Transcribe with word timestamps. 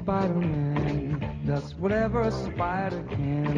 Spider-Man 0.00 1.20
does 1.44 1.74
whatever 1.74 2.22
a 2.22 2.30
spider 2.30 3.04
can. 3.10 3.52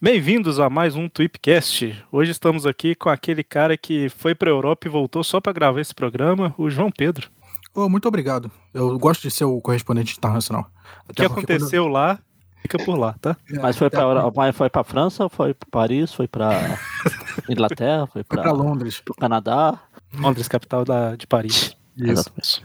Bem-vindos 0.00 0.60
a 0.60 0.70
mais 0.70 0.94
um 0.94 1.08
Tweepcast. 1.08 2.04
Hoje 2.12 2.30
estamos 2.30 2.64
aqui 2.64 2.94
com 2.94 3.08
aquele 3.08 3.42
cara 3.42 3.76
que 3.76 4.08
foi 4.08 4.32
para 4.32 4.48
Europa 4.48 4.86
e 4.86 4.90
voltou 4.90 5.24
só 5.24 5.40
para 5.40 5.52
gravar 5.52 5.80
esse 5.80 5.94
programa, 5.94 6.54
o 6.56 6.70
João 6.70 6.92
Pedro. 6.92 7.28
Oh, 7.76 7.88
muito 7.88 8.08
obrigado. 8.08 8.50
Eu 8.72 8.98
gosto 8.98 9.22
de 9.22 9.30
ser 9.30 9.44
o 9.44 9.60
correspondente 9.60 10.16
internacional. 10.16 10.66
O 11.08 11.12
que 11.14 11.24
aconteceu 11.24 11.86
lá, 11.86 12.18
fica 12.62 12.78
por 12.84 12.98
lá, 12.98 13.14
tá? 13.20 13.36
Mas 13.60 13.76
foi 13.76 13.90
pra, 13.90 14.30
mas 14.34 14.56
foi 14.56 14.70
pra 14.70 14.82
França, 14.82 15.28
foi 15.28 15.52
pra 15.54 15.68
Paris, 15.70 16.12
foi 16.12 16.26
pra 16.26 16.50
Inglaterra, 17.48 18.06
foi 18.06 18.22
Foi 18.24 18.24
pra 18.24 18.42
pra, 18.42 18.52
Londres. 18.52 19.00
pro 19.00 19.14
Canadá. 19.14 19.78
Londres, 20.18 20.48
capital 20.48 20.84
da, 20.84 21.14
de 21.16 21.26
Paris. 21.26 21.76
Exatamente. 21.98 22.64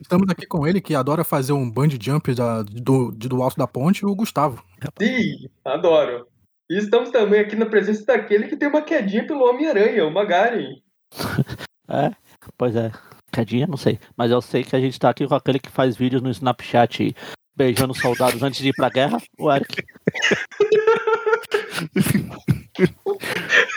Estamos 0.00 0.28
aqui 0.30 0.46
com 0.46 0.66
ele, 0.66 0.80
que 0.80 0.94
adora 0.94 1.24
fazer 1.24 1.52
um 1.52 1.68
bungee 1.68 1.98
jump 2.00 2.34
da- 2.34 2.62
do, 2.62 3.10
de- 3.12 3.28
do 3.28 3.42
alto 3.42 3.56
da 3.56 3.66
ponte, 3.66 4.04
o 4.06 4.14
Gustavo. 4.14 4.62
Sim, 5.00 5.48
adoro. 5.64 6.26
E 6.70 6.78
estamos 6.78 7.10
também 7.10 7.40
aqui 7.40 7.56
na 7.56 7.66
presença 7.66 8.04
daquele 8.06 8.46
que 8.48 8.56
tem 8.56 8.68
uma 8.68 8.82
quedinha 8.82 9.26
pelo 9.26 9.48
Homem-Aranha, 9.48 10.06
o 10.06 10.12
Magaren. 10.12 10.76
É, 11.88 12.10
pois 12.56 12.74
é. 12.74 12.90
Cadinha, 13.32 13.66
não 13.66 13.76
sei. 13.76 13.98
Mas 14.16 14.30
eu 14.30 14.40
sei 14.42 14.62
que 14.62 14.76
a 14.76 14.80
gente 14.80 14.98
tá 15.00 15.10
aqui 15.10 15.26
com 15.26 15.34
aquele 15.34 15.58
que 15.58 15.70
faz 15.70 15.96
vídeos 15.96 16.22
no 16.22 16.30
Snapchat 16.30 17.14
beijando 17.56 17.94
soldados 17.94 18.42
antes 18.42 18.60
de 18.60 18.68
ir 18.68 18.74
pra 18.74 18.88
guerra, 18.88 19.18
o 19.38 19.50
Eric. 19.52 19.82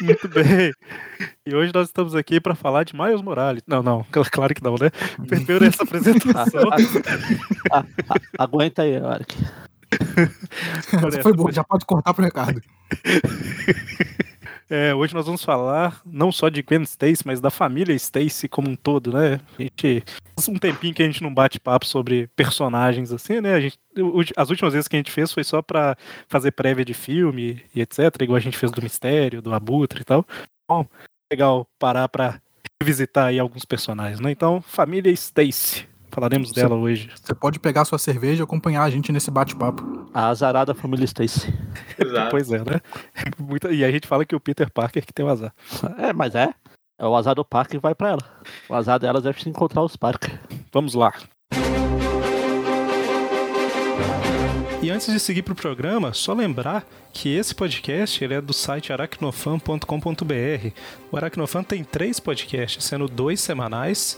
Muito 0.01 0.27
bem. 0.29 0.71
E 1.45 1.55
hoje 1.55 1.71
nós 1.73 1.87
estamos 1.87 2.15
aqui 2.15 2.39
para 2.39 2.55
falar 2.55 2.83
de 2.83 2.95
Miles 2.95 3.21
Morales. 3.21 3.61
Não, 3.67 3.81
não, 3.83 4.03
cl- 4.13 4.29
claro 4.31 4.53
que 4.53 4.63
não, 4.63 4.75
né? 4.75 4.89
Primeiro 5.27 5.65
essa 5.65 5.83
Ah, 5.83 5.85
apresentação. 5.85 6.69
ah, 7.71 7.83
ah, 8.09 8.15
aguenta 8.43 8.83
aí, 8.83 8.91
Eric. 8.95 9.35
Essa 10.91 11.21
foi 11.21 11.33
boa, 11.33 11.51
já 11.51 11.63
pode 11.63 11.85
cortar 11.85 12.13
pro 12.13 12.25
Ricardo. 12.25 12.61
É, 14.67 14.95
hoje 14.95 15.13
nós 15.13 15.27
vamos 15.27 15.43
falar 15.43 16.01
não 16.03 16.31
só 16.31 16.49
de 16.49 16.63
Gwen 16.63 16.81
Stacy, 16.81 17.21
mas 17.23 17.39
da 17.39 17.51
família 17.51 17.93
Stacy 17.93 18.47
como 18.47 18.69
um 18.69 18.75
todo, 18.75 19.13
né? 19.13 19.39
A 19.59 19.61
gente 19.61 20.03
faz 20.35 20.49
um 20.49 20.55
tempinho 20.55 20.93
que 20.93 21.03
a 21.03 21.05
gente 21.05 21.21
não 21.21 21.31
bate 21.31 21.59
papo 21.59 21.85
sobre 21.85 22.27
personagens 22.35 23.11
assim, 23.11 23.39
né? 23.39 23.53
A 23.53 23.59
gente, 23.59 23.77
as 24.35 24.49
últimas 24.49 24.73
vezes 24.73 24.87
que 24.87 24.95
a 24.95 24.99
gente 24.99 25.11
fez 25.11 25.31
foi 25.31 25.43
só 25.43 25.61
pra 25.61 25.95
fazer 26.27 26.51
prévia 26.51 26.83
de 26.83 26.95
filme 26.95 27.63
e 27.75 27.81
etc, 27.81 27.99
igual 28.21 28.37
a 28.37 28.41
gente 28.41 28.57
fez 28.57 28.71
do 28.71 28.81
Mistério, 28.81 29.41
do 29.41 29.53
Abutre 29.53 30.01
e 30.01 30.05
tal. 30.05 30.25
Bom, 30.67 30.87
legal 31.31 31.67
parar 31.77 32.09
pra 32.09 32.41
revisitar 32.81 33.27
aí 33.27 33.39
alguns 33.39 33.65
personagens, 33.65 34.19
né? 34.19 34.31
Então, 34.31 34.61
família 34.61 35.11
Stacy. 35.11 35.87
Falaremos 36.15 36.49
Você- 36.49 36.61
dela 36.61 36.75
hoje. 36.75 37.09
Você 37.21 37.35
pode 37.35 37.59
pegar 37.59 37.83
sua 37.83 37.97
cerveja 37.97 38.41
e 38.41 38.45
acompanhar 38.45 38.83
a 38.83 38.89
gente 38.89 39.11
nesse 39.11 39.29
bate-papo. 39.29 40.07
A 40.13 40.29
azarada 40.29 40.73
família 40.73 41.03
Stacy. 41.03 41.53
Exato. 41.99 42.31
Pois 42.31 42.49
é, 42.53 42.59
né? 42.59 42.79
Muita- 43.37 43.69
e 43.73 43.83
a 43.83 43.91
gente 43.91 44.07
fala 44.07 44.23
que 44.23 44.33
o 44.33 44.39
Peter 44.39 44.71
Parker 44.71 45.05
que 45.05 45.11
tem 45.13 45.25
o 45.25 45.29
azar. 45.29 45.53
É, 45.97 46.13
mas 46.13 46.33
é. 46.33 46.53
É 46.97 47.05
o 47.05 47.13
azar 47.13 47.35
do 47.35 47.43
Parker 47.43 47.77
que 47.79 47.83
vai 47.83 47.93
pra 47.93 48.11
ela. 48.11 48.21
O 48.69 48.73
azar 48.73 48.97
delas 48.97 49.23
deve 49.23 49.41
se 49.41 49.49
encontrar 49.49 49.81
os 49.83 49.97
Parker. 49.97 50.39
Vamos 50.71 50.93
lá. 50.93 51.13
E 54.81 54.89
antes 54.91 55.11
de 55.11 55.19
seguir 55.19 55.41
para 55.41 55.51
o 55.53 55.55
programa, 55.55 56.13
só 56.13 56.31
lembrar 56.31 56.85
que 57.11 57.35
esse 57.35 57.53
podcast 57.55 58.23
ele 58.23 58.35
é 58.35 58.41
do 58.41 58.53
site 58.53 58.93
aracnofan.com.br. 58.93 60.69
O 61.11 61.17
Aracnofan 61.17 61.63
tem 61.63 61.83
três 61.83 62.19
podcasts, 62.19 62.83
sendo 62.85 63.07
dois 63.07 63.41
semanais. 63.41 64.17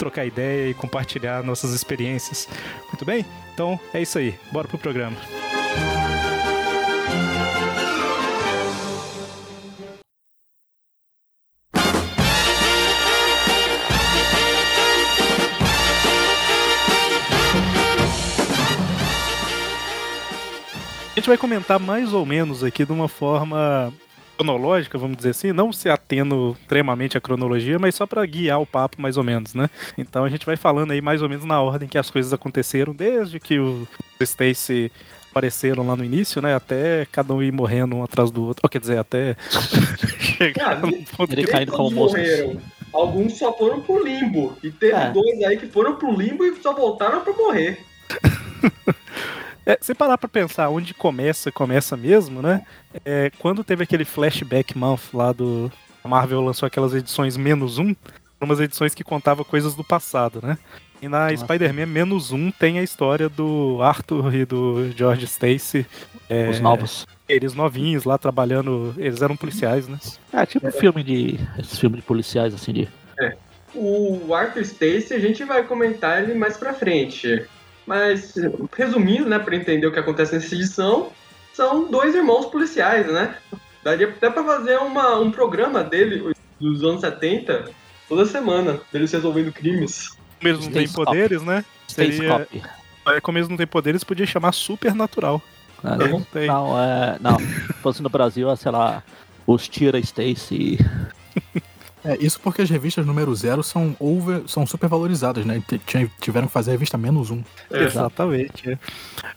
trocar 0.00 0.24
ideia 0.24 0.70
e 0.70 0.74
compartilhar 0.74 1.44
nossas 1.44 1.72
experiências. 1.74 2.48
Muito 2.86 3.04
bem? 3.04 3.24
Então 3.52 3.78
é 3.92 4.00
isso 4.00 4.18
aí. 4.18 4.34
Bora 4.50 4.66
pro 4.66 4.78
programa. 4.78 5.16
A 21.12 21.20
gente 21.20 21.28
vai 21.28 21.36
comentar 21.36 21.78
mais 21.78 22.14
ou 22.14 22.24
menos 22.24 22.64
aqui 22.64 22.86
de 22.86 22.92
uma 22.92 23.06
forma 23.06 23.92
cronológica, 24.44 24.96
vamos 24.96 25.18
dizer 25.18 25.30
assim, 25.30 25.52
não 25.52 25.72
se 25.72 25.88
atendo 25.90 26.56
extremamente 26.60 27.16
à 27.18 27.20
cronologia, 27.20 27.78
mas 27.78 27.94
só 27.94 28.06
para 28.06 28.24
guiar 28.24 28.60
o 28.60 28.66
papo 28.66 29.00
mais 29.00 29.16
ou 29.16 29.22
menos, 29.24 29.54
né? 29.54 29.68
Então 29.98 30.24
a 30.24 30.28
gente 30.28 30.46
vai 30.46 30.56
falando 30.56 30.92
aí 30.92 31.00
mais 31.02 31.20
ou 31.22 31.28
menos 31.28 31.44
na 31.44 31.60
ordem 31.60 31.88
que 31.88 31.98
as 31.98 32.10
coisas 32.10 32.32
aconteceram, 32.32 32.94
desde 32.94 33.38
que 33.38 33.58
o 33.58 33.86
Stacy 34.20 34.90
apareceram 35.30 35.86
lá 35.86 35.94
no 35.94 36.04
início, 36.04 36.40
né? 36.42 36.54
Até 36.54 37.06
cada 37.12 37.32
um 37.34 37.42
ir 37.42 37.52
morrendo 37.52 37.94
um 37.96 38.02
atrás 38.02 38.30
do 38.30 38.42
outro. 38.44 38.60
Ou, 38.64 38.68
quer 38.70 38.80
dizer, 38.80 38.98
até 38.98 39.36
chegar 40.18 40.72
Ah, 40.72 40.76
no 40.76 40.92
ponto 41.16 41.32
Ele 41.32 41.44
que... 41.44 41.50
caindo 41.52 41.72
como. 41.72 42.08
Alguns 42.92 43.38
só 43.38 43.56
foram 43.56 43.80
pro 43.82 44.02
limbo. 44.02 44.56
E 44.64 44.70
teve 44.72 44.92
É. 44.94 45.10
dois 45.10 45.40
aí 45.44 45.56
que 45.56 45.66
foram 45.68 45.94
pro 45.94 46.10
limbo 46.10 46.44
e 46.44 46.56
só 46.60 46.72
voltaram 46.74 47.20
pra 47.20 47.32
morrer. 47.32 47.78
É, 49.70 49.78
se 49.80 49.94
parar 49.94 50.18
pra 50.18 50.28
pensar 50.28 50.68
onde 50.68 50.92
começa, 50.92 51.52
começa 51.52 51.96
mesmo, 51.96 52.42
né? 52.42 52.66
É, 53.04 53.30
quando 53.38 53.62
teve 53.62 53.84
aquele 53.84 54.04
flashback 54.04 54.76
month 54.76 55.14
lá 55.14 55.32
do 55.32 55.70
a 56.02 56.08
Marvel 56.08 56.40
lançou 56.40 56.66
aquelas 56.66 56.92
edições 56.92 57.36
menos 57.36 57.78
um, 57.78 57.94
umas 58.40 58.58
edições 58.58 58.94
que 58.94 59.04
contavam 59.04 59.44
coisas 59.44 59.74
do 59.74 59.84
passado, 59.84 60.40
né? 60.42 60.58
E 61.00 61.08
na. 61.08 61.34
Spider-Man 61.36 61.86
menos 61.86 62.32
um 62.32 62.50
tem 62.50 62.80
a 62.80 62.82
história 62.82 63.28
do 63.28 63.78
Arthur 63.80 64.34
e 64.34 64.44
do 64.44 64.90
George 64.96 65.24
Stacy. 65.26 65.86
é, 66.28 66.48
Os 66.48 66.58
novos. 66.58 67.06
Eles 67.28 67.54
novinhos 67.54 68.04
lá 68.04 68.18
trabalhando. 68.18 68.92
Eles 68.98 69.22
eram 69.22 69.36
policiais, 69.36 69.86
né? 69.86 69.98
É 70.32 70.44
tipo 70.44 70.70
filme 70.72 71.04
de. 71.04 71.38
Esses 71.58 71.78
filmes 71.78 72.00
de 72.00 72.06
policiais 72.06 72.52
assim 72.52 72.72
de. 72.72 72.88
O 73.72 74.34
Arthur 74.34 74.62
Stacy, 74.62 75.14
a 75.14 75.20
gente 75.20 75.44
vai 75.44 75.62
comentar 75.62 76.24
ele 76.24 76.34
mais 76.34 76.56
pra 76.56 76.74
frente. 76.74 77.46
Mas, 77.90 78.36
resumindo, 78.76 79.28
né, 79.28 79.36
pra 79.36 79.56
entender 79.56 79.84
o 79.84 79.90
que 79.90 79.98
acontece 79.98 80.32
nessa 80.32 80.54
edição, 80.54 81.10
são 81.52 81.90
dois 81.90 82.14
irmãos 82.14 82.46
policiais, 82.46 83.04
né? 83.12 83.34
Daria 83.82 84.08
até 84.08 84.30
pra 84.30 84.44
fazer 84.44 84.76
uma, 84.76 85.18
um 85.18 85.32
programa 85.32 85.82
dele, 85.82 86.32
dos 86.60 86.84
anos 86.84 87.00
70, 87.00 87.68
toda 88.08 88.24
semana, 88.26 88.80
deles 88.92 89.10
resolvendo 89.10 89.50
crimes. 89.50 90.10
Como 90.38 90.52
eles 90.52 90.64
não 90.64 90.72
têm 90.72 90.84
Stacy 90.84 91.04
poderes, 91.04 91.42
né? 91.42 91.64
Seria, 91.88 92.28
Cop. 92.28 92.62
é, 93.08 93.20
como 93.20 93.38
eles 93.38 93.48
não 93.48 93.56
têm 93.56 93.66
poderes, 93.66 94.04
podia 94.04 94.24
chamar 94.24 94.52
Supernatural. 94.52 95.42
né? 95.82 95.96
Eles 95.98 96.12
não 96.12 96.22
têm. 96.22 96.46
Não, 96.46 96.80
é. 96.80 97.16
Não. 97.20 97.40
Se 97.40 97.72
fosse 97.82 98.00
no 98.04 98.08
Brasil, 98.08 98.48
é, 98.48 98.54
sei 98.54 98.70
lá, 98.70 99.02
os 99.44 99.66
Tira 99.66 99.98
Stacy. 99.98 100.78
É, 102.04 102.16
isso 102.18 102.40
porque 102.40 102.62
as 102.62 102.70
revistas 102.70 103.04
número 103.04 103.34
zero 103.34 103.62
são 103.62 103.94
over, 104.00 104.42
são 104.46 104.66
super 104.66 104.88
valorizadas, 104.88 105.44
né? 105.44 105.62
Tiveram 106.20 106.46
que 106.46 106.52
fazer 106.52 106.70
a 106.70 106.72
revista 106.72 106.96
menos 106.96 107.30
um. 107.30 107.42
É. 107.70 107.84
Exatamente. 107.84 108.70
é. 108.70 108.78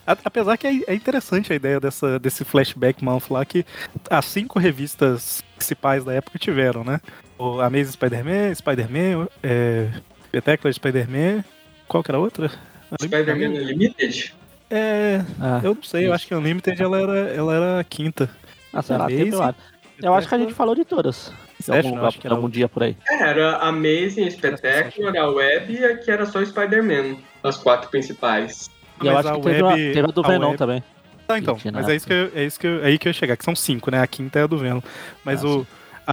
Apesar 0.06 0.56
que 0.56 0.66
é, 0.66 0.80
é 0.86 0.94
interessante 0.94 1.52
a 1.52 1.56
ideia 1.56 1.78
dessa, 1.78 2.18
desse 2.18 2.44
flashback 2.44 3.04
month 3.04 3.30
lá, 3.30 3.44
que 3.44 3.66
as 4.08 4.24
cinco 4.24 4.58
revistas 4.58 5.44
principais 5.56 6.04
da 6.04 6.14
época 6.14 6.38
tiveram, 6.38 6.82
né? 6.82 7.00
O 7.38 7.60
Amazing 7.60 7.92
Spider-Man, 7.92 8.54
Spider-Man, 8.54 9.28
é, 9.42 9.90
Spectacular 10.28 10.72
Spider-Man, 10.72 11.44
qual 11.86 12.02
que 12.02 12.10
era 12.10 12.18
a 12.18 12.20
outra? 12.20 12.50
Spider-Man 13.00 13.60
Unlimited? 13.60 14.34
É, 14.70 15.20
Ah, 15.40 15.60
eu 15.62 15.74
não 15.74 15.82
sei, 15.82 16.06
eu 16.06 16.12
acho 16.12 16.26
que 16.26 16.34
a 16.34 16.38
Unlimited 16.38 16.80
ela 16.80 16.98
era, 17.00 17.18
ela 17.30 17.54
era 17.54 17.80
a 17.80 17.84
quinta. 17.84 18.30
ah, 18.72 18.82
lá. 19.36 19.54
Eu 20.02 20.14
acho 20.14 20.28
que 20.28 20.34
a 20.34 20.38
gente 20.38 20.52
falou 20.54 20.74
de 20.74 20.84
todas. 20.84 21.32
Session, 21.60 21.76
algum, 21.76 21.88
lugar, 21.96 22.08
acho 22.08 22.18
que 22.20 22.26
era 22.26 22.34
algum 22.36 22.48
dia 22.48 22.68
por 22.68 22.82
aí. 22.82 22.96
É, 23.08 23.22
era 23.22 23.56
Amazing, 23.58 24.30
Spectacular, 24.30 25.16
a 25.16 25.28
Web 25.30 25.72
e 25.72 25.84
a 25.84 25.96
que 25.96 26.10
era 26.10 26.26
só 26.26 26.44
Spider-Man, 26.44 27.16
as 27.42 27.56
quatro 27.56 27.88
principais. 27.90 28.70
E 29.02 29.06
eu 29.06 29.16
acho 29.16 29.28
a 29.28 29.32
que 29.34 29.40
teve, 29.42 29.60
a, 29.62 29.66
web- 29.66 29.92
teve 29.92 30.08
a 30.08 30.12
do 30.12 30.20
a 30.24 30.28
Venom 30.28 30.46
web- 30.48 30.58
também. 30.58 30.82
Ah, 31.28 31.38
então, 31.38 31.56
mas 31.72 31.88
é 31.88 31.94
isso 31.96 32.06
que 32.06 32.12
eu, 32.12 32.30
é 32.34 32.44
isso 32.44 32.60
que 32.60 32.66
eu, 32.66 32.84
aí 32.84 32.98
que 32.98 33.08
eu 33.08 33.10
ia 33.10 33.14
chegar, 33.14 33.36
que 33.36 33.44
são 33.44 33.56
cinco, 33.56 33.90
né? 33.90 34.00
A 34.00 34.06
quinta 34.06 34.38
é 34.38 34.42
a 34.42 34.46
do 34.46 34.58
Venom. 34.58 34.80
Mas 35.24 35.42
Ah, 35.42 35.48
o 35.48 35.66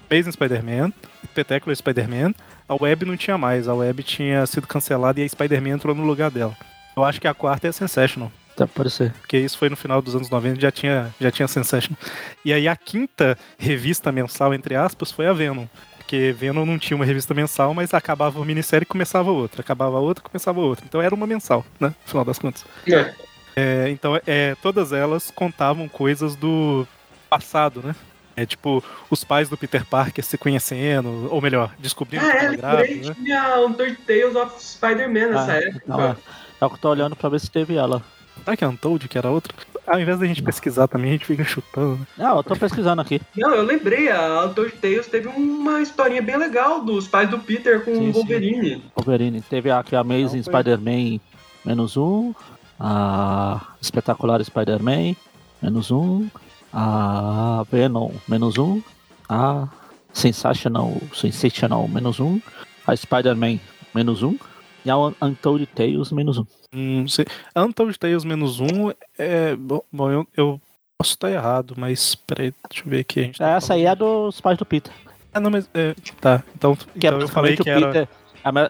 Amazing 0.10 0.32
Spider-Man, 0.32 0.94
Spectacular 1.26 1.76
Spider-Man, 1.76 2.34
a 2.68 2.76
Web 2.82 3.06
não 3.06 3.18
tinha 3.18 3.38
mais, 3.38 3.68
a 3.68 3.74
Web 3.74 4.04
tinha 4.04 4.46
sido 4.46 4.66
cancelada 4.68 5.20
e 5.20 5.24
a 5.24 5.28
Spider-Man 5.28 5.72
entrou 5.72 5.94
no 5.94 6.04
lugar 6.06 6.32
dela. 6.32 6.56
Eu 6.96 7.04
acho 7.04 7.20
que 7.20 7.28
a 7.28 7.34
quarta 7.34 7.68
é 7.68 7.70
a 7.70 7.74
Sensational, 7.74 8.32
Tá, 8.56 8.68
pode 8.68 8.90
ser. 8.92 9.12
porque 9.14 9.38
isso 9.38 9.58
foi 9.58 9.70
no 9.70 9.76
final 9.78 10.02
dos 10.02 10.16
anos 10.16 10.30
90, 10.30 10.60
já 10.60 10.72
tinha, 10.72 11.14
já 11.20 11.32
tinha 11.32 11.48
Sensational. 11.48 11.98
E 12.44 12.52
aí 12.54 12.68
a 12.68 12.76
quinta 12.76 13.38
revista 13.58 14.12
mensal, 14.12 14.54
entre 14.54 14.76
aspas, 14.76 15.12
foi 15.12 15.26
a 15.28 15.34
Venom. 15.34 15.66
Porque 15.98 16.36
Venom 16.38 16.66
não 16.66 16.78
tinha 16.78 16.96
uma 16.98 17.06
revista 17.06 17.34
mensal, 17.34 17.74
mas 17.74 17.94
acabava 17.94 18.38
uma 18.40 18.46
minissérie 18.46 18.84
e 18.84 18.86
começava 18.86 19.32
outra. 19.32 19.62
Acabava 19.62 19.98
outra, 20.00 20.22
começava 20.24 20.60
outra. 20.60 20.84
Então 20.86 21.02
era 21.02 21.16
uma 21.16 21.26
mensal, 21.26 21.66
né? 21.80 21.88
No 21.90 22.10
final 22.10 22.26
das 22.26 22.38
contas. 22.38 22.66
É. 22.88 23.14
É, 23.56 23.90
então, 23.90 24.20
é, 24.28 24.56
todas 24.62 24.92
elas 24.94 25.32
contavam 25.32 25.88
coisas 25.88 26.36
do 26.36 26.86
passado, 27.30 27.82
né? 27.84 27.96
É 28.36 28.46
tipo, 28.46 28.84
os 29.10 29.24
pais 29.24 29.50
do 29.50 29.58
Peter 29.58 29.86
Parker 29.86 30.24
se 30.24 30.38
conhecendo, 30.38 31.28
ou 31.32 31.42
melhor, 31.42 31.74
descobrindo 31.80 32.26
Ah, 32.26 32.32
que 32.32 32.38
é, 32.38 32.58
tava 32.58 32.78
por 32.78 32.84
aí 32.84 32.88
grávida, 32.96 33.10
né? 33.10 33.16
tinha 33.16 33.60
o 33.60 33.74
Third 33.74 33.96
Tales 34.08 34.36
of 34.36 34.64
Spider-Man 34.64 35.28
nessa 35.28 35.52
Ah, 35.52 35.58
época. 35.58 35.82
então, 35.86 36.02
é. 36.04 36.16
É 36.62 36.66
o 36.66 36.70
que 36.70 36.76
eu 36.76 36.80
tô 36.80 36.90
olhando 36.90 37.16
pra 37.16 37.30
ver 37.30 37.40
se 37.40 37.50
teve 37.52 37.76
ela. 37.76 38.02
Será 38.44 38.58
que 38.58 38.64
é 38.64 38.68
Untold, 38.68 39.08
que 39.08 39.18
era 39.18 39.30
outra? 39.30 39.54
Ao 39.88 40.00
invés 40.00 40.20
da 40.20 40.26
gente 40.26 40.42
pesquisar 40.44 40.88
também, 40.88 41.10
a 41.10 41.14
gente 41.14 41.26
fica 41.26 41.44
chutando. 41.44 41.98
né? 41.98 42.08
Não, 42.18 42.38
eu 42.38 42.44
tô 42.44 42.56
pesquisando 42.56 43.02
aqui. 43.02 43.20
Não, 43.36 43.54
eu 43.54 43.64
lembrei, 43.64 44.10
a 44.10 44.48
Third 44.56 44.74
Tales 44.78 45.08
teve 45.08 45.28
uma 45.28 45.82
historinha 45.82 46.22
bem 46.22 46.38
legal 46.38 46.84
dos 46.84 47.08
pais 47.08 47.30
do 47.30 47.40
Peter 47.40 47.84
com 47.84 47.94
Sim, 47.94 48.10
o 48.10 48.14
sim. 48.14 48.20
Wolverine. 48.20 48.84
Wolverine. 48.96 49.42
Teve 49.42 49.70
aqui 49.72 49.96
a 49.96 50.00
Amazing 50.02 50.38
Não, 50.38 50.44
foi- 50.44 50.54
Spider-Man 50.54 51.20
menos 51.66 51.98
um. 51.98 52.34
A 52.80 53.62
Espetacular 53.82 54.44
Spider-Man 54.44 55.16
menos 55.62 55.92
um. 55.92 56.28
A 56.74 57.64
Venom 57.72 58.12
menos 58.28 58.58
um. 58.58 58.82
A 59.28 59.68
Sensational, 60.14 60.94
Sensational 61.14 61.88
menos 61.88 62.20
um. 62.20 62.40
A 62.88 62.96
Spider-Man 62.96 63.60
menos 63.94 64.24
um. 64.24 64.38
E 64.86 64.90
a 64.90 64.98
Untold 64.98 65.66
Tales 65.68 66.12
menos 66.12 66.38
um. 66.38 66.46
Hum, 66.74 67.08
sei. 67.08 67.26
Untold 67.56 67.98
Tales 68.00 68.24
menos 68.24 68.60
um 68.60 68.92
é. 69.18 69.56
Bom, 69.56 69.82
bom, 69.92 70.10
eu, 70.12 70.28
eu 70.36 70.62
posso 70.98 71.12
estar 71.12 71.30
errado, 71.32 71.74
mas 71.78 72.16
peraí, 72.16 72.54
deixa 72.70 72.86
eu 72.86 72.90
ver 72.90 73.00
aqui. 73.02 73.20
A 73.20 73.24
gente 73.24 73.38
tá 73.40 73.50
Essa 73.52 73.74
aí 73.76 73.86
é 73.86 73.96
dos 73.96 74.40
pais 74.42 74.58
do 74.58 74.66
Peter. 74.66 74.92
falando- 74.92 75.12
Ah, 75.34 75.40
não, 75.40 75.52
mas. 75.52 75.70
É, 75.74 75.94
tá, 76.20 76.44
então, 76.56 76.76
Que 76.76 76.86
então 77.08 77.20
é 77.20 77.24
eu 77.24 77.28
falei 77.28 77.56
basicamente 77.56 77.64
que 77.64 77.70
o 77.70 77.72
era. 77.72 77.88
Peter. 77.88 78.08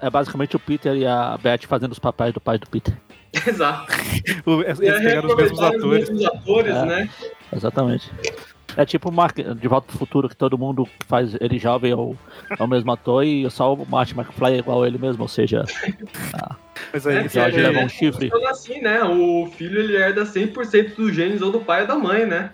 É 0.04 0.10
basicamente 0.10 0.56
o 0.56 0.60
Peter 0.60 0.96
e 0.98 1.06
a 1.06 1.38
Beth 1.38 1.60
fazendo 1.66 1.94
os 1.94 2.00
papéis 2.00 2.34
do 2.34 2.42
pai 2.42 2.58
do 2.58 2.68
Peter. 2.70 2.94
Exato. 3.48 3.88
o- 4.46 4.62
eles 4.64 4.80
pegaram 4.80 5.30
os 5.30 5.36
mesmos 5.38 5.62
atores. 5.62 5.84
os 6.10 6.10
mesmos 6.16 6.26
atores, 6.26 6.76
É. 6.76 6.86
né? 6.86 7.10
Exatamente. 7.56 8.12
É 8.78 8.86
tipo 8.86 9.10
o 9.10 9.12
Mark, 9.12 9.38
de 9.38 9.68
Volta 9.68 9.88
pro 9.88 9.98
Futuro, 9.98 10.30
que 10.30 10.36
todo 10.36 10.58
mundo 10.58 10.88
faz 11.08 11.36
ele 11.42 11.60
jovem 11.60 11.92
é 11.92 11.96
o, 11.96 12.16
é 12.58 12.64
o 12.64 12.68
mesmo 12.68 12.92
ator 12.92 13.24
e 13.26 13.50
só 13.52 13.74
o 13.74 13.86
Martin 13.90 14.16
McFly 14.20 14.54
é 14.54 14.58
igual 14.60 14.84
a 14.84 14.88
ele 14.88 14.98
mesmo, 14.98 15.22
ou 15.24 15.28
seja, 15.28 15.64
Mas 16.94 17.06
aí, 17.06 17.18
É, 17.18 17.30
Jorge 17.30 17.60
é- 17.60 17.62
leva 17.70 17.80
um 17.86 17.90
chifre. 17.90 18.30
Funciona 18.30 18.52
assim, 18.52 18.82
né? 18.82 19.04
O 19.04 19.48
filho 19.56 19.80
ele 19.80 19.96
herda 19.96 20.24
100% 20.26 20.96
dos 20.96 21.14
genes 21.14 21.42
ou 21.42 21.52
do 21.52 21.60
pai 21.60 21.82
ou 21.82 21.88
da 21.88 21.96
mãe, 21.96 22.26
né? 22.26 22.52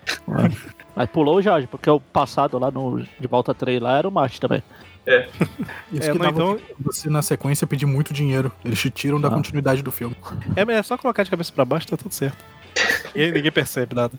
mas 0.94 1.08
pulou 1.10 1.36
o 1.36 1.42
Jorge, 1.42 1.66
porque 1.66 1.88
o 1.88 1.98
passado 2.00 2.58
lá 2.58 2.70
no 2.70 3.00
De 3.18 3.26
Volta 3.28 3.54
3 3.54 3.80
lá 3.80 3.96
era 3.98 4.08
o 4.08 4.12
Martin 4.12 4.40
também. 4.40 4.62
Isso 5.90 6.10
É, 6.10 6.12
que 6.12 6.18
não, 6.18 6.26
dava 6.26 6.30
então- 6.32 6.58
você 6.80 7.08
na 7.08 7.22
sequência 7.22 7.66
pedir 7.66 7.86
muito 7.86 8.12
dinheiro. 8.12 8.52
Eles 8.64 8.78
te 8.78 8.90
tiram 8.90 9.18
da 9.20 9.28
Ah. 9.28 9.30
continuidade 9.30 9.82
do 9.82 9.90
filme. 9.90 10.14
É, 10.54 10.64
mas 10.64 10.76
é 10.76 10.82
só 10.82 10.98
colocar 10.98 11.22
de 11.22 11.30
cabeça 11.30 11.50
pra 11.52 11.64
baixo, 11.64 11.86
tá 11.88 11.96
tudo 11.96 12.12
certo. 12.12 12.36
E 13.14 13.22
aí 13.22 13.32
ninguém 13.32 13.50
percebe 13.50 13.94
nada. 13.94 14.12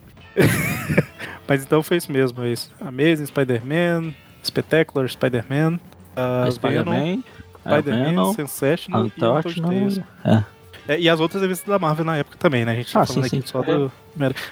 Mas 1.50 1.64
então 1.64 1.82
foi 1.84 1.98
isso 1.98 2.12
mesmo, 2.12 2.44
é 2.44 2.52
isso. 2.52 2.72
Amazing 2.80 3.26
Spider-Man, 3.26 4.14
Spectacular 4.46 5.10
Spider-Man, 5.10 5.80
uh, 6.16 6.52
Spider-Man, 6.52 7.24
a 7.66 7.82
Spider-Man, 7.82 8.34
Sensational 8.34 9.04
e 9.04 9.08
Untouched, 9.08 9.60
Untold 9.60 9.62
Tales. 9.62 10.02
é. 10.26 10.60
É, 10.88 11.00
e 11.00 11.08
as 11.08 11.20
outras 11.20 11.40
revistas 11.44 11.68
da 11.68 11.78
Marvel 11.78 12.04
na 12.04 12.18
época 12.18 12.36
também, 12.40 12.66
né? 12.66 12.72
A 12.72 12.76
gente 12.76 12.92
tá 12.92 13.02
Ah, 13.02 13.06
falando 13.06 13.30
sim, 13.30 13.38
aqui 13.38 13.46
sim. 13.48 13.52
só 13.52 13.62
do. 13.62 13.92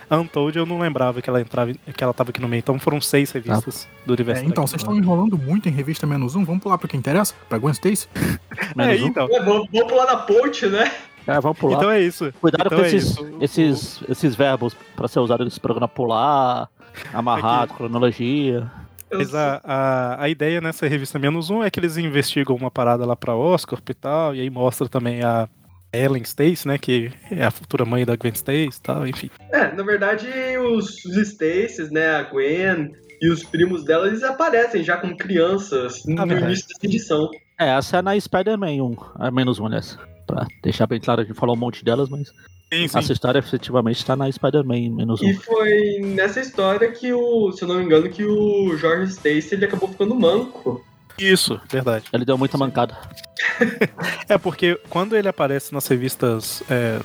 A 0.08 0.18
Untold 0.18 0.56
eu 0.56 0.68
não 0.68 0.78
lembrava 0.78 1.20
que 1.20 1.28
ela 1.28 1.42
entrava, 1.42 1.74
que 1.74 2.04
ela 2.04 2.14
tava 2.14 2.30
aqui 2.30 2.40
no 2.40 2.48
meio. 2.48 2.60
Então 2.60 2.78
foram 2.78 3.02
seis 3.02 3.32
revistas 3.32 3.88
do 4.06 4.14
É, 4.14 4.16
universo. 4.16 4.44
então, 4.46 4.64
da 4.64 4.68
vocês 4.68 4.82
estão 4.84 4.96
enrolando 4.96 5.36
muito 5.36 5.68
em 5.68 5.72
revista 5.72 6.06
menos 6.06 6.36
um. 6.36 6.46
Vamos 6.46 6.62
pular 6.62 6.78
pro 6.78 6.88
que 6.88 6.96
interessa? 6.96 7.34
Pra 7.50 7.58
Gwen 7.58 7.72
Stacy? 7.74 8.08
É, 8.78 8.86
Menos 8.86 9.02
um. 9.02 9.08
então. 9.08 9.28
É, 9.32 9.40
vamos, 9.44 9.68
vamos 9.72 9.88
pular 9.92 10.06
na 10.06 10.18
ponte, 10.18 10.68
né? 10.68 10.92
É, 11.26 11.40
vamos 11.42 11.58
pular. 11.58 11.78
Então 11.78 11.90
é 11.90 12.02
isso. 12.02 12.32
Cuidado 12.40 12.68
então 12.68 12.78
com 12.78 12.84
é 12.86 12.88
esses, 12.88 13.04
isso. 13.12 13.38
esses, 13.42 14.00
esses 14.08 14.36
verbos 14.36 14.76
pra 14.96 15.08
ser 15.08 15.20
usado 15.22 15.44
nesse 15.44 15.60
programa 15.60 15.88
pular, 15.88 16.70
amarrado, 17.14 17.74
cronologia. 17.74 18.70
Mas 19.12 19.34
a, 19.34 19.62
a, 19.64 20.24
a 20.24 20.30
ideia 20.30 20.60
nessa 20.60 20.86
revista 20.88 21.18
Menos 21.18 21.50
Um 21.50 21.64
é 21.64 21.70
que 21.70 21.80
eles 21.80 21.98
investigam 21.98 22.56
uma 22.56 22.70
parada 22.70 23.06
lá 23.06 23.16
pra 23.16 23.36
Oscar 23.36 23.80
e 23.90 23.94
tal, 23.94 24.36
e 24.36 24.42
aí 24.42 24.50
mostra 24.50 24.90
também 24.90 25.24
a 25.24 25.48
Ellen 25.94 26.24
Stacy, 26.24 26.68
né, 26.68 26.78
que 26.78 27.12
é 27.32 27.46
a 27.46 27.52
futura 27.52 27.86
mãe 27.86 28.06
da 28.06 28.16
Gwen 28.18 28.34
Stacy 28.34 28.78
e 28.78 28.82
tal, 28.82 29.08
enfim. 29.08 29.30
É, 29.52 29.72
na 29.74 29.84
verdade, 29.84 30.28
os, 30.58 31.06
os 31.06 31.16
Stacies, 31.30 31.90
né, 31.90 32.16
a 32.16 32.24
Gwen 32.24 32.92
e 33.22 33.30
os 33.30 33.44
primos 33.44 33.86
dela, 33.86 34.08
eles 34.08 34.24
aparecem 34.24 34.84
já 34.84 34.98
como 34.98 35.16
crianças 35.18 36.04
no 36.06 36.22
Ah, 36.22 36.26
início 36.26 36.68
dessa 36.68 36.86
edição. 36.86 37.30
É, 37.60 37.70
essa 37.70 37.98
é 37.98 38.02
na 38.02 38.20
Spider-Man 38.20 38.84
1, 38.84 38.98
a 39.16 39.32
menos 39.32 39.58
um 39.60 39.68
nessa. 39.70 39.98
Pra 40.28 40.46
deixar 40.62 40.86
bem 40.86 41.00
claro, 41.00 41.22
a 41.22 41.24
gente 41.24 41.36
falou 41.36 41.56
um 41.56 41.60
monte 41.60 41.84
delas, 41.84 42.10
mas 42.10 42.32
Sim, 42.72 42.86
essa 42.94 43.14
história 43.14 43.40
efetivamente 43.40 44.06
tá 44.06 44.16
na 44.16 44.30
Spider-Man 44.32 44.92
menos 44.92 45.22
E 45.22 45.28
um. 45.28 45.40
foi 45.40 46.00
nessa 46.02 46.42
história 46.42 46.92
que 46.92 47.14
o, 47.14 47.52
se 47.54 47.64
eu 47.64 47.68
não 47.68 47.76
me 47.76 47.84
engano, 47.84 48.10
que 48.10 48.26
o 48.26 48.76
George 48.78 49.12
Stacy 49.14 49.56
ele 49.56 49.66
acabou 49.66 49.88
ficando 49.88 50.14
manco. 50.14 50.84
Isso, 51.18 51.60
verdade. 51.70 52.06
Ele 52.14 52.26
deu 52.26 52.38
muita 52.38 52.58
mancada. 52.58 52.96
É 54.30 54.38
porque 54.38 54.80
quando 54.90 55.16
ele 55.16 55.28
aparece 55.28 55.74
nas 55.74 55.88
revistas 55.88 56.62
é, 56.70 57.00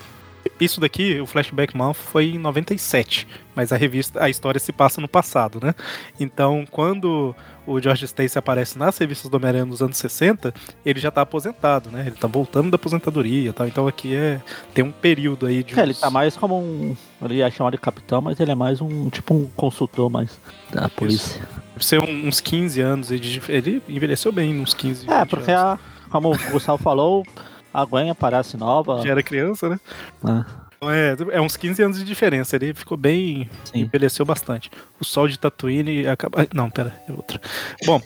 Isso 0.61 0.81
daqui, 0.81 1.21
o 1.21 1.26
Flashback 1.26 1.76
Month, 1.76 1.95
foi 1.95 2.31
em 2.31 2.38
97, 2.38 3.28
mas 3.54 3.73
a 3.73 3.76
revista, 3.76 4.23
a 4.23 4.28
história 4.28 4.59
se 4.59 4.73
passa 4.73 5.00
no 5.00 5.09
passado, 5.09 5.61
né? 5.62 5.75
Então, 6.19 6.64
quando 6.71 7.35
o 7.66 7.81
George 7.81 8.04
Stacy 8.04 8.38
aparece 8.38 8.78
nas 8.78 8.97
revistas 8.99 9.31
do 9.31 9.37
Homem-Aranha 9.37 9.64
nos 9.64 9.81
anos 9.83 9.97
60, 9.97 10.52
ele 10.85 10.99
já 11.00 11.11
tá 11.11 11.23
aposentado, 11.23 11.90
né? 11.90 12.02
Ele 12.07 12.16
tá 12.16 12.26
voltando 12.26 12.71
da 12.71 12.76
aposentadoria 12.76 13.50
e 13.50 13.52
tal. 13.52 13.66
Então 13.66 13.87
aqui 13.87 14.14
é 14.14 14.40
tem 14.75 14.85
um 14.85 14.90
período 14.92 15.47
aí 15.47 15.62
de. 15.62 15.78
É, 15.78 15.83
ele 15.83 15.95
tá 15.95 16.11
mais 16.11 16.37
como 16.37 16.59
um. 16.59 16.97
Ele 17.23 17.40
é 17.40 17.50
chamado 17.50 17.73
de 17.73 17.78
capitão, 17.78 18.21
mas 18.21 18.38
ele 18.40 18.50
é 18.50 18.54
mais 18.54 18.81
um 18.81 19.09
tipo 19.11 19.35
um 19.35 19.47
consultor 19.57 20.11
mais 20.11 20.38
da 20.73 20.88
polícia. 20.88 21.40
Deve 21.73 21.85
ser 21.87 22.00
uns 22.02 22.40
15 22.40 22.81
anos. 22.81 23.11
Ele 23.11 23.83
envelheceu 23.88 24.33
bem 24.33 24.61
uns 24.61 24.75
15 24.75 25.09
É, 25.11 25.21
20 25.21 25.28
porque 25.28 25.50
anos. 25.50 25.81
a, 25.81 26.09
como 26.11 26.33
o 26.33 26.38
Gustavo 26.50 26.83
falou, 26.83 27.25
a 27.73 27.85
Gwen 27.85 28.11
aparece 28.11 28.57
nova. 28.57 29.00
Já 29.02 29.11
era 29.12 29.23
criança, 29.23 29.69
né? 29.69 29.81
né? 30.23 30.45
Então 30.83 30.91
é, 30.91 31.37
é 31.37 31.41
uns 31.41 31.57
15 31.57 31.83
anos 31.83 31.99
de 31.99 32.05
diferença. 32.05 32.57
Ele 32.57 32.75
ficou 32.75 32.97
bem. 32.97 33.49
Sim. 33.65 33.83
Envelheceu 33.83 34.25
bastante. 34.25 34.69
O 35.01 35.05
sol 35.05 35.29
de 35.29 35.39
Tatooine 35.39 36.07
acaba. 36.09 36.47
Não, 36.53 36.69
pera, 36.69 36.93
é 37.09 37.12
outra. 37.12 37.41
Bom, 37.87 38.01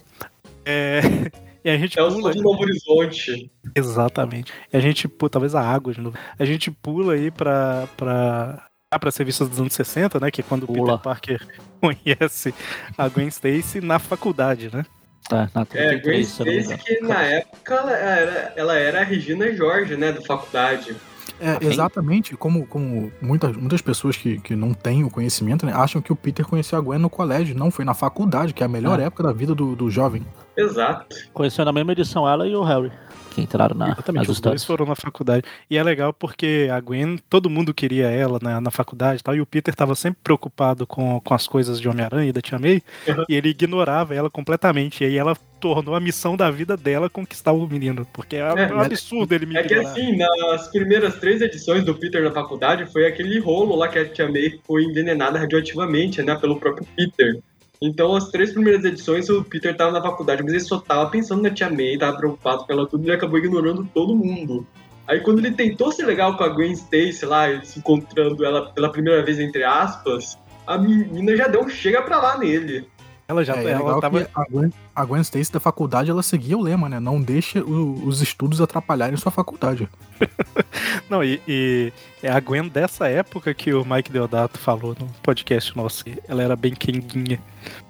é. 0.65 1.01
E 1.65 1.69
a 1.69 1.77
gente 1.77 1.99
É 1.99 2.03
o 2.03 2.07
pula. 2.07 2.23
sol 2.23 2.31
de 2.33 2.41
Novo 2.43 2.63
Horizonte. 2.63 3.51
Exatamente. 3.75 4.53
E 4.73 4.77
a 4.77 4.79
gente 4.81 5.09
pula, 5.09 5.29
talvez 5.29 5.53
a 5.53 5.61
água 5.61 5.93
de 5.93 6.01
novo. 6.01 6.17
A 6.39 6.45
gente 6.45 6.71
pula 6.71 7.15
aí 7.15 7.29
pra. 7.29 7.89
pra 7.97 8.69
ah, 8.89 9.01
para 9.01 9.11
revistas 9.11 9.49
dos 9.49 9.59
anos 9.59 9.73
60, 9.73 10.21
né? 10.21 10.31
Que 10.31 10.43
é 10.43 10.45
quando 10.45 10.63
o. 10.63 10.73
Peter 10.73 10.99
Parker 10.99 11.45
conhece 11.83 12.55
a 12.97 13.09
Gwen 13.09 13.27
Stacy 13.27 13.81
na 13.81 13.99
faculdade, 13.99 14.71
né? 14.73 14.87
Tá, 15.29 15.51
na 15.53 15.67
É, 15.75 15.97
Gwen 15.97 16.25
33, 16.25 16.29
se 16.29 16.41
eu 16.41 16.47
não 16.47 16.53
me 16.53 16.59
Stacy 16.61 16.85
que 16.85 17.01
na 17.01 17.23
época 17.23 17.75
ela 17.75 17.93
era, 17.97 18.53
ela 18.55 18.79
era 18.79 19.01
a 19.01 19.05
Regina 19.05 19.53
George, 19.53 19.97
né, 19.97 20.13
da 20.13 20.21
faculdade. 20.21 20.95
É, 21.41 21.59
exatamente 21.61 22.37
como, 22.37 22.67
como 22.67 23.13
muitas, 23.21 23.55
muitas 23.57 23.83
pessoas 23.83 24.17
que, 24.17 24.39
que 24.41 24.57
não 24.57 24.73
têm 24.73 25.05
o 25.05 25.11
conhecimento, 25.11 25.67
né, 25.67 25.73
acham 25.75 26.01
que 26.01 26.13
o 26.13 26.17
Peter 26.17 26.47
conheceu 26.47 26.79
a 26.79 26.81
Gwen 26.81 26.99
no 26.99 27.11
colégio. 27.11 27.57
Não, 27.57 27.71
foi 27.71 27.85
na 27.85 27.95
faculdade, 27.95 28.55
que 28.55 28.63
é 28.63 28.67
a 28.67 28.69
melhor 28.69 28.99
Ah. 29.01 29.05
época 29.05 29.23
da 29.23 29.33
vida 29.33 29.55
do, 29.55 29.77
do 29.77 29.91
jovem. 29.91 30.23
Exato. 30.57 31.15
Conheceu 31.35 31.65
na 31.65 31.73
mesma 31.73 31.93
edição 31.93 32.27
ela 32.29 32.47
e 32.49 32.57
o 32.57 32.63
Harry, 32.63 32.91
que 33.37 33.43
entraram 33.43 33.77
na, 33.77 33.91
Exatamente, 33.93 34.31
os 34.31 34.41
dois 34.41 34.65
foram 34.65 34.87
na 34.87 34.95
faculdade. 34.97 35.45
E 35.71 35.77
é 35.77 35.83
legal 35.83 36.13
porque 36.13 36.69
a 36.73 36.81
Gwen, 36.81 37.19
todo 37.29 37.51
mundo 37.51 37.75
queria 37.75 38.07
ela 38.09 38.39
na, 38.41 38.61
na 38.61 38.71
faculdade 38.71 39.21
e 39.21 39.23
tal, 39.23 39.37
e 39.37 39.41
o 39.43 39.47
Peter 39.47 39.75
tava 39.75 39.95
sempre 39.95 40.19
preocupado 40.25 40.87
com, 40.87 41.21
com 41.21 41.35
as 41.35 41.47
coisas 41.47 41.79
de 41.81 41.89
Homem-Aranha 41.89 42.31
e 42.31 42.33
da 42.33 42.41
Tia 42.41 42.59
May, 42.59 42.83
Uhum. 43.07 43.25
e 43.29 43.35
ele 43.35 43.51
ignorava 43.51 44.15
ela 44.15 44.31
completamente. 44.31 45.03
E 45.05 45.07
aí 45.07 45.17
ela 45.19 45.37
tornou 45.61 45.95
a 45.95 46.01
missão 46.01 46.37
da 46.37 46.51
vida 46.51 46.77
dela 46.77 47.09
conquistar 47.11 47.53
o 47.53 47.67
menino, 47.67 48.07
porque 48.13 48.37
é, 48.37 48.41
É, 48.41 48.75
um 48.75 48.81
absurdo 48.81 49.35
ele 49.35 49.47
me 49.47 49.57
É 49.57 49.63
que 49.63 49.75
assim, 49.75 50.17
nas 50.17 50.69
primeiras 50.69 51.17
três 51.17 51.41
edições 51.41 51.85
do 51.85 51.95
Peter 51.95 52.23
na 52.23 52.33
faculdade, 52.33 52.87
foi 52.87 53.07
aquele 53.07 53.39
rolo 53.39 53.77
lá 53.77 53.89
que 53.89 53.99
a 53.99 54.09
Tia 54.09 54.29
May 54.31 54.59
foi 54.67 54.85
envenenada 54.85 55.39
radioativamente, 55.39 56.23
né, 56.23 56.35
pelo 56.37 56.59
próprio 56.59 56.87
Peter. 56.97 57.39
Então, 57.81 58.15
as 58.17 58.29
três 58.31 58.53
primeiras 58.53 58.85
edições, 58.85 59.29
o 59.29 59.45
Peter 59.45 59.77
tava 59.77 59.93
na 59.93 60.01
faculdade, 60.03 60.43
mas 60.43 60.53
ele 60.53 60.61
só 60.61 60.79
tava 60.79 61.11
pensando 61.11 61.43
na 61.43 61.51
Tia 61.51 61.69
May, 61.71 61.99
tava 61.99 62.17
preocupado 62.17 62.65
com 62.65 62.73
ela 62.73 62.87
tudo, 62.87 63.03
e 63.05 63.07
ele 63.07 63.17
acabou 63.17 63.39
ignorando 63.39 63.87
todo 63.93 64.17
mundo. 64.17 64.67
Aí, 65.07 65.21
quando 65.21 65.39
ele 65.39 65.53
tentou 65.53 65.93
ser 65.93 66.05
legal 66.07 66.37
com 66.37 66.43
a 66.45 66.49
Gwen 66.49 66.73
Stacy 66.73 67.25
lá, 67.27 67.63
se 67.63 67.79
encontrando 67.79 68.45
ela 68.45 68.71
pela 68.73 68.91
primeira 68.91 69.23
vez, 69.25 69.39
entre 69.39 69.63
aspas, 69.63 70.37
a 70.67 70.77
menina 70.79 71.37
já 71.37 71.47
deu 71.49 71.63
um 71.63 71.69
chega 71.69 72.03
pra 72.03 72.19
lá 72.19 72.39
nele. 72.39 72.89
Ela 73.29 73.45
já 73.45 73.55
É, 73.57 73.65
é 73.65 73.71
ela 73.71 73.79
legal 73.85 74.01
tava. 74.01 74.29
a 74.35 74.45
Gwen, 74.49 74.73
a 74.95 75.05
Gwen 75.05 75.21
Stacy 75.23 75.53
da 75.53 75.59
faculdade, 75.61 76.11
ela 76.11 76.23
seguia 76.23 76.57
o 76.57 76.63
lema, 76.63 76.89
né? 76.89 76.99
Não 77.01 77.21
deixe 77.21 77.59
o- 77.59 78.01
os 78.07 78.23
estudos 78.23 78.61
atrapalharem 78.61 79.17
sua 79.17 79.33
faculdade. 79.33 79.89
Não, 81.11 81.23
e, 81.25 81.41
e 81.47 81.93
é 82.23 82.31
a 82.31 82.39
Gwen 82.41 82.69
dessa 82.69 83.09
época 83.09 83.53
que 83.55 83.73
o 83.75 83.85
Mike 83.85 84.11
Deodato 84.13 84.59
falou 84.59 84.97
no 84.99 85.07
podcast 85.23 85.77
nosso. 85.77 86.05
que 86.05 86.19
Ela 86.29 86.43
era 86.43 86.57
bem 86.57 86.73
quenguinha. 86.75 87.41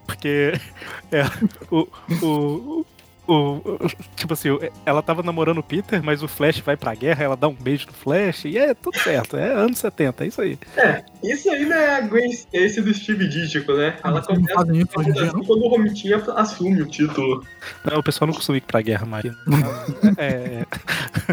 Porque 0.07 0.53
é, 1.11 1.23
o, 1.71 1.87
o, 2.23 2.87
o, 3.27 3.35
o- 3.35 3.79
Tipo 4.15 4.33
assim, 4.35 4.49
ela 4.85 5.03
tava 5.03 5.23
namorando 5.23 5.59
o 5.59 5.63
Peter, 5.63 6.03
mas 6.03 6.23
o 6.23 6.29
Flash 6.29 6.61
vai 6.61 6.77
pra 6.77 6.95
guerra, 6.95 7.25
ela 7.25 7.37
dá 7.37 7.49
um 7.49 7.55
beijo 7.55 7.87
no 7.89 7.93
Flash, 7.93 8.45
e 8.45 8.57
é 8.57 8.73
tudo 8.75 8.97
certo. 8.99 9.37
É 9.37 9.53
anos 9.53 9.79
70, 9.79 10.25
é 10.25 10.27
isso 10.29 10.41
aí. 10.41 10.59
Isso 11.23 11.51
aí 11.51 11.65
não 11.67 11.77
é 11.77 11.97
a 11.97 12.01
Gwen 12.03 12.31
Stacy 12.31 12.81
do 12.81 12.95
Steve 12.95 13.27
Ditko, 13.29 13.73
né? 13.75 13.97
Ela 14.05 14.21
não 14.21 14.23
começa 14.23 14.73
isso 14.79 15.25
assim 15.25 15.43
quando 15.45 15.63
o 15.65 15.69
Romitinha 15.69 16.23
assume 16.37 16.83
o 16.83 16.87
título. 16.87 17.45
Não, 17.85 17.99
o 17.99 18.03
pessoal 18.03 18.27
não 18.29 18.35
costuma 18.35 18.59
ir 18.59 18.63
pra 18.63 18.81
guerra 18.81 19.05
mais. 19.07 19.25
É, 20.19 20.65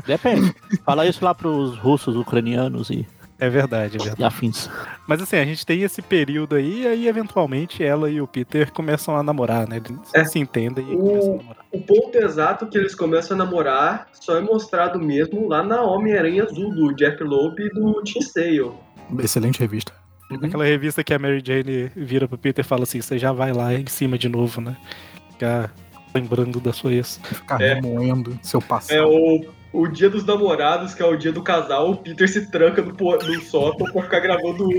Depende. 0.07 0.53
Fala 0.85 1.05
isso 1.07 1.23
lá 1.23 1.33
pros 1.35 1.77
russos, 1.77 2.15
ucranianos 2.15 2.89
e, 2.89 3.07
é 3.45 3.49
verdade, 3.49 3.95
é 3.97 3.99
verdade. 3.99 4.21
e 4.21 4.25
afins. 4.25 4.69
Mas 5.07 5.21
assim, 5.21 5.35
a 5.37 5.45
gente 5.45 5.65
tem 5.65 5.81
esse 5.83 6.01
período 6.01 6.55
aí, 6.55 6.83
e 6.83 6.87
aí 6.87 7.07
eventualmente 7.07 7.83
ela 7.83 8.09
e 8.09 8.21
o 8.21 8.27
Peter 8.27 8.71
começam 8.71 9.15
a 9.15 9.23
namorar, 9.23 9.67
né? 9.67 9.77
Eles 9.77 9.99
É. 10.13 10.23
se 10.25 10.39
entendem 10.39 10.85
e 10.91 10.95
O- 10.95 10.99
começam 10.99 11.33
a 11.33 11.37
namorar. 11.37 11.65
O 11.71 11.81
ponto 11.81 12.17
exato 12.17 12.67
que 12.67 12.77
eles 12.77 12.95
começam 12.95 13.35
a 13.35 13.43
namorar 13.43 14.07
só 14.13 14.37
é 14.37 14.41
mostrado 14.41 14.99
mesmo 14.99 15.47
lá 15.47 15.61
na 15.63 15.81
Homem-Aranha 15.81 16.43
Azul, 16.43 16.73
do 16.73 16.93
Jeff 16.95 17.23
Loeb 17.23 17.59
e 17.61 17.69
do 17.69 18.01
Tim 18.03 18.21
Sale. 18.21 18.71
Excelente 19.19 19.59
revista. 19.59 19.91
Aquela 20.41 20.63
revista 20.65 21.03
que 21.03 21.13
a 21.13 21.19
Mary 21.19 21.43
Jane 21.45 21.91
vira 21.95 22.27
pro 22.27 22.37
Peter 22.37 22.63
e 22.65 22.67
fala 22.67 22.83
assim: 22.83 22.99
você 23.01 23.19
já 23.19 23.31
vai 23.31 23.51
lá 23.53 23.73
em 23.73 23.85
cima 23.85 24.17
de 24.17 24.27
novo, 24.29 24.61
né? 24.61 24.75
Ficar 25.31 25.71
lembrando 26.15 26.59
da 26.59 26.71
sua 26.73 26.91
ex. 26.93 27.19
Ficar 27.23 27.61
É. 27.61 27.75
remoendo 27.75 28.39
seu 28.41 28.61
passado. 28.61 28.97
É 28.97 29.03
o, 29.05 29.45
o 29.73 29.87
dia 29.87 30.09
dos 30.09 30.23
namorados, 30.23 30.93
que 30.93 31.01
é 31.01 31.05
o 31.05 31.17
dia 31.17 31.31
do 31.31 31.41
casal, 31.41 31.91
o 31.91 31.97
Peter 31.97 32.29
se 32.29 32.49
tranca 32.49 32.81
no, 32.81 32.91
no 32.93 33.41
sótão 33.41 33.91
pra 33.91 34.03
ficar 34.03 34.19
gravando 34.19 34.69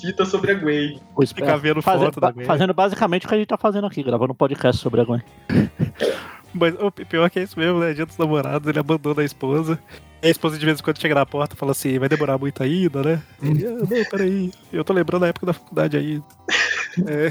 fita 0.00 0.24
sobre 0.24 0.52
a 0.52 0.54
Gwen. 0.54 1.00
O 1.16 1.26
Fica 1.26 1.56
vendo 1.58 1.82
faze- 1.82 2.04
foto 2.04 2.20
da 2.20 2.30
Gwen. 2.30 2.46
Fazendo 2.46 2.72
basicamente 2.72 3.26
o 3.26 3.28
que 3.28 3.34
a 3.34 3.38
gente 3.38 3.48
tá 3.48 3.58
fazendo 3.58 3.86
aqui, 3.86 4.02
gravando 4.02 4.32
um 4.32 4.36
podcast 4.36 4.80
sobre 4.80 5.00
a 5.00 5.04
Gwen. 5.04 5.22
Mas 6.54 6.74
o 6.78 6.90
pior 6.90 7.28
que 7.30 7.38
é 7.38 7.42
isso 7.42 7.58
mesmo, 7.58 7.80
né? 7.80 7.94
Dia 7.94 8.04
dos 8.06 8.18
namorados, 8.18 8.68
ele 8.68 8.78
abandona 8.78 9.22
a 9.22 9.24
esposa. 9.24 9.78
E 10.22 10.26
a 10.26 10.30
esposa 10.30 10.58
de 10.58 10.64
vez 10.64 10.78
em 10.78 10.82
quando 10.82 11.00
chega 11.00 11.14
na 11.14 11.24
porta 11.26 11.54
e 11.54 11.58
fala 11.58 11.72
assim: 11.72 11.98
vai 11.98 12.10
demorar 12.10 12.36
muito 12.38 12.62
ainda, 12.62 13.02
né? 13.02 13.22
Ele, 13.42 13.66
ah, 13.66 13.70
não, 13.70 14.04
peraí, 14.10 14.52
eu 14.70 14.84
tô 14.84 14.92
lembrando 14.92 15.22
da 15.22 15.28
época 15.28 15.46
da 15.46 15.52
faculdade 15.52 15.96
aí. 15.96 16.22
É. 17.06 17.30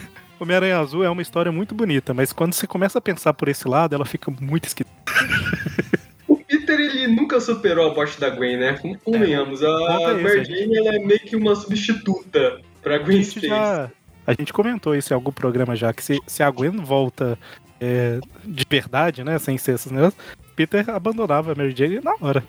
Homem-Aranha 0.40 0.78
Azul 0.78 1.04
é 1.04 1.10
uma 1.10 1.20
história 1.20 1.52
muito 1.52 1.74
bonita, 1.74 2.14
mas 2.14 2.32
quando 2.32 2.54
você 2.54 2.66
começa 2.66 2.96
a 2.98 3.00
pensar 3.02 3.34
por 3.34 3.46
esse 3.46 3.68
lado, 3.68 3.94
ela 3.94 4.06
fica 4.06 4.32
muito 4.40 4.64
esquisita. 4.66 4.90
Peter, 6.76 6.80
ele 6.80 7.06
nunca 7.08 7.40
superou 7.40 7.90
a 7.90 7.94
morte 7.94 8.18
da 8.20 8.30
Gwen, 8.30 8.56
né? 8.56 8.78
Convenhamos. 9.04 9.62
a 9.62 9.66
é 9.66 10.14
esse, 10.14 10.22
Mary 10.22 10.44
Jane, 10.44 10.76
ela 10.78 10.96
é 10.96 10.98
meio 10.98 11.20
que 11.20 11.36
uma 11.36 11.54
substituta 11.54 12.60
pra 12.82 12.96
A 12.96 12.98
Gwen 12.98 13.20
Stacy. 13.20 13.48
já, 13.48 13.90
a 14.26 14.32
gente 14.32 14.52
comentou 14.52 14.94
isso 14.94 15.12
em 15.12 15.16
algum 15.16 15.32
programa 15.32 15.76
já, 15.76 15.92
que 15.92 16.02
se, 16.02 16.20
se 16.26 16.42
a 16.42 16.50
Gwen 16.50 16.78
volta 16.78 17.38
é, 17.80 18.20
de 18.44 18.66
verdade, 18.68 19.22
né? 19.22 19.38
Sem 19.38 19.58
ser 19.58 19.74
esses 19.74 19.92
negócios, 19.92 20.20
Peter 20.56 20.88
abandonava 20.90 21.52
a 21.52 21.54
Mary 21.54 21.74
Jane 21.76 22.00
na 22.02 22.14
hora. 22.20 22.44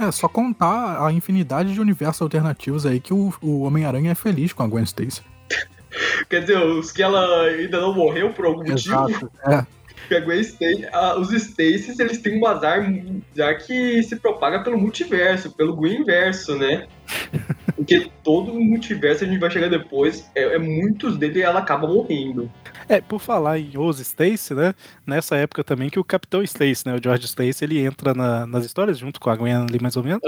É, 0.00 0.10
só 0.12 0.28
contar 0.28 1.04
a 1.04 1.12
infinidade 1.12 1.72
de 1.74 1.80
universos 1.80 2.22
alternativos 2.22 2.86
aí 2.86 3.00
que 3.00 3.12
o, 3.12 3.32
o 3.42 3.62
Homem-Aranha 3.62 4.12
é 4.12 4.14
feliz 4.14 4.52
com 4.52 4.62
a 4.62 4.66
Gwen 4.66 4.84
Stacy. 4.84 5.22
Quer 6.28 6.42
dizer, 6.42 6.58
os 6.58 6.92
que 6.92 7.02
ela 7.02 7.42
ainda 7.42 7.80
não 7.80 7.94
morreu 7.94 8.32
por 8.32 8.44
algum 8.44 8.58
motivo. 8.58 9.08
Exato. 9.08 9.32
É, 9.46 9.66
Porque 10.00 10.14
a 10.14 10.20
Gwen 10.20 10.40
Stacy, 10.40 10.86
a- 10.92 11.18
os 11.18 11.30
Stacy's, 11.32 11.98
eles 11.98 12.18
têm 12.18 12.40
um 12.40 12.46
azar 12.46 12.90
já 13.34 13.54
que 13.54 14.02
se 14.02 14.16
propaga 14.16 14.60
pelo 14.62 14.78
multiverso, 14.78 15.50
pelo 15.52 15.76
Green 15.76 16.04
verso, 16.04 16.56
né? 16.56 16.86
Porque 17.76 18.10
todo 18.24 18.52
o 18.52 18.60
multiverso, 18.60 19.24
a 19.24 19.26
gente 19.26 19.38
vai 19.38 19.50
chegar 19.50 19.68
depois, 19.68 20.28
é, 20.34 20.54
é 20.56 20.58
muitos 20.58 21.16
deles 21.16 21.42
ela 21.42 21.60
acaba 21.60 21.86
morrendo. 21.86 22.50
É, 22.88 23.00
por 23.00 23.18
falar 23.20 23.58
em 23.58 23.76
Os 23.76 24.00
Stacy, 24.00 24.54
né? 24.54 24.74
Nessa 25.06 25.36
época 25.36 25.62
também 25.62 25.88
que 25.90 25.98
o 25.98 26.04
Capitão 26.04 26.42
Stacy, 26.42 26.82
né? 26.86 26.94
O 26.96 27.02
George 27.02 27.26
Stacy, 27.26 27.64
ele 27.64 27.78
entra 27.80 28.14
na- 28.14 28.46
nas 28.46 28.64
histórias 28.64 28.98
junto 28.98 29.20
com 29.20 29.30
a 29.30 29.36
Gwen 29.36 29.54
ali 29.54 29.78
mais 29.80 29.96
ou 29.96 30.02
menos. 30.02 30.20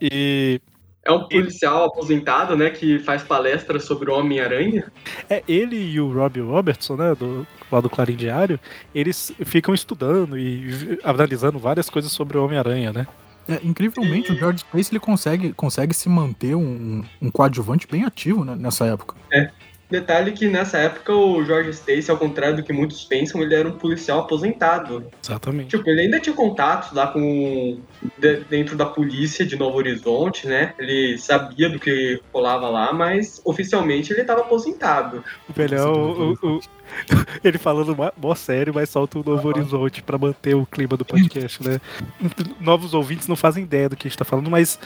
E 0.00 0.60
É 1.06 1.12
um 1.12 1.28
policial 1.28 1.84
aposentado, 1.84 2.56
né, 2.56 2.70
que 2.70 2.98
faz 2.98 3.22
palestras 3.22 3.84
sobre 3.84 4.10
o 4.10 4.14
Homem-Aranha. 4.14 4.90
é 5.30 5.42
ele 5.46 5.76
e 5.76 6.00
o 6.00 6.12
Robbie 6.12 6.40
Robertson, 6.40 6.96
né? 6.96 7.14
Do, 7.14 7.46
lá 7.70 7.80
do 7.80 7.88
Clarim 7.88 8.16
Diário, 8.16 8.58
eles 8.94 9.32
ficam 9.44 9.72
estudando 9.72 10.36
e 10.36 10.98
analisando 11.04 11.58
várias 11.58 11.88
coisas 11.88 12.10
sobre 12.10 12.36
o 12.36 12.44
Homem-Aranha, 12.44 12.92
né? 12.92 13.06
é, 13.48 13.60
incrivelmente, 13.62 14.32
o 14.32 14.36
George 14.36 14.58
Stacy 14.58 14.92
ele 14.92 15.00
consegue, 15.00 15.52
consegue 15.52 15.94
se 15.94 16.08
manter 16.08 16.54
um, 16.54 17.04
um 17.22 17.30
coadjuvante 17.30 17.86
bem 17.86 18.04
ativo 18.04 18.44
né, 18.44 18.56
nessa 18.56 18.86
época. 18.86 19.14
Detalhe 19.90 20.32
que 20.32 20.48
nessa 20.48 20.78
época 20.78 21.12
o 21.14 21.44
George 21.44 21.70
Stacy, 21.70 22.10
ao 22.10 22.16
contrário 22.16 22.56
do 22.56 22.62
que 22.62 22.72
muitos 22.72 23.04
pensam, 23.04 23.40
ele 23.42 23.54
era 23.54 23.68
um 23.68 23.72
policial 23.78 24.20
aposentado. 24.20 25.06
Exatamente. 25.22 25.76
Tipo, 25.76 25.88
ele 25.88 26.00
ainda 26.02 26.18
tinha 26.18 26.34
contatos 26.34 26.92
lá 26.92 27.06
com. 27.06 27.78
de- 28.18 28.40
dentro 28.50 28.76
da 28.76 28.84
polícia 28.86 29.46
de 29.46 29.56
Novo 29.56 29.76
Horizonte, 29.78 30.46
né? 30.48 30.74
Ele 30.78 31.16
sabia 31.18 31.68
do 31.68 31.78
que 31.78 32.20
rolava 32.32 32.68
lá, 32.68 32.92
mas 32.92 33.40
oficialmente 33.44 34.12
ele 34.12 34.22
estava 34.22 34.40
aposentado. 34.40 35.22
O 35.48 35.58
melhor, 35.58 35.88
o, 35.96 36.32
o- 36.42 36.56
o- 36.56 36.60
ele 37.44 37.58
falando 37.58 37.96
mó- 38.16 38.34
sério, 38.34 38.72
mas 38.74 38.88
solta 38.90 39.18
um 39.18 39.22
novo 39.22 39.48
horizonte 39.48 40.02
pra 40.02 40.18
manter 40.18 40.54
o 40.54 40.64
clima 40.66 40.96
do 40.96 41.04
podcast, 41.04 41.62
né? 41.66 41.80
Novos 42.60 42.94
ouvintes 42.94 43.26
não 43.28 43.36
fazem 43.36 43.64
ideia 43.64 43.88
do 43.88 43.96
que 43.96 44.06
a 44.06 44.10
gente 44.10 44.18
tá 44.18 44.24
falando, 44.24 44.50
mas 44.50 44.78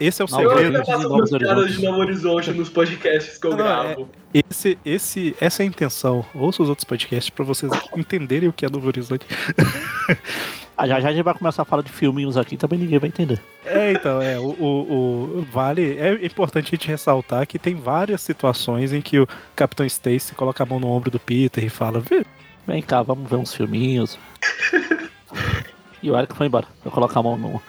esse 0.00 0.20
é 0.20 0.24
o 0.24 0.28
Não, 0.30 0.40
Eu 0.42 0.50
segredo. 0.50 0.66
ainda 0.76 0.84
faço 0.84 1.02
Novo 1.02 1.14
umas 1.16 1.30
piadas 1.30 1.48
Horizonte. 1.58 1.76
de 1.80 1.84
Novo 1.86 1.98
Horizonte 2.00 2.50
nos 2.52 2.68
podcasts 2.68 3.38
que 3.38 3.46
eu 3.46 3.50
Não, 3.56 3.60
é- 3.60 3.62
gravo. 3.62 4.08
Esse, 4.34 4.78
esse, 4.84 5.34
essa 5.40 5.62
é 5.62 5.64
a 5.64 5.66
intenção. 5.66 6.24
Ouça 6.34 6.62
os 6.62 6.68
outros 6.68 6.84
podcasts 6.84 7.30
pra 7.30 7.44
vocês 7.44 7.72
entenderem 7.96 8.48
o 8.48 8.52
que 8.52 8.66
é 8.66 8.68
Novo 8.70 8.86
Horizonte. 8.88 9.24
Ah, 10.78 10.86
já 10.86 11.00
já 11.00 11.08
a 11.08 11.12
gente 11.12 11.22
vai 11.24 11.32
começar 11.34 11.62
a 11.62 11.64
falar 11.64 11.82
de 11.82 11.90
filminhos 11.90 12.36
aqui, 12.36 12.56
também 12.56 12.78
ninguém 12.78 12.98
vai 12.98 13.08
entender. 13.08 13.40
É, 13.64 13.92
então, 13.92 14.20
é, 14.20 14.38
o, 14.38 14.50
o, 14.50 15.38
o- 15.38 15.46
vale, 15.50 15.96
é 15.98 16.12
importante 16.26 16.66
a 16.66 16.70
gente 16.76 16.86
ressaltar 16.88 17.46
que 17.46 17.58
tem 17.58 17.74
várias 17.74 18.20
situações 18.20 18.92
em 18.92 19.00
que 19.00 19.18
o 19.18 19.26
Capitão 19.54 19.86
Stacy 19.86 20.34
coloca 20.34 20.62
a 20.62 20.66
mão 20.66 20.78
no 20.78 20.88
ombro 20.88 21.10
do 21.10 21.18
Peter 21.18 21.64
e 21.64 21.68
fala, 21.70 21.98
"Vê, 22.00 22.24
Vem 22.66 22.82
cá, 22.82 23.00
vamos 23.00 23.30
ver 23.30 23.36
uns 23.36 23.54
filminhos. 23.54 24.18
e 26.02 26.10
o 26.10 26.18
Eric 26.18 26.34
foi 26.36 26.46
embora. 26.46 26.66
Eu 26.84 26.90
colocar 26.90 27.20
a 27.20 27.22
mão 27.22 27.38
no. 27.38 27.62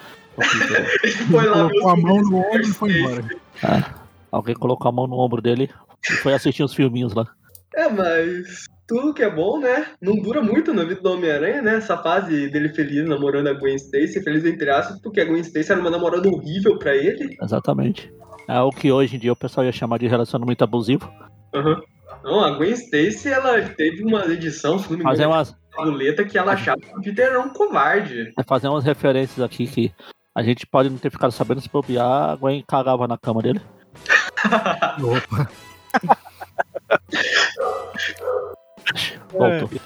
Ele 1.03 1.11
foi 1.31 1.45
lá 1.45 1.69
Colocou 1.69 1.89
a 1.89 1.95
mão 1.95 2.17
no 2.21 2.37
ombro 2.39 2.61
e 2.61 2.73
foi 2.73 2.91
embora. 2.99 3.25
Ah, 3.63 3.93
alguém 4.31 4.55
colocou 4.55 4.89
a 4.89 4.91
mão 4.91 5.07
no 5.07 5.17
ombro 5.19 5.41
dele 5.41 5.69
e 6.09 6.13
foi 6.13 6.33
assistir 6.33 6.63
os 6.63 6.73
filminhos 6.73 7.13
lá. 7.13 7.25
É, 7.75 7.87
mas 7.89 8.65
tudo 8.87 9.13
que 9.13 9.21
é 9.21 9.29
bom, 9.29 9.59
né? 9.59 9.87
Não 10.01 10.15
dura 10.15 10.41
muito 10.41 10.73
na 10.73 10.83
vida 10.83 11.01
do 11.01 11.11
Homem-Aranha, 11.11 11.61
né? 11.61 11.75
Essa 11.75 11.97
fase 11.97 12.49
dele 12.49 12.69
feliz 12.69 13.07
namorando 13.07 13.47
a 13.47 13.53
Gwen 13.53 13.75
Stacy, 13.75 14.23
feliz 14.23 14.45
entre 14.45 14.69
aspas, 14.69 14.99
porque 15.01 15.19
a 15.19 15.25
Gwen 15.25 15.41
Stacy 15.41 15.71
era 15.71 15.81
uma 15.81 15.89
namorada 15.89 16.27
horrível 16.29 16.79
pra 16.79 16.95
ele. 16.95 17.35
Exatamente. 17.41 18.11
É 18.47 18.59
o 18.61 18.69
que 18.69 18.91
hoje 18.91 19.17
em 19.17 19.19
dia 19.19 19.33
o 19.33 19.35
pessoal 19.35 19.65
ia 19.65 19.71
chamar 19.73 19.99
de 19.99 20.07
relacionamento 20.07 20.63
abusivo. 20.63 21.11
Aham. 21.53 21.81
Não, 22.23 22.43
a 22.43 22.51
Gwen 22.57 22.71
Stacy, 22.71 23.29
ela 23.29 23.61
teve 23.61 24.03
uma 24.03 24.25
edição, 24.25 24.79
se 24.79 24.89
não 24.89 24.97
me 24.97 25.03
Fazer 25.03 25.23
engano, 25.23 25.35
umas, 25.37 25.55
boleta 25.75 26.25
que 26.25 26.37
ela 26.37 26.53
achava 26.53 26.79
que 26.79 26.97
o 26.97 27.01
Peter 27.01 27.27
era 27.27 27.39
um 27.39 27.49
covarde. 27.49 28.33
é 28.37 28.43
fazer 28.43 28.67
umas 28.67 28.83
referências 28.83 29.39
aqui 29.43 29.67
que 29.67 29.93
a 30.35 30.41
gente 30.41 30.65
pode 30.65 30.89
não 30.89 30.97
ter 30.97 31.11
ficado 31.11 31.31
sabendo 31.31 31.61
se 31.61 31.69
bobear. 31.69 32.31
A 32.31 32.35
Gwen 32.35 32.63
cagava 32.67 33.07
na 33.07 33.17
cama 33.17 33.41
dele. 33.41 33.61
Opa. 35.03 35.49
Voltou. 39.31 39.69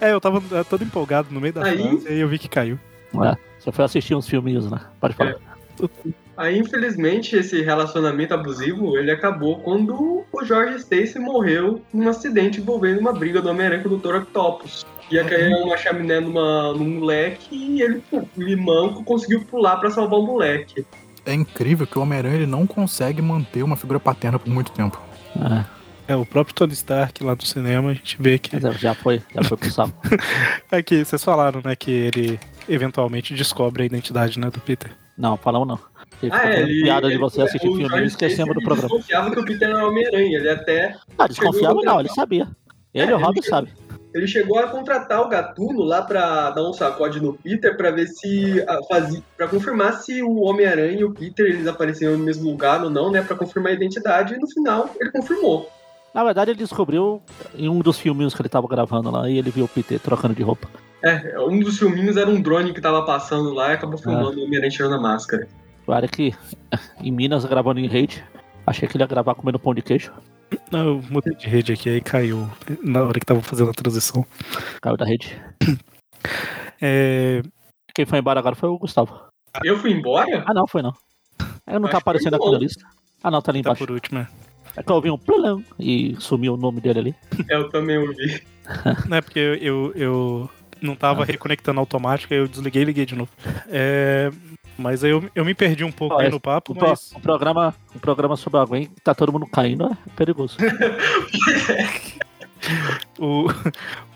É, 0.00 0.12
eu 0.12 0.20
tava 0.20 0.42
é, 0.58 0.64
todo 0.64 0.82
empolgado 0.84 1.28
no 1.30 1.40
meio 1.40 1.52
da 1.52 1.64
Aí- 1.64 1.78
frase 1.80 2.06
e 2.06 2.12
aí 2.12 2.20
eu 2.20 2.28
vi 2.28 2.38
que 2.38 2.48
caiu. 2.48 2.78
É, 3.14 3.36
você 3.58 3.70
foi 3.72 3.84
assistir 3.84 4.14
uns 4.14 4.28
filminhos, 4.28 4.70
né? 4.70 4.80
Pode 5.00 5.14
falar. 5.14 5.34
Aí, 6.36 6.58
infelizmente, 6.58 7.36
esse 7.36 7.60
relacionamento 7.62 8.32
abusivo, 8.32 8.96
ele 8.96 9.10
acabou 9.10 9.60
quando 9.60 10.24
o 10.32 10.44
George 10.44 10.76
Stacy 10.76 11.18
morreu 11.18 11.82
num 11.92 12.08
acidente 12.08 12.60
envolvendo 12.60 13.00
uma 13.00 13.12
briga 13.12 13.40
do 13.40 13.48
Homem-Aranha 13.50 13.82
com 13.82 13.90
o 13.90 13.98
Dr. 13.98 14.16
Octopus. 14.16 14.86
Ia 15.10 15.24
cair 15.24 15.52
uma 15.54 15.76
chaminé 15.76 16.20
numa, 16.20 16.72
num 16.72 16.98
moleque 17.00 17.54
e 17.54 17.82
ele, 17.82 18.02
limanco, 18.36 19.04
conseguiu 19.04 19.44
pular 19.44 19.76
pra 19.76 19.90
salvar 19.90 20.18
o 20.18 20.26
moleque. 20.26 20.86
É 21.26 21.34
incrível 21.34 21.86
que 21.86 21.98
o 21.98 22.02
Homem-Aranha 22.02 22.36
ele 22.36 22.46
não 22.46 22.66
consegue 22.66 23.20
manter 23.20 23.62
uma 23.62 23.76
figura 23.76 24.00
paterna 24.00 24.38
por 24.38 24.48
muito 24.50 24.72
tempo. 24.72 25.00
É, 25.36 25.64
É, 26.12 26.16
o 26.16 26.26
próprio 26.26 26.54
Tony 26.54 26.74
Stark 26.74 27.24
lá 27.24 27.32
do 27.34 27.44
cinema, 27.44 27.90
a 27.90 27.94
gente 27.94 28.20
vê 28.20 28.38
que. 28.38 28.54
mas 28.54 28.64
é, 28.64 28.72
já 28.72 28.94
foi, 28.94 29.22
já 29.34 29.42
foi 29.44 29.56
pro 29.56 29.70
saco. 29.70 29.92
É 30.70 30.82
que 30.82 31.04
vocês 31.04 31.22
falaram, 31.24 31.60
né, 31.64 31.74
que 31.74 31.90
ele 31.90 32.38
eventualmente 32.68 33.32
descobre 33.34 33.82
a 33.82 33.86
identidade, 33.86 34.38
né, 34.38 34.50
do 34.50 34.60
Peter. 34.60 34.90
Não, 35.16 35.36
falamos 35.36 35.68
não. 35.68 35.78
Ele 36.22 36.32
Ah, 36.34 36.50
é, 36.50 36.60
ele, 36.62 36.82
piada 36.82 37.06
de 37.08 37.14
ele- 37.14 37.20
você 37.20 37.42
assistir 37.42 37.66
o 37.68 37.72
filme 37.72 37.88
George 37.88 38.04
e 38.04 38.08
esquecemos 38.08 38.54
do 38.54 38.60
programa. 38.62 38.88
Ele 38.88 38.98
desconfiava 38.98 39.30
que 39.30 39.40
o 39.40 39.44
Peter 39.44 39.68
era 39.70 39.86
Homem-Aranha, 39.86 40.38
ele 40.38 40.50
até 40.50 40.96
Ah, 41.18 41.26
desconfiava 41.26 41.80
não, 41.82 42.00
ele 42.00 42.08
sabia. 42.10 42.48
Ele 42.94 43.10
e 43.10 43.12
É, 43.12 43.14
o 43.14 43.18
Robin 43.18 43.42
sabe. 43.42 43.72
Ele 44.14 44.26
chegou 44.26 44.58
a 44.58 44.68
contratar 44.68 45.22
o 45.22 45.28
Gatuno 45.28 45.82
lá 45.82 46.02
pra 46.02 46.50
dar 46.50 46.68
um 46.68 46.74
sacode 46.74 47.18
no 47.22 47.32
Peter 47.32 47.74
pra 47.76 47.90
ver 47.90 48.06
se 48.08 48.62
ah, 48.68 48.78
fazia, 48.86 49.22
para 49.36 49.48
confirmar 49.48 49.94
se 50.02 50.22
o 50.22 50.42
Homem-Aranha 50.42 51.00
e 51.00 51.04
o 51.04 51.12
Peter 51.14 51.46
eles 51.46 51.66
apareciam 51.66 52.12
no 52.12 52.18
mesmo 52.24 52.50
lugar 52.50 52.82
ou 52.84 52.90
não, 52.90 53.10
né, 53.10 53.22
Pra 53.22 53.34
confirmar 53.36 53.72
a 53.72 53.74
identidade 53.74 54.34
e 54.34 54.38
no 54.38 54.46
final 54.46 54.90
ele 55.00 55.10
confirmou. 55.10 55.70
Na 56.14 56.22
verdade, 56.24 56.50
ele 56.50 56.58
descobriu 56.58 57.22
em 57.54 57.68
um 57.68 57.80
dos 57.80 57.98
filminhos 57.98 58.34
que 58.34 58.42
ele 58.42 58.48
tava 58.48 58.68
gravando 58.68 59.10
lá 59.10 59.28
e 59.28 59.38
ele 59.38 59.50
viu 59.50 59.64
o 59.64 59.68
Peter 59.68 59.98
trocando 59.98 60.34
de 60.34 60.42
roupa. 60.42 60.68
É, 61.02 61.38
um 61.40 61.58
dos 61.60 61.78
filminhos 61.78 62.16
era 62.16 62.28
um 62.28 62.40
drone 62.40 62.72
que 62.72 62.80
tava 62.80 63.04
passando 63.04 63.52
lá 63.52 63.70
e 63.70 63.74
acabou 63.74 63.98
filmando 63.98 64.38
o 64.38 64.44
Homem-Aranha 64.44 64.70
tirando 64.70 64.94
a 64.94 65.00
máscara. 65.00 65.48
O 65.86 65.92
Eric, 65.94 66.34
em 67.00 67.10
Minas, 67.10 67.44
gravando 67.44 67.80
em 67.80 67.88
rede. 67.88 68.22
Achei 68.66 68.86
que 68.86 68.96
ele 68.96 69.02
ia 69.02 69.08
gravar 69.08 69.34
comendo 69.34 69.58
pão 69.58 69.74
de 69.74 69.82
queijo. 69.82 70.12
Não, 70.70 70.86
eu 70.86 71.02
mudei 71.10 71.34
de 71.34 71.48
rede 71.48 71.72
aqui, 71.72 71.88
aí 71.88 72.00
caiu 72.00 72.48
na 72.82 73.02
hora 73.02 73.18
que 73.18 73.26
tava 73.26 73.40
fazendo 73.40 73.70
a 73.70 73.74
transição. 73.74 74.24
Caiu 74.80 74.96
da 74.96 75.04
rede. 75.04 75.40
É, 76.80 77.42
Quem 77.94 78.04
foi 78.04 78.18
embora 78.18 78.38
agora 78.38 78.54
foi 78.54 78.68
o 78.68 78.78
Gustavo. 78.78 79.18
Eu 79.64 79.78
fui 79.78 79.92
embora? 79.92 80.44
Ah, 80.46 80.54
não, 80.54 80.66
foi 80.66 80.82
não. 80.82 80.92
Aí 81.66 81.74
não 81.78 81.84
Acho 81.84 81.86
tá 81.86 81.88
que 81.90 81.96
aparecendo 81.96 82.34
aqui 82.34 82.50
na 82.50 82.58
lista. 82.58 82.84
Ah, 83.22 83.30
não, 83.30 83.40
tá 83.40 83.50
ali 83.50 83.62
tá 83.62 83.70
embaixo. 83.70 83.86
por 83.86 83.92
último, 83.92 84.18
é. 84.20 84.28
É 84.76 84.82
que 84.82 84.90
eu 84.90 84.96
ouvi 84.96 85.10
um 85.10 85.18
plulão 85.18 85.62
e 85.78 86.16
sumiu 86.18 86.54
o 86.54 86.56
nome 86.56 86.80
dele 86.80 86.98
ali. 86.98 87.14
Eu 87.48 87.68
também 87.68 87.98
ouvi. 87.98 88.42
Não 89.08 89.16
é 89.16 89.20
porque 89.20 89.38
eu, 89.38 89.54
eu, 89.56 89.92
eu 89.94 90.50
não 90.80 90.94
tava 90.94 91.24
reconectando 91.24 91.80
automático, 91.80 92.32
aí 92.32 92.40
eu 92.40 92.48
desliguei 92.48 92.82
e 92.82 92.84
liguei 92.84 93.06
de 93.06 93.14
novo. 93.14 93.30
É, 93.68 94.30
mas 94.76 95.04
aí 95.04 95.10
eu, 95.10 95.28
eu 95.34 95.44
me 95.44 95.54
perdi 95.54 95.84
um 95.84 95.92
pouco 95.92 96.20
no 96.22 96.40
papo, 96.40 96.72
Um, 96.72 96.76
mas 96.80 97.12
um 97.14 97.20
programa, 97.20 97.74
um 97.94 97.98
programa 97.98 98.36
sobre 98.36 98.60
a 98.60 98.64
Gwen, 98.64 98.88
tá 99.02 99.14
todo 99.14 99.32
mundo 99.32 99.46
caindo, 99.46 99.86
é 99.86 99.96
perigoso. 100.16 100.56
o, 103.18 103.46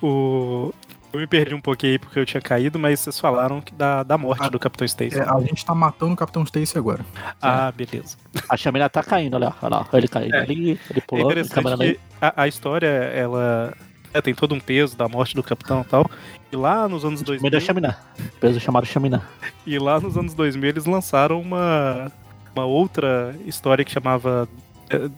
o. 0.03 0.73
Eu 1.17 1.21
me 1.21 1.27
perdi 1.27 1.55
um 1.55 1.61
pouquinho 1.61 1.93
aí 1.93 1.99
porque 1.99 2.19
eu 2.19 2.27
tinha 2.27 2.41
caído, 2.43 2.79
mas 2.79 3.01
vocês 3.01 3.19
falaram 3.19 3.61
que 3.61 3.73
da, 3.73 4.03
da 4.03 4.19
morte 4.19 4.43
Ah, 4.45 4.49
do 4.49 4.59
Capitão 4.59 4.85
Stacy. 4.85 5.19
É, 5.19 5.23
a 5.23 5.41
gente 5.41 5.65
tá 5.65 5.75
matando 5.75 6.13
o 6.13 6.17
Capitão 6.17 6.43
Stacy 6.45 6.77
agora. 6.77 7.05
Ah, 7.41 7.73
beleza. 7.73 8.17
A 8.51 8.57
chamina 8.57 8.89
tá 8.91 9.03
caindo, 9.03 9.35
olha 9.35 9.49
lá. 9.49 9.57
Olha 9.63 9.77
lá. 9.77 9.87
Ele 9.95 10.09
caindo 10.09 10.35
É. 10.35 10.41
ali, 10.41 10.71
ele 10.91 10.99
É 10.99 11.01
pulou, 11.01 11.31
interessante 11.31 11.99
a, 12.21 12.43
a 12.43 12.47
história, 12.49 12.87
ela 12.87 13.73
é, 14.13 14.21
tem 14.21 14.35
todo 14.35 14.55
um 14.55 14.61
peso 14.61 14.95
da 14.97 15.09
morte 15.09 15.35
do 15.35 15.43
capitão 15.43 15.81
e 15.81 15.85
tal. 15.85 16.11
E 16.53 16.57
lá 16.57 16.87
nos 16.87 17.03
anos 17.05 17.23
2000, 17.23 17.43
Meio 17.43 17.53
da 17.53 17.61
chaminé. 17.67 17.97
Peso 18.39 18.61
chamado 18.61 18.85
chaminé. 18.87 19.21
e 19.67 19.79
lá 19.79 19.99
nos 19.99 20.19
anos 20.19 20.35
2000 20.35 20.69
eles 20.69 20.85
lançaram 20.85 21.41
uma, 21.41 22.13
uma 22.55 22.67
outra 22.67 23.35
história 23.47 23.85
que 23.85 23.91
chamava 23.91 24.47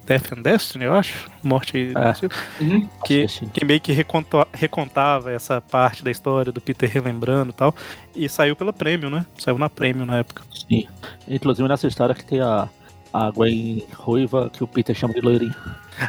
Death 0.07 0.33
and 0.33 0.43
Destiny, 0.43 0.85
eu 0.85 0.95
acho. 0.95 1.29
Morte 1.43 1.77
e 1.77 1.93
É. 1.97 2.05
Destino, 2.05 2.31
Uhum. 2.61 2.89
que, 3.05 3.25
Assim, 3.25 3.49
que 3.49 3.65
meio 3.65 3.81
que 3.81 3.93
reconta- 3.93 4.47
recontava 4.53 5.31
essa 5.33 5.61
parte 5.61 6.03
da 6.03 6.11
história 6.11 6.51
do 6.53 6.61
Peter 6.61 6.89
relembrando 6.91 7.51
e 7.51 7.55
tal. 7.55 7.75
E 8.15 8.29
saiu 8.29 8.57
pela 8.57 8.73
Premium, 8.73 9.11
né? 9.11 9.27
Saiu 9.39 9.59
na 9.59 9.69
Premium 9.69 10.07
na 10.07 10.19
época. 10.19 10.43
Sim. 10.55 10.87
Inclusive 11.27 11.69
nessa 11.69 11.87
história 11.87 12.15
que 12.15 12.25
tem 12.25 12.41
a, 12.41 12.69
a 13.13 13.31
Gwen 13.31 13.85
ruiva 13.95 14.51
que 14.51 14.65
o 14.65 14.67
Peter 14.67 14.95
chama 14.97 15.15
de 15.15 15.21
loirinha. 15.21 15.55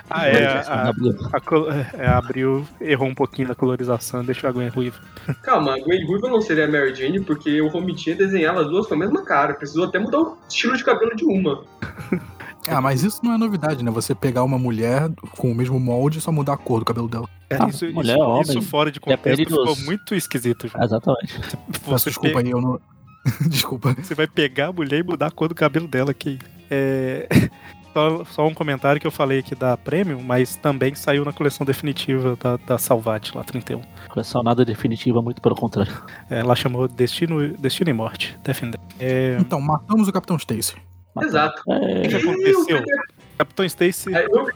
Ah, 0.08 0.28
é. 0.28 0.46
A, 0.68 0.84
Gabriel. 0.86 1.16
a, 1.34 1.40
col- 1.42 1.72
é, 1.72 2.06
a 2.06 2.18
Abril 2.20 2.64
errou 2.80 3.08
um 3.10 3.16
pouquinho 3.16 3.48
na 3.48 3.56
colorização, 3.56 4.24
deixou 4.24 4.48
a 4.48 4.54
Gwen 4.54 4.70
ruiva. 4.70 5.00
Calma, 5.42 5.76
a 5.76 5.80
Gwen 5.80 6.06
Ruiva 6.06 6.30
não 6.30 6.40
seria 6.42 6.66
a 6.66 6.68
Mary 6.68 6.94
Jane 6.94 7.20
porque 7.22 7.60
o 7.60 7.68
Romitinha 7.70 8.16
desenhava 8.16 8.62
as 8.62 8.68
duas 8.68 8.86
com 8.86 8.94
a 8.94 8.98
mesma 8.98 9.26
cara. 9.26 9.56
Precisou 9.56 9.86
até 9.86 9.98
mudar 9.98 10.20
o 10.20 10.38
estilo 10.48 10.78
de 10.78 10.84
cabelo 10.84 11.16
de 11.16 11.26
uma. 11.26 11.64
Ah, 12.70 12.82
mas 12.82 13.04
isso 13.04 13.20
não 13.24 13.34
é 13.34 13.38
novidade, 13.38 13.84
né? 13.84 13.92
Você 13.92 14.14
pegar 14.16 14.44
uma 14.44 14.58
mulher 14.58 15.10
com 15.38 15.52
o 15.52 15.56
mesmo 15.56 15.80
molde 15.80 16.20
e 16.20 16.22
só 16.22 16.32
mudar 16.32 16.54
a 16.54 16.58
cor 16.58 16.80
do 16.80 16.86
cabelo 16.86 17.08
dela. 17.08 17.28
É, 17.50 17.58
Ah, 17.60 17.68
isso, 17.70 17.86
mulher, 17.92 18.16
isso, 18.18 18.24
homem, 18.26 18.42
isso 18.42 18.62
fora 18.62 18.92
de 18.92 19.00
depende 19.00 19.18
contexto 19.18 19.50
ficou 19.50 19.66
dos- 19.66 19.86
muito 19.86 20.16
esquisito. 20.16 20.68
João. 20.68 20.84
Exatamente. 20.84 21.40
Peço 21.72 21.82
Você, 21.86 22.10
desculpa 22.10 22.40
aí, 22.40 22.50
eu 22.52 22.62
não. 22.62 22.80
desculpa. 23.50 23.94
você 24.02 24.16
vai 24.16 24.28
pegar 24.28 24.68
a 24.68 24.74
mulher 24.74 25.00
e 25.00 25.04
mudar 25.04 25.28
a 25.28 25.32
cor 25.32 25.48
do 25.48 25.56
cabelo 25.56 25.88
dela 25.88 26.12
aqui. 26.12 26.40
É, 26.70 27.28
Só, 27.92 28.24
só 28.26 28.48
um 28.48 28.54
comentário 28.54 29.02
que 29.02 29.08
eu 29.08 29.12
falei 29.12 29.40
aqui 29.40 29.56
da 29.56 29.76
Premium, 29.76 30.22
mas 30.22 30.56
também 30.56 30.94
saiu 30.94 31.26
na 31.26 31.34
coleção 31.34 31.66
definitiva 31.66 32.38
da, 32.40 32.56
da 32.58 32.78
Salvat, 32.78 33.32
lá 33.36 33.44
31. 33.44 33.82
Coleção 34.10 34.44
nada 34.44 34.64
definitiva, 34.64 35.24
muito 35.24 35.42
pelo 35.42 35.56
contrário. 35.56 35.92
É, 36.30 36.40
Ela 36.40 36.56
chamou 36.56 36.88
Destino, 36.88 37.48
Destino 37.58 37.90
e 37.90 37.94
Morte. 37.94 38.38
Defender. 38.44 38.80
É, 39.00 39.38
Então, 39.40 39.60
matamos 39.60 40.08
o 40.08 40.14
Capitão 40.14 40.38
Stacy. 40.38 40.76
Exato. 41.22 41.62
o 41.66 41.74
É, 41.74 42.08
que 42.08 42.16
E 42.16 42.26
o 42.26 42.32
aconteceu? 42.32 42.84
Capitão 43.38 43.66
Stacy 43.66 44.10
eu- 44.14 44.50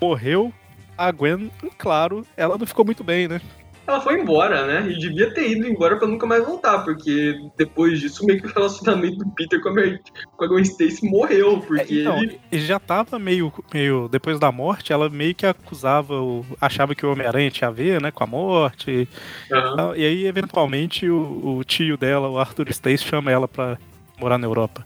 morreu. 0.00 0.52
A 0.96 1.10
Gwen, 1.10 1.50
claro, 1.78 2.26
ela 2.36 2.58
não 2.58 2.66
ficou 2.66 2.84
muito 2.84 3.02
bem, 3.02 3.26
né? 3.26 3.40
Ela 3.86 4.02
foi 4.02 4.20
embora, 4.20 4.66
né? 4.66 4.88
E 4.90 4.98
devia 4.98 5.32
ter 5.32 5.50
ido 5.50 5.66
embora 5.66 5.96
pra 5.96 6.06
nunca 6.06 6.26
mais 6.26 6.44
voltar, 6.44 6.80
porque 6.84 7.34
depois 7.56 7.98
disso, 7.98 8.24
meio 8.26 8.38
que 8.40 8.46
o 8.46 8.52
relacionamento 8.52 9.16
do 9.16 9.30
Peter 9.30 9.60
com 9.62 9.70
a, 9.70 9.72
Mary, 9.74 9.98
com 10.36 10.44
a 10.44 10.46
Gwen 10.46 10.62
Stacy 10.62 11.08
morreu, 11.08 11.56
É, 11.56 11.66
porque 11.66 12.00
então, 12.02 12.22
ele. 12.22 12.38
ele 12.52 12.62
já 12.66 12.78
tava 12.78 13.18
meio, 13.18 13.50
meio. 13.72 14.08
Depois 14.08 14.38
da 14.38 14.52
morte, 14.52 14.92
ela 14.92 15.08
meio 15.08 15.34
que 15.34 15.46
acusava, 15.46 16.20
o, 16.20 16.44
achava 16.60 16.94
que 16.94 17.04
o 17.06 17.10
Homem-Aranha 17.12 17.50
tinha 17.50 17.68
a 17.68 17.72
ver, 17.72 18.00
né, 18.00 18.10
com 18.10 18.22
a 18.22 18.26
morte. 18.26 19.08
Tal. 19.48 19.96
E 19.96 20.04
aí, 20.04 20.26
eventualmente, 20.26 21.08
o, 21.08 21.56
o 21.58 21.64
tio 21.64 21.96
dela, 21.96 22.28
o 22.28 22.38
Arthur 22.38 22.68
Stace, 22.68 22.98
chama 23.04 23.30
ela 23.32 23.48
pra 23.48 23.78
morar 24.20 24.36
na 24.38 24.46
Europa. 24.46 24.84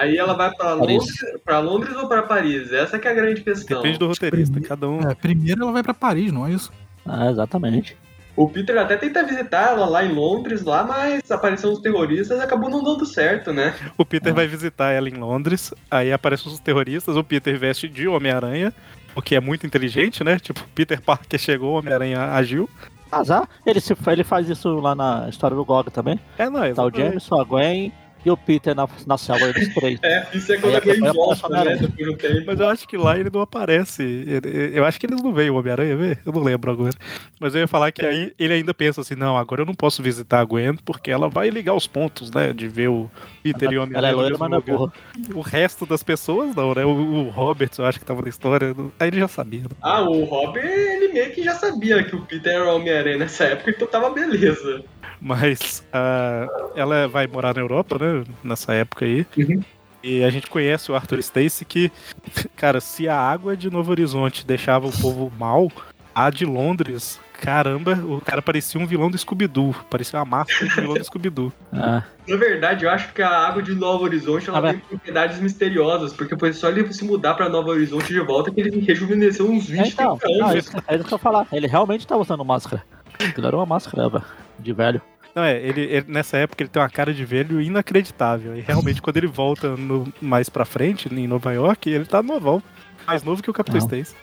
Aí 0.00 0.16
ela 0.16 0.32
vai 0.32 0.50
pra 0.54 0.76
Paris. 0.76 0.98
Londres, 0.98 1.40
pra 1.44 1.58
Londres 1.58 1.96
ou 1.96 2.08
pra 2.08 2.22
Paris? 2.22 2.72
Essa 2.72 2.98
que 2.98 3.06
é 3.06 3.10
a 3.10 3.14
grande 3.14 3.42
questão. 3.42 3.82
Depende 3.82 3.98
do 3.98 4.06
roteirista, 4.06 4.58
cada 4.60 4.88
um. 4.88 5.00
É, 5.00 5.14
primeiro 5.14 5.62
ela 5.62 5.72
vai 5.72 5.82
pra 5.82 5.92
Paris, 5.92 6.32
não 6.32 6.46
é 6.46 6.52
isso? 6.52 6.72
ah, 7.04 7.30
exatamente. 7.30 7.96
O 8.36 8.48
Peter 8.48 8.78
até 8.78 8.96
tenta 8.96 9.22
visitar 9.22 9.72
ela 9.72 9.86
lá 9.86 10.02
em 10.02 10.12
Londres, 10.12 10.62
lá, 10.62 10.82
mas 10.84 11.30
apareceram 11.30 11.74
os 11.74 11.80
terroristas 11.80 12.38
e 12.38 12.42
acabou 12.42 12.70
não 12.70 12.82
dando 12.82 13.04
certo, 13.04 13.52
né? 13.52 13.74
O 13.98 14.04
Peter 14.04 14.32
vai 14.32 14.46
visitar 14.46 14.92
ela 14.92 15.08
em 15.10 15.14
Londres, 15.14 15.74
aí 15.90 16.10
aparecem 16.10 16.50
os 16.50 16.58
terroristas, 16.58 17.16
o 17.16 17.24
Peter 17.24 17.58
veste 17.58 17.86
de 17.88 18.08
Homem-Aranha, 18.08 18.72
o 19.14 19.20
que 19.20 19.34
é 19.34 19.40
muito 19.40 19.66
inteligente, 19.66 20.24
né? 20.24 20.38
Tipo, 20.38 20.64
Peter 20.74 21.02
Parker 21.02 21.38
chegou, 21.38 21.74
o 21.74 21.78
Homem-Aranha 21.78 22.32
agiu. 22.32 22.70
Azar, 23.12 23.48
ele, 23.66 23.80
se, 23.80 23.94
ele 24.06 24.24
faz 24.24 24.48
isso 24.48 24.68
lá 24.78 24.94
na 24.94 25.28
história 25.28 25.56
do 25.56 25.64
GOG 25.64 25.90
também. 25.90 26.18
É, 26.38 26.48
não, 26.48 26.62
é 26.62 26.72
Tá 26.72 26.84
o. 26.84 26.90
Jameson, 26.90 27.40
a 27.40 27.44
Gwen 27.44 27.92
e 28.24 28.30
o 28.30 28.36
Peter 28.36 28.74
na, 28.74 28.88
na 29.06 29.16
selva 29.18 29.52
dos 29.52 29.68
três. 29.74 29.98
É, 30.02 30.26
isso 30.34 30.52
é 30.52 30.58
quando 30.58 30.72
Aí 30.72 30.76
a 30.76 30.80
Gwen 30.80 31.06
a- 31.08 31.12
volta, 31.12 31.48
né? 31.48 31.76
Depois 31.76 32.16
tempo. 32.18 32.42
Mas 32.46 32.60
eu 32.60 32.68
acho 32.68 32.86
que 32.88 32.96
lá 32.96 33.18
ele 33.18 33.30
não 33.32 33.40
aparece. 33.40 34.02
Ele- 34.02 34.70
Eu 34.78 34.84
acho 34.84 34.98
que 35.00 35.06
eles 35.06 35.22
não 35.22 35.32
veem 35.32 35.50
o 35.50 35.56
Homem-Aranha 35.56 35.96
ver. 35.96 36.18
Eu 36.24 36.32
não 36.32 36.42
lembro 36.42 36.70
agora. 36.70 36.92
Mas 37.40 37.54
eu 37.54 37.60
ia 37.60 37.68
falar 37.68 37.90
que 37.92 38.04
aí 38.04 38.32
ele 38.38 38.54
ainda 38.54 38.74
pensa 38.74 39.00
assim: 39.00 39.14
não, 39.14 39.36
agora 39.36 39.62
eu 39.62 39.66
não 39.66 39.74
posso 39.74 40.02
visitar 40.02 40.40
a 40.40 40.44
Gwen 40.44 40.74
porque 40.76 41.10
ela 41.10 41.28
vai 41.28 41.50
ligar 41.50 41.74
os 41.74 41.86
pontos, 41.86 42.30
né? 42.30 42.52
De 42.52 42.68
ver 42.68 42.88
o 42.88 43.10
Peter 43.42 43.70
e 43.72 43.78
o 43.78 43.82
Ela 43.82 43.84
Homem-Aranha. 43.84 44.10
é 44.10 44.14
no 44.14 44.18
loira, 44.20 44.38
mas 44.38 44.50
não 44.50 44.58
é. 44.86 45.34
O 45.34 45.40
resto 45.40 45.86
das 45.86 46.02
pessoas 46.02 46.54
não, 46.54 46.74
né? 46.74 46.84
O, 46.84 46.90
o 46.90 47.28
Roberts, 47.30 47.78
eu 47.78 47.86
acho 47.86 47.98
que 47.98 48.04
tava 48.04 48.22
na 48.22 48.28
história. 48.28 48.74
Aí 48.98 49.08
ele 49.08 49.18
já 49.20 49.28
sabia. 49.28 49.60
né? 49.60 49.68
Ah, 49.82 50.02
o 50.02 50.24
Robin, 50.24 50.60
ele 50.60 51.12
meio 51.12 51.30
que 51.32 51.42
já 51.42 51.54
sabia 51.54 52.02
que 52.04 52.14
o 52.16 52.20
Peter 52.26 52.52
era 52.54 52.64
o 52.70 52.76
Homem-Aranha 52.76 53.18
nessa 53.18 53.44
época, 53.44 53.70
então 53.70 53.86
tava 53.88 54.10
beleza. 54.10 54.82
Mas 55.20 55.84
ah, 55.92 56.46
ela 56.74 57.06
vai 57.08 57.26
morar 57.26 57.54
na 57.54 57.60
Europa, 57.60 57.98
né? 57.98 58.24
Nessa 58.42 58.72
época 58.72 59.04
aí. 59.04 59.26
Uhum. 59.36 59.62
E 60.02 60.24
a 60.24 60.30
gente 60.30 60.46
conhece 60.48 60.90
o 60.90 60.94
Arthur 60.94 61.18
Stacy 61.18 61.64
que, 61.64 61.92
cara, 62.56 62.80
se 62.80 63.08
a 63.08 63.16
água 63.18 63.56
de 63.56 63.70
Novo 63.70 63.90
Horizonte 63.90 64.46
deixava 64.46 64.86
o 64.86 64.92
povo 65.00 65.30
mal, 65.38 65.70
a 66.14 66.30
de 66.30 66.46
Londres, 66.46 67.20
caramba, 67.34 67.92
o 67.92 68.18
cara 68.20 68.40
parecia 68.40 68.80
um 68.80 68.86
vilão 68.86 69.10
do 69.10 69.18
Scooby-Doo. 69.18 69.74
Parecia 69.90 70.18
uma 70.18 70.24
máscara 70.24 70.66
de 70.68 70.74
vilão 70.74 70.94
do 70.94 71.04
Scooby-Doo. 71.04 71.52
É. 71.72 72.02
Na 72.30 72.36
verdade, 72.36 72.84
eu 72.84 72.90
acho 72.90 73.12
que 73.12 73.20
a 73.20 73.28
água 73.28 73.62
de 73.62 73.74
Novo 73.74 74.04
Horizonte 74.04 74.48
ela 74.48 74.58
Ah, 74.58 74.70
tem 74.72 74.78
propriedades 74.78 75.38
misteriosas, 75.40 76.12
porque 76.14 76.36
foi 76.38 76.52
só 76.52 76.68
ele 76.70 76.90
se 76.92 77.04
mudar 77.04 77.34
pra 77.34 77.48
Novo 77.48 77.70
Horizonte 77.70 78.06
de 78.12 78.20
volta 78.20 78.50
que 78.50 78.60
ele 78.60 78.80
rejuvenesceu 78.80 79.50
uns 79.50 79.66
20, 79.66 79.80
É, 79.80 79.88
então, 79.88 80.16
30 80.16 80.38
não, 80.38 80.48
anos. 80.48 80.64
isso, 80.64 80.76
é 80.86 80.94
isso 80.94 81.04
que 81.04 81.12
eu 81.12 81.16
ia 81.16 81.22
falar. 81.22 81.46
Ele 81.52 81.66
realmente 81.66 82.06
tá 82.06 82.16
usando 82.16 82.44
máscara. 82.44 82.82
Aquilo 83.28 83.46
era 83.46 83.56
uma 83.56 83.66
máscara 83.66 84.08
velho, 84.08 84.24
de 84.58 84.72
velho. 84.72 85.02
Não, 85.34 85.44
é, 85.44 85.56
ele, 85.60 85.82
ele- 85.82 86.06
nessa 86.08 86.36
época 86.38 86.62
ele 86.62 86.68
tem 86.70 86.82
uma 86.82 86.88
cara 86.88 87.14
de 87.14 87.24
velho 87.24 87.60
inacreditável. 87.60 88.56
E 88.56 88.60
realmente, 88.60 89.00
quando 89.00 89.16
ele 89.16 89.26
volta 89.28 89.76
no- 89.76 90.12
mais 90.20 90.48
pra 90.48 90.64
frente, 90.64 91.08
em 91.12 91.26
Nova 91.28 91.52
York, 91.52 91.88
ele 91.88 92.04
tá 92.04 92.22
novão. 92.22 92.62
Mais 93.06 93.22
novo 93.22 93.42
que 93.42 93.50
o 93.50 93.52
Capitão 93.52 93.78
Não. 93.80 93.86
Stacy. 93.86 94.16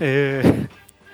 É, 0.00 0.42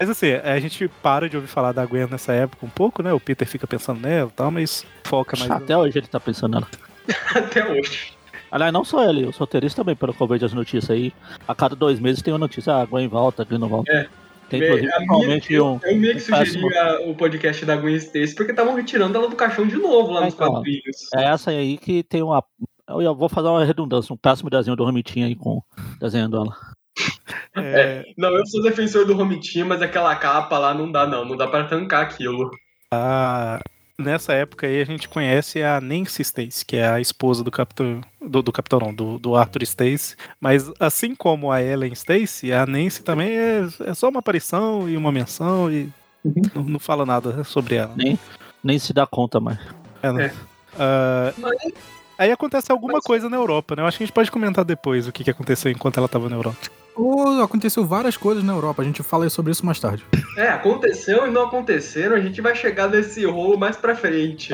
Mas 0.00 0.10
assim, 0.10 0.32
a 0.32 0.58
gente 0.58 0.88
para 1.02 1.28
de 1.28 1.36
ouvir 1.36 1.46
falar 1.48 1.72
da 1.72 1.84
Gwen 1.86 2.06
nessa 2.10 2.32
época 2.32 2.66
um 2.66 2.70
pouco, 2.70 3.02
né? 3.02 3.12
O 3.12 3.20
Peter 3.20 3.46
fica 3.46 3.66
pensando 3.66 4.00
nela 4.00 4.28
e 4.28 4.32
tal, 4.32 4.50
mas 4.50 4.84
foca 5.04 5.36
mais. 5.38 5.50
Até 5.50 5.76
hoje 5.76 5.98
ele 5.98 6.06
tá 6.08 6.18
pensando 6.18 6.52
nela. 6.54 6.68
Até 7.34 7.64
hoje. 7.70 8.12
Aliás, 8.50 8.72
não 8.72 8.84
só 8.84 9.08
ele, 9.08 9.24
os 9.26 9.36
roteiristas 9.36 9.76
também, 9.76 9.94
pelo 9.96 10.12
que 10.14 10.20
eu 10.20 10.26
vejo 10.26 10.44
as 10.46 10.52
notícias 10.52 10.90
aí. 10.90 11.12
A 11.46 11.54
cada 11.54 11.74
dois 11.76 11.98
meses 12.00 12.22
tem 12.22 12.32
uma 12.32 12.38
notícia, 12.38 12.72
ah, 12.74 12.82
a 12.82 12.86
Gwen 12.86 13.08
volta, 13.08 13.42
a 13.42 13.44
Gwen 13.44 13.58
não 13.58 13.68
volta. 13.68 13.90
É. 13.92 14.06
Tem 14.48 14.60
É, 14.62 14.66
inclusive 14.66 14.92
atualmente 14.92 15.60
um. 15.60 15.80
eu 15.82 15.96
meio 15.96 16.12
que 16.12 16.18
um 16.18 16.20
sugeri 16.20 16.44
péssimo- 16.44 16.68
a- 16.78 17.00
o 17.06 17.14
podcast 17.14 17.64
da 17.64 17.76
Gwen 17.76 17.96
Stacy 17.96 18.34
porque 18.34 18.52
estavam 18.52 18.74
retirando 18.74 19.16
ela 19.16 19.28
do 19.28 19.36
caixão 19.36 19.66
de 19.66 19.76
novo 19.76 20.12
lá 20.12 20.20
É, 20.22 20.24
nos 20.26 20.34
então, 20.34 20.52
quadrinhos. 20.52 20.96
É 21.16 21.24
essa 21.24 21.50
aí 21.50 21.76
que 21.78 22.02
tem 22.02 22.22
uma. 22.22 22.44
Eu 22.86 23.14
vou 23.14 23.28
fazer 23.30 23.48
uma 23.48 23.64
redundância, 23.64 24.12
um 24.12 24.16
péssimo 24.16 24.50
desenho 24.50 24.76
do 24.76 24.84
Romitinha 24.84 25.26
aí 25.26 25.34
com 25.34 25.60
desenhando 26.00 26.36
ela. 26.36 26.54
É, 27.56 28.04
Não, 28.18 28.30
eu 28.30 28.44
sou 28.46 28.62
defensor 28.62 29.06
do 29.06 29.14
Romitinha, 29.14 29.64
mas 29.64 29.80
aquela 29.80 30.14
capa 30.16 30.58
lá 30.58 30.74
não 30.74 30.90
dá 30.90 31.06
não, 31.06 31.24
não 31.24 31.36
dá 31.36 31.46
pra 31.46 31.64
tancar 31.64 32.02
aquilo. 32.02 32.50
a- 32.92 33.60
Nessa 33.96 34.32
época 34.32 34.66
aí 34.66 34.80
a 34.82 34.84
gente 34.84 35.08
conhece 35.08 35.62
a 35.62 35.80
Nancy 35.80 36.22
Stacy, 36.22 36.64
que 36.66 36.76
é 36.76 36.88
a 36.88 37.00
esposa 37.00 37.44
do 37.44 37.50
Capitão. 37.50 38.00
Do, 38.20 38.42
do 38.42 38.50
Capitão, 38.52 38.80
não, 38.80 38.92
do, 38.94 39.18
do 39.18 39.36
Arthur 39.36 39.62
Stacy. 39.62 40.16
Mas 40.40 40.70
assim 40.80 41.14
como 41.14 41.52
a 41.52 41.62
Ellen 41.62 41.92
Stacy, 41.92 42.52
a 42.52 42.66
Nancy 42.66 43.02
também 43.04 43.30
é, 43.36 43.60
é 43.86 43.94
só 43.94 44.08
uma 44.08 44.18
aparição 44.18 44.88
e 44.88 44.96
uma 44.96 45.12
menção 45.12 45.70
e 45.70 45.88
Uhum. 46.24 46.32
não, 46.54 46.62
não 46.64 46.78
fala 46.78 47.04
nada 47.04 47.44
sobre 47.44 47.74
ela. 47.74 47.92
Nem, 47.94 48.18
nem 48.62 48.78
se 48.78 48.94
dá 48.94 49.06
conta 49.06 49.38
mais. 49.38 49.58
É, 50.02 50.10
né? 50.10 50.24
É. 50.24 50.32
Ah, 50.78 51.34
Mas- 51.36 51.72
aí 52.18 52.30
acontece 52.32 52.70
alguma 52.72 52.94
Mas- 52.94 53.04
coisa 53.04 53.28
na 53.28 53.36
Europa, 53.36 53.74
né? 53.76 53.82
Eu 53.82 53.86
acho 53.86 53.98
que 53.98 54.04
a 54.04 54.06
gente 54.06 54.14
pode 54.14 54.30
comentar 54.30 54.64
depois 54.64 55.06
o 55.08 55.12
que, 55.12 55.24
que 55.24 55.30
aconteceu 55.30 55.70
enquanto 55.70 55.98
ela 55.98 56.08
tava 56.08 56.28
na 56.28 56.36
Europa. 56.36 56.56
Ô, 56.96 57.40
aconteceu 57.42 57.84
várias 57.84 58.16
coisas 58.16 58.44
na 58.44 58.52
Europa, 58.52 58.80
a 58.82 58.84
gente 58.84 59.02
fala 59.02 59.28
sobre 59.28 59.50
isso 59.50 59.66
mais 59.66 59.80
tarde. 59.80 60.04
É, 60.36 60.48
aconteceu 60.48 61.26
e 61.26 61.30
não 61.30 61.46
aconteceram, 61.46 62.14
a 62.14 62.20
gente 62.20 62.40
vai 62.40 62.54
chegar 62.54 62.88
nesse 62.88 63.24
rolo 63.26 63.58
mais 63.58 63.76
pra 63.76 63.96
frente. 63.96 64.52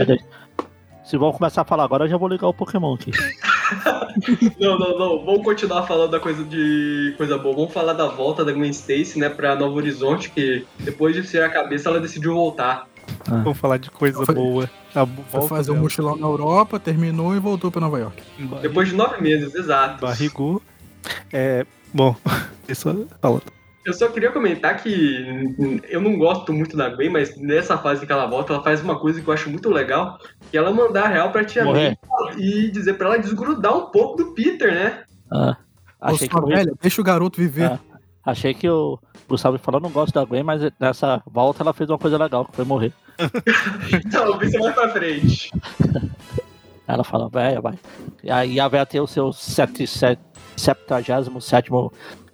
Se 1.04 1.18
vão 1.18 1.32
começar 1.32 1.62
a 1.62 1.64
falar 1.64 1.84
agora, 1.84 2.04
eu 2.04 2.08
já 2.08 2.16
vou 2.16 2.28
ligar 2.28 2.48
o 2.48 2.54
Pokémon 2.54 2.94
aqui. 2.94 3.10
Não, 4.58 4.76
não, 4.76 4.98
não. 4.98 5.24
Vamos 5.24 5.44
continuar 5.44 5.84
falando 5.86 6.10
da 6.10 6.18
coisa 6.18 6.42
de 6.42 7.14
coisa 7.16 7.38
boa. 7.38 7.54
Vamos 7.54 7.72
falar 7.72 7.92
da 7.92 8.08
volta 8.08 8.44
da 8.44 8.50
Gwen 8.52 8.70
Stacy, 8.70 9.16
né, 9.20 9.28
pra 9.28 9.54
Novo 9.54 9.76
Horizonte, 9.76 10.28
que 10.30 10.66
depois 10.80 11.14
de 11.14 11.22
ser 11.24 11.44
a 11.44 11.48
cabeça, 11.48 11.88
ela 11.88 12.00
decidiu 12.00 12.34
voltar. 12.34 12.88
Vamos 13.26 13.58
falar 13.58 13.76
de 13.78 13.90
coisa 13.90 14.24
Foi- 14.24 14.34
boa. 14.34 14.70
A 14.94 15.06
Foi 15.06 15.24
volta 15.32 15.48
fazer 15.48 15.70
um 15.72 15.76
mochilão 15.76 16.16
na 16.16 16.26
Europa, 16.26 16.78
terminou 16.78 17.34
e 17.34 17.38
voltou 17.38 17.70
pra 17.70 17.80
Nova 17.80 17.98
York. 17.98 18.22
Barri- 18.46 18.62
Depois 18.62 18.88
de 18.88 18.94
nove 18.96 19.20
meses, 19.22 19.54
exato. 19.54 20.00
Barrigou. 20.00 20.60
É, 21.32 21.64
bom, 21.94 22.14
isso 22.68 23.06
falando. 23.20 23.42
Eu 23.86 23.94
só 23.94 24.08
queria 24.08 24.30
comentar 24.30 24.76
que 24.82 25.80
eu 25.88 26.00
não 26.02 26.18
gosto 26.18 26.52
muito 26.52 26.76
da 26.76 26.90
Gwen, 26.90 27.08
mas 27.08 27.34
nessa 27.40 27.78
fase 27.78 28.04
que 28.04 28.12
ela 28.12 28.26
volta, 28.26 28.52
ela 28.52 28.62
faz 28.62 28.82
uma 28.82 28.98
coisa 28.98 29.22
que 29.22 29.26
eu 29.26 29.32
acho 29.32 29.48
muito 29.48 29.70
legal, 29.70 30.18
que 30.50 30.58
ela 30.58 30.70
mandar 30.70 31.04
a 31.04 31.08
real 31.08 31.30
pra 31.32 31.42
tia 31.44 31.64
Morrer. 31.64 31.96
May 32.06 32.36
e 32.36 32.70
dizer 32.70 32.94
pra 32.94 33.06
ela 33.06 33.18
desgrudar 33.18 33.74
um 33.74 33.86
pouco 33.86 34.16
do 34.22 34.34
Peter, 34.34 34.74
né? 34.74 35.02
Ah, 35.32 35.56
achei, 36.00 36.28
que, 36.28 36.34
sua 36.34 36.44
o- 36.44 36.48
velha, 36.48 36.72
deixa 36.80 37.00
o 37.00 37.04
garoto 37.04 37.40
viver. 37.40 37.72
Ah. 37.72 37.78
Achei 38.30 38.54
que 38.54 38.68
o 38.68 38.98
Gustavo 39.28 39.58
falou, 39.58 39.80
não 39.80 39.90
gosto 39.90 40.14
da 40.14 40.24
Gwen, 40.24 40.42
mas 40.42 40.62
nessa 40.78 41.22
volta 41.26 41.62
ela 41.62 41.72
fez 41.72 41.88
uma 41.90 41.98
coisa 41.98 42.18
legal, 42.18 42.44
que 42.44 42.56
foi 42.56 42.64
morrer. 42.64 42.92
Então, 43.92 44.40
isso 44.42 44.58
mais 44.58 44.74
pra 44.74 44.88
frente. 44.88 45.50
Ela 46.88 47.04
fala, 47.04 47.28
véia, 47.28 47.60
vai. 47.60 47.78
E 48.20 48.32
aí 48.32 48.58
a 48.58 48.66
véia 48.66 48.84
tem 48.84 49.00
o 49.00 49.06
seu 49.06 49.32
77 49.32 50.20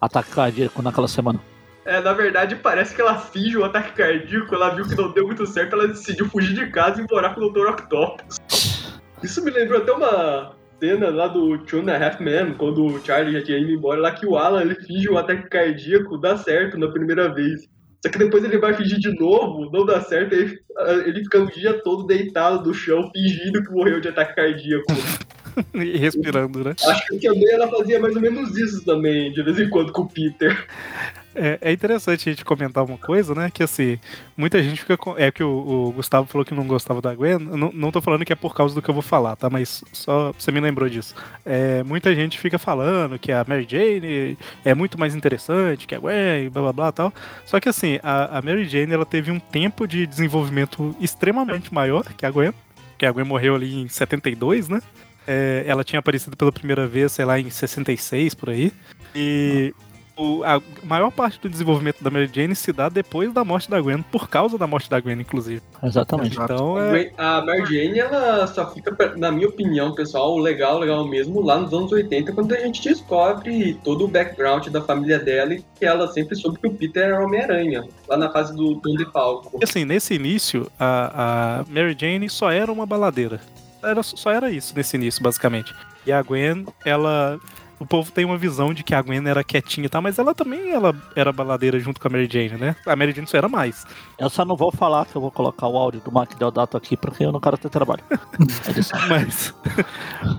ataque 0.00 0.30
cardíaco 0.30 0.80
naquela 0.80 1.06
semana. 1.06 1.38
É, 1.84 2.00
na 2.00 2.14
verdade, 2.14 2.56
parece 2.56 2.94
que 2.94 3.00
ela 3.00 3.18
finge 3.18 3.56
um 3.56 3.64
ataque 3.64 3.92
cardíaco, 3.92 4.54
ela 4.54 4.70
viu 4.70 4.88
que 4.88 4.94
não 4.94 5.12
deu 5.12 5.26
muito 5.26 5.46
certo, 5.46 5.74
ela 5.74 5.86
decidiu 5.86 6.28
fugir 6.28 6.54
de 6.54 6.70
casa 6.70 7.00
e 7.02 7.06
morar 7.08 7.34
com 7.34 7.42
o 7.42 7.50
Dr. 7.50 7.68
Octopus. 7.68 8.38
Isso 9.22 9.44
me 9.44 9.50
lembrou 9.50 9.82
até 9.82 9.92
uma 9.92 10.56
cena 10.78 11.10
lá 11.10 11.28
do 11.28 11.58
Two 11.58 11.80
and 11.80 11.90
a 11.90 11.96
Half 11.96 12.20
Men, 12.20 12.54
quando 12.54 12.84
o 12.84 13.04
Charlie 13.04 13.32
já 13.32 13.44
tinha 13.44 13.58
ido 13.58 13.70
embora, 13.70 14.00
lá 14.00 14.12
que 14.12 14.26
o 14.26 14.36
Alan 14.36 14.62
ele 14.62 14.74
finge 14.74 15.10
um 15.10 15.16
ataque 15.16 15.48
cardíaco, 15.48 16.18
dá 16.18 16.36
certo 16.36 16.78
na 16.78 16.88
primeira 16.88 17.32
vez. 17.32 17.68
Só 18.04 18.10
que 18.10 18.18
depois 18.18 18.44
ele 18.44 18.58
vai 18.58 18.74
fingir 18.74 18.98
de 18.98 19.18
novo, 19.18 19.70
não 19.72 19.84
dá 19.84 20.00
certo, 20.00 20.34
aí 20.34 20.58
ele 21.06 21.24
fica 21.24 21.42
o 21.42 21.50
dia 21.50 21.74
todo 21.82 22.06
deitado 22.06 22.68
no 22.68 22.74
chão, 22.74 23.10
fingindo 23.14 23.62
que 23.62 23.72
morreu 23.72 24.00
de 24.00 24.08
ataque 24.08 24.36
cardíaco. 24.36 24.86
E 25.72 25.96
respirando, 25.96 26.62
né? 26.62 26.74
Acho 26.86 27.06
que 27.06 27.18
também 27.18 27.50
ela 27.50 27.66
fazia 27.66 27.98
mais 27.98 28.14
ou 28.14 28.20
menos 28.20 28.54
isso 28.58 28.84
também, 28.84 29.32
de 29.32 29.42
vez 29.42 29.58
em 29.58 29.70
quando 29.70 29.90
com 29.90 30.02
o 30.02 30.06
Peter. 30.06 30.66
É, 31.38 31.58
é 31.60 31.72
interessante 31.72 32.28
a 32.28 32.32
gente 32.32 32.44
comentar 32.44 32.82
uma 32.82 32.96
coisa, 32.96 33.34
né? 33.34 33.50
Que 33.52 33.62
assim, 33.62 33.98
muita 34.36 34.62
gente 34.62 34.80
fica. 34.80 34.96
com- 34.96 35.16
É 35.18 35.30
que 35.30 35.42
o, 35.44 35.48
o 35.88 35.92
Gustavo 35.92 36.26
falou 36.26 36.44
que 36.44 36.54
não 36.54 36.66
gostava 36.66 37.02
da 37.02 37.14
Gwen. 37.14 37.38
Não, 37.38 37.70
não 37.72 37.92
tô 37.92 38.00
falando 38.00 38.24
que 38.24 38.32
é 38.32 38.36
por 38.36 38.54
causa 38.54 38.74
do 38.74 38.80
que 38.80 38.88
eu 38.88 38.94
vou 38.94 39.02
falar, 39.02 39.36
tá? 39.36 39.50
Mas 39.50 39.84
só 39.92 40.32
você 40.32 40.50
me 40.50 40.60
lembrou 40.60 40.88
disso. 40.88 41.14
É, 41.44 41.82
muita 41.82 42.14
gente 42.14 42.38
fica 42.38 42.58
falando 42.58 43.18
que 43.18 43.30
a 43.30 43.44
Mary 43.46 43.66
Jane 43.68 44.38
é 44.64 44.74
muito 44.74 44.98
mais 44.98 45.14
interessante 45.14 45.86
que 45.86 45.94
a 45.94 45.98
Gwen, 45.98 46.48
blá 46.50 46.62
blá 46.62 46.72
blá 46.72 46.92
tal. 46.92 47.12
Só 47.44 47.60
que 47.60 47.68
assim, 47.68 47.98
a, 48.02 48.38
a 48.38 48.42
Mary 48.42 48.64
Jane 48.66 48.92
ela 48.94 49.04
teve 49.06 49.30
um 49.30 49.38
tempo 49.38 49.86
de 49.86 50.06
desenvolvimento 50.06 50.96
extremamente 51.00 51.72
maior 51.72 52.02
que 52.16 52.24
a 52.24 52.30
Gwen. 52.30 52.52
Que 52.96 53.04
a 53.04 53.12
Gwen 53.12 53.26
morreu 53.26 53.54
ali 53.54 53.82
em 53.82 53.88
72, 53.88 54.68
né? 54.70 54.80
É, 55.28 55.64
ela 55.66 55.82
tinha 55.84 55.98
aparecido 55.98 56.36
pela 56.36 56.52
primeira 56.52 56.86
vez, 56.86 57.12
sei 57.12 57.24
lá, 57.24 57.38
em 57.38 57.50
66 57.50 58.32
por 58.32 58.48
aí. 58.48 58.72
E 59.14 59.74
o- 60.16 60.42
a 60.44 60.60
maior 60.84 61.10
parte 61.10 61.38
do 61.40 61.48
desenvolvimento 61.48 62.02
da 62.02 62.10
Mary 62.10 62.30
Jane 62.32 62.54
se 62.54 62.72
dá 62.72 62.88
depois 62.88 63.32
da 63.32 63.44
morte 63.44 63.68
da 63.70 63.80
Gwen, 63.80 64.02
por 64.02 64.28
causa 64.28 64.56
da 64.56 64.66
morte 64.66 64.88
da 64.88 64.98
Gwen, 65.00 65.20
inclusive. 65.20 65.60
Exatamente. 65.82 66.38
Então 66.40 66.76
A 66.76 66.98
é. 66.98 67.12
A 67.18 67.42
Mary 67.44 67.66
Jane, 67.66 67.98
ela 67.98 68.46
só 68.46 68.72
fica, 68.72 69.14
na 69.16 69.30
minha 69.30 69.48
opinião, 69.48 69.94
pessoal, 69.94 70.36
legal, 70.38 70.78
legal 70.78 71.06
mesmo, 71.06 71.40
lá 71.42 71.58
nos 71.58 71.72
anos 71.72 71.92
80, 71.92 72.32
quando 72.32 72.52
a 72.54 72.58
gente 72.60 72.82
descobre 72.82 73.74
todo 73.84 74.04
o 74.04 74.08
background 74.08 74.66
da 74.68 74.80
família 74.82 75.18
dela 75.18 75.54
e 75.54 75.64
que 75.78 75.84
ela 75.84 76.08
sempre 76.08 76.34
soube 76.36 76.58
que 76.58 76.66
o 76.66 76.72
Peter 76.74 77.04
era 77.04 77.24
Homem-Aranha, 77.24 77.84
lá 78.08 78.16
na 78.16 78.30
fase 78.30 78.54
do 78.56 78.76
Tom 78.80 78.94
de 78.96 79.04
Falco. 79.12 79.58
Assim, 79.62 79.84
nesse 79.84 80.14
início, 80.14 80.70
a, 80.78 81.60
a 81.60 81.64
Mary 81.68 81.96
Jane 81.98 82.28
só 82.30 82.50
era 82.50 82.72
uma 82.72 82.86
baladeira. 82.86 83.40
Era, 83.82 84.02
só 84.02 84.30
era 84.30 84.50
isso 84.50 84.72
nesse 84.74 84.96
início, 84.96 85.22
basicamente. 85.22 85.72
E 86.06 86.10
a 86.12 86.22
Gwen, 86.22 86.66
ela. 86.84 87.38
O 87.78 87.84
povo 87.84 88.10
tem 88.10 88.24
uma 88.24 88.38
visão 88.38 88.72
de 88.72 88.82
que 88.82 88.94
a 88.94 89.02
Gwen 89.02 89.26
era 89.28 89.44
quietinha 89.44 89.86
e 89.86 89.88
tal, 89.88 90.00
mas 90.00 90.18
ela 90.18 90.34
também 90.34 90.70
ela 90.70 90.94
era 91.14 91.30
baladeira 91.32 91.78
junto 91.78 92.00
com 92.00 92.08
a 92.08 92.10
Mary 92.10 92.28
Jane, 92.30 92.58
né? 92.58 92.76
A 92.86 92.96
Mary 92.96 93.12
Jane 93.12 93.26
só 93.26 93.36
era 93.36 93.48
mais. 93.48 93.86
Eu 94.18 94.30
só 94.30 94.44
não 94.44 94.56
vou 94.56 94.72
falar 94.72 95.04
que 95.04 95.14
eu 95.14 95.20
vou 95.20 95.30
colocar 95.30 95.66
o 95.66 95.76
áudio 95.76 96.00
do 96.00 96.10
Mac 96.10 96.34
Deodato 96.34 96.76
aqui 96.76 96.96
porque 96.96 97.24
eu 97.24 97.32
não 97.32 97.40
quero 97.40 97.58
ter 97.58 97.68
trabalho. 97.68 98.02
Edição. 98.68 98.98
Mas, 99.08 99.54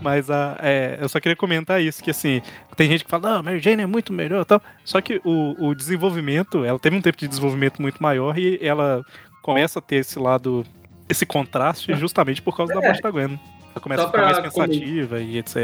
mas 0.01 0.31
a, 0.31 0.57
é, 0.61 0.97
eu 0.99 1.07
só 1.07 1.19
queria 1.19 1.35
comentar 1.35 1.81
isso, 1.81 2.03
que 2.03 2.09
assim, 2.09 2.41
tem 2.75 2.89
gente 2.89 3.03
que 3.03 3.09
fala, 3.09 3.29
não, 3.29 3.39
a 3.39 3.43
Mary 3.43 3.59
Jane 3.59 3.83
é 3.83 3.87
muito 3.87 4.11
melhor 4.11 4.41
e 4.41 4.45
tal. 4.45 4.61
Só 4.83 4.99
que 4.99 5.21
o, 5.23 5.67
o 5.67 5.75
desenvolvimento, 5.75 6.65
ela 6.65 6.79
teve 6.79 6.95
um 6.95 7.01
tempo 7.01 7.17
de 7.17 7.27
desenvolvimento 7.27 7.81
muito 7.81 8.01
maior 8.01 8.37
e 8.37 8.57
ela 8.61 9.03
começa 9.43 9.77
a 9.77 9.81
ter 9.81 9.97
esse 9.97 10.17
lado, 10.17 10.65
esse 11.07 11.25
contraste 11.25 11.93
justamente 11.93 12.41
por 12.41 12.57
causa 12.57 12.73
da 12.73 12.81
morte 12.81 13.01
da 13.01 13.11
Gwen. 13.11 13.39
Ela 13.71 13.79
começa 13.79 14.01
Só 14.01 14.07
a 14.07 14.11
ficar 14.11 14.23
mais 14.23 14.39
pensativa 14.39 15.19
e 15.19 15.37
etc. 15.37 15.55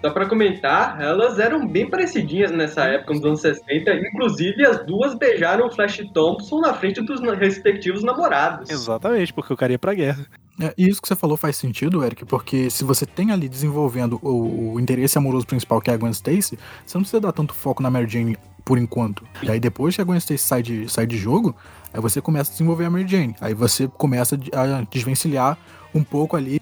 Só 0.00 0.10
pra 0.10 0.28
comentar, 0.28 1.00
elas 1.00 1.38
eram 1.38 1.66
bem 1.66 1.90
parecidinhas 1.90 2.52
nessa 2.52 2.84
época, 2.84 3.14
nos 3.14 3.24
anos 3.24 3.40
60. 3.40 3.92
Inclusive, 3.94 4.64
as 4.64 4.86
duas 4.86 5.14
beijaram 5.14 5.66
o 5.66 5.70
Flash 5.70 6.00
Thompson 6.14 6.60
na 6.60 6.72
frente 6.74 7.00
dos 7.02 7.20
respectivos 7.20 8.04
namorados. 8.04 8.70
Exatamente, 8.70 9.32
porque 9.32 9.52
o 9.52 9.56
cara 9.56 9.72
ia 9.72 9.78
pra 9.78 9.94
guerra. 9.94 10.24
É, 10.60 10.74
e 10.76 10.88
isso 10.88 11.00
que 11.00 11.06
você 11.06 11.14
falou 11.14 11.36
faz 11.36 11.56
sentido, 11.56 12.04
Eric, 12.04 12.24
porque 12.24 12.68
se 12.68 12.84
você 12.84 13.06
tem 13.06 13.30
ali 13.30 13.48
desenvolvendo 13.48 14.18
o, 14.22 14.74
o 14.74 14.80
interesse 14.80 15.16
amoroso 15.16 15.46
principal, 15.46 15.80
que 15.80 15.90
é 15.90 15.94
a 15.94 15.96
Gwen 15.96 16.10
Stacy, 16.10 16.58
você 16.84 16.98
não 16.98 17.02
precisa 17.02 17.20
dar 17.20 17.32
tanto 17.32 17.54
foco 17.54 17.82
na 17.82 17.90
Mary 17.90 18.08
Jane 18.08 18.36
por 18.64 18.76
enquanto. 18.76 19.24
E 19.42 19.50
aí 19.50 19.60
depois 19.60 19.94
que 19.94 20.00
a 20.00 20.04
Gwen 20.04 20.18
Stacy 20.18 20.42
sai 20.42 20.62
de, 20.62 20.88
sai 20.88 21.06
de 21.06 21.16
jogo, 21.16 21.54
aí 21.92 22.00
você 22.00 22.20
começa 22.20 22.50
a 22.50 22.52
desenvolver 22.52 22.86
a 22.86 22.90
Mary 22.90 23.06
Jane. 23.06 23.36
Aí 23.40 23.54
você 23.54 23.88
começa 23.88 24.36
a 24.52 24.84
desvencilhar 24.90 25.56
um 25.94 26.02
pouco 26.02 26.36
ali 26.36 26.60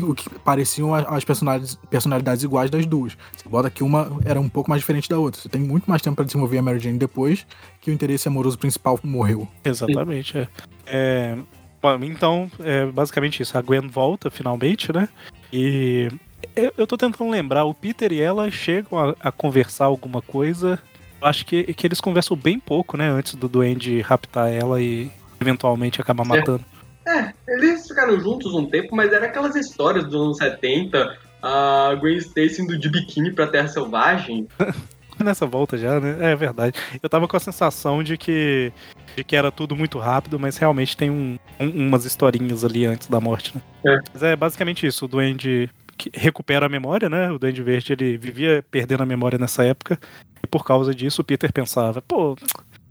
o 0.00 0.14
que 0.14 0.28
pareciam 0.38 0.94
as 0.94 1.24
personalidades, 1.24 1.78
personalidades 1.90 2.44
iguais 2.44 2.70
das 2.70 2.86
duas. 2.86 3.16
Você 3.36 3.48
bota 3.48 3.70
que 3.70 3.82
uma 3.82 4.10
era 4.24 4.40
um 4.40 4.48
pouco 4.48 4.70
mais 4.70 4.80
diferente 4.80 5.08
da 5.08 5.18
outra. 5.18 5.40
Você 5.40 5.48
tem 5.48 5.60
muito 5.60 5.88
mais 5.88 6.00
tempo 6.00 6.16
pra 6.16 6.24
desenvolver 6.24 6.58
a 6.58 6.62
Mary 6.62 6.78
Jane 6.78 6.98
depois 6.98 7.46
que 7.80 7.90
o 7.90 7.94
interesse 7.94 8.28
amoroso 8.28 8.58
principal 8.58 8.98
morreu. 9.02 9.46
Exatamente, 9.64 10.38
é. 10.38 10.48
É, 10.86 11.36
bom, 11.80 11.98
então, 12.02 12.50
é 12.60 12.86
basicamente 12.86 13.42
isso. 13.42 13.56
A 13.58 13.62
Gwen 13.62 13.88
volta 13.88 14.30
finalmente, 14.30 14.92
né? 14.92 15.08
E 15.52 16.08
eu, 16.56 16.72
eu 16.78 16.86
tô 16.86 16.96
tentando 16.96 17.30
lembrar, 17.30 17.64
o 17.64 17.74
Peter 17.74 18.12
e 18.12 18.20
ela 18.20 18.50
chegam 18.50 18.98
a, 18.98 19.14
a 19.20 19.32
conversar 19.32 19.86
alguma 19.86 20.22
coisa. 20.22 20.78
Eu 21.20 21.26
acho 21.26 21.46
que, 21.46 21.72
que 21.74 21.86
eles 21.86 22.00
conversam 22.00 22.36
bem 22.36 22.58
pouco, 22.58 22.96
né? 22.96 23.08
Antes 23.08 23.34
do 23.34 23.48
Duende 23.48 24.00
raptar 24.00 24.50
ela 24.50 24.80
e 24.80 25.10
eventualmente 25.40 26.00
acabar 26.00 26.24
matando. 26.24 26.64
É, 27.06 27.32
eles 27.48 27.86
ficaram 27.86 28.18
juntos 28.20 28.54
um 28.54 28.66
tempo, 28.66 28.94
mas 28.94 29.12
era 29.12 29.26
aquelas 29.26 29.56
histórias 29.56 30.04
dos 30.04 30.14
anos 30.14 30.36
70. 30.38 31.16
A 31.42 31.94
Gwen 32.00 32.16
Stacy 32.18 32.62
indo 32.62 32.78
de 32.78 32.88
biquíni 32.88 33.32
pra 33.32 33.46
Terra 33.48 33.66
Selvagem. 33.68 34.46
Nessa 35.18 35.46
volta 35.46 35.76
já, 35.76 36.00
né? 36.00 36.32
É 36.32 36.34
verdade. 36.36 36.78
Eu 37.02 37.08
tava 37.08 37.28
com 37.28 37.36
a 37.36 37.40
sensação 37.40 38.02
de 38.02 38.16
que, 38.16 38.72
de 39.16 39.22
que 39.22 39.36
era 39.36 39.50
tudo 39.52 39.76
muito 39.76 39.98
rápido, 39.98 40.38
mas 40.38 40.56
realmente 40.56 40.96
tem 40.96 41.10
um, 41.10 41.38
um- 41.60 41.88
umas 41.88 42.04
historinhas 42.04 42.64
ali 42.64 42.86
antes 42.86 43.08
da 43.08 43.20
morte, 43.20 43.52
né? 43.54 43.62
É. 43.86 43.98
Mas 44.14 44.22
é 44.22 44.36
basicamente 44.36 44.86
isso. 44.86 45.04
O 45.04 45.08
Duende 45.08 45.68
que 45.98 46.10
recupera 46.14 46.66
a 46.66 46.68
memória, 46.68 47.08
né? 47.10 47.30
O 47.30 47.38
Duende 47.38 47.62
Verde, 47.62 47.92
ele 47.92 48.16
vivia 48.16 48.64
perdendo 48.70 49.02
a 49.02 49.06
memória 49.06 49.38
nessa 49.38 49.64
época. 49.64 49.98
E 50.42 50.46
por 50.46 50.64
causa 50.64 50.94
disso, 50.94 51.20
o 51.22 51.24
Peter 51.24 51.52
pensava, 51.52 52.00
pô, 52.00 52.34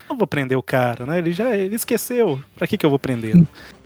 não 0.08 0.18
vou 0.18 0.28
prender 0.28 0.58
o 0.58 0.64
cara, 0.64 1.06
né? 1.06 1.18
Ele 1.18 1.32
já 1.34 1.56
ele 1.56 1.76
esqueceu. 1.76 2.42
Pra 2.56 2.68
que 2.68 2.78
que 2.78 2.86
eu 2.86 2.90
vou 2.90 3.00
prender? 3.00 3.36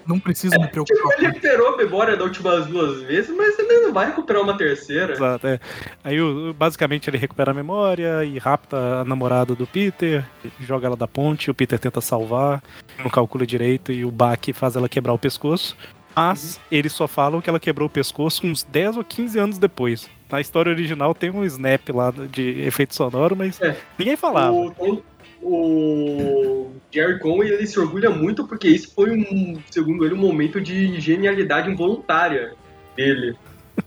Não 0.08 0.20
preciso 0.20 0.56
me 0.60 0.68
Tipo, 0.68 0.86
preocupar 0.86 1.18
ele 1.18 1.28
recuperou 1.28 1.74
a 1.74 1.78
memória 1.78 2.16
das 2.16 2.26
últimas 2.28 2.68
duas 2.68 3.02
vezes, 3.02 3.36
mas 3.36 3.58
ele 3.58 3.80
não 3.82 3.94
vai 3.94 4.08
recuperar 4.08 4.42
uma 4.44 4.56
terceira. 4.58 5.14
Exato, 5.14 5.48
é. 5.48 5.60
Aí 6.04 6.18
basicamente 6.54 7.10
ele 7.10 7.18
recupera 7.18 7.52
a 7.52 7.54
memória 7.54 8.24
e 8.24 8.38
rapta 8.38 8.78
a 9.02 9.06
namorada 9.06 9.56
do 9.56 9.66
Peter, 9.66 10.24
joga 10.60 10.88
ela 10.88 10.96
da 10.96 11.08
ponte, 11.08 11.50
o 11.50 11.54
Peter 11.56 11.80
tenta 11.80 12.02
salvar, 12.02 12.62
não 13.00 13.10
calcula 13.10 13.46
direito 13.46 13.92
e 13.92 14.06
o 14.06 14.12
Baki 14.12 14.54
faz 14.54 14.76
ela 14.76 14.88
quebrar 14.90 15.14
o 15.14 15.18
pescoço. 15.20 15.76
Mas 16.16 16.60
eles 16.72 16.94
só 16.94 17.08
falam 17.08 17.42
que 17.42 17.50
ela 17.50 17.60
quebrou 17.60 17.88
o 17.88 17.92
pescoço 17.92 18.46
uns 18.48 18.64
10 18.64 18.98
ou 18.98 19.04
15 19.04 19.38
anos 19.38 19.58
depois. 19.58 20.10
Na 20.32 20.40
história 20.40 20.70
original 20.72 21.14
tem 21.14 21.30
um 21.30 21.44
snap 21.44 21.90
lá 21.90 22.12
de 22.32 22.62
efeito 22.62 22.96
sonoro, 22.96 23.36
mas 23.36 23.60
É. 23.62 23.76
ninguém 23.98 24.16
falava. 24.16 24.52
O, 24.54 25.04
o 25.48 26.72
Jerry 26.92 27.20
Conway 27.20 27.50
ele 27.50 27.68
se 27.68 27.80
orgulha 27.80 28.10
muito 28.10 28.48
porque 28.48 28.68
isso 28.68 28.92
foi 28.96 29.12
um, 29.12 29.62
segundo 29.70 30.04
ele, 30.04 30.16
um 30.16 30.18
momento 30.18 30.60
de 30.60 31.00
genialidade 31.00 31.70
involuntária 31.70 32.54
dele. 32.96 33.38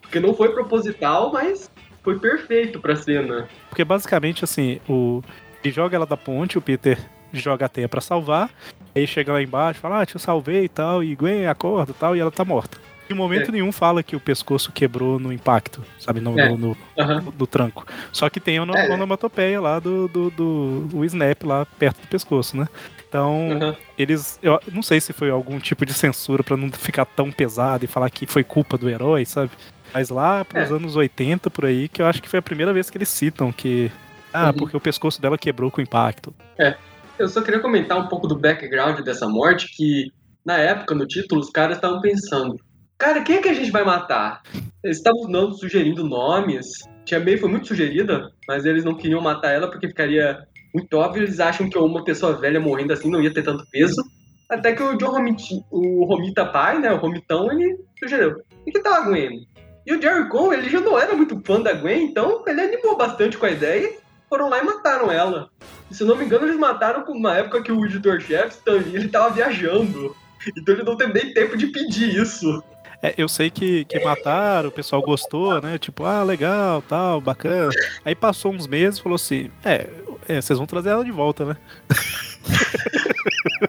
Porque 0.01 0.21
não 0.21 0.35
foi 0.35 0.53
proposital, 0.53 1.33
mas 1.33 1.69
foi 2.05 2.19
perfeito 2.21 2.79
pra 2.79 2.95
cena. 2.95 3.49
Porque 3.69 3.85
basicamente 3.85 4.45
assim, 4.45 4.81
o 4.89 5.21
ele 5.65 5.75
joga 5.75 5.97
ela 5.97 6.07
da 6.07 6.17
ponte, 6.17 6.57
o 6.57 6.63
Peter 6.63 6.97
joga 7.33 7.67
a 7.67 7.69
teia 7.69 7.89
pra 7.89 8.01
salvar, 8.01 8.49
aí 8.95 9.07
chega 9.07 9.33
lá 9.33 9.43
embaixo, 9.43 9.81
fala, 9.81 10.01
ah, 10.01 10.07
te 10.07 10.17
salvei 10.19 10.65
e 10.65 10.69
tal, 10.69 11.03
e 11.03 11.17
Gwen 11.17 11.47
acorda 11.47 11.91
e 11.91 11.95
tal, 11.95 12.17
e 12.17 12.21
ela 12.21 12.31
tá 12.31 12.45
morta. 12.45 12.79
Em 13.11 13.15
momento 13.15 13.49
É. 13.49 13.53
nenhum 13.53 13.73
fala 13.73 14.03
que 14.03 14.15
o 14.15 14.21
pescoço 14.21 14.71
quebrou 14.73 15.19
no 15.19 15.33
impacto, 15.33 15.83
sabe, 15.99 16.21
no, 16.21 16.39
É. 16.39 16.49
no- 16.51 16.57
no- 16.59 16.77
Aham. 16.99 17.25
do 17.37 17.47
tranco. 17.47 17.87
Só 18.13 18.29
que 18.29 18.39
tem 18.39 18.59
a 18.59 18.63
É. 18.63 18.91
onomatopeia 18.93 19.61
lá 19.61 19.79
do, 19.79 20.09
do, 20.09 20.31
do 20.31 20.89
o 20.93 21.05
snap 21.05 21.43
lá 21.45 21.65
perto 21.79 22.01
do 22.03 22.09
pescoço, 22.09 22.57
né? 22.57 22.69
Então, 23.09 23.53
Aham. 23.53 23.77
eles. 23.97 24.39
Eu 24.43 24.61
não 24.73 24.83
sei 24.83 25.01
se 25.01 25.13
foi 25.15 25.31
algum 25.31 25.59
tipo 25.59 25.87
de 25.87 25.95
censura 25.95 26.45
pra 26.45 26.57
não 26.57 26.71
ficar 26.71 27.07
tão 27.07 27.33
pesado 27.33 27.85
e 27.85 27.89
falar 27.89 28.11
que 28.11 28.27
foi 28.27 28.45
culpa 28.45 28.77
do 28.77 28.89
herói, 28.91 29.25
sabe? 29.25 29.51
Mas 29.95 30.11
lá 30.11 30.45
pros 30.45 30.71
É. 30.71 30.75
anos 30.75 30.95
80, 30.97 31.49
por 31.49 31.65
aí, 31.65 31.89
que 31.89 32.03
eu 32.03 32.07
acho 32.07 32.21
que 32.23 32.29
foi 32.29 32.39
a 32.41 32.43
primeira 32.43 32.73
vez 32.75 32.91
que 32.91 32.99
eles 32.99 33.09
citam 33.09 33.51
que. 33.51 33.91
Ah, 34.31 34.49
Uhum. 34.49 34.53
porque 34.53 34.77
o 34.77 34.81
pescoço 34.81 35.23
dela 35.23 35.39
quebrou 35.39 35.71
com 35.71 35.81
o 35.81 35.83
impacto. 35.85 36.35
Eu 37.19 37.27
só 37.29 37.41
queria 37.41 37.59
comentar 37.61 37.99
um 37.99 38.07
pouco 38.07 38.29
do 38.29 38.39
background 38.39 39.01
dessa 39.01 39.27
morte, 39.27 39.75
que 39.75 40.13
na 40.45 40.59
época, 40.59 40.95
no 40.95 41.07
título, 41.07 41.41
os 41.41 41.49
caras 41.51 41.77
estavam 41.79 42.01
pensando, 42.03 42.55
cara, 42.99 43.23
quem 43.23 43.37
é 43.37 43.41
que 43.41 43.49
a 43.49 43.55
gente 43.55 43.71
vai 43.71 43.85
matar? 43.85 44.43
Eles 44.83 44.99
estavam 44.99 45.29
não 45.29 45.53
sugerindo 45.53 46.05
nomes. 46.05 46.67
Tia 47.05 47.21
May 47.21 47.39
foi 47.39 47.49
muito 47.49 47.69
sugerida, 47.69 48.31
mas 48.47 48.67
eles 48.67 48.85
não 48.85 48.95
queriam 48.95 49.21
matar 49.21 49.53
ela 49.53 49.71
porque 49.71 49.89
ficaria 49.89 50.47
muito 50.75 50.95
óbvio. 50.95 51.23
Eles 51.23 51.41
acham 51.41 51.71
que 51.71 51.79
uma 51.79 52.05
pessoa 52.05 52.35
velha 52.35 52.61
morrendo 52.61 52.93
assim 52.93 53.11
não 53.11 53.23
ia 53.23 53.33
ter 53.33 53.43
tanto 53.43 53.65
peso. 53.71 54.03
Até 54.51 54.73
que 54.73 54.83
o 54.83 54.97
John 54.97 55.15
o 55.71 56.05
Romita 56.05 56.45
pai, 56.47 56.79
né, 56.79 56.91
o 56.93 56.97
Romitão, 56.97 57.51
ele 57.53 57.79
sugeriu. 57.99 58.43
E 58.67 58.73
que 58.73 58.81
tal 58.81 58.95
a 58.95 59.01
Gwen? 59.03 59.47
E 59.87 59.95
o 59.95 60.01
Jerry 60.01 60.29
Cole, 60.29 60.57
ele 60.57 60.69
já 60.69 60.81
não 60.81 60.99
era 60.99 61.15
muito 61.15 61.41
fã 61.45 61.61
da 61.61 61.73
Gwen, 61.73 62.05
então 62.05 62.43
ele 62.47 62.61
animou 62.61 62.97
bastante 62.97 63.39
com 63.39 63.47
a 63.47 63.51
ideia 63.51 63.87
e 63.87 63.99
foram 64.29 64.49
lá 64.49 64.59
e 64.59 64.65
mataram 64.65 65.11
ela. 65.11 65.49
E, 65.91 65.95
se 65.95 66.03
eu 66.03 66.07
não 66.07 66.17
me 66.17 66.25
engano, 66.25 66.47
eles 66.47 66.59
mataram 66.59 67.05
na 67.19 67.37
época 67.37 67.63
que 67.63 67.73
o 67.73 67.87
editor-chefe, 67.87 68.59
ele 68.93 69.09
tava 69.09 69.31
viajando. 69.31 70.15
Então 70.57 70.75
ele 70.75 70.85
não 70.85 70.97
teve 70.97 71.13
nem 71.13 71.33
tempo 71.33 71.57
de 71.57 71.67
pedir 71.69 72.15
isso. 72.15 72.63
É, 73.03 73.15
eu 73.17 73.29
sei 73.29 73.49
que, 73.51 73.85
que 73.85 74.03
mataram, 74.05 74.69
o 74.71 74.73
pessoal 74.73 75.01
gostou, 75.03 75.61
né? 75.63 75.79
Tipo, 75.79 76.05
ah, 76.05 76.23
legal, 76.25 76.83
tal, 76.83 77.21
bacana. 77.21 77.71
Aí 78.05 78.15
passou 78.15 78.53
uns 78.53 78.67
meses 78.67 78.99
e 78.99 79.03
falou 79.03 79.15
assim: 79.17 79.51
é, 79.65 79.87
é, 80.29 80.41
vocês 80.41 80.59
vão 80.59 80.67
trazer 80.67 80.91
ela 80.91 81.05
de 81.05 81.13
volta, 81.13 81.45
né? 81.45 81.57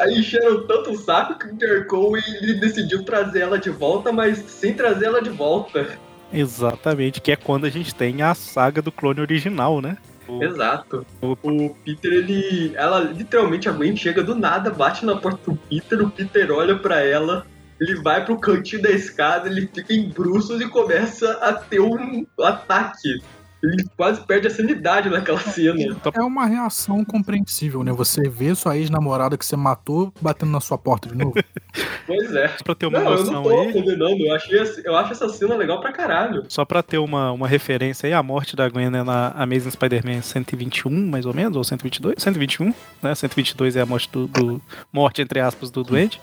Aí 0.00 0.18
encheram 0.18 0.66
tanto 0.66 0.90
o 0.92 0.96
saco 0.96 1.38
que 1.38 1.64
o 1.66 1.86
Cole, 1.86 2.22
ele 2.40 2.54
decidiu 2.54 3.04
trazer 3.04 3.40
ela 3.40 3.58
de 3.58 3.70
volta, 3.70 4.12
mas 4.12 4.38
sem 4.38 4.72
trazer 4.74 5.06
ela 5.06 5.20
de 5.22 5.30
volta. 5.30 5.86
Exatamente, 6.32 7.20
que 7.20 7.32
é 7.32 7.36
quando 7.36 7.66
a 7.66 7.70
gente 7.70 7.94
tem 7.94 8.22
a 8.22 8.34
saga 8.34 8.80
do 8.80 8.92
clone 8.92 9.20
original, 9.20 9.80
né? 9.80 9.96
O- 10.28 10.42
Exato. 10.42 11.04
O- 11.20 11.36
O 11.42 11.74
Peter, 11.84 12.12
ele. 12.12 12.72
Ela 12.76 13.00
literalmente 13.00 13.68
a 13.68 13.72
Gwen 13.72 13.96
chega 13.96 14.22
do 14.22 14.34
nada, 14.34 14.70
bate 14.70 15.04
na 15.04 15.16
porta 15.16 15.50
do 15.50 15.56
Peter, 15.56 16.00
o 16.00 16.10
Peter 16.10 16.50
olha 16.52 16.78
pra 16.78 17.00
ela, 17.04 17.44
ele 17.80 17.96
vai 18.02 18.24
pro 18.24 18.38
cantinho 18.38 18.82
da 18.82 18.90
escada, 18.90 19.48
ele 19.48 19.68
fica 19.72 19.92
em 19.94 20.08
bruços 20.08 20.60
e 20.60 20.68
começa 20.68 21.30
a 21.42 21.52
ter 21.54 21.80
um 21.80 22.26
ataque. 22.40 23.20
Ele 23.62 23.84
quase 23.94 24.22
perde 24.26 24.46
a 24.46 24.50
sanidade 24.50 25.10
naquela 25.10 25.38
cena. 25.38 25.94
É 26.14 26.22
uma 26.22 26.46
reação 26.46 27.04
compreensível, 27.04 27.84
né? 27.84 27.92
Você 27.92 28.26
vê 28.26 28.54
sua 28.54 28.78
ex-namorada 28.78 29.36
que 29.36 29.44
você 29.44 29.54
matou 29.54 30.10
batendo 30.18 30.50
na 30.50 30.60
sua 30.62 30.78
porta 30.78 31.08
de 31.08 31.14
novo. 31.14 31.34
Pois 32.06 32.34
é. 32.34 32.48
Só 32.48 32.64
pra 32.64 32.74
ter 32.74 32.86
uma 32.86 32.98
Não, 32.98 33.12
eu 33.12 33.24
não 33.24 33.32
noção 33.34 33.42
tô 33.44 33.60
aí, 33.60 33.72
condenando, 33.72 34.26
eu, 34.26 34.34
achei, 34.34 34.58
eu 34.84 34.96
acho 34.96 35.12
essa 35.12 35.28
cena 35.28 35.54
legal 35.54 35.80
pra 35.80 35.92
caralho. 35.92 36.42
só 36.48 36.64
pra 36.64 36.82
ter 36.82 36.98
uma, 36.98 37.30
uma 37.30 37.46
referência 37.46 38.08
aí, 38.08 38.12
a 38.12 38.20
morte 38.20 38.56
da 38.56 38.68
Gwen 38.68 38.86
é 38.86 38.90
na 39.04 39.28
Amazing 39.36 39.70
Spider-Man 39.70 40.20
121, 40.20 40.90
mais 41.06 41.24
ou 41.24 41.32
menos, 41.32 41.56
ou 41.56 41.62
122? 41.62 42.16
121, 42.20 42.74
né? 43.00 43.14
122 43.14 43.76
é 43.76 43.82
a 43.82 43.86
morte 43.86 44.10
do, 44.10 44.26
do- 44.26 44.60
morte, 44.92 45.22
entre 45.22 45.38
aspas, 45.38 45.70
do 45.70 45.84
Duende. 45.84 46.20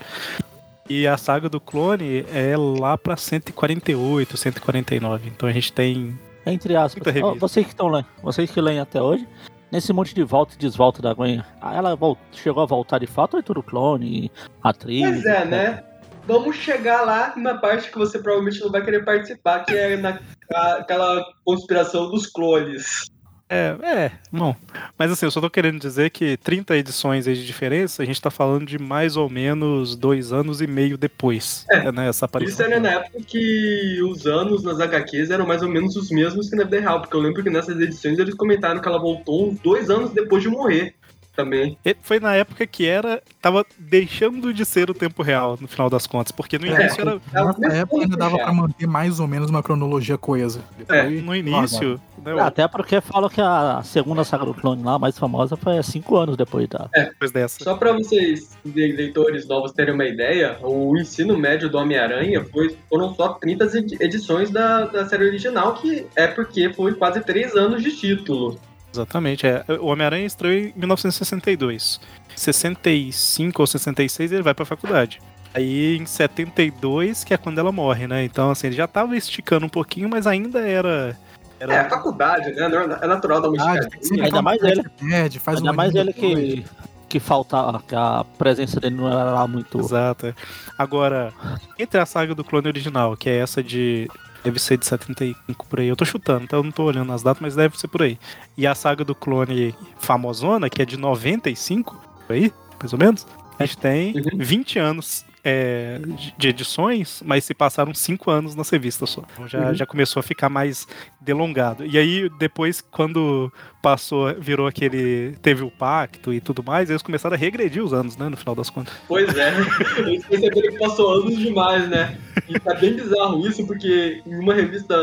E 0.89 1.05
a 1.07 1.17
saga 1.17 1.49
do 1.49 1.59
clone 1.59 2.25
é 2.33 2.55
lá 2.57 2.97
pra 2.97 3.17
148, 3.17 4.37
149. 4.37 5.27
Então 5.29 5.49
a 5.49 5.51
gente 5.51 5.71
tem. 5.73 6.17
Entre 6.45 6.75
aspas. 6.75 7.03
Ó, 7.21 7.35
vocês 7.35 7.65
que 7.65 7.73
estão 7.73 7.87
lendo, 7.89 8.05
vocês 8.23 8.49
que 8.49 8.61
leem 8.61 8.79
até 8.79 9.01
hoje, 9.01 9.27
nesse 9.71 9.91
monte 9.91 10.15
de 10.15 10.23
volta 10.23 10.55
e 10.55 10.57
desvolta 10.57 11.01
da 11.01 11.13
Gwen, 11.13 11.43
ela 11.61 11.95
vol- 11.95 12.17
chegou 12.31 12.63
a 12.63 12.65
voltar 12.65 12.99
de 12.99 13.07
fato 13.07 13.33
ou 13.33 13.39
é 13.39 13.43
tudo 13.43 13.61
clone, 13.61 14.31
atriz? 14.63 15.01
Pois 15.09 15.25
é, 15.25 15.45
né? 15.45 15.83
vamos 16.25 16.57
chegar 16.57 17.03
lá 17.03 17.33
na 17.37 17.55
parte 17.55 17.89
que 17.89 17.97
você 17.97 18.19
provavelmente 18.19 18.59
não 18.59 18.69
vai 18.69 18.83
querer 18.83 19.05
participar, 19.05 19.63
que 19.63 19.73
é 19.73 19.95
na, 19.95 20.19
a- 20.53 20.73
aquela 20.75 21.25
conspiração 21.45 22.09
dos 22.11 22.27
clones. 22.27 23.05
É, 23.49 23.75
é, 23.81 24.11
bom. 24.31 24.53
Mas 24.97 25.11
assim, 25.11 25.25
eu 25.25 25.31
só 25.31 25.39
tô 25.39 25.49
querendo 25.49 25.79
dizer 25.79 26.09
que 26.09 26.35
30 26.37 26.75
edições 26.75 27.27
aí 27.27 27.33
de 27.33 27.45
diferença, 27.45 28.03
a 28.03 28.05
gente 28.05 28.21
tá 28.21 28.29
falando 28.29 28.65
de 28.65 28.77
mais 28.77 29.15
ou 29.15 29.29
menos 29.29 29.95
dois 29.95 30.33
anos 30.33 30.59
e 30.61 30.67
meio 30.67 30.97
depois. 30.97 31.65
É, 31.69 31.91
né, 31.91 32.09
essa 32.09 32.25
aparição. 32.25 32.53
Isso 32.53 32.61
era 32.61 32.79
na 32.79 32.91
época 32.91 33.19
que 33.25 34.01
os 34.03 34.25
anos 34.25 34.63
nas 34.63 34.79
HQs 34.79 35.29
eram 35.29 35.47
mais 35.47 35.63
ou 35.63 35.69
menos 35.69 35.95
os 35.95 36.09
mesmos 36.09 36.49
que 36.49 36.55
na 36.55 36.65
vida 36.65 36.81
real, 36.81 37.01
porque 37.01 37.15
eu 37.15 37.21
lembro 37.21 37.41
que 37.41 37.49
nessas 37.49 37.79
edições 37.79 38.19
eles 38.19 38.35
comentaram 38.35 38.81
que 38.81 38.87
ela 38.87 38.99
voltou 38.99 39.57
dois 39.63 39.89
anos 39.89 40.11
depois 40.11 40.43
de 40.43 40.49
morrer 40.49 40.95
também. 41.37 41.77
E 41.85 41.95
Foi 42.01 42.19
na 42.19 42.35
época 42.35 42.65
que 42.67 42.85
era. 42.85 43.21
tava 43.41 43.65
deixando 43.77 44.53
de 44.53 44.65
ser 44.65 44.89
o 44.89 44.93
tempo 44.93 45.21
real, 45.23 45.57
no 45.61 45.67
final 45.67 45.89
das 45.89 46.05
contas. 46.07 46.31
Porque 46.33 46.57
no 46.57 46.65
É. 46.65 46.69
início 46.81 47.01
era. 47.01 47.21
Ela 47.33 47.55
Nessa 47.57 47.77
época 47.77 48.01
ainda 48.03 48.17
dava 48.17 48.37
pra 48.37 48.51
manter 48.51 48.87
mais 48.87 49.19
ou 49.19 49.27
menos 49.27 49.49
uma 49.49 49.63
cronologia 49.63 50.17
coesa. 50.17 50.59
É, 50.89 51.03
Depois, 51.03 51.23
No 51.23 51.35
início. 51.35 52.01
Né, 52.23 52.35
É, 52.35 52.41
Até 52.41 52.67
porque 52.67 52.99
falam 52.99 53.29
que 53.29 53.39
a 53.39 53.81
segunda 53.83 54.23
saga 54.25 54.43
do 54.43 54.53
clone 54.53 54.83
lá, 54.83 54.97
mais 54.99 55.17
famosa, 55.17 55.55
foi 55.55 55.77
há 55.77 55.83
cinco 55.83 56.17
anos 56.17 56.35
depois 56.35 56.67
da. 56.67 56.89
depois 56.93 57.31
dessa. 57.31 57.63
Só 57.63 57.75
pra 57.75 57.93
vocês, 57.93 58.57
le- 58.65 58.91
leitores 58.93 59.47
novos, 59.47 59.71
terem 59.71 59.93
uma 59.93 60.03
ideia, 60.05 60.57
o 60.61 60.97
ensino 60.97 61.37
médio 61.37 61.69
do 61.69 61.77
Homem-Aranha 61.77 62.43
foi, 62.51 62.75
foram 62.89 63.13
só 63.13 63.29
30 63.33 63.65
edi- 63.77 63.97
edições 64.01 64.49
da, 64.49 64.85
da 64.85 65.05
série 65.07 65.25
original, 65.25 65.75
que 65.75 66.05
é 66.15 66.27
porque 66.27 66.73
foi 66.73 66.95
quase 66.95 67.21
três 67.21 67.55
anos 67.55 67.81
de 67.83 67.95
título. 67.95 68.59
Exatamente. 68.93 69.45
É. 69.45 69.63
O 69.79 69.87
Homem-Aranha 69.87 70.25
estreou 70.25 70.53
em 70.53 70.73
1962. 70.75 71.99
65 72.35 73.61
ou 73.61 73.67
66 73.67 74.31
ele 74.31 74.43
vai 74.43 74.53
pra 74.53 74.65
faculdade. 74.65 75.19
Aí 75.53 75.97
em 75.97 76.05
72, 76.05 77.23
que 77.23 77.33
é 77.33 77.37
quando 77.37 77.57
ela 77.57 77.71
morre, 77.71 78.07
né? 78.07 78.23
Então, 78.23 78.51
assim, 78.51 78.67
ele 78.67 78.75
já 78.75 78.87
tava 78.87 79.17
esticando 79.17 79.65
um 79.65 79.69
pouquinho, 79.69 80.07
mas 80.07 80.27
ainda 80.27 80.59
era. 80.59 81.17
era... 81.59 81.73
É, 81.73 81.79
a 81.79 81.89
faculdade, 81.89 82.51
né? 82.51 82.69
É 83.01 83.07
natural 83.07 83.41
dar 83.41 83.49
uma 83.49 83.63
Ah, 83.63 83.79
Ainda 84.21 84.41
mais 84.41 84.61
que 84.61 84.67
ele. 84.67 84.83
Perde, 84.83 85.39
faz 85.39 85.57
Ainda 85.57 85.71
um 85.71 85.75
mais 85.75 85.95
ele 85.95 86.13
que, 86.13 86.63
que 87.09 87.19
faltava, 87.19 87.81
que 87.87 87.95
a 87.95 88.23
presença 88.37 88.79
dele 88.79 88.97
não 88.97 89.07
era 89.07 89.31
lá 89.31 89.47
muito. 89.47 89.79
Exato. 89.79 90.27
é. 90.27 90.33
Agora, 90.77 91.33
entre 91.79 91.99
a 91.99 92.05
saga 92.05 92.35
do 92.35 92.43
clone 92.43 92.67
original, 92.67 93.17
que 93.17 93.29
é 93.29 93.37
essa 93.37 93.63
de. 93.63 94.07
Deve 94.43 94.59
ser 94.59 94.77
de 94.77 94.85
75 94.85 95.65
por 95.67 95.79
aí. 95.79 95.87
Eu 95.87 95.95
tô 95.95 96.05
chutando, 96.05 96.43
então 96.43 96.59
eu 96.59 96.63
não 96.63 96.71
tô 96.71 96.83
olhando 96.83 97.11
as 97.11 97.21
datas, 97.23 97.41
mas 97.41 97.55
deve 97.55 97.77
ser 97.79 97.87
por 97.87 98.01
aí. 98.01 98.17
E 98.57 98.65
a 98.65 98.73
saga 98.75 99.03
do 99.03 99.13
clone 99.15 99.75
famosona, 99.99 100.69
que 100.69 100.81
é 100.81 100.85
de 100.85 100.97
95, 100.97 101.95
por 102.25 102.33
aí, 102.33 102.51
mais 102.79 102.93
ou 102.93 102.99
menos. 102.99 103.25
A 103.59 103.65
gente 103.65 103.77
tem 103.77 104.15
Uhum. 104.15 104.37
20 104.37 104.79
anos 104.79 105.25
é, 105.49 105.99
de- 106.37 106.49
edições, 106.49 107.23
mas 107.25 107.45
se 107.45 107.53
passaram 107.53 107.93
5 107.93 108.29
anos 108.29 108.53
nas 108.53 108.69
revistas 108.69 109.09
só. 109.09 109.23
Então 109.31 109.47
já, 109.47 109.67
Uhum. 109.69 109.73
já 109.75 109.85
começou 109.85 110.19
a 110.19 110.23
ficar 110.23 110.49
mais 110.49 110.85
delongado. 111.21 111.85
E 111.85 111.97
aí, 111.97 112.29
depois, 112.37 112.81
quando 112.81 113.51
passou, 113.81 114.33
virou 114.39 114.67
aquele. 114.67 115.37
Teve 115.41 115.63
o 115.63 115.71
pacto 115.71 116.33
e 116.33 116.41
tudo 116.41 116.61
mais, 116.61 116.89
eles 116.89 117.01
começaram 117.01 117.35
a 117.35 117.37
regredir 117.37 117.81
os 117.83 117.93
anos, 117.93 118.17
né? 118.17 118.27
No 118.27 118.35
final 118.35 118.53
das 118.55 118.69
contas. 118.69 118.93
Pois 119.07 119.33
é, 119.37 119.53
eles 119.99 120.25
perceberam 120.25 120.71
que 120.73 120.79
passou 120.79 121.09
anos 121.21 121.37
demais, 121.37 121.87
né? 121.87 122.17
E 122.49 122.59
tá 122.59 122.73
bem 122.73 122.93
bizarro 122.93 123.47
isso, 123.47 123.65
porque 123.65 124.21
em 124.25 124.35
uma 124.35 124.53
revista 124.53 124.95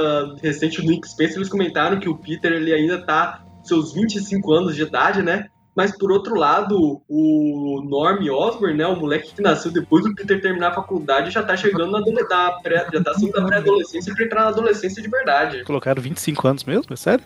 recente 0.42 0.82
do 0.82 0.88
Nick 0.90 1.08
Spencer 1.08 1.36
eles 1.36 1.48
comentaram 1.48 1.98
que 1.98 2.08
o 2.08 2.16
Peter 2.16 2.52
ele 2.52 2.72
ainda 2.72 3.04
tá 3.04 3.42
com 3.58 3.64
seus 3.64 3.94
25 3.94 4.52
anos 4.52 4.74
de 4.76 4.82
idade, 4.82 5.22
né? 5.22 5.46
Mas 5.74 5.96
por 5.98 6.12
outro 6.12 6.36
lado, 6.36 7.00
o 7.08 7.82
Norm 7.88 8.24
Osborn, 8.30 8.74
né, 8.76 8.86
o 8.86 8.94
moleque 8.96 9.34
que 9.34 9.42
nasceu 9.42 9.72
depois 9.72 10.04
do 10.04 10.14
Peter 10.14 10.40
terminar 10.40 10.68
a 10.68 10.74
faculdade, 10.74 11.30
já 11.30 11.42
tá 11.42 11.56
chegando 11.56 11.90
na, 11.90 11.98
adole- 11.98 12.22
na 12.28 12.52
pré, 12.62 12.86
já 12.92 13.02
tá 13.02 13.12
saindo 13.14 13.32
da 13.32 13.44
pré-adolescência 13.44 14.14
pra 14.14 14.24
entrar 14.24 14.42
na 14.42 14.48
adolescência 14.48 15.02
de 15.02 15.08
verdade. 15.08 15.64
Colocaram 15.64 16.00
25 16.00 16.46
anos 16.46 16.64
mesmo? 16.64 16.92
É 16.92 16.96
sério? 16.96 17.24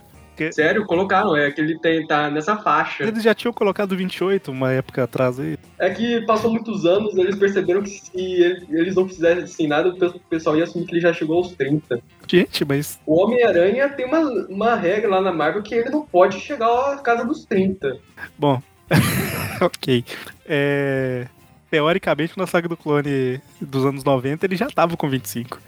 Sério, 0.53 0.85
colocaram, 0.87 1.37
é 1.37 1.51
que 1.51 1.61
ele 1.61 1.79
tem, 1.79 2.07
tá 2.07 2.31
nessa 2.31 2.57
faixa. 2.57 3.05
Eles 3.05 3.23
já 3.23 3.35
tinham 3.35 3.53
colocado 3.53 3.97
28 3.97 4.51
uma 4.51 4.73
época 4.73 5.03
atrás 5.05 5.39
aí. 5.41 5.59
É 5.79 5.91
que 5.91 6.21
passou 6.23 6.51
muitos 6.51 6.85
anos, 6.87 7.15
eles 7.17 7.37
perceberam 7.37 7.83
que 7.83 7.91
se 7.91 8.11
ele- 8.15 8.67
eles 8.71 8.95
não 8.95 9.09
fizessem 9.09 9.67
nada, 9.67 9.89
o 9.89 9.97
pe- 9.97 10.21
pessoal 10.31 10.57
ia 10.57 10.65
assumir 10.65 10.87
que 10.87 10.93
ele 10.95 11.01
já 11.01 11.13
chegou 11.13 11.37
aos 11.39 11.53
30. 11.53 12.01
Gente, 12.27 12.65
mas. 12.65 12.99
O 13.07 13.23
Homem-Aranha 13.23 13.89
tem 13.91 14.07
uma, 14.07 14.21
uma 14.49 14.75
regra 14.75 15.09
lá 15.11 15.21
na 15.21 15.33
Marvel 15.33 15.63
que 15.63 15.75
ele 15.75 15.91
não 15.91 16.03
pode 16.05 16.39
chegar 16.41 16.93
à 16.93 16.97
casa 16.99 17.25
dos 17.25 17.45
30. 17.45 17.97
Bom. 18.39 18.61
ok. 19.61 20.05
É. 20.47 21.27
Teoricamente, 21.71 22.33
na 22.39 22.47
saga 22.47 22.67
do 22.67 22.77
clone 22.79 23.41
dos 23.61 23.85
anos 23.85 24.03
90, 24.03 24.47
ele 24.47 24.57
já 24.57 24.67
tava 24.69 24.97
com 24.97 25.09
25. 25.09 25.61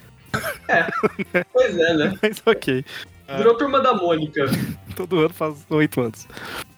Pois 1.52 1.76
é, 1.78 1.94
né? 1.94 2.14
Mas 2.22 2.42
ok. 2.46 2.84
Virou 3.36 3.56
turma 3.56 3.80
da 3.80 3.94
Mônica. 3.94 4.46
Todo 4.96 5.20
ano 5.20 5.30
faz 5.30 5.64
8 5.68 6.00
anos. 6.00 6.28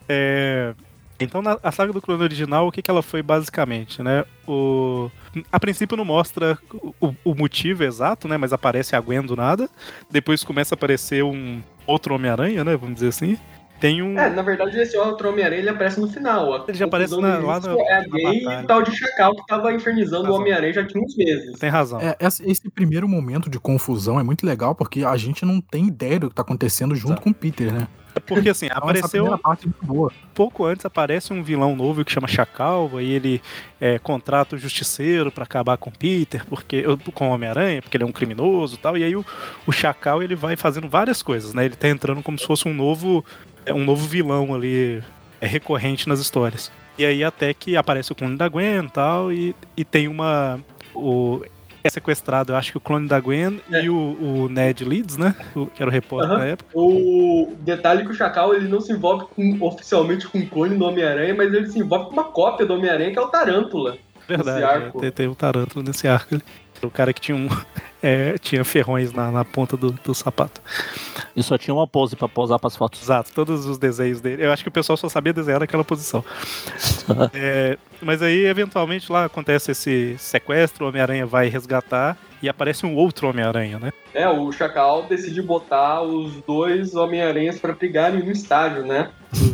É. 0.08 0.74
Então, 1.18 1.40
na 1.40 1.56
a 1.62 1.70
saga 1.70 1.92
do 1.92 2.02
clone 2.02 2.22
original, 2.22 2.66
o 2.66 2.72
que, 2.72 2.82
que 2.82 2.90
ela 2.90 3.02
foi 3.02 3.22
basicamente, 3.22 4.02
né? 4.02 4.24
O... 4.46 5.10
A 5.52 5.60
princípio 5.60 5.96
não 5.96 6.04
mostra 6.04 6.58
o, 7.00 7.14
o 7.24 7.34
motivo 7.34 7.84
exato, 7.84 8.26
né? 8.26 8.36
Mas 8.36 8.52
aparece 8.52 8.96
a 8.96 9.00
Gwen 9.00 9.22
do 9.22 9.36
nada. 9.36 9.68
Depois 10.10 10.42
começa 10.42 10.74
a 10.74 10.76
aparecer 10.76 11.22
um 11.22 11.62
outro 11.86 12.14
Homem-Aranha, 12.14 12.64
né? 12.64 12.76
Vamos 12.76 12.96
dizer 12.96 13.08
assim. 13.08 13.38
Tem 13.82 14.00
um. 14.00 14.16
É, 14.16 14.30
na 14.30 14.42
verdade, 14.42 14.78
esse 14.78 14.96
outro 14.96 15.28
Homem-Aranha 15.28 15.60
ele 15.60 15.68
aparece 15.68 16.00
no 16.00 16.08
final. 16.08 16.64
Ele 16.68 16.78
já 16.78 16.84
aparece 16.84 17.20
na- 17.20 17.38
lá 17.38 17.58
na- 17.58 17.72
É 17.72 18.00
na 18.00 18.06
gay 18.06 18.42
e 18.44 18.46
o 18.46 18.66
tal 18.66 18.80
de 18.80 18.96
Chacal 18.96 19.34
que 19.34 19.44
tava 19.48 19.72
infernizando 19.74 20.30
o. 20.30 20.34
Homem-Aranha 20.36 20.72
já 20.72 20.86
tinha 20.86 21.02
uns 21.02 21.16
meses. 21.16 21.58
Tem 21.58 21.68
razão. 21.68 22.00
É, 22.00 22.16
esse, 22.20 22.48
esse 22.48 22.70
primeiro 22.70 23.08
momento 23.08 23.50
de 23.50 23.58
confusão 23.58 24.20
é 24.20 24.22
muito 24.22 24.46
legal 24.46 24.72
porque 24.72 25.04
a 25.04 25.16
gente 25.16 25.44
não 25.44 25.60
tem 25.60 25.88
ideia 25.88 26.20
do 26.20 26.28
que 26.28 26.34
tá 26.36 26.42
acontecendo 26.42 26.94
junto 26.94 27.08
Exato. 27.14 27.22
com 27.22 27.30
o 27.30 27.34
Peter, 27.34 27.72
né? 27.72 27.88
Porque 28.26 28.50
assim, 28.50 28.66
Então, 28.66 28.76
apareceu. 28.78 29.34
é 29.34 29.38
pouco 30.34 30.64
antes 30.66 30.84
aparece 30.84 31.32
um 31.32 31.42
vilão 31.42 31.74
novo 31.74 32.04
que 32.04 32.12
chama 32.12 32.28
Chacal, 32.28 32.90
aí 32.98 33.10
ele 33.10 33.40
é, 33.80 33.98
contrata 33.98 34.54
o 34.54 34.58
Justiceiro 34.58 35.32
pra 35.32 35.44
acabar 35.44 35.78
com 35.78 35.88
o 35.88 35.92
Peter, 35.98 36.44
porque 36.46 36.84
com 37.14 37.28
o 37.30 37.32
Homem-Aranha, 37.32 37.80
porque 37.80 37.96
ele 37.96 38.04
é 38.04 38.06
um 38.06 38.12
criminoso 38.12 38.74
e 38.74 38.78
tal, 38.78 38.98
e 38.98 39.02
aí 39.04 39.16
o, 39.16 39.24
o 39.66 39.72
Chacal 39.72 40.22
ele 40.22 40.36
vai 40.36 40.56
fazendo 40.56 40.88
várias 40.90 41.22
coisas, 41.22 41.54
né? 41.54 41.64
Ele 41.64 41.74
tá 41.74 41.88
entrando 41.88 42.22
como 42.22 42.38
se 42.38 42.46
fosse 42.46 42.68
um 42.68 42.74
novo 42.74 43.24
é, 43.66 43.72
um 43.72 43.84
novo 43.84 44.06
vilão 44.06 44.54
ali 44.54 45.02
é, 45.40 45.46
recorrente 45.46 46.08
nas 46.08 46.20
histórias. 46.20 46.70
E 46.98 47.04
aí 47.04 47.24
até 47.24 47.52
que 47.54 47.76
aparece 47.76 48.12
o 48.12 48.14
clone 48.14 48.36
da 48.36 48.48
Gwen 48.48 48.84
e 48.84 48.90
tal, 48.90 49.32
e, 49.32 49.54
e 49.76 49.84
tem 49.84 50.08
uma 50.08 50.60
o 50.94 51.40
é 51.84 51.90
sequestrado, 51.90 52.52
eu 52.52 52.56
acho 52.56 52.70
que 52.70 52.76
o 52.76 52.80
clone 52.80 53.08
da 53.08 53.18
Gwen 53.18 53.60
É. 53.72 53.82
e 53.82 53.90
o, 53.90 53.96
o 53.96 54.48
Ned 54.48 54.84
Leeds, 54.84 55.16
né? 55.16 55.34
O, 55.56 55.66
que 55.66 55.82
era 55.82 55.90
o 55.90 55.92
repórter 55.92 56.30
Aham. 56.30 56.38
na 56.38 56.44
época. 56.46 56.70
O 56.78 57.54
detalhe 57.58 58.02
é 58.02 58.04
que 58.04 58.10
o 58.12 58.14
Chacal 58.14 58.54
ele 58.54 58.68
não 58.68 58.80
se 58.80 58.92
envolve 58.92 59.24
com- 59.34 59.56
oficialmente 59.66 60.28
com 60.28 60.38
o 60.38 60.46
clone 60.46 60.76
do 60.76 60.84
Homem-Aranha, 60.84 61.34
mas 61.34 61.52
ele 61.52 61.66
se 61.66 61.80
envolve 61.80 62.04
com 62.06 62.12
uma 62.12 62.24
cópia 62.24 62.64
do 62.64 62.74
Homem-Aranha, 62.74 63.10
que 63.10 63.18
é 63.18 63.22
o 63.22 63.26
Tarântula. 63.26 63.98
Verdade, 64.28 64.84
é, 64.96 65.00
tem, 65.00 65.10
tem 65.10 65.26
o 65.26 65.34
Tarântula 65.34 65.84
nesse 65.84 66.06
arco. 66.06 66.40
O 66.82 66.90
cara 66.90 67.12
que 67.12 67.20
tinha 67.20 67.36
um. 67.36 67.48
é, 68.02 68.36
tinha 68.38 68.64
ferrões 68.64 69.12
na, 69.12 69.30
na 69.30 69.44
ponta 69.44 69.76
do, 69.76 69.92
do 69.92 70.14
sapato. 70.14 70.60
E 71.36 71.42
só 71.42 71.56
tinha 71.56 71.74
uma 71.74 71.86
pose 71.86 72.16
pra 72.16 72.28
posar 72.28 72.58
pras 72.58 72.76
fotos. 72.76 73.02
Exato, 73.02 73.32
todos 73.32 73.66
os 73.66 73.78
desenhos 73.78 74.20
dele. 74.20 74.44
Eu 74.44 74.52
acho 74.52 74.62
que 74.62 74.68
o 74.68 74.72
pessoal 74.72 74.96
só 74.96 75.08
sabia 75.08 75.32
desenhar 75.32 75.60
naquela 75.60 75.84
posição. 75.84 76.24
É, 77.34 77.76
mas 78.00 78.22
aí, 78.22 78.44
eventualmente, 78.46 79.10
lá 79.10 79.24
acontece 79.24 79.72
esse 79.72 80.16
sequestro, 80.18 80.84
o 80.84 80.88
Homem-Aranha 80.88 81.26
vai 81.26 81.48
resgatar 81.48 82.16
e 82.42 82.48
aparece 82.48 82.84
um 82.84 82.94
outro 82.96 83.28
Homem-Aranha, 83.28 83.78
né? 83.78 83.92
É, 84.12 84.28
o 84.28 84.50
Chacal 84.50 85.04
decide 85.04 85.40
botar 85.40 86.02
os 86.02 86.34
dois 86.46 86.94
Homem-Aranhas 86.94 87.58
pra 87.58 87.72
brigarem 87.72 88.22
no 88.22 88.30
estádio, 88.32 88.84
né? 88.84 89.10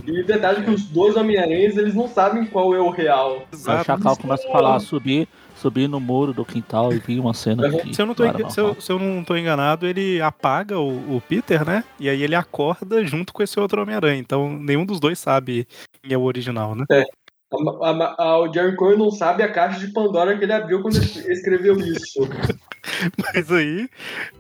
E 0.06 0.20
o 0.20 0.26
detalhe 0.26 0.60
é 0.60 0.62
que 0.62 0.70
os 0.70 0.84
dois 0.84 1.16
Homem-Aranhas, 1.16 1.76
eles 1.76 1.94
não 1.94 2.08
sabem 2.08 2.46
qual 2.46 2.74
é 2.74 2.80
o 2.80 2.90
real. 2.90 3.42
Aí 3.66 3.80
o 3.80 3.84
Chacal 3.84 4.16
começa 4.16 4.48
a 4.48 4.52
falar, 4.52 4.80
subir, 4.80 5.28
subir 5.58 5.88
no 5.88 5.98
muro 6.00 6.32
do 6.32 6.44
quintal 6.44 6.92
e 6.92 6.98
vi 6.98 7.18
uma 7.18 7.34
cena 7.34 7.68
que 7.70 7.94
Se 7.94 8.00
eu, 8.00 8.06
não 8.06 8.14
tô, 8.14 8.24
se, 8.50 8.60
eu, 8.60 8.80
se 8.80 8.92
eu 8.92 8.98
não 8.98 9.24
tô 9.24 9.36
enganado, 9.36 9.86
ele 9.86 10.20
apaga 10.20 10.78
o, 10.78 11.16
o 11.16 11.20
Peter, 11.20 11.64
né? 11.66 11.84
E 11.98 12.08
aí 12.08 12.22
ele 12.22 12.34
acorda 12.34 13.04
junto 13.04 13.32
com 13.32 13.42
esse 13.42 13.58
outro 13.58 13.82
Homem-Aranha. 13.82 14.18
Então 14.18 14.58
nenhum 14.58 14.86
dos 14.86 15.00
dois 15.00 15.18
sabe 15.18 15.66
quem 16.02 16.12
é 16.12 16.18
o 16.18 16.22
original, 16.22 16.74
né? 16.74 16.84
A- 16.90 17.90
a- 17.90 18.14
a- 18.18 18.38
o 18.40 18.52
Jerry 18.52 18.76
Cohen 18.76 18.98
não 18.98 19.10
sabe 19.10 19.42
a 19.42 19.50
caixa 19.50 19.80
de 19.80 19.92
Pandora 19.92 20.36
que 20.36 20.44
ele 20.44 20.52
abriu 20.52 20.82
quando 20.82 20.96
ele 20.96 21.04
escreveu 21.32 21.78
isso. 21.78 22.20
Mas 23.34 23.50
aí, 23.52 23.88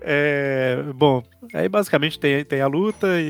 é, 0.00 0.82
bom, 0.94 1.22
aí 1.54 1.68
basicamente 1.68 2.18
tem, 2.18 2.44
tem 2.44 2.60
a 2.60 2.66
luta 2.66 3.20
e, 3.20 3.24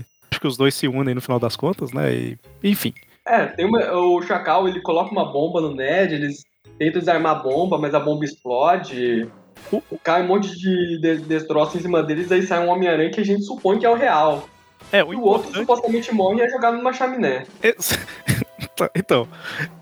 e 0.00 0.04
acho 0.30 0.40
que 0.40 0.46
os 0.46 0.56
dois 0.56 0.74
se 0.74 0.88
unem 0.88 1.14
no 1.14 1.20
final 1.20 1.38
das 1.38 1.56
contas, 1.56 1.92
né? 1.92 2.14
E, 2.14 2.38
enfim, 2.62 2.92
É, 3.26 3.46
tem 3.46 3.66
uma, 3.66 3.92
o 3.92 4.20
Chacal, 4.22 4.68
ele 4.68 4.80
coloca 4.80 5.10
uma 5.10 5.30
bomba 5.32 5.60
no 5.60 5.74
Ned, 5.74 6.14
eles 6.14 6.42
tentam 6.78 7.00
desarmar 7.00 7.32
a 7.36 7.38
bomba, 7.42 7.78
mas 7.78 7.94
a 7.94 8.00
bomba 8.00 8.24
explode. 8.24 9.28
Uh. 9.72 9.82
Cai 10.02 10.22
um 10.22 10.26
monte 10.28 10.50
de, 10.58 10.98
de 11.00 11.16
destroços 11.18 11.76
em 11.76 11.80
cima 11.80 12.02
deles, 12.02 12.30
aí 12.30 12.42
sai 12.42 12.66
um 12.66 12.70
Homem-Aranha 12.70 13.10
que 13.10 13.20
a 13.20 13.24
gente 13.24 13.44
supõe 13.44 13.78
que 13.78 13.86
é 13.86 13.90
o 13.90 13.94
real. 13.94 14.48
é 14.92 14.98
E 15.00 15.02
o 15.02 15.18
o 15.18 15.22
outro 15.22 15.52
supostamente 15.52 16.12
morre 16.12 16.40
e 16.40 16.42
é 16.42 16.48
jogado 16.48 16.76
numa 16.76 16.92
chaminé. 16.92 17.46
Esse- 17.62 17.98
Tá, 18.76 18.90
então, 18.94 19.28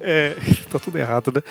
é, 0.00 0.36
tá 0.70 0.78
tudo 0.78 0.98
errado, 0.98 1.32
né? 1.34 1.42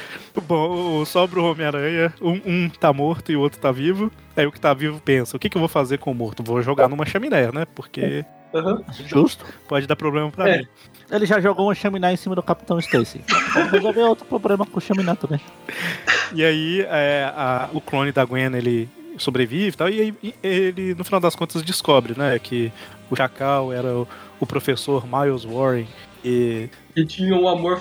Bom, 0.48 1.04
sobra 1.06 1.40
o 1.42 1.52
Homem-Aranha, 1.52 2.14
um, 2.22 2.40
um 2.46 2.70
tá 2.70 2.94
morto 2.94 3.32
e 3.32 3.36
o 3.36 3.40
outro 3.40 3.60
tá 3.60 3.72
vivo. 3.72 4.12
Aí 4.38 4.46
o 4.46 4.52
que 4.52 4.60
tá 4.60 4.74
vivo 4.74 5.00
pensa: 5.04 5.36
o 5.36 5.40
que, 5.40 5.50
que 5.50 5.58
eu 5.58 5.60
vou 5.62 5.70
fazer 5.70 5.98
com 5.98 6.12
o 6.12 6.16
morto? 6.16 6.44
Vou 6.44 6.62
jogar 6.62 6.88
numa 6.88 7.06
chaminé, 7.06 7.52
né? 7.52 7.66
Porque 7.74 8.24
Aham. 8.54 8.84
Justo. 9.08 9.46
pode 9.68 9.88
dar 9.88 9.96
problema 9.96 10.30
pra 10.30 10.50
É. 10.50 10.58
mim. 10.60 10.68
Ele 11.10 11.26
já 11.26 11.40
jogou 11.42 11.68
uma 11.68 11.76
chaminé 11.76 12.14
em 12.14 12.18
cima 12.18 12.36
do 12.36 12.44
Capitão 12.44 12.78
Stacy. 12.80 13.22
Vamos 13.54 13.72
resolver 13.72 14.02
outro 14.04 14.26
problema 14.26 14.66
com 14.66 14.78
o 14.78 14.82
chaminé 14.82 15.16
também. 15.16 15.40
E 16.34 16.46
aí 16.46 16.80
é, 16.88 17.30
a- 17.36 17.68
o 17.74 17.82
clone 17.82 18.14
da 18.14 18.24
Gwen 18.24 18.56
ele 18.56 18.88
sobrevive 19.18 19.68
e 19.68 19.72
tal, 19.74 19.90
e 19.90 20.00
aí 20.00 20.34
ele, 20.42 20.96
no 20.96 21.04
final 21.04 21.20
das 21.20 21.36
contas, 21.36 21.62
descobre, 21.62 22.14
né, 22.18 22.40
que 22.40 22.72
o 23.10 23.16
Chacal 23.18 23.74
era 23.74 23.94
o, 23.94 24.08
o 24.40 24.46
professor 24.48 25.06
Miles 25.06 25.44
Warren. 25.44 25.86
E 26.24 26.70
Que 26.96 27.06
tinha 27.06 27.36
um 27.36 27.48
amor 27.48 27.80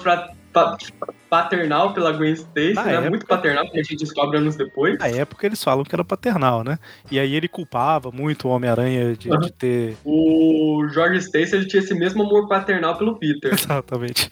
paternal 1.28 1.92
pela 1.92 2.12
Gwen 2.12 2.32
Stacy, 2.32 2.74
né? 2.74 2.94
época- 2.94 3.10
Muito 3.10 3.26
paternal, 3.26 3.70
que 3.70 3.78
a 3.78 3.82
gente 3.82 3.96
descobre 3.96 4.36
anos 4.38 4.56
depois. 4.56 4.98
na 4.98 5.06
época 5.08 5.46
eles 5.46 5.62
falam 5.62 5.84
que 5.84 5.94
era 5.94 6.04
paternal, 6.04 6.64
né? 6.64 6.78
E 7.10 7.18
aí 7.18 7.34
ele 7.34 7.48
culpava 7.48 8.10
muito 8.10 8.48
o 8.48 8.50
Homem-Aranha 8.50 9.14
de, 9.16 9.28
de 9.30 9.52
ter. 9.52 9.96
O 10.04 10.86
George 10.92 11.18
Stacy 11.18 11.54
ele 11.54 11.66
tinha 11.66 11.82
esse 11.82 11.94
mesmo 11.94 12.22
amor 12.22 12.48
paternal 12.48 12.96
pelo 12.96 13.16
Peter. 13.16 13.52
Exatamente. 13.54 14.28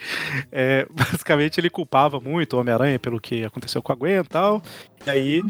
É, 0.51 0.87
basicamente 0.91 1.61
ele 1.61 1.71
culpava 1.71 2.19
muito 2.21 2.57
o 2.57 2.61
Homem-Aranha 2.61 2.99
pelo 2.99 3.21
que 3.21 3.45
aconteceu 3.45 3.81
com 3.83 3.93
a 3.93 3.95
Gwen 3.95 4.17
e 4.19 4.25
tal. 4.25 4.63
E 5.07 5.11
aí 5.11 5.43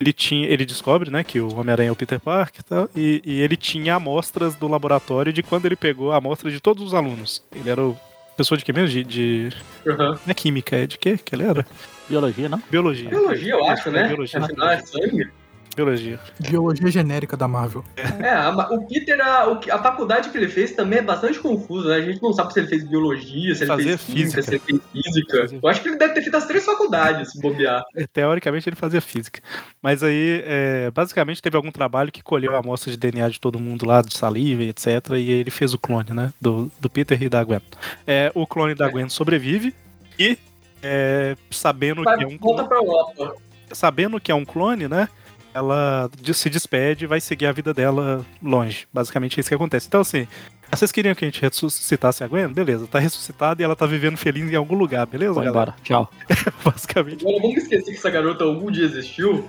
ele 0.00 0.12
tinha. 0.12 0.48
Ele 0.48 0.66
descobre, 0.66 1.08
né, 1.10 1.22
que 1.22 1.40
o 1.40 1.54
Homem-Aranha 1.56 1.88
é 1.90 1.92
o 1.92 1.96
Peter 1.96 2.18
Parker 2.20 2.60
e 2.60 2.64
tal. 2.64 2.88
E, 2.96 3.22
e 3.24 3.40
ele 3.40 3.56
tinha 3.56 3.94
amostras 3.94 4.54
do 4.56 4.66
laboratório 4.66 5.32
de 5.32 5.42
quando 5.42 5.66
ele 5.66 5.76
pegou 5.76 6.10
a 6.12 6.16
amostra 6.16 6.50
de 6.50 6.60
todos 6.60 6.82
os 6.82 6.94
alunos. 6.94 7.44
Ele 7.54 7.70
era 7.70 7.80
o. 7.80 7.96
Pessoa 8.36 8.58
de 8.58 8.64
que 8.64 8.72
mesmo? 8.72 8.88
De, 8.88 9.04
de. 9.04 9.56
Aham. 9.86 10.10
Não 10.10 10.18
é 10.28 10.34
química, 10.34 10.76
é 10.76 10.86
de 10.86 10.98
quê 10.98 11.16
que 11.16 11.34
ele 11.34 11.44
era? 11.44 11.66
Biologia, 12.08 12.48
não? 12.48 12.62
Biologia. 12.70 13.08
Biologia, 13.08 13.52
eu 13.52 13.66
acho, 13.66 13.90
né? 13.90 14.08
Biologia. 14.08 14.40
Afinal, 14.40 14.70
é 14.70 14.78
sangue. 14.78 15.30
Biologia. 15.76 16.18
Biologia 16.40 16.90
genérica 16.90 17.36
da 17.36 17.46
Marvel. 17.46 17.84
É, 18.18 18.30
a- 18.30 18.50
o 18.70 18.86
Peter, 18.88 19.20
a, 19.20 19.42
a 19.72 19.78
faculdade 19.82 20.30
que 20.30 20.36
ele 20.38 20.48
fez 20.48 20.72
também 20.72 21.00
é 21.00 21.02
bastante 21.02 21.38
confusa, 21.38 21.90
né? 21.90 21.96
A 21.96 22.00
gente 22.00 22.22
não 22.22 22.32
sabe 22.32 22.52
se 22.54 22.60
ele 22.60 22.66
fez 22.68 22.82
biologia, 22.88 23.54
se 23.54 23.62
ele 23.64 23.66
Fazia 23.68 23.98
fez 23.98 24.02
química, 24.04 24.24
física. 24.24 24.42
se 24.42 24.50
ele 24.50 24.58
fez 24.60 24.80
física. 25.04 25.40
Fazia- 25.42 25.58
Eu 25.62 25.68
acho 25.68 25.82
que 25.82 25.88
ele 25.88 25.96
deve 25.98 26.14
ter 26.14 26.22
feito 26.22 26.34
as 26.36 26.46
três 26.46 26.64
faculdades, 26.64 27.32
se 27.32 27.40
bobear. 27.40 27.84
É, 27.94 28.06
Teoricamente 28.06 28.68
ele 28.68 28.76
fazia 28.76 29.00
física. 29.02 29.40
Mas 29.82 30.02
aí, 30.02 30.42
é, 30.46 30.90
basicamente, 30.90 31.42
teve 31.42 31.56
algum 31.56 31.70
trabalho 31.70 32.10
que 32.10 32.22
colheu 32.22 32.56
a 32.56 32.60
amostra 32.60 32.90
de 32.90 32.96
DNA 32.96 33.28
de 33.28 33.38
todo 33.38 33.58
mundo 33.60 33.84
lá, 33.86 34.00
de 34.00 34.16
saliva 34.16 34.62
e 34.62 34.70
etc. 34.70 34.86
E 35.18 35.30
ele 35.30 35.50
fez 35.50 35.74
o 35.74 35.78
clone, 35.78 36.10
né? 36.10 36.32
Do, 36.40 36.70
do 36.80 36.88
Peter 36.88 37.22
e 37.22 37.28
da 37.28 37.44
Gwen. 37.44 37.60
É, 38.06 38.32
o 38.34 38.46
clone 38.46 38.74
da 38.74 38.86
É. 38.86 38.90
Gwen 38.90 39.08
sobrevive 39.10 39.74
e, 40.18 40.38
é, 40.82 41.36
sabendo, 41.50 42.02
Vai, 42.02 42.16
que 42.16 42.24
é 42.24 42.26
um 42.26 42.38
volta 42.38 42.64
clone, 42.64 42.68
pra 42.68 42.78
Europa. 42.78 43.36
sabendo 43.72 44.18
que 44.20 44.32
é 44.32 44.34
um 44.34 44.44
clone, 44.44 44.88
né? 44.88 45.08
Ela 45.56 46.10
se 46.34 46.50
despede 46.50 47.04
e 47.04 47.08
vai 47.08 47.18
seguir 47.18 47.46
a 47.46 47.52
vida 47.52 47.72
dela 47.72 48.24
longe. 48.42 48.86
Basicamente 48.92 49.38
é 49.38 49.40
isso 49.40 49.48
que 49.48 49.54
acontece. 49.54 49.86
Então, 49.88 50.02
assim, 50.02 50.28
vocês 50.70 50.92
queriam 50.92 51.14
que 51.14 51.24
a 51.24 51.28
gente 51.28 51.40
ressuscitasse 51.40 52.22
a 52.22 52.28
Gwen? 52.28 52.48
Beleza, 52.48 52.86
tá 52.86 52.98
ressuscitada 52.98 53.62
e 53.62 53.64
ela 53.64 53.74
tá 53.74 53.86
vivendo 53.86 54.18
feliz 54.18 54.52
em 54.52 54.54
algum 54.54 54.74
lugar, 54.76 55.06
beleza, 55.06 55.32
Vai 55.32 55.46
galera? 55.46 55.74
embora. 55.78 55.82
Tchau. 55.82 56.10
Basicamente. 56.62 57.24
Agora 57.26 57.40
vamos 57.40 57.56
esquecer 57.62 57.90
que 57.92 57.96
essa 57.98 58.10
garota 58.10 58.44
algum 58.44 58.70
dia 58.70 58.84
existiu. 58.84 59.46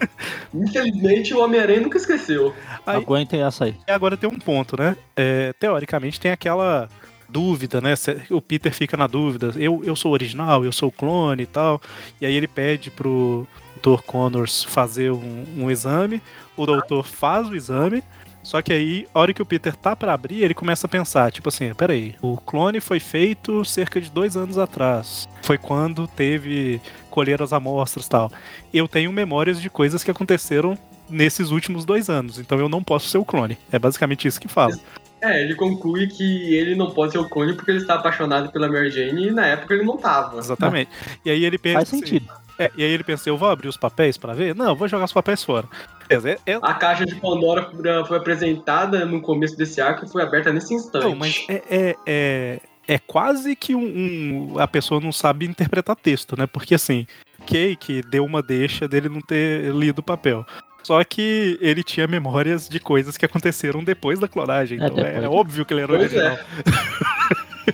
Infelizmente 0.53 1.33
o 1.33 1.39
Homem-Aranha 1.43 1.81
nunca 1.81 1.97
esqueceu. 1.97 2.53
Aí- 2.85 2.97
Aguentem 2.97 3.41
essa 3.41 3.65
aí. 3.65 3.75
E 3.85 3.91
agora 3.91 4.15
tem 4.15 4.29
um 4.29 4.39
ponto, 4.39 4.79
né? 4.79 4.95
É, 5.15 5.51
teoricamente 5.59 6.19
tem 6.21 6.31
aquela 6.31 6.87
dúvida, 7.27 7.81
né? 7.81 7.93
O 8.29 8.41
Peter 8.41 8.73
fica 8.73 8.95
na 8.95 9.07
dúvida. 9.07 9.51
Eu, 9.57 9.81
eu 9.83 9.95
sou 9.95 10.13
original, 10.13 10.63
eu 10.63 10.71
sou 10.71 10.89
clone 10.89 11.43
e 11.43 11.47
tal. 11.47 11.81
E 12.21 12.25
aí 12.25 12.33
ele 12.33 12.47
pede 12.47 12.89
pro 12.89 13.45
Dr. 13.77 14.01
Connors 14.05 14.63
fazer 14.63 15.11
um, 15.11 15.45
um 15.57 15.71
exame. 15.71 16.21
O 16.55 16.65
doutor 16.65 17.05
faz 17.05 17.47
o 17.47 17.55
exame. 17.55 18.03
Só 18.43 18.61
que 18.61 18.71
aí, 18.71 19.05
a 19.13 19.19
hora 19.19 19.33
que 19.33 19.41
o 19.41 19.45
Peter 19.45 19.75
tá 19.75 19.93
pra 19.93 20.13
abrir, 20.13 20.41
ele 20.41 20.53
começa 20.53 20.87
a 20.87 20.89
pensar, 20.89 21.29
tipo 21.33 21.49
assim, 21.49 21.73
peraí, 21.73 22.15
o 22.21 22.37
clone 22.37 22.79
foi 22.79 22.97
feito 22.97 23.65
cerca 23.65 23.99
de 23.99 24.09
dois 24.09 24.37
anos 24.37 24.57
atrás. 24.57 25.27
Foi 25.41 25.57
quando 25.57 26.07
teve 26.07 26.79
colher 27.09 27.41
as 27.41 27.51
amostras 27.51 28.05
e 28.05 28.09
tal. 28.09 28.31
Eu 28.73 28.87
tenho 28.87 29.11
memórias 29.11 29.61
de 29.61 29.69
coisas 29.69 30.01
que 30.01 30.09
aconteceram 30.09 30.77
nesses 31.09 31.51
últimos 31.51 31.83
dois 31.83 32.09
anos, 32.09 32.39
então 32.39 32.57
eu 32.57 32.69
não 32.69 32.81
posso 32.81 33.09
ser 33.09 33.17
o 33.17 33.25
clone. 33.25 33.57
É 33.69 33.77
basicamente 33.77 34.27
isso 34.27 34.39
que 34.39 34.47
fala. 34.47 34.79
É, 35.21 35.41
ele 35.41 35.55
conclui 35.55 36.07
que 36.07 36.55
ele 36.55 36.73
não 36.75 36.91
pode 36.91 37.11
ser 37.11 37.17
o 37.17 37.27
clone 37.27 37.53
porque 37.53 37.71
ele 37.71 37.79
está 37.79 37.95
apaixonado 37.95 38.51
pela 38.51 38.69
Mary 38.69 38.91
Jane 38.91 39.27
e 39.27 39.31
na 39.31 39.45
época 39.45 39.73
ele 39.73 39.83
não 39.83 39.97
tava. 39.97 40.37
Exatamente. 40.37 40.91
E 41.25 41.29
aí 41.29 41.43
ele 41.43 41.57
pensa. 41.57 41.79
Faz 41.79 41.89
assim, 41.89 41.99
sentido. 41.99 42.27
É, 42.59 42.71
e 42.75 42.83
aí 42.83 42.91
ele 42.91 43.03
pensa, 43.03 43.29
eu 43.29 43.37
vou 43.37 43.49
abrir 43.49 43.67
os 43.67 43.77
papéis 43.77 44.17
pra 44.17 44.33
ver? 44.33 44.55
Não, 44.55 44.69
eu 44.69 44.75
vou 44.75 44.87
jogar 44.87 45.05
os 45.05 45.13
papéis 45.13 45.43
fora. 45.43 45.67
É, 46.09 46.15
é- 46.53 46.59
A 46.61 46.73
caixa 46.73 47.05
de 47.05 47.15
Pandora 47.15 47.69
foi 48.07 48.17
apresentada 48.17 49.05
no 49.05 49.21
começo 49.21 49.57
desse 49.57 49.81
arco 49.81 50.05
e 50.05 50.09
foi 50.09 50.23
aberta 50.23 50.51
nesse 50.53 50.73
instante. 50.73 51.03
não, 51.03 51.15
mas 51.15 51.45
é, 51.49 51.63
é, 51.69 51.95
é, 52.05 52.59
é 52.87 52.99
quase 52.99 53.55
que 53.55 53.75
um, 53.75 54.53
um- 54.55 54.59
a 54.59 54.67
pessoa 54.67 55.01
não 55.01 55.11
sabe 55.11 55.45
interpretar 55.45 55.95
texto, 55.95 56.37
né? 56.37 56.47
Porque 56.47 56.75
assim, 56.75 57.05
Cake 57.45 58.01
deu 58.03 58.23
uma 58.25 58.41
deixa 58.41 58.87
dele 58.87 59.09
não 59.09 59.21
ter 59.21 59.73
lido 59.73 59.99
o 59.99 60.03
papel. 60.03 60.45
Só 60.83 61.03
que 61.03 61.57
ele 61.59 61.83
tinha 61.83 62.07
memórias 62.07 62.69
de 62.69 62.79
coisas 62.79 63.17
que 63.17 63.25
aconteceram 63.25 63.83
depois 63.83 64.19
da 64.19 64.27
clonagem. 64.29 64.81
É, 64.81 64.85
Então 64.87 65.03
é, 65.05 65.25
é 65.25 65.27
óbvio 65.27 65.65
que 65.65 65.73
ele 65.73 65.81
era 65.81 65.91
o 65.91 65.97
Pois 65.97 66.13
original. 66.13 66.37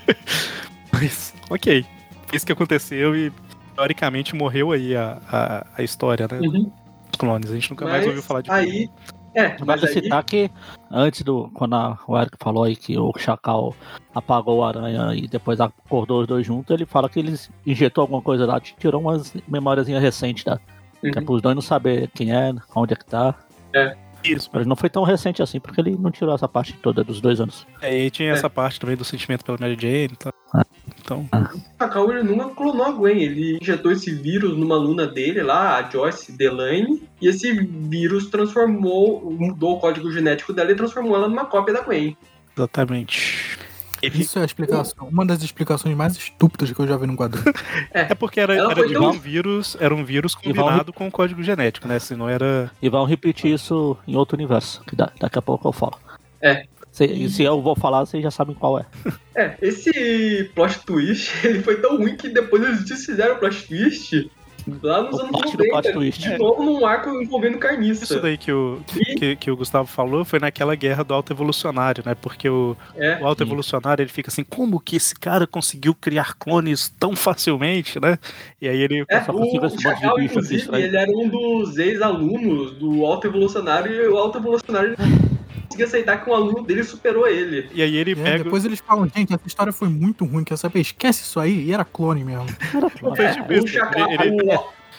Mas, 0.91 1.33
ok. 1.49 1.85
Foi 2.27 2.37
isso 2.37 2.45
que 2.45 2.51
aconteceu 2.51 3.15
e 3.15 3.31
teoricamente 3.75 4.35
morreu 4.35 4.71
aí 4.71 4.95
a, 4.95 5.17
a, 5.29 5.65
a 5.77 5.83
história, 5.83 6.27
né? 6.31 6.39
Uhum. 6.39 6.63
Dos 6.63 7.17
clones. 7.17 7.51
A 7.51 7.53
gente 7.55 7.69
nunca 7.69 7.85
mais 7.85 7.97
Mas 7.99 8.07
ouviu 8.07 8.23
falar 8.23 8.41
de 8.41 8.51
aí, 8.51 8.89
é, 9.35 9.49
mas 9.49 9.59
Vale 9.65 9.85
aí, 9.87 9.93
citar 9.93 10.23
que 10.23 10.49
antes 10.91 11.21
do. 11.23 11.49
Quando 11.53 11.75
a- 11.75 11.97
o 12.07 12.17
Eric 12.17 12.37
falou 12.39 12.63
aí 12.63 12.75
que 12.75 12.97
o 12.97 13.11
Chacal 13.17 13.75
apagou 14.13 14.59
o 14.59 14.63
aranha 14.63 15.13
e 15.15 15.27
depois 15.27 15.59
acordou 15.59 16.21
os 16.21 16.27
dois 16.27 16.45
juntos, 16.45 16.71
ele 16.73 16.85
fala 16.85 17.09
que 17.09 17.19
ele 17.19 17.35
injetou 17.65 18.03
alguma 18.03 18.21
coisa 18.21 18.45
lá, 18.45 18.59
tirou 18.59 19.01
umas 19.01 19.33
memórias 19.47 19.87
recentes 19.87 20.43
da. 20.43 20.57
Que 21.01 21.07
é 21.07 21.19
Uhum. 21.19 21.25
pros 21.25 21.41
dois 21.41 21.55
não 21.55 21.61
saber 21.61 22.09
quem 22.13 22.31
é, 22.31 22.53
onde 22.75 22.93
é 22.93 22.95
que 22.95 23.05
tá. 23.05 23.35
isso. 24.23 24.49
Mas 24.53 24.65
não 24.65 24.75
foi 24.75 24.89
tão 24.89 25.03
recente 25.03 25.41
assim, 25.43 25.59
porque 25.59 25.81
ele 25.81 25.97
não 25.99 26.09
tirou 26.11 26.33
essa 26.33 26.47
parte 26.47 26.71
toda 26.73 27.03
dos 27.03 27.19
dois 27.19 27.41
anos. 27.41 27.67
É, 27.81 28.05
e 28.05 28.09
tinha 28.09 28.29
É. 28.29 28.31
essa 28.33 28.49
parte 28.49 28.79
também 28.79 28.95
do 28.95 29.03
sentimento 29.03 29.43
pela 29.43 29.57
Mary 29.59 29.75
Jane 29.79 30.13
e 30.13 30.15
tal. 30.15 30.33
Então, 31.03 31.27
o 31.31 31.77
Cacau 31.77 32.09
ele 32.11 32.23
nunca 32.23 32.49
clonou 32.55 32.85
a 32.85 32.91
Gwen. 32.91 33.21
Ele 33.21 33.57
injetou 33.61 33.91
esse 33.91 34.09
vírus 34.13 34.57
numa 34.57 34.75
aluna 34.75 35.05
dele 35.05 35.43
lá, 35.43 35.77
a 35.77 35.89
Joyce 35.89 36.31
Delaney, 36.31 37.03
e 37.21 37.27
esse 37.27 37.51
vírus 37.53 38.27
transformou, 38.29 39.29
mudou 39.31 39.73
o 39.75 39.79
código 39.79 40.09
genético 40.11 40.53
dela 40.53 40.71
e 40.71 40.75
transformou 40.75 41.15
ela 41.15 41.27
numa 41.27 41.45
cópia 41.45 41.73
da 41.73 41.81
Gwen. 41.81 42.15
exatamente. 42.55 43.57
Ele- 44.01 44.21
Isso 44.21 44.37
é 44.37 44.41
a 44.41 44.45
explicação, 44.45 45.07
uma 45.07 45.25
das 45.25 45.41
explicações 45.43 45.95
mais 45.95 46.17
estúpidas 46.17 46.69
que 46.71 46.77
eu 46.79 46.85
já 46.87 46.97
vi 46.97 47.07
num 47.07 47.15
quadrinho. 47.15 47.45
É 47.93 48.13
porque 48.13 48.37
era, 48.39 48.53
era 48.53 48.75
tão- 48.75 49.09
um 49.11 49.19
vírus, 49.19 49.77
era 49.79 49.95
um 49.95 50.03
vírus 50.03 50.33
vão- 50.33 50.53
combinado 50.53 50.91
com 50.91 51.07
o 51.07 51.11
código 51.11 51.41
genético, 51.41 51.87
né? 51.87 51.99
Se 51.99 52.13
não 52.13 52.27
era. 52.27 52.69
E 52.81 52.89
vão 52.89 53.05
repetir 53.05 53.53
isso 53.53 53.97
em 54.05 54.15
outro 54.17 54.35
universo, 54.35 54.81
que 54.85 54.93
da- 54.93 55.09
daqui 55.19 55.39
a 55.39 55.41
pouco 55.41 55.67
eu 55.69 55.71
falo. 55.71 55.97
É. 56.41 56.65
Se, 56.93 57.05
e 57.05 57.27
se 57.27 57.43
eu 57.43 57.59
vou 57.61 57.75
falar, 57.75 58.05
vocês 58.05 58.21
já 58.23 58.29
sabem 58.31 58.55
qual 58.55 58.79
é. 58.79 58.85
É, 59.35 59.57
esse 59.63 60.49
plot 60.53 60.79
twist, 60.85 61.31
ele 61.45 61.63
foi 61.63 61.81
tão 61.81 61.97
ruim 61.97 62.15
que 62.15 62.29
depois 62.29 62.61
eles 62.63 62.85
desfizeram 62.85 63.33
o 63.35 63.39
plot 63.39 63.67
twist 63.67 64.29
lá 64.81 65.01
nos 65.01 65.15
O 65.15 65.21
anos 65.21 65.31
plot 65.31 65.57
do 65.57 65.65
90. 65.65 65.69
plot 65.81 65.91
twist. 65.93 66.21
De 66.21 66.37
novo 66.37 66.63
num 66.63 66.85
arco 66.85 67.09
envolvendo 67.19 67.57
carniça. 67.57 68.03
Isso 68.03 68.19
daí 68.21 68.37
que 68.37 68.51
o, 68.51 68.79
E- 68.95 69.15
que, 69.15 69.35
que 69.35 69.49
o 69.51 69.57
Gustavo 69.57 69.87
falou 69.87 70.23
foi 70.23 70.37
naquela 70.39 70.75
guerra 70.75 71.03
do 71.03 71.15
alto 71.15 71.33
evolucionário, 71.33 72.03
né? 72.05 72.13
Porque 72.13 72.47
o, 72.47 72.77
É. 72.95 73.19
o 73.21 73.25
alto 73.25 73.41
evolucionário 73.43 74.03
ele 74.03 74.09
fica 74.11 74.29
assim, 74.29 74.43
como 74.43 74.79
que 74.79 74.95
esse 74.97 75.15
cara 75.15 75.47
conseguiu 75.47 75.95
criar 75.95 76.35
clones 76.35 76.93
tão 76.99 77.15
facilmente, 77.15 77.99
né? 77.99 78.19
E 78.61 78.67
aí 78.69 78.79
ele. 78.79 79.03
É, 79.09 79.17
o, 79.31 79.65
o 79.65 79.79
Chacal, 79.81 80.21
inclusive, 80.21 80.69
ele 80.73 80.95
era 80.95 81.09
um 81.11 81.27
dos 81.27 81.75
ex-alunos 81.79 82.73
do 82.73 83.03
Alto 83.03 83.25
Evolucionário 83.25 83.91
e 83.91 84.07
o 84.07 84.15
Alto 84.15 84.37
Conseguia 85.73 85.85
aceitar 85.87 86.23
que 86.23 86.29
um 86.29 86.33
aluno 86.35 86.63
dele 86.63 86.83
superou 86.83 87.27
ele. 87.27 87.67
E 87.73 87.81
aí 87.81 87.95
ele 87.95 88.11
É, 88.11 88.15
pega. 88.15 88.43
depois 88.43 88.63
eles 88.63 88.79
falam, 88.79 89.07
gente, 89.13 89.33
essa 89.33 89.47
história 89.47 89.73
foi 89.73 89.89
muito 89.89 90.23
ruim, 90.25 90.43
quer 90.43 90.57
saber? 90.57 90.79
Esquece 90.81 91.23
isso 91.23 91.39
aí, 91.39 91.65
e 91.65 91.73
era 91.73 91.83
clone 91.83 92.23
mesmo. 92.23 92.45
Foi 93.15 93.25
É, 93.25 93.31
de 93.31 93.39
o 93.41 93.43
besta. 93.45 93.67
Chacal, 93.67 94.11
Ele- 94.11 94.23
ele- 94.23 94.37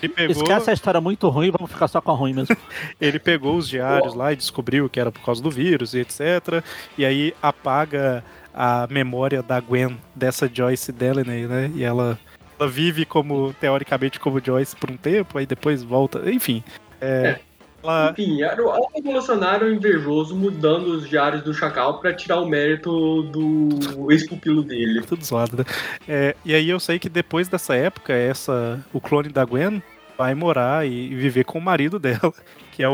pegou, 0.08 0.42
Esquece 0.42 0.68
a 0.70 0.72
história 0.72 1.00
muito 1.00 1.28
ruim, 1.28 1.50
vamos 1.50 1.70
ficar 1.72 1.86
só 1.88 2.00
com 2.00 2.10
a 2.10 2.14
ruim 2.14 2.34
mesmo. 2.34 2.54
ele 3.00 3.18
pegou 3.18 3.56
os 3.56 3.68
diários 3.68 4.14
lá 4.14 4.32
e 4.32 4.36
descobriu 4.36 4.88
que 4.90 4.98
era 5.00 5.10
por 5.12 5.24
causa 5.24 5.40
do 5.42 5.50
vírus 5.50 5.94
e 5.94 6.00
etc. 6.00 6.62
E 6.98 7.04
aí 7.06 7.32
apaga 7.40 8.22
a 8.52 8.86
memória 8.90 9.42
da 9.42 9.60
Gwen, 9.60 9.96
dessa 10.14 10.50
Joyce 10.52 10.90
Delaney, 10.92 11.46
né? 11.46 11.70
E 11.74 11.84
ela, 11.84 12.18
ela 12.58 12.68
vive 12.68 13.04
como, 13.06 13.54
teoricamente, 13.60 14.18
como 14.20 14.44
Joyce 14.44 14.76
por 14.76 14.90
um 14.90 14.96
tempo, 14.96 15.38
aí 15.38 15.46
depois 15.46 15.82
volta. 15.82 16.28
Enfim. 16.30 16.62
é, 17.00 17.38
Ela, 17.84 18.10
Enfim, 18.12 18.42
era 18.42 18.64
o 18.64 18.88
revolucionário 18.94 19.72
invejoso 19.72 20.34
mudando 20.34 20.86
os 20.88 21.08
diários 21.08 21.42
do 21.42 21.52
Chacal 21.54 22.00
pra 22.00 22.12
tirar 22.14 22.40
o 22.40 22.46
mérito 22.48 23.22
do 23.24 24.10
ex-pupilo 24.10 24.62
dele. 24.62 25.02
tudo 25.02 25.24
zoado, 25.24 25.58
né? 25.58 25.64
É, 26.08 26.34
e 26.44 26.54
aí 26.54 26.68
eu 26.70 26.80
sei 26.80 26.98
que 26.98 27.08
depois 27.08 27.46
dessa 27.48 27.74
época, 27.74 28.12
essa, 28.12 28.84
o 28.92 29.00
clone 29.00 29.28
da 29.28 29.44
Gwen 29.44 29.82
vai 30.16 30.34
morar 30.34 30.86
e, 30.86 31.14
viver 31.14 31.44
com 31.44 31.58
o 31.58 31.62
marido 31.62 31.98
dela, 31.98 32.32
que 32.72 32.82
é 32.82 32.88
o, 32.88 32.92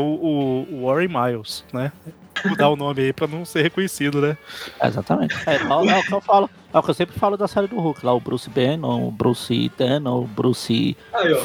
o- 0.69 0.85
Warren 0.85 1.07
Miles, 1.07 1.63
né? 1.71 1.91
Mudar 2.45 2.69
o 2.69 2.75
nome 2.75 3.01
aí 3.01 3.13
pra 3.13 3.27
não 3.27 3.45
ser 3.45 3.61
reconhecido, 3.61 4.19
né? 4.21 4.35
É, 4.79 4.87
exatamente. 4.87 5.35
É, 5.47 5.55
é 5.57 5.63
o- 5.67 5.89
é 5.89 5.99
o 5.99 6.03
que 6.03 6.13
eu 6.13 6.21
falo. 6.21 6.49
É 6.73 6.77
o 6.79 6.81
que 6.83 6.89
eu 6.89 6.93
sempre 6.95 7.17
falo 7.19 7.37
da 7.37 7.47
série 7.47 7.67
do 7.67 7.79
Hulk, 7.79 8.03
lá 8.05 8.13
o 8.13 8.19
Bruce 8.19 8.49
Bannon, 8.49 9.07
o 9.07 9.11
Bruce 9.11 9.71
Bannon, 9.77 10.23
o 10.23 10.27
Bruce 10.27 10.97
Aí, 11.13 11.33
ó. 11.33 11.37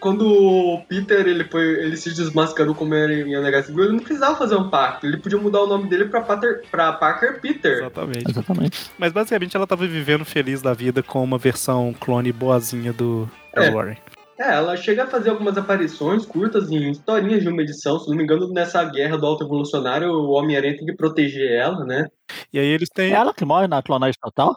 Quando 0.00 0.26
o 0.26 0.80
Peter 0.88 1.26
ele 1.26 1.44
foi, 1.44 1.62
ele 1.84 1.96
se 1.96 2.14
desmascarou 2.14 2.74
como 2.74 2.94
Homem-Aranha 2.94 3.40
Negativo, 3.42 3.82
ele 3.82 3.92
não 3.92 3.98
precisava 3.98 4.34
fazer 4.36 4.56
um 4.56 4.70
pacto. 4.70 5.06
Ele 5.06 5.18
podia 5.18 5.38
mudar 5.38 5.60
o 5.62 5.66
nome 5.66 5.88
dele 5.88 6.06
pra, 6.06 6.22
Pater, 6.22 6.62
pra 6.70 6.92
Parker 6.94 7.40
Peter. 7.40 7.78
Exatamente. 7.78 8.30
Exatamente. 8.30 8.90
Mas 8.98 9.12
basicamente 9.12 9.54
ela 9.56 9.66
tava 9.66 9.86
vivendo 9.86 10.24
feliz 10.24 10.62
da 10.62 10.72
vida 10.72 11.02
com 11.02 11.22
uma 11.22 11.36
versão 11.36 11.94
clone 12.00 12.32
boazinha 12.32 12.92
do 12.92 13.30
É. 13.54 13.70
Warren. 13.70 13.96
É, 14.38 14.54
ela 14.54 14.74
chega 14.74 15.04
a 15.04 15.06
fazer 15.06 15.28
algumas 15.28 15.58
aparições 15.58 16.24
curtas 16.24 16.70
em 16.70 16.90
historinhas 16.90 17.42
de 17.42 17.48
uma 17.50 17.60
edição. 17.60 17.98
Se 18.00 18.08
não 18.08 18.16
me 18.16 18.22
engano, 18.22 18.50
nessa 18.50 18.82
guerra 18.84 19.18
do 19.18 19.26
Alto 19.26 19.44
Evolucionário, 19.44 20.08
o 20.08 20.30
Homem-Aranha 20.30 20.78
tem 20.78 20.86
que 20.86 20.96
proteger 20.96 21.52
ela, 21.52 21.84
né? 21.84 22.06
E 22.50 22.58
aí 22.58 22.64
eles 22.66 22.88
É 22.92 22.94
têm. 22.94 23.12
ela 23.12 23.34
que 23.34 23.44
morre 23.44 23.68
na 23.68 23.82
clonagem 23.82 24.14
total? 24.18 24.56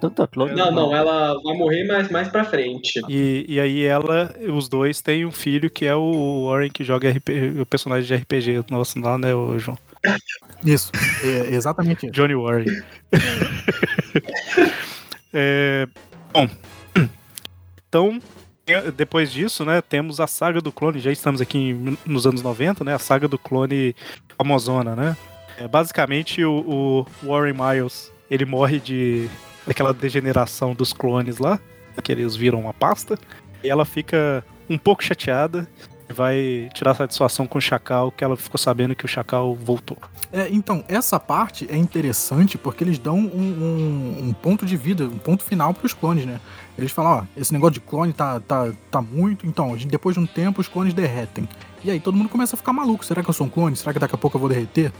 Tanta 0.00 0.26
clone. 0.26 0.54
Não, 0.54 0.70
não, 0.70 0.94
ela 0.94 1.34
vai 1.42 1.56
morrer 1.56 1.84
mais, 1.86 2.10
mais 2.10 2.28
pra 2.28 2.44
frente. 2.44 3.00
E, 3.08 3.44
e 3.48 3.60
aí 3.60 3.84
ela, 3.84 4.34
os 4.52 4.68
dois 4.68 5.00
têm 5.00 5.24
um 5.24 5.32
filho 5.32 5.70
que 5.70 5.86
é 5.86 5.94
o 5.94 6.46
Warren 6.48 6.70
que 6.70 6.82
joga 6.84 7.10
RPG, 7.10 7.60
o 7.60 7.66
personagem 7.66 8.06
de 8.06 8.14
RPG 8.22 8.64
nosso 8.70 8.98
lá, 9.00 9.16
né, 9.16 9.34
o 9.34 9.58
João? 9.58 9.78
Isso, 10.64 10.90
é 11.22 11.54
exatamente 11.54 12.06
isso. 12.06 12.12
Johnny 12.12 12.34
Warren. 12.34 12.66
É, 15.34 15.86
bom, 16.32 16.46
então 17.88 18.20
depois 18.94 19.32
disso, 19.32 19.64
né, 19.64 19.80
temos 19.80 20.20
a 20.20 20.26
saga 20.26 20.60
do 20.60 20.70
clone. 20.70 20.98
Já 21.00 21.10
estamos 21.10 21.40
aqui 21.40 21.58
em- 21.58 21.96
nos 22.04 22.26
anos 22.26 22.42
90, 22.42 22.84
né? 22.84 22.94
A 22.94 22.98
saga 22.98 23.26
do 23.26 23.38
clone 23.38 23.94
famosona, 24.36 24.94
né? 24.94 25.16
É, 25.58 25.66
basicamente 25.66 26.44
o, 26.44 27.06
o 27.22 27.26
Warren 27.26 27.54
Miles 27.54 28.12
ele 28.30 28.44
morre 28.44 28.78
de 28.78 29.28
daquela 29.66 29.92
degeneração 29.92 30.74
dos 30.74 30.92
clones 30.92 31.38
lá, 31.38 31.58
que 32.02 32.10
eles 32.12 32.34
viram 32.36 32.60
uma 32.60 32.72
pasta. 32.74 33.18
E 33.62 33.68
ela 33.68 33.84
fica 33.84 34.44
um 34.68 34.76
pouco 34.78 35.02
chateada. 35.04 35.68
Vai 36.08 36.68
tirar 36.74 36.94
satisfação 36.94 37.46
com 37.46 37.56
o 37.56 37.60
Chacal, 37.60 38.10
que 38.12 38.22
ela 38.22 38.36
ficou 38.36 38.58
sabendo 38.58 38.94
que 38.94 39.04
o 39.04 39.08
Chacal 39.08 39.54
voltou. 39.54 39.96
É, 40.30 40.46
então, 40.50 40.84
essa 40.86 41.18
parte 41.18 41.66
é 41.70 41.76
interessante 41.76 42.58
porque 42.58 42.84
eles 42.84 42.98
dão 42.98 43.16
um, 43.16 43.22
um- 43.24 44.28
um 44.28 44.32
ponto 44.34 44.66
de 44.66 44.76
vida, 44.76 45.04
um 45.04 45.16
ponto 45.16 45.42
final 45.42 45.72
pros 45.72 45.94
clones, 45.94 46.26
né? 46.26 46.38
Eles 46.76 46.92
falam, 46.92 47.12
ó, 47.20 47.24
esse 47.40 47.50
negócio 47.52 47.74
de 47.74 47.80
clone 47.80 48.12
tá, 48.12 48.40
tá, 48.40 48.70
tá 48.90 49.00
muito, 49.00 49.46
então, 49.46 49.74
de- 49.74 49.86
depois 49.86 50.14
de 50.14 50.20
um 50.20 50.26
tempo 50.26 50.60
os 50.60 50.68
clones 50.68 50.92
derretem. 50.92 51.48
E 51.82 51.90
aí 51.90 51.98
todo 52.00 52.14
mundo 52.16 52.28
começa 52.28 52.56
a 52.56 52.58
ficar 52.58 52.72
maluco. 52.74 53.04
Será 53.06 53.22
que 53.22 53.30
eu 53.30 53.34
sou 53.34 53.46
um 53.46 53.50
clone? 53.50 53.74
Será 53.76 53.92
que 53.94 53.98
daqui 53.98 54.14
a 54.14 54.18
pouco 54.18 54.36
eu 54.36 54.40
vou 54.40 54.50
derreter? 54.50 54.92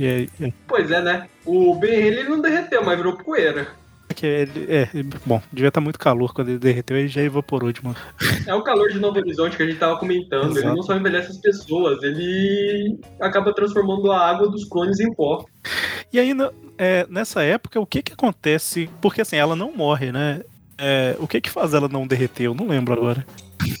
É, 0.00 0.52
Pois 0.68 0.90
é, 0.90 1.02
né? 1.02 1.28
O 1.44 1.74
Ben 1.74 1.90
ele 1.90 2.24
não 2.24 2.40
derreteu, 2.40 2.84
mas 2.84 2.96
virou 2.96 3.16
poeira. 3.16 3.68
que 4.14 4.26
ele, 4.26 4.66
é, 4.68 4.88
bom, 5.26 5.42
devia 5.52 5.68
estar 5.68 5.80
muito 5.80 5.98
calor 5.98 6.32
quando 6.32 6.50
ele 6.50 6.58
derreteu 6.58 6.96
e 6.96 7.08
já 7.08 7.22
evaporou 7.22 7.72
de 7.72 7.80
uma. 7.80 7.96
É 8.46 8.54
o 8.54 8.62
calor 8.62 8.90
de 8.90 8.98
Novo 8.98 9.18
Horizonte 9.18 9.56
que 9.56 9.62
a 9.62 9.66
gente 9.66 9.78
tava 9.78 9.98
comentando. 9.98 10.50
Ele 10.50 10.60
Exato. 10.60 10.76
não 10.76 10.82
só 10.82 10.96
envelhece 10.96 11.30
as 11.30 11.38
pessoas, 11.38 12.02
ele 12.02 13.00
acaba 13.20 13.52
transformando 13.52 14.12
a 14.12 14.28
água 14.28 14.48
dos 14.48 14.64
clones 14.64 15.00
em 15.00 15.12
pó. 15.12 15.44
E 16.12 16.18
aí, 16.18 16.32
é, 16.78 17.06
nessa 17.08 17.42
época, 17.42 17.80
o 17.80 17.86
que 17.86 18.02
que 18.02 18.12
acontece? 18.12 18.88
Porque 19.00 19.20
assim, 19.20 19.36
ela 19.36 19.56
não 19.56 19.72
morre, 19.72 20.12
né? 20.12 20.42
É, 20.78 21.14
o 21.18 21.26
que 21.26 21.40
que 21.40 21.50
faz 21.50 21.74
ela 21.74 21.88
não 21.88 22.06
derreter? 22.06 22.44
Eu 22.44 22.54
não 22.54 22.68
lembro 22.68 22.94
agora. 22.94 23.24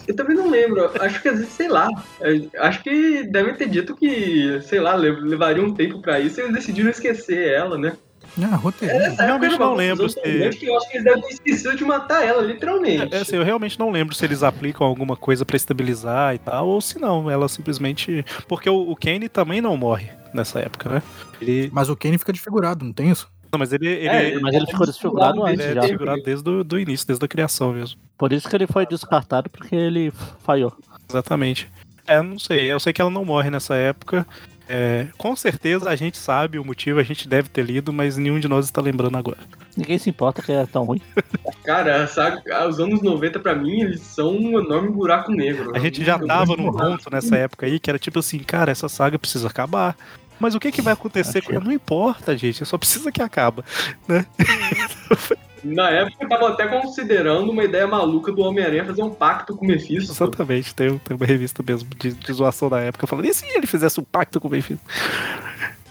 Eu 0.06 0.14
também 0.16 0.36
não 0.36 0.48
lembro. 0.50 0.90
Acho 1.00 1.20
que 1.22 1.28
às 1.28 1.38
vezes, 1.38 1.52
sei 1.52 1.68
lá. 1.68 1.88
é, 2.20 2.40
Acho 2.58 2.82
que 2.82 3.24
devem 3.24 3.54
ter 3.54 3.68
dito 3.68 3.94
que, 3.96 4.60
sei 4.62 4.80
lá, 4.80 4.94
le- 4.94 5.20
levaria 5.20 5.62
um 5.62 5.74
tempo 5.74 6.00
pra 6.00 6.18
isso 6.20 6.40
e 6.40 6.42
eles 6.42 6.54
decidiram 6.54 6.90
esquecer 6.90 7.52
ela, 7.52 7.76
né? 7.78 7.92
Ah, 8.40 8.54
roteirinho. 8.54 9.00
Essa 9.02 9.24
realmente 9.24 9.52
época 9.52 9.54
era 9.54 9.56
uma 9.56 9.66
não 9.70 9.74
lembro 9.74 10.08
se- 10.08 10.20
Eu 10.24 10.48
acho 10.48 10.58
que 10.88 10.96
eles 10.96 11.04
devem 11.04 11.22
ter 11.22 11.28
esquecido 11.32 11.76
de 11.76 11.84
matar 11.84 12.24
ela, 12.24 12.42
literalmente. 12.42 13.12
É, 13.14 13.18
assim, 13.18 13.36
eu 13.36 13.42
realmente 13.42 13.78
não 13.78 13.90
lembro 13.90 14.14
se 14.14 14.24
eles 14.24 14.42
aplicam 14.42 14.86
alguma 14.86 15.16
coisa 15.16 15.44
pra 15.44 15.56
estabilizar 15.56 16.34
e 16.34 16.38
tal, 16.38 16.68
ou 16.68 16.80
se 16.80 16.98
não, 17.00 17.28
ela 17.30 17.48
simplesmente. 17.48 18.24
Porque 18.46 18.70
o, 18.70 18.90
o 18.90 18.94
Kenny 18.94 19.28
também 19.28 19.60
não 19.60 19.76
morre 19.76 20.10
nessa 20.32 20.60
época, 20.60 20.88
né? 20.88 21.02
Ele. 21.40 21.70
Mas 21.72 21.88
o 21.88 21.96
Kane 21.96 22.18
fica 22.18 22.32
desfigurado, 22.32 22.84
não 22.84 22.92
tem 22.92 23.10
isso? 23.10 23.28
Não, 23.52 23.58
mas 23.58 23.72
ele, 23.72 23.88
ele, 23.88 24.08
É, 24.08 24.28
ele 24.28 24.40
Mas 24.40 24.54
ele 24.54 24.66
ficou 24.66 24.86
desfigurado 24.86 25.46
é 25.46 25.52
antes 25.52 25.66
já. 25.66 25.80
desfigurado 25.80 26.22
desde 26.22 26.48
o 26.48 26.64
do 26.64 26.78
início, 26.78 27.06
desde 27.06 27.24
a 27.24 27.28
criação 27.28 27.72
mesmo. 27.72 28.00
Por 28.16 28.32
isso 28.32 28.48
que 28.48 28.54
ele 28.54 28.66
foi 28.66 28.86
descartado, 28.86 29.50
porque 29.50 29.74
ele 29.74 30.12
falhou. 30.44 30.72
Exatamente. 31.08 31.68
É, 32.06 32.22
não 32.22 32.38
sei. 32.38 32.70
Eu 32.70 32.80
sei 32.80 32.92
que 32.92 33.00
ela 33.00 33.10
não 33.10 33.24
morre 33.24 33.50
nessa 33.50 33.74
época. 33.74 34.26
É, 34.72 35.08
com 35.18 35.34
certeza 35.34 35.90
a 35.90 35.96
gente 35.96 36.16
sabe 36.16 36.56
o 36.56 36.64
motivo, 36.64 37.00
a 37.00 37.02
gente 37.02 37.26
deve 37.26 37.48
ter 37.48 37.64
lido, 37.64 37.92
mas 37.92 38.16
nenhum 38.16 38.38
de 38.38 38.46
nós 38.46 38.66
está 38.66 38.80
lembrando 38.80 39.18
agora. 39.18 39.38
Ninguém 39.76 39.98
se 39.98 40.08
importa 40.08 40.40
que 40.42 40.52
é 40.52 40.64
tão 40.64 40.84
ruim. 40.84 41.00
Cara, 41.64 42.06
sabe, 42.06 42.40
os 42.68 42.78
anos 42.78 43.02
90 43.02 43.40
pra 43.40 43.52
mim, 43.52 43.80
eles 43.80 44.00
são 44.00 44.30
um 44.36 44.60
enorme 44.60 44.90
buraco 44.90 45.32
negro. 45.32 45.72
A 45.74 45.78
gente 45.80 46.04
já 46.04 46.18
tava 46.20 46.56
num 46.56 46.70
ponto 46.72 47.10
nessa 47.10 47.36
época 47.36 47.66
aí 47.66 47.80
que 47.80 47.90
era 47.90 47.98
tipo 47.98 48.20
assim, 48.20 48.38
cara, 48.38 48.70
essa 48.70 48.88
saga 48.88 49.18
precisa 49.18 49.48
acabar. 49.48 49.96
Mas 50.40 50.54
o 50.54 50.60
que 50.60 50.72
que 50.72 50.80
vai 50.80 50.94
acontecer? 50.94 51.44
Não 51.62 51.70
importa, 51.70 52.36
gente, 52.36 52.64
só 52.64 52.78
precisa 52.78 53.12
que 53.12 53.20
acaba. 53.20 53.62
Na 55.62 55.90
época 55.90 56.24
eu 56.24 56.28
tava 56.28 56.48
até 56.48 56.66
considerando 56.66 57.50
uma 57.50 57.62
ideia 57.62 57.86
maluca 57.86 58.32
do 58.32 58.40
Homem-Aranha 58.40 58.84
fazer 58.86 59.02
um 59.02 59.10
pacto 59.10 59.54
com 59.54 59.66
o 59.66 59.68
Mephisto. 59.68 60.12
Exatamente, 60.12 60.74
tem, 60.74 60.96
tem 60.98 61.14
uma 61.14 61.26
revista 61.26 61.62
mesmo 61.62 61.90
de, 61.94 62.12
de 62.14 62.32
zoação 62.32 62.70
da 62.70 62.80
época 62.80 63.06
falando, 63.06 63.26
e 63.26 63.34
se 63.34 63.44
ele 63.46 63.66
fizesse 63.66 64.00
um 64.00 64.04
pacto 64.04 64.40
com 64.40 64.48
o 64.48 64.50
Benfica? 64.50 64.80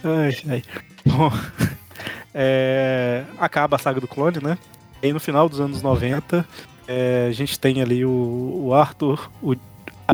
Ai, 0.04 0.36
ai. 0.50 0.64
Bom, 1.06 1.32
é, 2.34 3.24
acaba 3.38 3.76
a 3.76 3.80
saga 3.80 4.02
do 4.02 4.08
clone, 4.08 4.40
né? 4.42 4.58
E 5.04 5.08
aí 5.08 5.14
no 5.14 5.20
final 5.20 5.48
dos 5.48 5.62
anos 5.62 5.84
90, 5.84 6.44
é, 6.88 7.28
a 7.30 7.32
gente 7.32 7.60
tem 7.60 7.82
ali 7.82 8.04
o, 8.04 8.64
o 8.66 8.74
Arthur, 8.74 9.30
o 9.42 9.56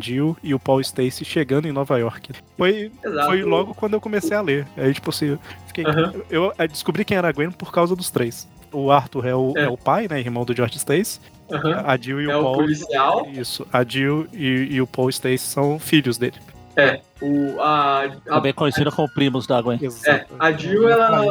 Jill 0.01 0.35
e 0.43 0.53
o 0.53 0.59
Paul 0.59 0.81
Stacy 0.81 1.23
chegando 1.25 1.67
em 1.67 1.71
Nova 1.71 1.97
York. 1.97 2.31
Foi, 2.57 2.91
Exato. 3.03 3.27
foi 3.27 3.43
logo 3.43 3.73
quando 3.73 3.93
eu 3.93 4.01
comecei 4.01 4.35
a 4.35 4.41
ler. 4.41 4.67
Aí, 4.77 4.93
tipo 4.93 5.09
assim, 5.09 5.27
eu, 5.27 5.39
fiquei- 5.67 5.85
Aham. 5.85 6.13
eu, 6.29 6.53
eu 6.57 6.67
descobri 6.67 7.03
quem 7.05 7.17
era 7.17 7.29
a 7.29 7.31
Gwen 7.31 7.51
por 7.51 7.71
causa 7.71 7.95
dos 7.95 8.09
três. 8.09 8.47
O 8.71 8.91
Arthur 8.91 9.25
é 9.25 9.35
o, 9.35 9.53
É. 9.55 9.61
é 9.63 9.69
o 9.69 9.77
pai, 9.77 10.07
né? 10.09 10.19
Irmão 10.19 10.43
do 10.45 10.55
George 10.55 10.77
Stacy. 10.77 11.19
Aham. 11.51 11.83
A 11.85 11.95
Jill 11.97 12.21
e 12.21 12.29
É 12.29 12.35
o 12.35 12.39
o 12.39 12.43
Paul. 12.43 12.55
policial. 12.57 13.27
Isso. 13.31 13.65
A 13.71 13.83
Jill 13.83 14.27
e, 14.33 14.67
e 14.71 14.81
o 14.81 14.87
Paul 14.87 15.09
Stacy 15.09 15.37
são 15.39 15.77
filhos 15.79 16.17
dele. 16.17 16.35
É, 16.77 16.99
o, 17.21 17.57
a, 17.61 18.03
a, 18.03 18.09
Também 18.35 18.51
conhecido 18.51 18.91
como 18.91 19.07
primos 19.13 19.47
da 19.47 19.61
Gwen. 19.61 19.79
é, 20.07 20.25
a 20.37 20.51
Jill, 20.51 20.89
ela, 20.89 21.23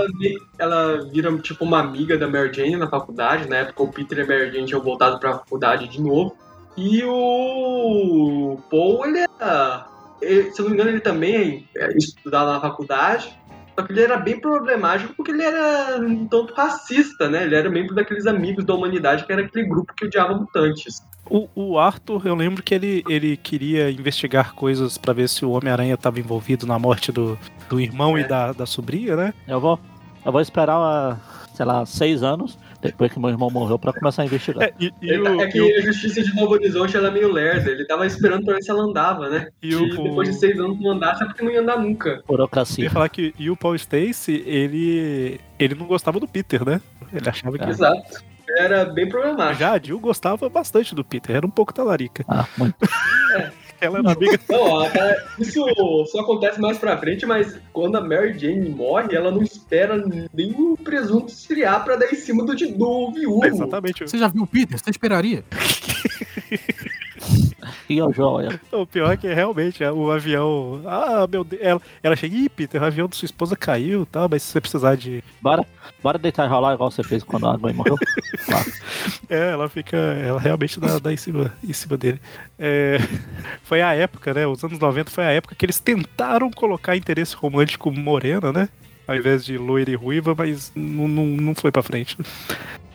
ela 0.58 1.04
vira 1.10 1.36
tipo 1.38 1.64
uma 1.64 1.80
amiga 1.80 2.16
da 2.16 2.26
Mary 2.26 2.50
Jane 2.50 2.76
na 2.76 2.88
faculdade. 2.88 3.46
Na 3.46 3.56
época 3.56 3.82
o 3.82 3.88
Peter 3.92 4.16
e 4.18 4.22
a 4.22 4.26
Mary 4.26 4.50
Jane 4.52 4.64
tinham 4.66 4.80
voltado 4.80 5.18
pra 5.20 5.34
faculdade 5.34 5.86
de 5.86 6.00
novo. 6.00 6.34
E 6.76 7.02
o 7.04 8.58
Paul, 8.70 9.06
ele 9.06 9.24
era. 9.40 9.86
ele- 10.20 10.50
se 10.52 10.60
eu 10.60 10.64
não 10.64 10.70
me 10.70 10.76
engano, 10.76 10.90
ele 10.90 11.00
também 11.00 11.68
é, 11.76 11.96
estudava 11.96 12.52
na 12.54 12.60
faculdade. 12.60 13.32
Só 13.78 13.84
que 13.84 13.92
ele 13.92 14.02
era 14.02 14.16
bem 14.16 14.38
problemático 14.40 15.12
porque 15.16 15.32
ele 15.32 15.42
era 15.42 15.98
um 16.00 16.26
tanto 16.28 16.54
racista, 16.54 17.28
né? 17.28 17.42
Ele 17.42 17.56
era 17.56 17.68
membro 17.68 17.94
daqueles 17.94 18.24
amigos 18.26 18.64
da 18.64 18.72
humanidade 18.74 19.24
que 19.26 19.32
era 19.32 19.42
aquele 19.42 19.66
grupo 19.66 19.92
que 19.94 20.06
odiava 20.06 20.32
mutantes. 20.34 21.02
O, 21.28 21.48
o 21.54 21.78
Arthur, 21.78 22.26
eu 22.26 22.34
lembro 22.36 22.62
que 22.62 22.72
ele, 22.74 23.02
ele 23.08 23.36
queria 23.36 23.90
investigar 23.90 24.54
coisas 24.54 24.96
pra 24.96 25.12
ver 25.12 25.28
se 25.28 25.44
o 25.44 25.50
Homem-Aranha 25.50 25.94
estava 25.94 26.20
envolvido 26.20 26.66
na 26.66 26.78
morte 26.78 27.10
do, 27.10 27.36
do 27.68 27.80
irmão 27.80 28.16
É. 28.16 28.20
e 28.20 28.28
da, 28.28 28.52
da 28.52 28.66
sobrinha, 28.66 29.16
né? 29.16 29.34
Eu 29.48 29.58
vou, 29.58 29.80
eu 30.24 30.30
vou 30.30 30.40
esperar, 30.40 30.76
ah, 30.76 31.16
sei 31.54 31.64
lá, 31.66 31.84
seis 31.84 32.22
anos 32.22 32.56
depois 32.88 33.12
que 33.12 33.18
meu 33.18 33.30
irmão 33.30 33.50
morreu 33.50 33.78
pra 33.78 33.92
começar 33.92 34.22
a 34.22 34.24
investigar. 34.26 34.64
É, 34.68 34.72
e, 34.78 34.92
e 35.02 35.10
Ele- 35.10 35.28
o, 35.28 35.40
é 35.40 35.46
que 35.48 35.58
e 35.58 35.60
o- 35.60 35.78
a 35.78 35.80
justiça 35.82 36.22
de 36.22 36.34
Novo 36.34 36.52
Horizonte 36.54 36.96
ela 36.96 37.08
é 37.08 37.10
meio 37.10 37.32
lerda. 37.32 37.70
Ele 37.70 37.84
tava 37.84 38.06
esperando 38.06 38.44
pra 38.44 38.54
ver 38.54 38.62
se 38.62 38.70
ela 38.70 38.82
andava, 38.82 39.28
né? 39.28 39.48
e 39.62 39.70
E 39.70 39.76
o- 39.76 40.02
depois 40.02 40.28
de 40.28 40.34
seis 40.36 40.58
anos 40.58 40.80
não 40.80 40.92
andasse 40.92 41.22
é 41.22 41.26
porque 41.26 41.42
não 41.42 41.50
ia 41.50 41.60
andar 41.60 41.78
nunca. 41.78 42.08
Eu 42.10 42.16
ia 42.16 42.22
Burocracia. 42.26 42.90
falar 42.90 43.08
que 43.08 43.34
e 43.38 43.50
o 43.50 43.56
Paul 43.56 43.74
Stacy, 43.74 44.42
ele, 44.46 45.40
ele 45.58 45.74
não 45.74 45.86
gostava 45.86 46.18
do 46.20 46.26
Peter, 46.28 46.64
né? 46.64 46.80
Ele 47.12 47.28
achava 47.28 47.56
que. 47.58 47.64
É. 47.64 47.68
Exato. 47.68 48.22
Era 48.56 48.84
bem 48.84 49.08
problemático. 49.08 49.58
Já 49.58 49.72
a 49.72 49.78
Jill 49.78 49.98
gostava 49.98 50.48
bastante 50.48 50.94
do 50.94 51.02
Peter, 51.02 51.34
era 51.36 51.46
um 51.46 51.50
pouco 51.50 51.72
talarica. 51.72 52.24
Ah, 52.28 52.46
muito. 52.58 52.76
Ela 53.84 53.98
era 53.98 54.12
amiga. 54.12 54.40
Não, 54.48 54.90
cara, 54.90 55.26
isso 55.38 55.64
só 56.06 56.20
acontece 56.20 56.60
mais 56.60 56.78
pra 56.78 56.96
frente, 56.98 57.26
mas 57.26 57.58
quando 57.72 57.96
a 57.96 58.00
Mary 58.00 58.38
Jane 58.38 58.68
morre, 58.68 59.14
ela 59.14 59.30
não 59.30 59.42
espera 59.42 60.02
nem 60.32 60.52
o 60.52 60.76
presunto 60.76 61.32
esfriar 61.32 61.84
pra 61.84 61.96
dar 61.96 62.10
em 62.10 62.14
cima 62.14 62.44
do, 62.44 62.54
do 62.54 63.12
viúvo. 63.12 63.44
Exatamente. 63.44 64.04
Você 64.08 64.18
já 64.18 64.28
viu 64.28 64.42
o 64.42 64.46
Peter? 64.46 64.78
Você 64.78 64.90
esperaria? 64.90 65.44
O 67.88 68.12
joia. 68.12 68.60
O 68.72 68.86
pior 68.86 69.12
é 69.12 69.16
que 69.16 69.32
realmente 69.32 69.84
é, 69.84 69.92
o 69.92 70.10
avião. 70.10 70.80
Ah, 70.86 71.26
meu 71.30 71.44
Deus. 71.44 71.62
Ela, 71.62 71.80
ela 72.02 72.16
chega, 72.16 72.34
ih, 72.34 72.48
Peter, 72.48 72.80
o 72.80 72.84
avião 72.84 73.08
da 73.08 73.14
sua 73.14 73.26
esposa 73.26 73.54
caiu 73.54 74.02
e 74.02 74.06
tal, 74.06 74.28
mas 74.28 74.42
se 74.42 74.52
você 74.52 74.60
precisar 74.60 74.96
de. 74.96 75.22
Bora, 75.40 75.66
bora 76.02 76.18
deitar 76.18 76.46
e 76.46 76.48
rolar 76.48 76.74
igual 76.74 76.90
você 76.90 77.02
fez 77.02 77.22
quando 77.22 77.46
a 77.46 77.58
mãe 77.58 77.72
morreu. 77.72 77.96
É, 79.28 79.52
ela 79.52 79.68
fica. 79.68 79.96
Ela 79.96 80.40
realmente 80.40 80.78
dá, 80.78 80.98
dá 80.98 81.12
em, 81.12 81.16
cima, 81.16 81.52
em 81.62 81.72
cima 81.72 81.96
dele. 81.96 82.20
É, 82.58 82.98
foi 83.62 83.82
a 83.82 83.94
época, 83.94 84.32
né? 84.32 84.46
Os 84.46 84.62
anos 84.62 84.78
90 84.78 85.10
foi 85.10 85.24
a 85.24 85.30
época 85.30 85.54
que 85.54 85.64
eles 85.64 85.78
tentaram 85.78 86.50
colocar 86.50 86.96
interesse 86.96 87.34
romântico 87.34 87.90
morena, 87.90 88.52
né? 88.52 88.68
Ao 89.06 89.14
invés 89.14 89.44
de 89.44 89.58
loira 89.58 89.90
e 89.90 89.94
ruiva, 89.94 90.34
mas 90.36 90.72
não, 90.74 91.08
não, 91.08 91.26
não 91.26 91.54
foi 91.54 91.70
pra 91.70 91.82
frente. 91.82 92.16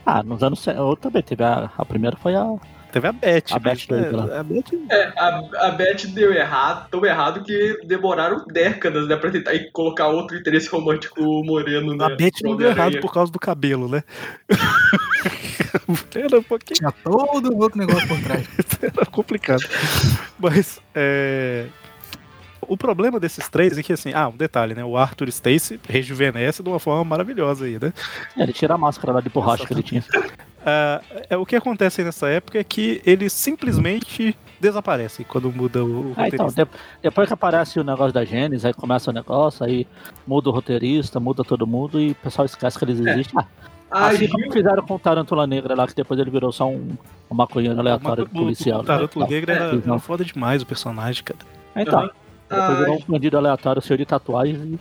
Ah, 0.06 0.24
nos 0.24 0.42
anos. 0.42 0.66
Eu 0.66 0.96
também 0.96 1.22
teve 1.22 1.44
a, 1.44 1.72
a 1.78 1.86
primeira 1.86 2.18
foi 2.18 2.36
a. 2.36 2.44
Teve 2.92 3.08
a 3.08 3.12
Beth. 3.12 3.44
A 3.52 3.60
Beth 3.60 3.88
né, 3.90 4.10
lá. 4.10 4.40
a 4.40 4.44
Beth 4.44 4.64
É, 4.90 5.14
a, 5.18 5.68
a 5.68 5.72
Beth 5.72 6.08
deu 6.08 6.34
errado, 6.34 6.90
tão 6.90 7.06
errado 7.06 7.44
que 7.44 7.80
demoraram 7.86 8.46
décadas, 8.48 9.08
né, 9.08 9.16
pra 9.16 9.30
tentar 9.30 9.52
colocar 9.72 10.08
outro 10.08 10.36
interesse 10.36 10.68
romântico 10.70 11.22
moreno, 11.44 11.96
né? 11.96 12.06
A 12.06 12.10
Beth 12.10 12.42
não 12.44 12.56
deu 12.56 12.70
errado 12.70 13.00
por 13.00 13.14
causa 13.14 13.32
do 13.32 13.40
cabelo, 13.40 13.88
né? 13.88 14.04
Era 16.16 16.40
um 16.40 16.44
pouquinho 16.44 16.78
Tinha 16.78 16.92
todo 17.04 17.58
outro 17.58 17.78
negócio 17.78 18.08
por 18.08 18.20
trás. 18.22 18.48
era 18.82 19.06
complicado. 19.06 19.64
Mas, 20.40 20.82
é... 20.96 21.68
O 22.62 22.78
problema 22.78 23.20
desses 23.20 23.48
três 23.50 23.78
é 23.78 23.84
que, 23.84 23.94
assim, 23.94 24.12
ah, 24.14 24.28
um 24.28 24.36
detalhe, 24.36 24.76
né? 24.76 24.84
O 24.84 24.96
Arthur 24.96 25.28
Stacy 25.30 25.80
rejuvenesce 25.88 26.62
de 26.62 26.70
uma 26.70 26.80
forma 26.80 27.04
maravilhosa 27.04 27.66
aí, 27.66 27.80
né? 27.80 27.92
É, 28.38 28.44
ele 28.44 28.54
tira 28.54 28.76
a 28.76 28.78
máscara 28.78 29.14
lá 29.14 29.22
de 29.22 29.30
borracha 29.30 29.66
que 29.66 29.74
ele 29.74 29.82
tinha. 29.82 30.04
Ah, 30.66 31.02
é, 31.30 31.38
o 31.38 31.46
que 31.46 31.56
acontece 31.56 32.04
nessa 32.04 32.28
época 32.30 32.60
é 32.60 32.64
que 32.64 33.02
eles 33.06 33.32
simplesmente 33.34 34.36
desaparecem 34.60 35.26
quando 35.28 35.52
muda 35.52 35.84
o, 35.84 36.12
o 36.12 36.14
Ah, 36.18 36.28
então, 36.28 36.46
roteirista. 36.48 36.66
de- 36.66 36.72
depois 37.02 37.28
que 37.28 37.34
aparece 37.34 37.80
o 37.80 37.84
negócio 37.84 38.12
da 38.14 38.26
Gênesis, 38.26 38.66
aí 38.66 38.74
começa 38.74 39.10
o 39.10 39.14
negócio, 39.14 39.66
aí 39.66 39.88
muda 40.28 40.50
o 40.50 40.52
roteirista, 40.52 41.20
muda 41.20 41.44
todo 41.44 41.66
mundo 41.66 42.00
e 42.00 42.12
o 42.12 42.16
pessoal 42.16 42.46
esquece 42.46 42.78
que 42.78 42.84
eles 42.84 43.00
existem. 43.00 43.40
Ah, 43.92 44.06
A 44.06 44.08
assim 44.10 44.18
Gil, 44.28 44.30
como 44.32 44.52
fizeram 44.52 44.86
com 44.86 44.96
o 44.96 45.00
Tarântula 45.00 45.48
Negra 45.48 45.74
lá, 45.76 45.88
que 45.88 45.96
depois 45.96 46.20
ele 46.20 46.30
virou 46.30 46.52
só 46.52 46.68
um, 46.70 46.96
um 47.32 47.36
maconheiro 47.36 47.80
aleatório 47.80 48.28
policial. 48.30 48.82
O 48.82 48.84
Tarântula 48.84 49.26
né? 49.26 49.32
Negra 49.32 49.54
era, 49.54 49.74
não- 49.74 49.94
era 49.94 50.00
foda 50.00 50.24
demais 50.26 50.62
o 50.62 50.66
personagem, 50.66 51.24
cara. 51.24 51.40
Então, 51.76 52.10
depois 52.50 52.78
virou 52.80 52.94
a, 52.96 52.98
um 52.98 53.02
bandido 53.08 53.38
aleatório 53.38 53.82
cheio 53.82 53.98
de 53.98 54.06
tatuagens 54.06 54.60
e 54.62 54.80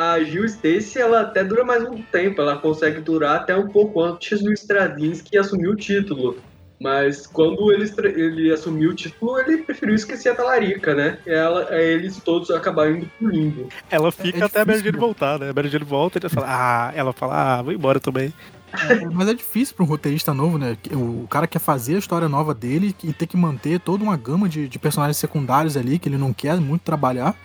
a 0.00 0.24
Gil 0.24 0.46
Stacy, 0.46 0.98
ela 0.98 1.20
até 1.20 1.44
dura 1.44 1.62
mais 1.62 1.84
um 1.84 2.00
tempo, 2.00 2.40
ela 2.40 2.56
consegue 2.56 3.02
durar 3.02 3.36
até 3.36 3.54
um 3.54 3.68
pouco 3.68 4.02
antes 4.02 4.40
do 4.42 4.50
Straczynski 4.50 5.36
assumir 5.36 5.68
o 5.68 5.76
título. 5.76 6.38
Mas 6.80 7.26
quando 7.26 7.70
ele, 7.70 7.84
ele 8.16 8.50
assumiu 8.50 8.92
o 8.92 8.94
título, 8.94 9.38
ele 9.38 9.58
preferiu 9.58 9.94
esquecer 9.94 10.30
a 10.30 10.34
Talarica, 10.34 10.94
né? 10.94 11.18
Ela, 11.26 11.68
aí 11.68 11.84
eles 11.84 12.16
todos 12.16 12.50
acabaram 12.50 12.96
indo 12.96 13.10
pro 13.18 13.28
limbo. 13.28 13.68
Ela 13.90 14.10
fica 14.10 14.38
é 14.38 14.44
até 14.44 14.62
a 14.62 14.64
Mary 14.64 14.78
difícil, 14.78 14.84
Jane 14.84 14.96
né? 14.96 14.98
voltar, 14.98 15.38
né? 15.38 15.50
A 15.50 15.52
Mary 15.52 15.68
Jane 15.68 15.84
volta 15.84 16.18
e 16.18 16.20
ela 16.22 16.30
fala, 16.30 16.46
ah, 16.48 16.92
ela 16.94 17.12
fala, 17.12 17.58
ah, 17.58 17.62
vou 17.62 17.74
embora 17.74 18.00
também. 18.00 18.32
É, 18.72 19.04
mas 19.12 19.28
é 19.28 19.34
difícil 19.34 19.74
para 19.74 19.84
um 19.84 19.88
roteirista 19.88 20.32
novo, 20.32 20.56
né? 20.56 20.78
O 20.92 21.26
cara 21.28 21.46
quer 21.46 21.58
fazer 21.58 21.96
a 21.96 21.98
história 21.98 22.28
nova 22.28 22.54
dele 22.54 22.94
e 23.04 23.12
ter 23.12 23.26
que 23.26 23.36
manter 23.36 23.80
toda 23.80 24.02
uma 24.02 24.16
gama 24.16 24.48
de, 24.48 24.66
de 24.68 24.78
personagens 24.78 25.18
secundários 25.18 25.76
ali 25.76 25.98
que 25.98 26.08
ele 26.08 26.16
não 26.16 26.32
quer 26.32 26.56
muito 26.56 26.82
trabalhar. 26.82 27.36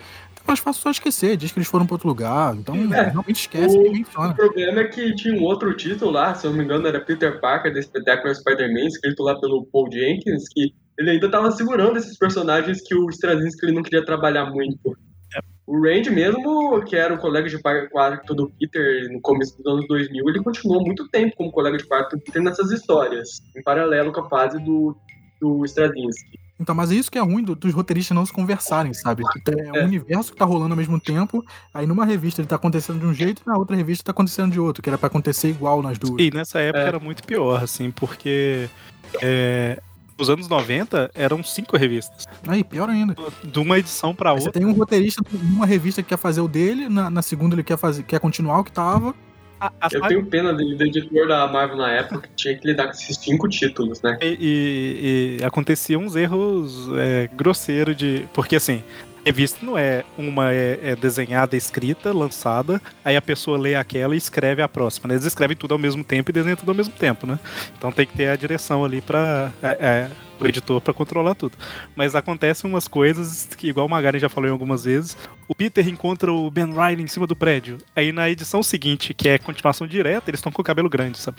É 0.46 0.50
mais 0.52 0.60
fácil 0.60 0.80
só 0.82 0.90
esquecer, 0.90 1.36
diz 1.36 1.50
que 1.50 1.58
eles 1.58 1.68
foram 1.68 1.84
para 1.86 1.94
outro 1.96 2.06
lugar. 2.08 2.54
Então 2.54 2.76
É. 2.94 3.10
realmente 3.10 3.40
esquece 3.40 3.76
O- 3.76 3.80
O 4.30 4.34
problema 4.34 4.80
é 4.80 4.84
que 4.84 5.12
tinha 5.16 5.34
um 5.34 5.42
outro 5.42 5.74
título 5.76 6.12
lá, 6.12 6.34
se 6.34 6.46
eu 6.46 6.50
não 6.52 6.58
me 6.58 6.64
engano, 6.64 6.86
era 6.86 7.00
Peter 7.00 7.40
Parker, 7.40 7.74
da 7.74 7.82
Spectacular 7.82 8.34
Spider-Man, 8.34 8.86
escrito 8.86 9.22
lá 9.24 9.38
pelo 9.40 9.66
Paul 9.66 9.90
Jenkins, 9.92 10.44
que 10.52 10.72
ele 10.98 11.10
ainda 11.10 11.28
tava 11.28 11.50
segurando 11.50 11.96
esses 11.98 12.16
personagens 12.16 12.80
que 12.80 12.94
o 12.94 13.08
Straczynski 13.10 13.66
ele 13.66 13.72
não 13.74 13.82
queria 13.82 14.04
trabalhar 14.04 14.46
muito. 14.46 14.96
O 15.66 15.82
Randy 15.82 16.10
mesmo, 16.10 16.80
que 16.84 16.94
era 16.94 17.12
o 17.12 17.18
colega 17.18 17.48
de 17.48 17.58
quarto 17.58 18.32
do 18.34 18.48
Peter 18.50 19.12
no 19.12 19.20
começo 19.20 19.56
dos 19.60 19.66
anos 19.66 19.88
2000, 19.88 20.28
ele 20.28 20.38
continuou 20.40 20.80
muito 20.86 21.08
tempo 21.08 21.34
como 21.36 21.50
colega 21.50 21.76
de 21.76 21.84
quarto 21.84 22.16
do 22.16 22.22
Peter 22.22 22.40
nessas 22.40 22.70
histórias, 22.70 23.40
em 23.56 23.60
paralelo 23.64 24.12
com 24.12 24.20
a 24.20 24.28
fase 24.28 24.62
do, 24.62 24.96
do 25.40 25.64
Straczynski. 25.64 26.38
Então, 26.58 26.74
mas 26.74 26.90
é 26.90 26.94
isso 26.94 27.10
que 27.10 27.18
é 27.18 27.20
ruim 27.20 27.42
do- 27.42 27.54
dos 27.54 27.72
roteiristas 27.74 28.14
não 28.14 28.24
se 28.24 28.32
conversarem, 28.32 28.94
sabe? 28.94 29.22
É 29.74 29.78
É. 29.78 29.82
um 29.82 29.86
universo 29.86 30.32
que 30.32 30.38
tá 30.38 30.44
rolando 30.44 30.72
ao 30.72 30.76
mesmo 30.76 30.98
tempo, 30.98 31.44
aí 31.74 31.86
numa 31.86 32.04
revista 32.06 32.40
ele 32.40 32.48
tá 32.48 32.56
acontecendo 32.56 32.98
de 33.00 33.06
um 33.06 33.12
jeito 33.12 33.42
e 33.44 33.48
na 33.48 33.58
outra 33.58 33.76
revista 33.76 34.04
tá 34.04 34.10
acontecendo 34.12 34.52
de 34.52 34.58
outro, 34.60 34.82
que 34.82 34.88
era 34.88 34.96
pra 34.96 35.08
acontecer 35.08 35.48
igual 35.50 35.82
nas 35.82 35.98
duas. 35.98 36.20
E 36.20 36.30
nessa 36.30 36.58
época 36.60 36.82
É. 36.84 36.86
era 36.88 36.98
muito 36.98 37.22
pior, 37.24 37.62
assim, 37.62 37.90
porque 37.90 38.68
é, 39.22 39.80
nos 40.18 40.30
anos 40.30 40.48
90 40.48 41.10
eram 41.14 41.42
cinco 41.44 41.76
revistas. 41.76 42.24
Aí, 42.48 42.64
pior 42.64 42.88
ainda. 42.88 43.14
De 43.44 43.58
uma 43.58 43.78
edição 43.78 44.14
pra 44.14 44.30
Aí 44.30 44.38
Você 44.40 44.46
outra. 44.46 44.60
tem 44.60 44.68
um 44.68 44.72
roteirista 44.72 45.22
numa 45.30 45.66
revista 45.66 46.02
que 46.02 46.08
quer 46.08 46.18
fazer 46.18 46.40
o 46.40 46.48
dele, 46.48 46.88
na, 46.88 47.10
na 47.10 47.20
segunda 47.20 47.54
ele 47.54 47.62
quer, 47.62 47.76
fazer, 47.76 48.02
quer 48.02 48.18
continuar 48.18 48.60
o 48.60 48.64
que 48.64 48.72
tava. 48.72 49.14
A, 49.60 49.68
a 49.80 49.86
Eu 49.86 49.90
saga- 50.00 50.08
tenho 50.08 50.26
pena 50.26 50.52
do, 50.52 50.76
do 50.76 50.84
editor 50.84 51.26
da 51.28 51.46
Marvel 51.46 51.76
na 51.78 51.90
época, 51.92 52.22
que 52.28 52.34
tinha 52.36 52.56
que 52.56 52.66
lidar 52.66 52.84
com 52.86 52.90
esses 52.92 53.16
cinco 53.16 53.48
títulos, 53.48 54.02
né? 54.02 54.18
E, 54.20 54.36
e- 54.40 55.36
e 55.40 55.44
aconteciam 55.44 56.02
uns 56.02 56.14
erros 56.14 56.88
é, 56.96 57.28
grosseiros 57.34 57.96
de. 57.96 58.26
Porque 58.34 58.56
assim, 58.56 58.82
revista 59.26 59.66
não 59.66 59.76
é 59.76 60.04
uma 60.16 60.52
é, 60.52 60.78
é 60.90 60.96
desenhada, 60.96 61.56
escrita, 61.56 62.12
lançada, 62.12 62.80
aí 63.04 63.16
a 63.16 63.22
pessoa 63.22 63.58
lê 63.58 63.74
aquela 63.74 64.14
e 64.14 64.18
escreve 64.18 64.62
a 64.62 64.68
próxima. 64.68 65.08
Né? 65.08 65.14
Eles 65.14 65.26
escrevem 65.26 65.56
tudo 65.56 65.72
ao 65.72 65.78
mesmo 65.78 66.04
tempo 66.04 66.30
e 66.30 66.32
desenham 66.32 66.56
tudo 66.56 66.68
ao 66.68 66.76
mesmo 66.76 66.94
tempo, 66.94 67.26
né? 67.26 67.36
Então 67.76 67.90
tem 67.90 68.06
que 68.06 68.16
ter 68.16 68.28
a 68.28 68.36
direção 68.36 68.84
ali 68.84 69.00
para 69.00 69.52
o 70.40 70.46
editor 70.46 70.80
para 70.80 70.94
controlar 70.94 71.34
tudo. 71.34 71.58
Mas 71.96 72.14
acontecem 72.14 72.70
umas 72.70 72.86
coisas 72.86 73.48
que, 73.56 73.68
igual 73.68 73.86
o 73.86 73.90
Magari 73.90 74.20
já 74.20 74.28
falou 74.28 74.48
em 74.48 74.52
algumas 74.52 74.84
vezes, 74.84 75.16
o 75.48 75.56
Peter 75.56 75.86
encontra 75.88 76.32
o 76.32 76.48
Ben 76.48 76.66
Riley 76.66 77.02
em 77.02 77.08
cima 77.08 77.26
do 77.26 77.34
prédio. 77.34 77.78
Aí 77.96 78.12
na 78.12 78.30
edição 78.30 78.62
seguinte, 78.62 79.12
que 79.12 79.28
é 79.28 79.38
continuação 79.38 79.88
direta, 79.88 80.30
eles 80.30 80.38
estão 80.38 80.52
com 80.52 80.62
o 80.62 80.64
cabelo 80.64 80.88
grande, 80.88 81.18
sabe? 81.18 81.38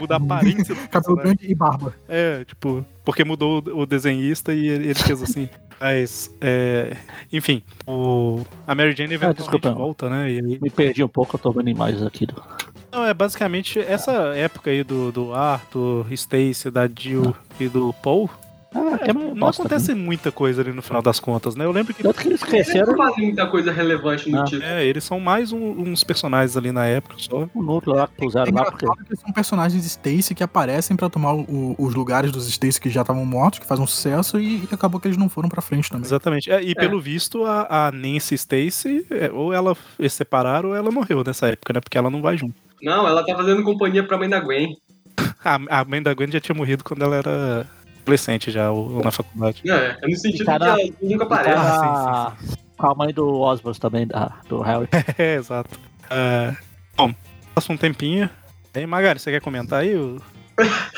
Muda 0.00 0.14
a 0.14 0.16
aparência 0.18 0.74
Cabelo 0.90 1.16
grande 1.16 1.50
e 1.50 1.54
barba. 1.54 1.94
É, 2.08 2.44
tipo, 2.44 2.84
porque 3.04 3.24
mudou 3.24 3.62
o 3.64 3.86
desenhista 3.86 4.52
e 4.52 4.66
ele 4.66 4.94
fez 4.94 5.22
assim. 5.22 5.48
Mas, 5.80 6.34
é, 6.40 6.96
enfim, 7.32 7.62
o, 7.86 8.44
a 8.66 8.74
Mary 8.74 8.94
Jane 8.94 9.14
eventualmente 9.14 9.42
desculpa. 9.42 9.72
volta, 9.72 10.08
né? 10.08 10.30
E 10.30 10.36
aí, 10.38 10.58
me 10.60 10.70
perdi 10.70 11.04
um 11.04 11.08
pouco, 11.08 11.36
eu 11.36 11.40
tô 11.40 11.52
vendo 11.52 11.68
imagens 11.68 12.02
aqui. 12.02 12.26
Do... 12.26 12.42
não, 12.90 13.04
é 13.04 13.12
basicamente 13.12 13.78
essa 13.78 14.12
época 14.34 14.70
aí 14.70 14.82
do, 14.82 15.12
do 15.12 15.34
Arthur, 15.34 16.10
Stacy, 16.12 16.70
da 16.70 16.88
Jill 16.88 17.34
e 17.60 17.68
do 17.68 17.92
Paul. 17.92 18.30
Ah, 18.76 18.98
é 19.00 19.12
meio 19.12 19.28
Não 19.28 19.34
bosta, 19.34 19.62
acontece 19.62 19.94
muita 19.94 20.30
coisa 20.30 20.60
ali 20.62 20.72
no 20.72 20.82
final 20.82 21.00
das 21.00 21.18
contas, 21.18 21.56
né? 21.56 21.64
Eu 21.64 21.72
lembro 21.72 21.94
que 21.94 22.02
né? 22.02 22.08
Tanto 22.12 22.20
que 22.22 22.28
eles 22.28 22.42
Eles 22.42 22.50
cresceram 22.64 22.92
não 22.94 22.96
fazem 23.06 23.24
muita 23.26 23.46
coisa 23.46 23.72
relevante 23.72 24.30
no 24.30 24.40
Ah. 24.40 24.44
título. 24.44 24.62
é, 24.64 24.84
eles 24.84 25.02
são 25.04 25.18
mais 25.18 25.52
um- 25.52 25.70
uns 25.82 26.04
personagens 26.04 26.56
ali 26.56 26.70
na 26.72 26.84
época 26.86 27.14
só. 27.18 27.48
o 27.54 27.62
núcleo 27.62 27.96
lá 27.96 28.06
que 28.06 28.14
É 28.18 28.24
puseram 28.24 28.52
lá, 28.54 28.64
porque 28.70 28.86
são 29.16 29.32
personagens 29.32 29.84
Stacy 29.84 30.34
que 30.34 30.42
aparecem 30.42 30.96
pra 30.96 31.08
tomar 31.08 31.34
o- 31.34 31.74
os 31.78 31.94
lugares 31.94 32.30
dos 32.30 32.46
Stacy 32.48 32.80
que 32.80 32.90
já 32.90 33.00
estavam 33.00 33.24
mortos, 33.24 33.58
que 33.60 33.66
fazem 33.66 33.82
um 33.84 33.86
sucesso, 33.86 34.38
e, 34.38 34.58
e 34.64 34.68
acabou 34.72 35.00
que 35.00 35.08
eles 35.08 35.16
não 35.16 35.28
foram 35.28 35.48
pra 35.48 35.62
frente 35.62 35.88
também. 35.90 36.04
Exatamente. 36.06 36.50
É, 36.50 36.62
e 36.62 36.74
pelo 36.74 37.00
visto, 37.00 37.44
a, 37.44 37.88
a 37.88 37.92
Nancy 37.92 38.34
Stacy, 38.34 39.06
é, 39.10 39.30
ou 39.32 39.52
ela 39.52 39.76
eles 39.98 40.12
separaram 40.12 40.70
ou 40.70 40.74
ela 40.76 40.90
morreu 40.90 41.22
nessa 41.24 41.48
época, 41.48 41.72
né? 41.72 41.80
Porque 41.80 41.96
ela 41.96 42.10
não 42.10 42.20
vai 42.20 42.36
junto. 42.36 42.54
Não, 42.82 43.06
ela 43.08 43.24
tá 43.24 43.34
fazendo 43.34 43.62
companhia 43.62 44.02
pra 44.02 44.18
mãe 44.18 44.28
da 44.28 44.38
Gwen. 44.40 44.76
A, 45.44 45.80
a 45.80 45.84
mãe 45.84 46.02
da 46.02 46.12
Gwen 46.12 46.30
já 46.30 46.40
tinha 46.40 46.54
morrido 46.56 46.82
quando 46.84 47.02
ela 47.02 47.16
era 47.16 47.66
adolescente 48.10 48.50
já, 48.50 48.70
ou, 48.70 48.96
ou 48.96 49.02
na 49.02 49.10
faculdade. 49.10 49.62
Não, 49.64 49.74
é 49.74 49.96
no 50.06 50.16
sentido 50.16 50.44
Cara- 50.46 50.76
que 50.76 50.94
nunca 51.02 51.24
aparece. 51.24 51.58
Ah, 51.58 52.32
tá 52.36 52.56
com 52.78 52.86
a 52.86 52.94
mãe 52.94 53.12
do 53.12 53.40
Osborne 53.40 53.78
também, 53.80 54.06
da, 54.06 54.32
do 54.48 54.60
Harry. 54.62 54.88
É, 55.18 55.34
exato. 55.34 55.78
É, 56.10 56.54
bom, 56.96 57.12
passa 57.54 57.72
um 57.72 57.76
tempinho. 57.76 58.30
Aí, 58.74 58.86
Magari, 58.86 59.18
você 59.18 59.30
quer 59.30 59.40
comentar 59.40 59.80
aí? 59.80 59.96
o- 59.96 60.20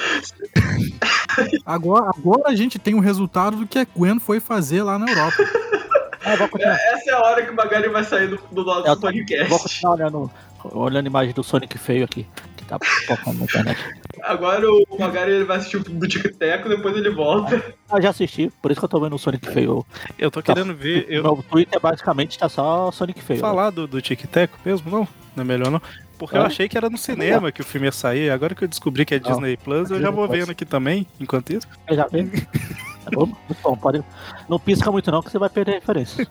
Agora, 1.65 2.11
agora 2.17 2.49
a 2.49 2.55
gente 2.55 2.79
tem 2.79 2.95
o 2.95 3.01
resultado 3.01 3.57
do 3.59 3.67
que 3.67 3.79
a 3.79 3.87
Gwen 3.97 4.19
foi 4.19 4.41
fazer 4.41 4.83
lá 4.83 4.99
na 4.99 5.09
Europa. 5.11 5.37
Eu 6.27 6.37
vou 6.37 6.49
continuar, 6.49 6.75
Essa 6.75 7.11
é 7.11 7.15
a 7.15 7.21
hora 7.21 7.43
que 7.45 7.51
o 7.51 7.55
Magari 7.55 7.89
vai 7.89 8.03
sair 8.05 8.29
do, 8.29 8.39
do 8.51 8.65
nosso 8.65 8.87
Eu 8.89 8.97
podcast. 8.99 9.49
vou 9.49 9.59
continuar 9.61 9.95
olhando, 9.95 10.31
olhando 10.65 11.07
a 11.07 11.09
imagem 11.09 11.33
do 11.33 11.45
Sonic 11.45 11.79
feio 11.79 12.05
aqui, 12.05 12.27
tá 12.69 12.79
focando 13.07 13.39
na 13.39 13.45
internet. 13.45 13.79
Agora 14.23 14.67
o 14.71 14.85
Magari 14.99 15.33
ele 15.33 15.45
vai 15.45 15.57
assistir 15.57 15.79
o 15.79 15.81
do 15.81 16.07
Tic 16.09 16.37
Teco, 16.37 16.69
depois 16.69 16.97
ele 16.97 17.11
volta. 17.11 17.75
Ah, 17.91 18.01
já 18.01 18.11
assisti, 18.11 18.51
por 18.63 18.71
isso 18.71 18.81
que 18.81 18.85
eu 18.85 18.89
tô 18.89 19.01
vendo 19.01 19.15
o 19.17 19.19
Sonic 19.19 19.51
feio. 19.51 19.85
Eu 20.19 20.31
tô 20.31 20.43
querendo 20.43 20.75
ver. 20.75 21.07
Eu, 21.09 21.23
Meu 21.23 21.43
Twitter 21.43 21.81
basicamente 21.81 22.39
tá 22.39 22.49
só 22.49 22.91
Sonic 22.93 23.21
feio. 23.23 23.41
falar 23.41 23.71
do, 23.71 23.87
do 23.87 24.01
Tic 24.03 24.21
Teco 24.27 24.59
mesmo, 24.65 24.91
não? 24.91 25.09
Não 25.35 25.43
é 25.43 25.47
melhor 25.47 25.71
não? 25.71 25.81
Porque 26.19 26.37
eu 26.37 26.43
É. 26.43 26.47
achei 26.47 26.69
que 26.69 26.77
era 26.77 26.91
no 26.91 26.99
cinema 26.99 27.53
que 27.53 27.61
o 27.61 27.65
filme 27.65 27.87
ia 27.87 27.93
sair. 27.93 28.29
Agora 28.31 28.53
que 28.55 28.65
eu 28.65 28.69
descobri 28.69 29.05
que 29.05 29.15
é 29.15 29.21
Não, 29.21 29.31
Disney 29.31 29.57
Plus, 29.57 29.89
eu 29.91 30.01
já 30.01 30.07
não 30.07 30.13
vou 30.13 30.29
vendo 30.29 30.51
aqui 30.51 30.65
também, 30.65 31.07
enquanto 31.21 31.51
isso. 31.53 31.67
Você 31.89 31.95
já 31.95 32.07
viu? 32.09 32.29
Muito 33.17 33.63
bom, 33.63 33.77
pode... 33.77 34.05
Não 34.49 34.59
pisca 34.59 34.91
muito 34.91 35.11
não, 35.11 35.23
que 35.23 35.31
você 35.31 35.39
vai 35.39 35.49
perder 35.49 35.73
a 35.73 35.75
referência. 35.77 36.27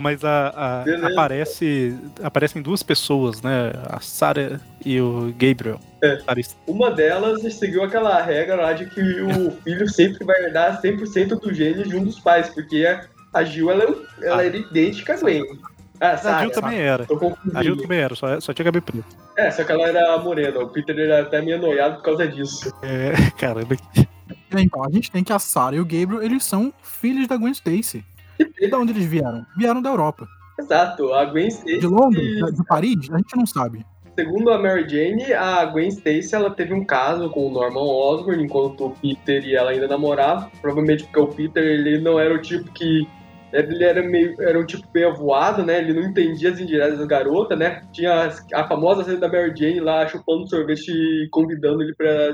Mas 0.00 0.24
a, 0.24 0.48
a- 0.84 1.08
aparece, 1.12 1.96
aparecem 2.22 2.60
duas 2.62 2.82
pessoas, 2.82 3.40
né? 3.42 3.72
A 3.88 3.98
Sarah 4.00 4.60
e 4.84 5.00
o 5.00 5.32
Gabriel. 5.38 5.80
É. 6.02 6.18
Uma 6.66 6.90
delas 6.90 7.40
seguiu 7.54 7.82
aquela 7.82 8.20
regra 8.22 8.56
lá 8.56 8.72
de 8.74 8.86
que 8.86 9.00
o 9.22 9.50
filho 9.62 9.88
sempre 9.88 10.24
vai 10.24 10.42
herdar 10.44 10.80
100% 10.82 11.40
do 11.40 11.52
gene 11.54 11.84
de 11.84 11.96
um 11.96 12.04
dos 12.04 12.20
pais, 12.20 12.50
porque 12.50 12.84
a, 12.86 13.06
a 13.32 13.42
Gil 13.44 13.70
ela, 13.70 13.84
ela 14.22 14.40
Ah. 14.42 14.44
era 14.46 14.56
idêntica 14.56 15.14
a 15.14 15.16
Gwen. 15.16 15.42
Ah, 16.00 16.10
A 16.10 16.18
Sarah, 16.18 16.40
Jill 16.42 16.50
também 16.50 16.78
era. 16.80 17.06
A 17.54 17.62
Jill 17.62 17.76
também 17.76 17.98
era, 18.00 18.14
só, 18.16 18.38
só 18.40 18.52
tinha 18.52 18.64
cabelo 18.64 18.82
preto. 18.84 19.04
É, 19.38 19.50
só 19.50 19.64
que 19.64 19.72
ela 19.72 19.88
era 19.88 20.18
morena. 20.18 20.58
O 20.60 20.68
Peter 20.68 20.98
era 20.98 21.22
até 21.22 21.40
meio 21.40 21.58
noiado 21.58 21.96
por 21.96 22.02
causa 22.02 22.26
disso. 22.28 22.70
É, 22.82 23.12
caramba. 23.38 23.76
É, 24.58 24.62
Então, 24.62 24.84
a 24.84 24.90
gente 24.90 25.10
tem 25.10 25.24
que 25.24 25.32
a 25.32 25.38
Sarah 25.38 25.76
e 25.76 25.80
o 25.80 25.84
Gabriel, 25.84 26.22
eles 26.22 26.44
são 26.44 26.72
filhos 26.82 27.26
da 27.26 27.36
Gwen 27.36 27.52
Stacy. 27.52 28.04
E 28.38 28.68
de 28.68 28.74
onde 28.74 28.92
eles 28.92 29.04
vieram? 29.04 29.44
Vieram 29.56 29.80
da 29.80 29.90
Europa. 29.90 30.26
Exato, 30.58 31.12
a 31.12 31.24
Gwen 31.24 31.48
Stacy. 31.48 31.78
De 31.78 31.86
Londres? 31.86 32.54
De 32.54 32.64
Paris? 32.66 33.10
A 33.10 33.18
gente 33.18 33.36
não 33.36 33.46
sabe. 33.46 33.84
Segundo 34.16 34.50
a 34.50 34.58
Mary 34.58 34.88
Jane, 34.88 35.32
a 35.32 35.64
Gwen 35.64 35.88
Stacy 35.88 36.34
ela 36.34 36.50
teve 36.50 36.72
um 36.72 36.84
caso 36.84 37.28
com 37.30 37.48
o 37.48 37.50
Norman 37.50 37.82
Osborn 37.82 38.44
enquanto 38.44 38.86
o 38.86 38.90
Peter 38.90 39.44
e 39.44 39.56
ela 39.56 39.72
ainda 39.72 39.88
namoravam. 39.88 40.48
Provavelmente 40.60 41.02
porque 41.04 41.18
o 41.18 41.26
Peter 41.26 41.64
ele 41.64 41.98
não 41.98 42.18
era 42.18 42.32
o 42.32 42.40
tipo 42.40 42.72
que 42.72 43.08
ele 43.52 43.84
era 43.84 44.02
meio 44.02 44.40
era 44.40 44.58
um 44.58 44.64
tipo 44.64 44.86
meio 44.94 45.10
avoado, 45.10 45.64
né? 45.64 45.78
Ele 45.78 45.94
não 45.94 46.08
entendia 46.08 46.52
as 46.52 46.60
indiretas 46.60 46.98
da 46.98 47.06
garota, 47.06 47.56
né? 47.56 47.82
Tinha 47.92 48.32
a 48.52 48.68
famosa 48.68 49.02
cena 49.02 49.18
da 49.18 49.28
Mary 49.28 49.52
Jane 49.56 49.80
lá 49.80 50.06
chupando 50.06 50.48
sorvete 50.48 50.90
e 50.90 51.28
convidando 51.30 51.82
ele 51.82 51.94
para 51.94 52.32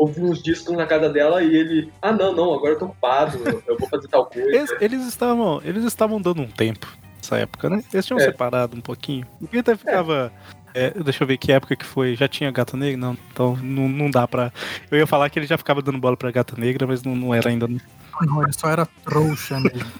ouvir 0.00 0.22
uns 0.22 0.42
discos 0.42 0.74
na 0.74 0.86
casa 0.86 1.10
dela 1.10 1.42
e 1.42 1.54
ele, 1.54 1.92
ah 2.00 2.10
não, 2.10 2.34
não, 2.34 2.54
agora 2.54 2.72
eu 2.72 2.78
tô 2.78 2.86
ocupado, 2.86 3.38
eu 3.66 3.76
vou 3.78 3.86
fazer 3.88 4.08
tal 4.08 4.24
coisa. 4.26 4.48
Eles, 4.48 4.70
eles 4.80 5.06
estavam, 5.06 5.60
eles 5.62 5.84
estavam 5.84 6.20
dando 6.20 6.40
um 6.40 6.48
tempo 6.48 6.86
nessa 7.16 7.36
época, 7.36 7.68
né? 7.68 7.84
Eles 7.92 8.06
tinham 8.06 8.18
É. 8.18 8.24
separado 8.24 8.76
um 8.76 8.80
pouquinho. 8.80 9.26
O 9.40 9.46
Peter 9.46 9.76
ficava. 9.76 10.32
é, 10.74 10.90
deixa 11.02 11.22
eu 11.22 11.26
ver 11.28 11.36
que 11.36 11.52
época 11.52 11.76
que 11.76 11.84
foi. 11.84 12.16
Já 12.16 12.26
tinha 12.26 12.50
Gata 12.50 12.76
Negra? 12.78 12.96
Não, 12.98 13.16
então 13.30 13.56
não, 13.56 13.88
não 13.90 14.10
dá 14.10 14.26
pra. 14.26 14.50
Eu 14.90 14.96
ia 14.98 15.06
falar 15.06 15.28
que 15.28 15.38
ele 15.38 15.46
já 15.46 15.58
ficava 15.58 15.82
dando 15.82 15.98
bola 15.98 16.16
pra 16.16 16.30
Gata 16.30 16.54
Negra, 16.58 16.86
mas 16.86 17.02
não, 17.02 17.14
não 17.14 17.34
era 17.34 17.50
ainda. 17.50 17.68
Não, 17.68 18.42
ele 18.42 18.52
só 18.54 18.70
era 18.70 18.86
trouxa 19.04 19.60
mesmo. 19.60 19.90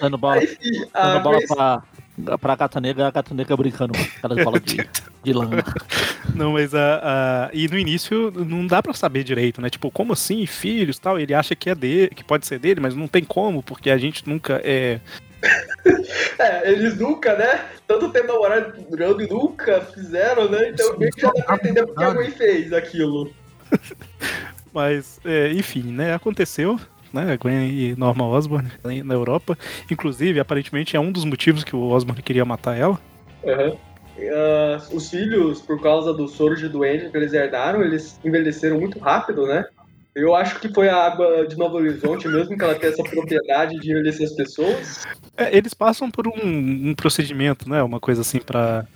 Dando 0.00 0.16
bola, 0.16 0.42
Enfim, 0.42 0.56
a 0.94 1.08
dando 1.12 1.22
bola 1.22 1.36
Gwen 1.36 1.46
pra, 1.48 1.82
pra 2.40 2.56
gata 2.56 2.80
negra, 2.80 3.08
a 3.08 3.10
gata 3.10 3.34
negra 3.34 3.56
brincando 3.56 3.92
com 3.92 4.00
aquelas 4.02 4.44
bolas 4.44 4.62
de, 4.62 4.88
de 5.22 5.32
lã. 5.32 5.48
Não, 6.34 6.52
mas 6.52 6.74
a, 6.74 7.00
a- 7.46 7.50
E 7.52 7.68
no 7.68 7.78
início 7.78 8.32
não 8.34 8.66
dá 8.66 8.82
pra 8.82 8.92
saber 8.94 9.24
direito, 9.24 9.60
né? 9.60 9.68
Tipo, 9.70 9.90
como 9.90 10.12
assim, 10.12 10.44
filhos 10.46 10.98
tal? 10.98 11.18
Ele 11.18 11.34
acha 11.34 11.54
que 11.54 11.70
é 11.70 11.74
dele, 11.74 12.08
que 12.08 12.24
pode 12.24 12.46
ser 12.46 12.58
dele, 12.58 12.80
mas 12.80 12.94
não 12.94 13.06
tem 13.08 13.24
como, 13.24 13.62
porque 13.62 13.90
a 13.90 13.98
gente 13.98 14.28
nunca 14.28 14.60
é. 14.64 15.00
É, 16.38 16.70
eles 16.70 16.98
nunca, 16.98 17.34
né? 17.36 17.64
Tanto 17.86 18.10
tempo 18.10 18.26
namorado 18.28 18.74
durando 18.90 19.22
e 19.22 19.28
nunca 19.28 19.80
fizeram, 19.80 20.50
né? 20.50 20.68
Então 20.70 20.98
meio 20.98 21.10
que 21.12 21.20
já 21.20 21.30
dá 21.32 21.42
pra 21.44 21.54
sim, 21.56 21.60
entender 21.62 21.86
porque 21.86 22.02
a 22.02 22.06
claro. 22.06 22.18
Gwen 22.18 22.30
fez 22.30 22.72
aquilo. 22.72 23.32
Mas, 24.72 25.18
é, 25.24 25.52
enfim, 25.52 25.82
né? 25.82 26.14
Aconteceu. 26.14 26.78
Né, 27.16 27.32
a 27.32 27.36
Gwen 27.36 27.68
e 27.70 27.94
Norma 27.96 28.26
Osborn 28.26 28.70
na 29.04 29.14
Europa. 29.14 29.56
Inclusive, 29.90 30.38
aparentemente 30.38 30.96
é 30.96 31.00
um 31.00 31.10
dos 31.10 31.24
motivos 31.24 31.64
que 31.64 31.74
o 31.74 31.88
Osborn 31.88 32.20
queria 32.22 32.44
matar 32.44 32.76
ela. 32.76 33.00
Aham. 33.44 33.72
Ah, 34.18 34.82
os 34.92 35.10
filhos, 35.10 35.60
por 35.60 35.80
causa 35.82 36.12
do 36.12 36.26
soro 36.28 36.56
de 36.56 36.68
doente 36.68 37.10
que 37.10 37.16
eles 37.16 37.32
herdaram, 37.32 37.82
eles 37.82 38.18
envelheceram 38.24 38.78
muito 38.80 38.98
rápido, 38.98 39.46
né? 39.46 39.64
Eu 40.14 40.34
acho 40.34 40.58
que 40.60 40.72
foi 40.72 40.88
a 40.88 40.96
água 40.96 41.46
de 41.46 41.56
Novo 41.58 41.76
Horizonte 41.76 42.26
mesmo 42.26 42.56
que 42.56 42.64
ela 42.64 42.74
tem 42.74 42.88
essa 42.88 43.02
propriedade 43.02 43.78
de 43.78 43.90
envelhecer 43.90 44.26
as 44.26 44.32
pessoas. 44.32 45.06
É, 45.36 45.54
eles 45.54 45.74
passam 45.74 46.10
por 46.10 46.26
um, 46.26 46.32
um 46.90 46.94
procedimento, 46.94 47.68
né? 47.68 47.82
Uma 47.82 48.00
coisa 48.00 48.22
assim 48.22 48.38
pra 48.38 48.86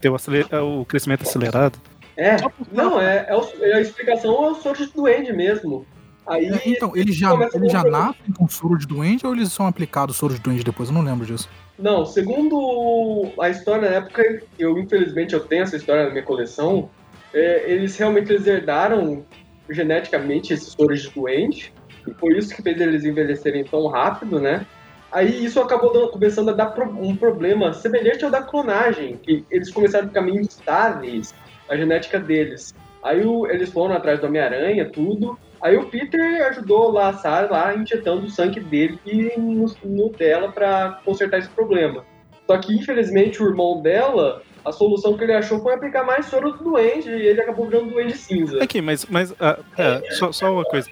ter 0.00 0.10
o, 0.10 0.14
acele- 0.14 0.44
o 0.54 0.84
crescimento 0.84 1.22
acelerado. 1.22 1.78
É, 2.14 2.36
não, 2.70 3.00
é, 3.00 3.24
é, 3.28 3.34
o- 3.34 3.64
é 3.64 3.74
a 3.76 3.80
explicação 3.80 4.44
é 4.44 4.50
o 4.50 4.54
soro 4.56 4.76
de 4.76 4.92
duende 4.92 5.32
mesmo. 5.32 5.86
Aí, 6.26 6.46
É, 6.46 6.62
então, 6.68 6.92
eles 6.96 7.16
já, 7.16 7.30
com 7.30 7.68
já 7.68 7.82
nascem 7.82 8.32
com 8.36 8.48
soro 8.48 8.78
de 8.78 8.86
doente 8.86 9.26
ou 9.26 9.34
eles 9.34 9.52
são 9.52 9.66
aplicados 9.66 10.16
soro 10.16 10.34
de 10.34 10.40
doente 10.40 10.62
depois? 10.64 10.88
Eu 10.88 10.94
não 10.94 11.02
lembro 11.02 11.26
disso. 11.26 11.48
Não, 11.78 12.06
segundo 12.06 13.32
a 13.40 13.48
história 13.50 13.90
na 13.90 13.96
época, 13.96 14.22
eu 14.58 14.78
infelizmente 14.78 15.34
eu 15.34 15.40
tenho 15.40 15.62
essa 15.64 15.76
história 15.76 16.04
na 16.04 16.10
minha 16.10 16.22
coleção, 16.22 16.88
é, 17.34 17.64
eles 17.70 17.96
realmente 17.96 18.30
eles 18.32 18.46
herdaram 18.46 19.24
geneticamente 19.68 20.52
esses 20.52 20.72
soros 20.72 21.02
de 21.02 21.10
doente, 21.10 21.72
e 22.06 22.12
foi 22.14 22.36
isso 22.36 22.54
que 22.54 22.62
fez 22.62 22.80
eles 22.80 23.04
envelhecerem 23.04 23.64
tão 23.64 23.86
rápido, 23.88 24.38
né? 24.38 24.66
Aí 25.10 25.44
isso 25.44 25.60
acabou 25.60 25.92
dando- 25.92 26.08
começando 26.10 26.50
a 26.50 26.52
dar 26.52 26.74
um 27.00 27.16
problema 27.16 27.72
semelhante 27.72 28.24
ao 28.24 28.30
da 28.30 28.42
clonagem, 28.42 29.16
que 29.16 29.44
eles 29.50 29.70
começaram 29.70 30.06
a 30.06 30.08
ficar 30.08 30.22
meio 30.22 30.40
instáveis, 30.40 31.34
a 31.68 31.76
genética 31.76 32.18
deles. 32.18 32.74
Aí 33.02 33.24
o- 33.24 33.46
eles 33.46 33.70
foram 33.70 33.94
atrás 33.94 34.20
do 34.20 34.26
Homem-Aranha, 34.26 34.88
tudo. 34.88 35.38
Aí 35.62 35.76
o 35.76 35.86
Peter 35.86 36.44
ajudou 36.48 36.90
lá 36.90 37.10
a 37.10 37.12
Sarah 37.14 37.48
lá 37.50 37.74
injetando 37.76 38.26
o 38.26 38.30
sangue 38.30 38.58
dele 38.60 38.98
e 39.06 39.38
no, 39.38 39.66
no 39.84 40.08
dela 40.10 40.50
pra 40.50 40.98
consertar 41.04 41.38
esse 41.38 41.48
problema. 41.48 42.04
Só 42.46 42.58
que 42.58 42.74
infelizmente 42.74 43.40
o 43.42 43.46
irmão 43.48 43.80
dela, 43.80 44.42
a 44.64 44.72
solução 44.72 45.16
que 45.16 45.22
ele 45.22 45.32
achou 45.32 45.60
foi 45.62 45.74
aplicar 45.74 46.04
mais 46.04 46.26
soro 46.26 46.52
do 46.52 46.64
doente 46.64 47.08
e 47.08 47.26
ele 47.28 47.40
acabou 47.40 47.66
virando 47.66 47.90
doente 47.92 48.16
cinza. 48.18 48.62
Aqui, 48.62 48.82
mas, 48.82 49.06
mas 49.06 49.32
ah, 49.38 49.58
é, 49.78 50.10
só, 50.14 50.32
só 50.32 50.52
uma 50.52 50.64
coisa. 50.64 50.88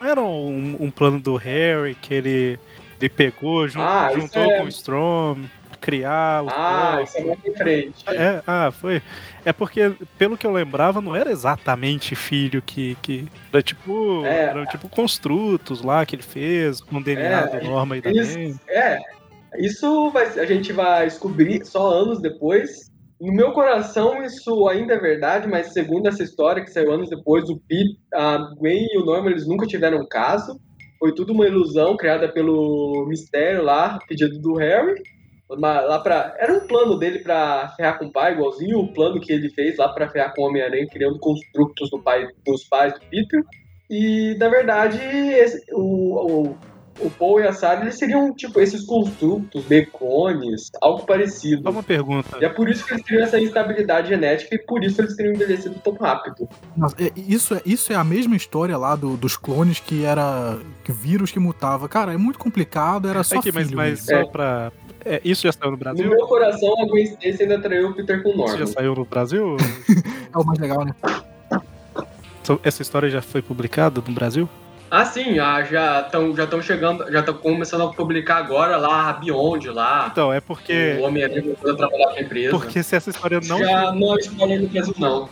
Não 0.00 0.08
era 0.08 0.22
um, 0.22 0.76
um 0.80 0.90
plano 0.90 1.20
do 1.20 1.36
Harry 1.36 1.94
que 1.94 2.14
ele, 2.14 2.58
ele 2.98 3.08
pegou, 3.10 3.68
jun- 3.68 3.80
Ah, 3.82 4.08
isso 4.10 4.20
juntou 4.22 4.42
é- 4.50 4.58
com 4.58 4.64
o 4.64 4.68
Storm, 4.68 5.44
criar 5.86 6.44
Ah, 6.48 7.00
isso 7.04 7.16
é 7.16 7.24
mais 7.24 7.38
em 7.46 7.54
frente. 7.54 8.04
É, 8.08 8.42
ah, 8.44 8.72
foi. 8.72 9.00
É 9.44 9.52
porque, 9.52 9.92
pelo 10.18 10.36
que 10.36 10.44
eu 10.44 10.50
lembrava, 10.52 11.00
não 11.00 11.14
era 11.14 11.30
exatamente 11.30 12.16
filho 12.16 12.60
que. 12.60 12.96
que 13.00 13.28
era 13.52 13.62
tipo. 13.62 14.24
É. 14.26 14.46
Eram 14.46 14.66
tipo 14.66 14.88
construtos 14.88 15.82
lá 15.82 16.04
que 16.04 16.16
ele 16.16 16.22
fez, 16.24 16.80
com 16.80 16.96
o 16.96 17.02
DNA 17.02 17.22
É, 17.22 17.44
e 17.96 18.00
da 18.00 18.10
eles- 18.10 18.34
Gwen. 18.34 18.56
É, 18.68 18.98
isso 19.58 20.10
vai, 20.10 20.26
a 20.40 20.44
gente 20.44 20.72
vai 20.72 21.04
descobrir 21.06 21.64
só 21.64 21.88
anos 21.88 22.20
depois. 22.20 22.90
No 23.20 23.32
meu 23.32 23.52
coração, 23.52 24.22
isso 24.22 24.68
ainda 24.68 24.92
é 24.94 24.98
verdade, 24.98 25.48
mas 25.48 25.72
segundo 25.72 26.06
essa 26.08 26.22
história 26.22 26.62
que 26.62 26.70
saiu 26.70 26.92
anos 26.92 27.08
depois, 27.08 27.48
o 27.48 27.56
Pete, 27.66 27.98
a 28.12 28.36
Gwen 28.58 28.86
e 28.92 28.98
o 28.98 29.04
Norman 29.06 29.30
eles 29.30 29.46
nunca 29.46 29.66
tiveram 29.66 30.04
caso. 30.06 30.60
Foi 30.98 31.14
tudo 31.14 31.32
uma 31.32 31.46
ilusão 31.46 31.96
criada 31.96 32.28
pelo 32.28 33.06
mistério 33.08 33.62
lá, 33.62 33.98
pedido 34.08 34.38
do 34.38 34.54
Harry. 34.54 35.00
Uma- 35.48 35.80
Lá 35.80 35.98
pra, 36.00 36.34
era 36.38 36.52
um 36.52 36.66
plano 36.66 36.98
dele 36.98 37.20
pra 37.20 37.72
ferrar 37.76 37.98
com 37.98 38.06
o 38.06 38.12
pai, 38.12 38.32
igualzinho 38.32 38.78
o 38.80 38.92
plano 38.92 39.20
que 39.20 39.32
ele 39.32 39.48
fez 39.50 39.76
lá 39.78 39.88
pra 39.88 40.08
ferrar 40.08 40.34
com 40.34 40.42
o 40.42 40.46
Homem-Aranha, 40.48 40.86
criando 40.90 41.18
construtos 41.18 41.88
do 41.90 42.00
pai, 42.02 42.26
dos 42.44 42.64
pais 42.64 42.92
do 42.94 43.00
Peter. 43.08 43.42
E, 43.88 44.36
na 44.38 44.48
verdade, 44.48 44.98
esse- 45.00 45.64
o, 45.72 46.48
o, 46.50 46.56
o 46.98 47.10
Paul 47.10 47.38
e 47.40 47.46
a 47.46 47.52
Sarah, 47.52 47.82
eles 47.82 47.96
seriam, 47.96 48.34
tipo, 48.34 48.58
esses 48.58 48.84
construtos, 48.84 49.62
becones, 49.66 50.70
algo 50.82 51.06
parecido. 51.06 51.62
Só 51.62 51.70
uma 51.70 51.82
pergunta. 51.82 52.38
E 52.40 52.44
é 52.44 52.48
por 52.48 52.68
isso 52.68 52.84
que 52.84 52.94
eles 52.94 53.04
teriam 53.04 53.24
essa 53.24 53.38
instabilidade 53.38 54.08
genética 54.08 54.54
e 54.56 54.58
por 54.58 54.82
isso 54.82 55.00
eles 55.00 55.14
teriam 55.14 55.34
envelhecido 55.34 55.76
tão 55.84 55.92
rápido. 55.94 56.48
Nossa, 56.76 56.96
é- 57.00 57.12
isso, 57.16 57.54
é, 57.54 57.60
isso 57.64 57.92
é 57.92 57.96
a 57.96 58.02
mesma 58.02 58.34
história 58.34 58.76
lá 58.76 58.96
do- 58.96 59.16
dos 59.16 59.36
clones 59.36 59.78
que 59.78 60.04
era 60.04 60.58
que 60.82 60.90
vírus 60.90 61.30
que 61.30 61.38
mutava. 61.38 61.88
Cara, 61.88 62.12
é 62.12 62.16
muito 62.16 62.38
complicado, 62.38 63.08
era 63.08 63.22
só 63.22 63.36
mas, 63.36 63.44
filho 63.44 63.76
mas 63.76 64.06
mesmo. 64.06 64.24
só 64.24 64.30
pra. 64.30 64.72
É, 65.06 65.20
isso 65.24 65.42
já 65.46 65.52
saiu 65.52 65.70
no 65.70 65.76
No 65.76 65.78
Brasil? 65.78 66.08
meu 66.08 66.26
coração, 66.26 66.74
a 66.82 66.86
Gwen 66.86 67.04
Stacy 67.04 67.42
ainda 67.44 67.60
traiu 67.60 67.88
o 67.90 67.94
Peter 67.94 68.22
com 68.22 68.28
o 68.30 68.32
Isso 68.32 68.42
já 68.46 68.48
Norman. 68.58 68.66
saiu 68.66 68.94
no 68.94 69.04
Brasil? 69.04 69.56
É 70.34 70.38
o 70.38 70.44
mais 70.44 70.58
legal, 70.58 70.84
né? 70.84 70.94
So- 72.42 72.60
Essa 72.62 72.82
história 72.82 73.08
já 73.08 73.22
foi 73.22 73.40
publicada 73.42 74.02
no 74.06 74.12
Brasil? 74.14 74.48
Ah, 74.90 75.04
sim, 75.04 75.38
ah, 75.38 75.64
já 75.64 76.02
estão 76.02 76.34
já 76.36 76.46
tão 76.46 76.62
chegando, 76.62 77.10
já 77.10 77.20
estão 77.20 77.34
começando 77.34 77.82
a 77.82 77.88
publicar 77.92 78.36
agora 78.36 78.76
lá 78.76 79.08
a 79.10 79.12
Beyond 79.14 79.68
lá. 79.70 80.08
Então, 80.12 80.32
é 80.32 80.40
porque. 80.40 80.96
O 81.00 81.04
Homem-Aranha 81.04 81.42
voltando 81.42 81.72
a 81.72 81.76
trabalhar 81.76 82.08
pra 82.12 82.22
empresa. 82.22 82.50
Porque 82.50 82.82
se 82.84 82.94
essa 82.94 83.10
história 83.10 83.40
não. 83.48 83.58
Já 83.58 83.92
não 83.92 84.14
é 84.16 84.20
spoiler 84.20 84.62
no 84.62 84.68
Brasil, 84.68 84.94
não. 84.98 85.28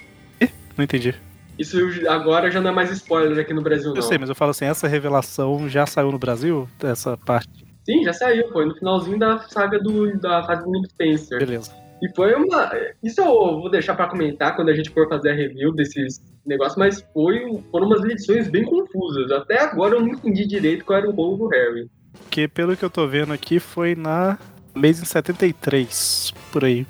Não 0.76 0.82
entendi. 0.84 1.14
Isso 1.56 1.78
agora 2.08 2.50
já 2.50 2.60
não 2.60 2.70
é 2.70 2.72
mais 2.72 2.90
spoiler 2.90 3.38
aqui 3.38 3.54
no 3.54 3.62
Brasil, 3.62 3.90
não. 3.90 3.96
Eu 3.96 4.02
sei, 4.02 4.18
mas 4.18 4.28
eu 4.28 4.34
falo 4.34 4.50
assim, 4.50 4.64
essa 4.64 4.88
revelação 4.88 5.68
já 5.68 5.86
saiu 5.86 6.10
no 6.10 6.18
Brasil? 6.18 6.68
Essa 6.82 7.16
parte. 7.16 7.63
Sim, 7.84 8.02
já 8.02 8.12
saiu, 8.12 8.48
foi 8.50 8.64
no 8.64 8.74
finalzinho 8.74 9.18
da 9.18 9.38
saga 9.40 9.78
do, 9.78 10.18
da 10.18 10.42
fase 10.44 10.64
do 10.64 10.70
Nick 10.70 10.88
Spencer. 10.90 11.38
Beleza. 11.38 11.72
E 12.02 12.14
foi 12.14 12.34
uma. 12.34 12.70
Isso 13.02 13.20
eu 13.20 13.26
vou 13.60 13.70
deixar 13.70 13.94
pra 13.94 14.08
comentar 14.08 14.56
quando 14.56 14.70
a 14.70 14.74
gente 14.74 14.90
for 14.90 15.08
fazer 15.08 15.30
a 15.30 15.34
review 15.34 15.72
desses 15.72 16.20
negócios, 16.44 16.76
mas 16.76 17.06
foi, 17.12 17.40
foram 17.70 17.86
umas 17.86 18.04
edições 18.04 18.48
bem 18.48 18.64
confusas. 18.64 19.30
Até 19.30 19.60
agora 19.60 19.94
eu 19.94 20.00
não 20.00 20.08
entendi 20.08 20.46
direito 20.46 20.84
qual 20.84 20.98
era 20.98 21.08
o 21.08 21.12
rolo 21.12 21.36
do 21.36 21.48
Harry. 21.48 21.88
Porque 22.22 22.48
pelo 22.48 22.76
que 22.76 22.84
eu 22.84 22.90
tô 22.90 23.06
vendo 23.06 23.32
aqui, 23.32 23.58
foi 23.58 23.94
na 23.94 24.38
Amazing 24.74 25.04
73, 25.04 26.34
por 26.52 26.64
aí. 26.64 26.86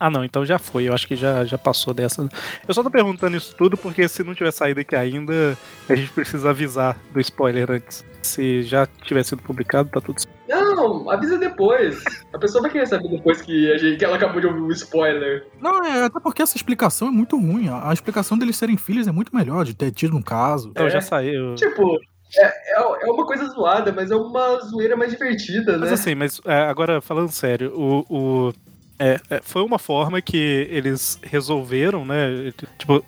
Ah, 0.00 0.08
não, 0.10 0.24
então 0.24 0.46
já 0.46 0.58
foi. 0.58 0.84
Eu 0.88 0.94
acho 0.94 1.06
que 1.08 1.16
já, 1.16 1.44
já 1.44 1.58
passou 1.58 1.92
dessa. 1.92 2.28
Eu 2.66 2.72
só 2.74 2.82
tô 2.82 2.90
perguntando 2.90 3.36
isso 3.36 3.54
tudo 3.56 3.76
porque 3.76 4.06
se 4.08 4.22
não 4.22 4.34
tiver 4.34 4.52
saído 4.52 4.80
aqui 4.80 4.94
ainda, 4.94 5.58
a 5.88 5.94
gente 5.94 6.12
precisa 6.12 6.50
avisar 6.50 6.96
do 7.12 7.18
spoiler 7.20 7.70
antes. 7.70 8.04
Se 8.22 8.62
já 8.62 8.86
tiver 9.02 9.24
sido 9.24 9.42
publicado, 9.42 9.88
tá 9.88 10.00
tudo 10.00 10.20
certo. 10.20 10.36
Não, 10.48 11.10
avisa 11.10 11.36
depois. 11.38 12.02
A 12.32 12.38
pessoa 12.38 12.62
vai 12.62 12.70
querer 12.70 12.86
saber 12.86 13.08
depois 13.08 13.40
que, 13.42 13.72
a 13.72 13.78
gente, 13.78 13.96
que 13.98 14.04
ela 14.04 14.16
acabou 14.16 14.40
de 14.40 14.46
ouvir 14.46 14.60
o 14.60 14.70
spoiler. 14.72 15.46
Não, 15.60 15.84
é 15.84 16.04
até 16.04 16.20
porque 16.20 16.42
essa 16.42 16.56
explicação 16.56 17.08
é 17.08 17.10
muito 17.10 17.36
ruim. 17.36 17.68
A, 17.68 17.90
a 17.90 17.92
explicação 17.92 18.38
deles 18.38 18.56
serem 18.56 18.76
filhos 18.76 19.08
é 19.08 19.12
muito 19.12 19.34
melhor, 19.34 19.64
de 19.64 19.74
ter 19.74 19.90
tido 19.90 20.16
um 20.16 20.22
caso. 20.22 20.68
Então 20.70 20.86
É. 20.86 20.90
já 20.90 21.00
saiu. 21.00 21.54
Tipo, 21.56 21.98
é, 22.36 22.46
é, 22.46 22.82
é 23.08 23.10
uma 23.10 23.26
coisa 23.26 23.46
zoada, 23.46 23.92
mas 23.92 24.10
é 24.10 24.16
uma 24.16 24.60
zoeira 24.60 24.96
mais 24.96 25.10
divertida, 25.10 25.72
né? 25.72 25.78
Mas 25.78 25.92
assim, 25.92 26.14
mas 26.14 26.40
é, 26.44 26.60
agora 26.62 27.00
falando 27.00 27.30
sério, 27.32 27.72
o. 27.74 28.04
o- 28.08 28.52
é, 28.98 29.20
é, 29.30 29.40
foi 29.42 29.62
uma 29.62 29.78
forma 29.78 30.20
que 30.20 30.66
eles 30.70 31.18
resolveram, 31.22 32.04
né? 32.04 32.52
Tipo, 32.76 33.04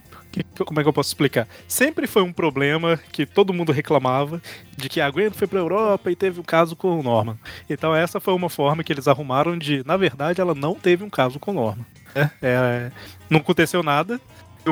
como 0.64 0.78
é 0.78 0.82
que 0.82 0.88
eu 0.88 0.92
posso 0.92 1.08
explicar? 1.08 1.48
Sempre 1.66 2.06
foi 2.06 2.22
um 2.22 2.32
problema 2.32 2.98
que 3.10 3.26
todo 3.26 3.52
mundo 3.52 3.72
reclamava 3.72 4.40
de 4.76 4.88
que 4.88 5.00
a 5.00 5.10
Gwen 5.10 5.30
foi 5.30 5.48
pra 5.48 5.58
Europa 5.58 6.10
e 6.10 6.16
teve 6.16 6.38
um 6.38 6.44
caso 6.44 6.76
com 6.76 7.00
o 7.00 7.02
Norman. 7.02 7.36
Então 7.68 7.94
essa 7.94 8.20
foi 8.20 8.32
uma 8.34 8.48
forma 8.48 8.84
que 8.84 8.92
eles 8.92 9.08
arrumaram 9.08 9.58
de, 9.58 9.82
na 9.84 9.96
verdade, 9.96 10.40
ela 10.40 10.54
não 10.54 10.74
teve 10.74 11.02
um 11.02 11.10
caso 11.10 11.40
com 11.40 11.50
o 11.50 11.54
Norman. 11.54 11.86
né? 12.14 12.30
É, 12.40 12.90
não 13.28 13.40
aconteceu 13.40 13.82
nada. 13.82 14.20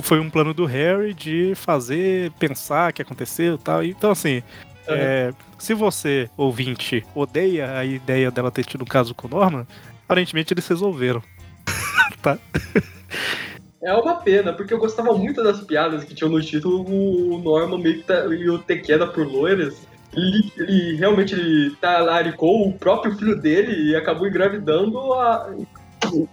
Foi 0.03 0.21
um 0.21 0.31
plano 0.31 0.53
do 0.53 0.67
Harry 0.67 1.15
de 1.15 1.55
fazer, 1.57 2.31
pensar 2.33 2.93
que 2.93 3.03
aconteceu 3.03 3.55
e 3.55 3.59
tal. 3.59 3.83
Então, 3.83 4.11
assim, 4.11 4.43
é, 4.87 5.33
se 5.59 5.75
você, 5.75 6.29
ouvinte, 6.37 7.05
odeia 7.15 7.79
a 7.79 7.85
ideia 7.85 8.31
dela 8.31 8.51
ter 8.51 8.65
tido 8.65 8.83
um 8.83 8.87
caso 8.87 9.15
com 9.15 9.27
o 9.27 9.31
Norman, 9.31 9.67
aparentemente 10.09 10.55
eles 10.55 10.67
resolveram. 10.67 11.23
tá? 12.23 12.39
É 13.83 13.93
uma 13.93 14.17
pena, 14.17 14.55
porque 14.55 14.73
eu 14.73 14.79
gostava 14.79 15.13
muito 15.13 15.43
das 15.43 15.61
piadas 15.61 16.03
que 16.03 16.15
tinham 16.15 16.31
no 16.31 16.41
título. 16.41 16.83
O 16.83 17.39
Norman 17.39 17.79
meio 17.79 17.99
que 17.99 18.05
tá, 18.05 18.25
e 18.27 18.49
o 18.49 18.59
ter 18.59 18.79
queda 18.79 19.07
por 19.07 19.27
loiras. 19.27 19.87
Ele, 20.17 20.53
ele 20.57 20.97
realmente 20.97 21.35
ele 21.35 21.77
talaricou 21.77 22.67
o 22.67 22.73
próprio 22.73 23.15
filho 23.15 23.37
dele 23.37 23.91
e 23.91 23.95
acabou 23.95 24.27
engravidando 24.27 25.13
a. 25.13 25.55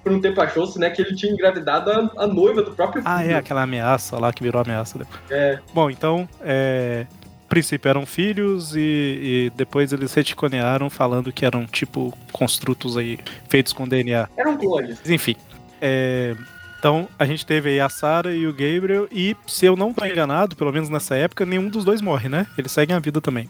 Por 0.01 0.11
um 0.11 0.21
tempo 0.21 0.39
achou-se, 0.39 0.79
né, 0.79 0.89
que 0.89 1.01
ele 1.01 1.15
tinha 1.15 1.33
engravidado 1.33 1.91
a, 1.91 2.23
a 2.23 2.27
noiva 2.27 2.61
do 2.61 2.71
próprio 2.71 3.03
filho. 3.03 3.13
Ah, 3.13 3.25
é 3.25 3.33
aquela 3.33 3.63
ameaça 3.63 4.17
lá 4.17 4.31
que 4.31 4.41
virou 4.41 4.61
ameaça 4.61 4.97
depois. 4.97 5.19
É. 5.29 5.59
Bom, 5.73 5.89
então, 5.89 6.29
é, 6.41 7.05
princípio 7.47 7.89
eram 7.89 8.05
filhos 8.05 8.75
e, 8.75 8.79
e 8.79 9.51
depois 9.55 9.93
eles 9.93 10.13
reticonearam 10.13 10.89
falando 10.89 11.31
que 11.31 11.45
eram 11.45 11.65
tipo 11.65 12.13
construtos 12.31 12.97
aí 12.97 13.19
feitos 13.47 13.73
com 13.73 13.87
DNA. 13.87 14.27
Eram 14.37 14.57
clones. 14.57 14.99
Enfim. 15.09 15.35
é, 15.81 16.35
então 16.79 17.07
a 17.17 17.25
gente 17.25 17.45
teve 17.45 17.69
aí 17.69 17.79
a 17.79 17.89
Sarah 17.89 18.31
e 18.31 18.45
o 18.45 18.51
Gabriel 18.51 19.07
e, 19.11 19.35
se 19.47 19.65
eu 19.65 19.75
não 19.75 19.91
tô 19.91 20.05
enganado, 20.05 20.55
pelo 20.55 20.71
menos 20.71 20.87
nessa 20.87 21.15
época, 21.15 21.45
nenhum 21.45 21.67
dos 21.67 21.83
dois 21.83 22.01
morre, 22.01 22.29
né? 22.29 22.45
Eles 22.57 22.71
seguem 22.71 22.95
a 22.95 22.99
vida 22.99 23.19
também. 23.19 23.49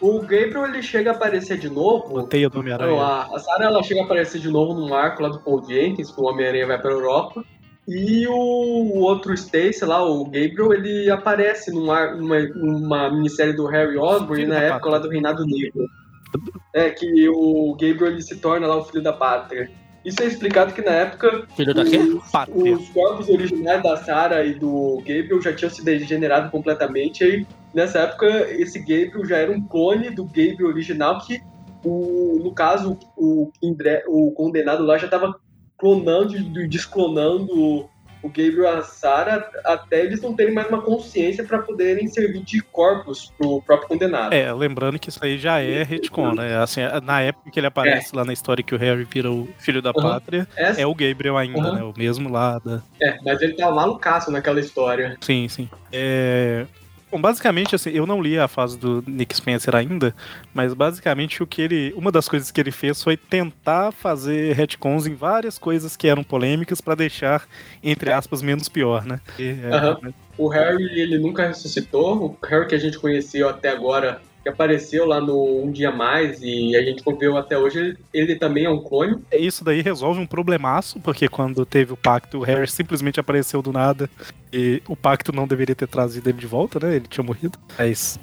O 0.00 0.20
Gabriel 0.20 0.66
ele 0.66 0.82
chega 0.82 1.12
a 1.12 1.14
aparecer 1.14 1.58
de 1.58 1.70
novo. 1.70 2.18
O 2.18 2.22
Teia 2.24 2.50
do 2.50 2.60
Homem-Aranha. 2.60 3.00
a, 3.00 3.34
a 3.34 3.38
Sarah 3.38 3.64
ela 3.64 3.82
chega 3.82 4.02
a 4.02 4.04
aparecer 4.04 4.40
de 4.40 4.50
novo 4.50 4.74
num 4.74 4.92
arco 4.94 5.22
lá 5.22 5.30
do 5.30 5.40
Paul 5.40 5.64
Jenkins, 5.66 6.10
que 6.10 6.20
o 6.20 6.24
Homem-Aranha 6.24 6.66
vai 6.66 6.78
pra 6.78 6.90
Europa. 6.90 7.42
E 7.88 8.26
o, 8.26 8.98
outro 8.98 9.32
Stacy 9.32 9.84
lá, 9.84 10.04
o 10.04 10.24
Gabriel, 10.24 10.72
ele 10.72 11.08
aparece 11.08 11.70
num 11.70 11.90
ar, 11.90 12.16
numa, 12.16 12.40
numa 12.40 13.10
minissérie 13.10 13.54
do 13.54 13.66
Harry 13.66 13.96
Osborn 13.96 14.46
na 14.46 14.56
época 14.56 14.72
pátria. 14.72 14.92
lá 14.92 14.98
do 14.98 15.08
Reinado 15.08 15.46
Negro. 15.46 15.86
É, 16.74 16.90
que 16.90 17.28
o 17.28 17.72
Gabriel 17.72 18.12
ele 18.12 18.22
se 18.22 18.36
torna 18.36 18.66
lá 18.66 18.76
o 18.76 18.84
filho 18.84 19.02
da 19.02 19.12
pátria. 19.12 19.70
Isso 20.04 20.22
é 20.22 20.26
explicado 20.26 20.72
que 20.72 20.82
na 20.82 20.92
época 20.92 21.46
Filho 21.56 21.74
da 21.74 21.84
quê? 21.84 21.98
Pátria. 22.30 22.76
os 22.76 22.88
corpos 22.90 23.28
originais 23.28 23.82
da 23.82 23.96
Sarah 23.96 24.44
e 24.44 24.54
do 24.54 24.98
Gabriel 24.98 25.42
já 25.42 25.52
tinham 25.52 25.70
se 25.70 25.84
degenerado 25.84 26.50
completamente. 26.50 27.22
E 27.22 27.26
aí, 27.26 27.46
nessa 27.72 28.00
época, 28.00 28.26
esse 28.52 28.78
Gabriel 28.80 29.24
já 29.24 29.36
era 29.38 29.52
um 29.52 29.60
clone 29.60 30.10
do 30.10 30.24
Gabriel 30.24 30.68
original 30.68 31.20
que, 31.20 31.40
o, 31.84 32.40
no 32.42 32.52
caso, 32.52 32.98
o, 33.16 33.50
o 34.08 34.30
condenado 34.32 34.84
lá 34.84 34.98
já 34.98 35.06
estava 35.06 35.40
clonando 35.78 36.36
e 36.36 36.66
desclonando 36.68 37.88
o, 38.22 38.28
Gabriel 38.28 38.64
e 38.64 38.66
a 38.66 38.82
Sarah 38.82 39.48
até 39.64 40.02
eles 40.04 40.20
não 40.20 40.34
terem 40.34 40.52
mais 40.52 40.68
uma 40.68 40.82
consciência 40.82 41.44
para 41.44 41.60
poderem 41.60 42.08
servir 42.08 42.42
de 42.42 42.60
corpos 42.60 43.32
pro 43.38 43.62
próprio 43.62 43.88
condenado. 43.88 44.32
É, 44.32 44.52
lembrando 44.52 44.98
que 44.98 45.08
isso 45.10 45.20
aí 45.22 45.38
já 45.38 45.60
é 45.60 45.84
retcon, 45.84 46.34
né? 46.34 46.56
Assim, 46.56 46.80
na 47.04 47.20
época 47.20 47.50
que 47.52 47.60
ele 47.60 47.68
aparece 47.68 48.16
lá 48.16 48.24
na 48.24 48.32
história 48.32 48.64
que 48.64 48.74
o 48.74 48.78
Harry 48.78 49.04
vira 49.04 49.30
o 49.30 49.46
filho 49.58 49.80
da 49.80 49.90
Uhum. 49.90 50.02
pátria, 50.02 50.48
Essa- 50.56 50.80
é 50.80 50.86
o 50.86 50.94
Gabriel 50.94 51.36
ainda, 51.36 51.58
Uhum. 51.68 51.74
né? 51.74 51.82
O 51.84 51.94
mesmo 51.96 52.28
lá 52.28 52.58
da... 52.58 52.82
é, 53.00 53.16
mas 53.24 53.40
ele 53.42 53.52
tava 53.54 53.74
malucaço 53.74 54.30
naquela 54.32 54.58
história. 54.58 55.16
Sim, 55.20 55.46
sim. 55.48 55.68
É... 55.92 56.66
Bom, 57.16 57.20
basicamente, 57.22 57.74
assim, 57.74 57.88
eu 57.92 58.06
não 58.06 58.20
li 58.20 58.38
a 58.38 58.46
fase 58.46 58.76
do 58.78 59.02
Nick 59.06 59.34
Spencer 59.34 59.74
ainda, 59.74 60.14
mas 60.52 60.74
basicamente 60.74 61.42
o 61.42 61.46
que 61.46 61.62
ele. 61.62 61.94
Uma 61.96 62.12
das 62.12 62.28
coisas 62.28 62.50
que 62.50 62.60
ele 62.60 62.70
fez 62.70 63.02
foi 63.02 63.16
tentar 63.16 63.90
fazer 63.90 64.54
retcons 64.54 65.06
em 65.06 65.14
várias 65.14 65.56
coisas 65.56 65.96
que 65.96 66.08
eram 66.08 66.22
polêmicas 66.22 66.78
pra 66.78 66.94
deixar, 66.94 67.48
entre 67.82 68.12
aspas, 68.12 68.42
menos 68.42 68.68
pior, 68.68 69.06
né? 69.06 69.18
E, 69.38 69.56
é, 69.64 69.70
Aham. 69.72 70.12
O 70.36 70.48
Harry, 70.48 71.00
ele 71.00 71.18
nunca 71.18 71.46
ressuscitou. 71.46 72.38
O 72.42 72.46
Harry 72.46 72.66
que 72.66 72.74
a 72.74 72.78
gente 72.78 72.98
conheceu 72.98 73.48
até 73.48 73.70
agora, 73.70 74.20
que 74.46 74.48
apareceu 74.48 75.04
lá 75.04 75.20
no 75.20 75.64
Um 75.64 75.72
Dia 75.72 75.90
Mais 75.90 76.40
e 76.40 76.76
a 76.76 76.82
gente 76.82 77.02
conviveu 77.02 77.36
até 77.36 77.58
hoje, 77.58 77.98
ele, 78.14 78.36
também 78.36 78.64
é 78.64 78.70
um 78.70 78.80
clone. 78.80 79.16
Isso 79.32 79.64
daí 79.64 79.82
resolve 79.82 80.20
um 80.20 80.26
problemaço, 80.26 81.00
porque 81.00 81.28
quando 81.28 81.66
teve 81.66 81.92
o 81.92 81.96
pacto, 81.96 82.38
o 82.38 82.42
Harry 82.42 82.68
simplesmente 82.68 83.18
apareceu 83.18 83.60
do 83.60 83.72
nada 83.72 84.08
e 84.52 84.80
o 84.86 84.94
pacto 84.94 85.32
não 85.32 85.48
deveria 85.48 85.74
ter 85.74 85.88
trazido 85.88 86.28
ele 86.28 86.38
de 86.38 86.46
volta, 86.46 86.78
né? 86.78 86.94
Ele 86.94 87.08
tinha 87.08 87.24
morrido. 87.24 87.58
Mas. 87.76 88.20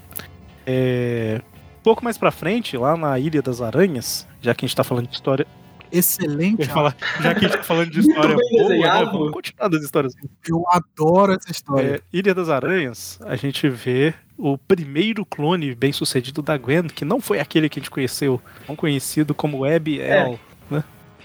É... 0.65 1.41
Um 1.81 1.83
pouco 1.83 2.01
mais 2.01 2.17
pra 2.17 2.31
frente, 2.31 2.77
lá 2.77 2.95
na 2.95 3.19
Ilha 3.19 3.41
das 3.41 3.61
Aranhas, 3.61 4.25
já 4.41 4.55
que 4.55 4.63
a 4.63 4.67
gente 4.67 4.77
tá 4.77 4.85
falando 4.85 5.07
de 5.07 5.15
história. 5.15 5.45
Excelente. 5.93 6.65
falar, 6.67 6.95
já 7.21 7.33
que 7.35 7.45
a 7.45 7.47
gente 7.47 7.57
tá 7.57 7.63
falando 7.63 7.89
de 7.91 7.99
história 7.99 8.35
boa, 8.51 8.69
né? 8.69 9.05
Vamos 9.11 9.31
continuar 9.31 9.67
das 9.69 9.83
histórias. 9.83 10.13
Eu 10.47 10.63
adoro 10.69 11.33
essa 11.33 11.51
história. 11.51 11.95
É, 11.95 12.01
Ilha 12.17 12.33
das 12.33 12.49
Aranhas, 12.49 13.19
a 13.25 13.35
gente 13.35 13.69
vê 13.69 14.13
o 14.37 14.57
primeiro 14.57 15.23
clone 15.25 15.75
bem 15.75 15.91
sucedido 15.93 16.41
da 16.41 16.57
Gwen, 16.57 16.87
que 16.87 17.05
não 17.05 17.21
foi 17.21 17.39
aquele 17.39 17.69
que 17.69 17.79
a 17.79 17.81
gente 17.81 17.91
conheceu, 17.91 18.41
não 18.67 18.75
conhecido 18.75 19.33
como 19.35 19.59
Web 19.59 19.99
El. 20.01 20.39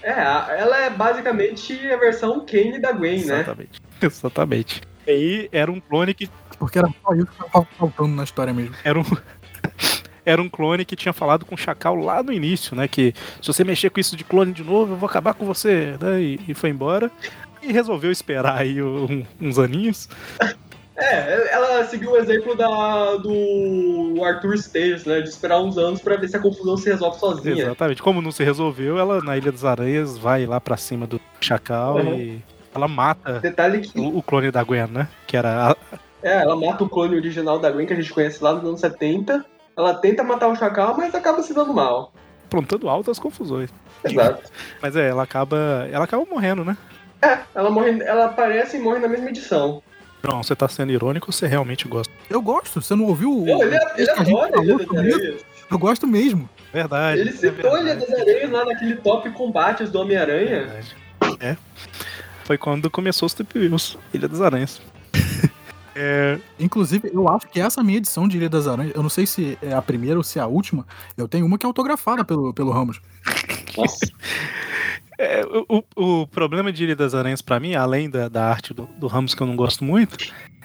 É, 0.01 0.11
a- 0.13 0.47
ela 0.57 0.77
é 0.77 0.89
basicamente 0.89 1.73
a 1.89 1.97
versão 1.97 2.45
Kane 2.45 2.79
da 2.79 2.91
Gwen, 2.93 3.25
né? 3.25 3.41
Exatamente. 3.41 3.81
Exatamente. 4.01 4.81
E 5.05 5.11
aí 5.11 5.49
era 5.51 5.69
um 5.69 5.79
clone 5.81 6.13
que 6.13 6.29
Porque 6.57 6.79
era 6.79 6.87
só 7.03 7.13
isso 7.15 7.25
que 7.27 7.51
tava 7.51 7.67
faltando 7.77 8.09
na 8.15 8.23
história 8.23 8.53
mesmo. 8.53 8.73
era 8.83 8.97
um 8.97 9.03
era 10.29 10.41
um 10.41 10.49
clone 10.49 10.85
que 10.85 10.95
tinha 10.95 11.13
falado 11.13 11.45
com 11.45 11.55
o 11.55 11.57
Chacal 11.57 11.95
lá 11.95 12.21
no 12.23 12.31
início, 12.31 12.75
né? 12.75 12.87
Que 12.87 13.13
se 13.41 13.47
você 13.47 13.63
mexer 13.63 13.89
com 13.89 13.99
isso 13.99 14.15
de 14.15 14.23
clone 14.23 14.51
de 14.53 14.63
novo, 14.63 14.93
eu 14.93 14.97
vou 14.97 15.09
acabar 15.09 15.33
com 15.33 15.45
você, 15.45 15.95
né? 15.99 16.21
E, 16.21 16.39
e 16.47 16.53
foi 16.53 16.69
embora. 16.69 17.09
E 17.61 17.73
resolveu 17.73 18.11
esperar 18.11 18.57
aí 18.57 18.81
um- 18.81 19.25
uns 19.41 19.57
aninhos. 19.59 20.07
É, 21.01 21.53
ela 21.55 21.85
seguiu 21.85 22.11
o 22.11 22.17
exemplo 22.17 22.57
da, 22.57 23.15
do 23.15 24.21
Arthur 24.21 24.55
Stace, 24.55 25.07
né? 25.07 25.21
De 25.21 25.29
esperar 25.29 25.61
uns 25.61 25.77
anos 25.77 26.01
pra 26.01 26.17
ver 26.17 26.27
se 26.27 26.35
a 26.35 26.39
confusão 26.41 26.75
se 26.75 26.89
resolve 26.89 27.17
sozinha. 27.17 27.63
Exatamente. 27.63 28.01
Como 28.01 28.21
não 28.21 28.33
se 28.33 28.43
resolveu, 28.43 28.99
ela 28.99 29.21
na 29.23 29.37
Ilha 29.37 29.49
das 29.49 29.63
Aranhas 29.63 30.17
vai 30.17 30.45
lá 30.45 30.59
pra 30.59 30.75
cima 30.75 31.07
do 31.07 31.17
Chacal 31.39 31.95
Uhum. 31.99 32.15
e 32.19 32.43
ela 32.75 32.89
mata 32.89 33.39
Detalhe 33.39 33.79
que 33.79 33.97
o, 33.97 34.17
o 34.17 34.21
clone 34.21 34.51
da 34.51 34.61
Gwen, 34.61 34.87
né? 34.87 35.07
Que 35.25 35.37
era 35.37 35.69
a, 35.71 35.75
é, 36.21 36.41
ela 36.41 36.57
mata 36.57 36.83
o 36.83 36.89
clone 36.89 37.15
original 37.15 37.57
da 37.59 37.71
Gwen 37.71 37.87
que 37.87 37.93
a 37.93 37.95
gente 37.95 38.11
conhece 38.13 38.43
lá 38.43 38.51
nos 38.53 38.65
anos 38.65 38.81
70. 38.81 39.45
Ela 39.79 39.93
tenta 39.93 40.23
matar 40.23 40.49
o 40.49 40.55
Chacal, 40.57 40.93
mas 40.97 41.15
acaba 41.15 41.41
se 41.41 41.53
dando 41.53 41.73
mal. 41.73 42.11
aprontando 42.45 42.89
altas 42.89 43.17
confusões. 43.17 43.69
Exato. 44.03 44.43
Mas 44.81 44.95
é, 44.95 45.07
ela 45.09 45.23
acaba. 45.23 45.87
Ela 45.91 46.03
acaba 46.03 46.25
morrendo, 46.25 46.65
né? 46.65 46.77
É, 47.21 47.39
ela 47.55 47.69
morre, 47.69 48.01
ela 48.03 48.25
aparece 48.25 48.75
e 48.77 48.79
morre 48.79 48.99
na 48.99 49.07
mesma 49.07 49.29
edição. 49.29 49.81
Não, 50.21 50.43
você 50.43 50.53
tá 50.55 50.67
sendo 50.67 50.91
irônico 50.91 51.27
ou 51.29 51.33
você 51.33 51.47
realmente 51.47 51.87
gosta? 51.87 52.11
Eu 52.29 52.41
gosto, 52.41 52.81
você 52.81 52.93
não 52.95 53.05
ouviu 53.05 53.43
o. 53.43 53.47
Ele, 53.47 53.75
é- 53.75 53.93
ele 53.97 54.09
adora 54.11 54.63
Ilha 54.63 54.75
das? 54.77 54.97
Areias. 54.97 55.41
Eu 55.71 55.77
gosto 55.79 56.05
mesmo. 56.07 56.49
Verdade. 56.73 57.21
Ele 57.21 57.29
é 57.29 57.33
citou 57.33 57.77
Ilha 57.77 57.95
verdade, 57.95 58.11
das 58.11 58.19
Areias 58.19 58.51
lá 58.51 58.65
naquele 58.65 58.95
top 58.97 59.29
combates 59.31 59.89
do 59.89 59.99
Homem-Aranha. 60.01 60.67
É. 61.39 61.55
Foi 62.43 62.57
quando 62.57 62.89
começou 62.89 63.27
os 63.27 63.33
Views, 63.33 63.97
Ilha 64.13 64.27
das 64.27 64.41
Aranhas. 64.41 64.81
É, 66.01 66.39
Inclusive, 66.59 67.09
eu 67.13 67.27
acho 67.27 67.47
que 67.47 67.59
essa 67.59 67.83
minha 67.83 67.97
edição 67.97 68.27
de 68.27 68.37
Ilha 68.37 68.49
das 68.49 68.67
Aranhas, 68.67 68.93
eu 68.95 69.03
não 69.03 69.09
sei 69.09 69.25
se 69.25 69.57
é 69.61 69.73
a 69.73 69.81
primeira 69.81 70.17
ou 70.17 70.23
se 70.23 70.39
é 70.39 70.41
a 70.41 70.47
última, 70.47 70.85
eu 71.17 71.27
tenho 71.27 71.45
uma 71.45 71.57
que 71.57 71.65
é 71.65 71.67
autografada 71.67 72.23
pelo, 72.23 72.53
pelo 72.53 72.71
Ramos. 72.71 73.01
Nossa. 73.77 73.97
é, 75.17 75.43
o, 75.67 75.83
o- 75.95 76.27
problema 76.27 76.71
de 76.71 76.83
Ilha 76.83 76.95
das 76.95 77.13
Aranhas 77.13 77.41
pra 77.41 77.59
mim, 77.59 77.75
além 77.75 78.09
da, 78.09 78.29
da 78.29 78.45
arte 78.49 78.73
do, 78.73 78.87
do 78.97 79.07
Ramos 79.07 79.35
que 79.35 79.41
eu 79.43 79.47
não 79.47 79.55
gosto 79.55 79.83
muito, 79.83 80.17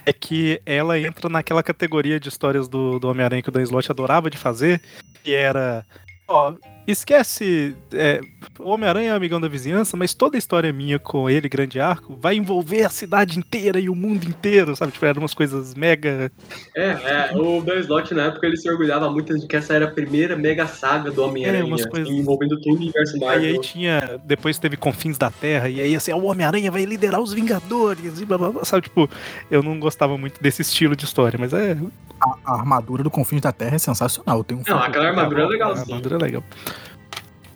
é 0.07 0.12
que 0.12 0.61
ela 0.64 0.99
entra 0.99 1.28
naquela 1.28 1.62
categoria 1.62 2.20
de 2.20 2.28
histórias 2.28 2.68
do, 2.68 2.99
do 2.99 3.09
Homem-Aranha 3.09 3.43
que 3.43 3.49
o 3.49 3.53
Dan 3.53 3.62
Slott 3.62 3.91
adorava 3.91 4.30
de 4.30 4.39
fazer, 4.39 4.80
que 5.22 5.32
era 5.35 5.85
Ó, 6.28 6.55
esquece. 6.93 7.74
É, 7.93 8.20
o 8.59 8.70
Homem-Aranha 8.70 9.11
é 9.12 9.14
amigão 9.16 9.41
da 9.41 9.49
vizinhança, 9.49 9.97
mas 9.97 10.14
toda 10.14 10.37
a 10.37 10.39
história 10.39 10.72
minha 10.72 10.99
com 10.99 11.28
ele, 11.28 11.49
Grande 11.49 11.80
Arco, 11.80 12.16
vai 12.20 12.37
envolver 12.37 12.85
a 12.85 12.89
cidade 12.91 13.39
inteira 13.39 13.78
e 13.80 13.89
o 13.89 13.95
mundo 13.95 14.24
inteiro, 14.28 14.74
sabe? 14.76 14.93
Tipo, 14.93 15.07
eram 15.07 15.22
umas 15.22 15.35
coisas 15.35 15.74
mega. 15.74 16.30
É, 16.76 16.85
é, 16.87 17.30
o 17.37 17.61
Dan 17.62 17.78
Slott 17.80 18.12
na 18.14 18.24
época 18.24 18.47
ele 18.47 18.57
se 18.57 18.68
orgulhava 18.70 19.11
muito 19.11 19.39
de 19.39 19.47
que 19.47 19.57
essa 19.57 19.74
era 19.74 19.87
a 19.87 19.91
primeira 19.91 20.37
mega 20.37 20.66
saga 20.66 21.11
do 21.11 21.22
Homem-Aranha, 21.24 21.62
É, 21.62 21.64
umas 21.64 21.85
coisas- 21.87 22.09
assim, 22.09 22.18
envolvendo 22.18 22.61
todo 22.61 22.72
o 22.74 22.76
universo 22.76 23.16
E 23.16 23.20
Marvel. 23.20 23.45
aí 23.55 23.61
tinha. 23.61 24.20
Depois 24.24 24.59
teve 24.59 24.76
Confins 24.76 25.16
da 25.18 25.30
Terra, 25.30 25.68
e 25.68 25.80
aí 25.80 25.95
assim, 25.97 26.12
o 26.12 26.24
Homem-Aranha 26.24 26.70
vai 26.70 26.85
liderar 26.85 27.20
os 27.20 27.32
Vingadores, 27.32 28.20
e 28.20 28.24
blá 28.24 28.39
blá 28.39 28.51
blá, 28.51 28.64
sabe? 28.64 28.82
Tipo, 28.85 29.09
eu 29.51 29.62
não 29.62 29.78
gostava 29.80 30.16
muito 30.18 30.43
desse 30.43 30.62
estilo 30.62 30.95
de 30.97 31.05
história, 31.05 31.39
mas 31.39 31.53
é. 31.53 31.76
A, 32.20 32.53
a 32.53 32.59
armadura 32.59 33.03
do 33.03 33.11
Confins 33.11 33.41
da 33.43 33.53
Terra 33.53 33.74
é 33.74 33.78
sensacional. 33.78 34.43
Tem 34.45 34.57
um 34.57 34.62
Não, 34.66 34.78
aquela 34.78 35.09
armadura 35.09 35.43
é 35.43 35.45
A 35.45 35.49
legalzinha. 35.49 35.85
armadura 35.97 36.14
é 36.14 36.18
legal. 36.18 36.45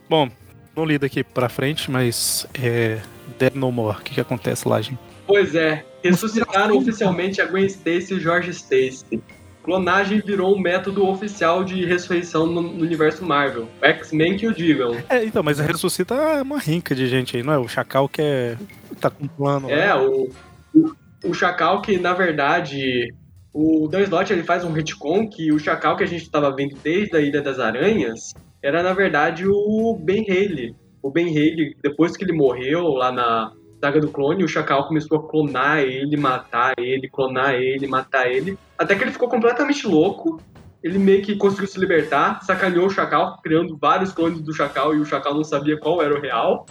Bom, 0.08 0.28
não 0.76 0.84
li 0.84 0.98
daqui 0.98 1.22
pra 1.22 1.48
frente, 1.48 1.90
mas 1.90 2.46
é. 2.54 3.00
Dead 3.38 3.54
No 3.54 3.70
More, 3.70 3.98
o 3.98 4.00
que, 4.00 4.14
que 4.14 4.20
acontece 4.20 4.66
lá, 4.66 4.80
gente? 4.80 4.98
Pois 5.26 5.54
é, 5.54 5.84
ressuscitaram 6.02 6.76
oficialmente 6.76 7.40
a 7.40 7.46
Gwen 7.46 7.66
Stacy 7.66 8.14
e 8.14 8.20
George 8.20 8.50
Stacy. 8.50 9.22
Clonagem 9.62 10.22
virou 10.24 10.56
um 10.56 10.58
método 10.58 11.06
oficial 11.06 11.62
de 11.62 11.84
ressurreição 11.84 12.46
no, 12.46 12.62
no 12.62 12.82
universo 12.82 13.22
Marvel. 13.22 13.68
X-Men 13.82 14.38
que 14.38 14.46
o 14.46 14.54
digam. 14.54 14.96
É, 15.10 15.22
então, 15.24 15.42
mas 15.42 15.58
ressuscita 15.58 16.14
uma 16.42 16.58
rinca 16.58 16.94
de 16.94 17.06
gente 17.06 17.36
aí, 17.36 17.42
não 17.42 17.52
é? 17.52 17.58
O 17.58 17.68
Chacal 17.68 18.08
que 18.08 18.22
é. 18.22 18.56
tá 18.98 19.10
com 19.10 19.28
plano. 19.28 19.68
É, 19.68 19.92
lá. 19.92 20.02
o, 20.02 20.30
o, 20.74 20.92
o 21.26 21.34
Chacal 21.34 21.82
que, 21.82 21.98
na 21.98 22.14
verdade, 22.14 23.12
o 23.52 23.86
Dan 23.88 24.00
Slott 24.04 24.32
ele 24.32 24.42
faz 24.42 24.64
um 24.64 24.72
retcon 24.72 25.28
que 25.28 25.52
o 25.52 25.58
Chacal 25.58 25.96
que 25.98 26.04
a 26.04 26.08
gente 26.08 26.22
estava 26.22 26.50
vendo 26.54 26.74
desde 26.82 27.14
a 27.14 27.20
Ilha 27.20 27.42
das 27.42 27.58
Aranhas 27.58 28.32
era, 28.62 28.82
na 28.82 28.92
verdade, 28.92 29.46
o 29.46 29.96
Ben 30.00 30.24
Haley. 30.28 30.74
O 31.02 31.10
Ben 31.10 31.28
Haley, 31.28 31.76
depois 31.82 32.16
que 32.16 32.24
ele 32.24 32.32
morreu 32.32 32.88
lá 32.88 33.12
na 33.12 33.52
saga 33.80 34.00
do 34.00 34.08
clone, 34.08 34.42
o 34.42 34.48
Chacal 34.48 34.88
começou 34.88 35.18
a 35.18 35.28
clonar 35.28 35.78
ele, 35.78 36.16
matar 36.16 36.74
ele, 36.78 37.08
clonar 37.08 37.54
ele, 37.54 37.86
matar 37.86 38.30
ele, 38.30 38.58
até 38.76 38.96
que 38.96 39.04
ele 39.04 39.12
ficou 39.12 39.28
completamente 39.28 39.86
louco. 39.86 40.40
Ele 40.82 40.98
meio 40.98 41.22
que 41.22 41.36
conseguiu 41.36 41.66
se 41.66 41.78
libertar, 41.78 42.42
sacaneou 42.44 42.86
o 42.86 42.90
Chacal, 42.90 43.40
criando 43.42 43.76
vários 43.76 44.12
clones 44.12 44.40
do 44.40 44.52
Chacal 44.52 44.94
e 44.94 45.00
o 45.00 45.04
Chacal 45.04 45.34
não 45.34 45.42
sabia 45.42 45.76
qual 45.78 46.00
era 46.02 46.16
o 46.16 46.20
real. 46.20 46.66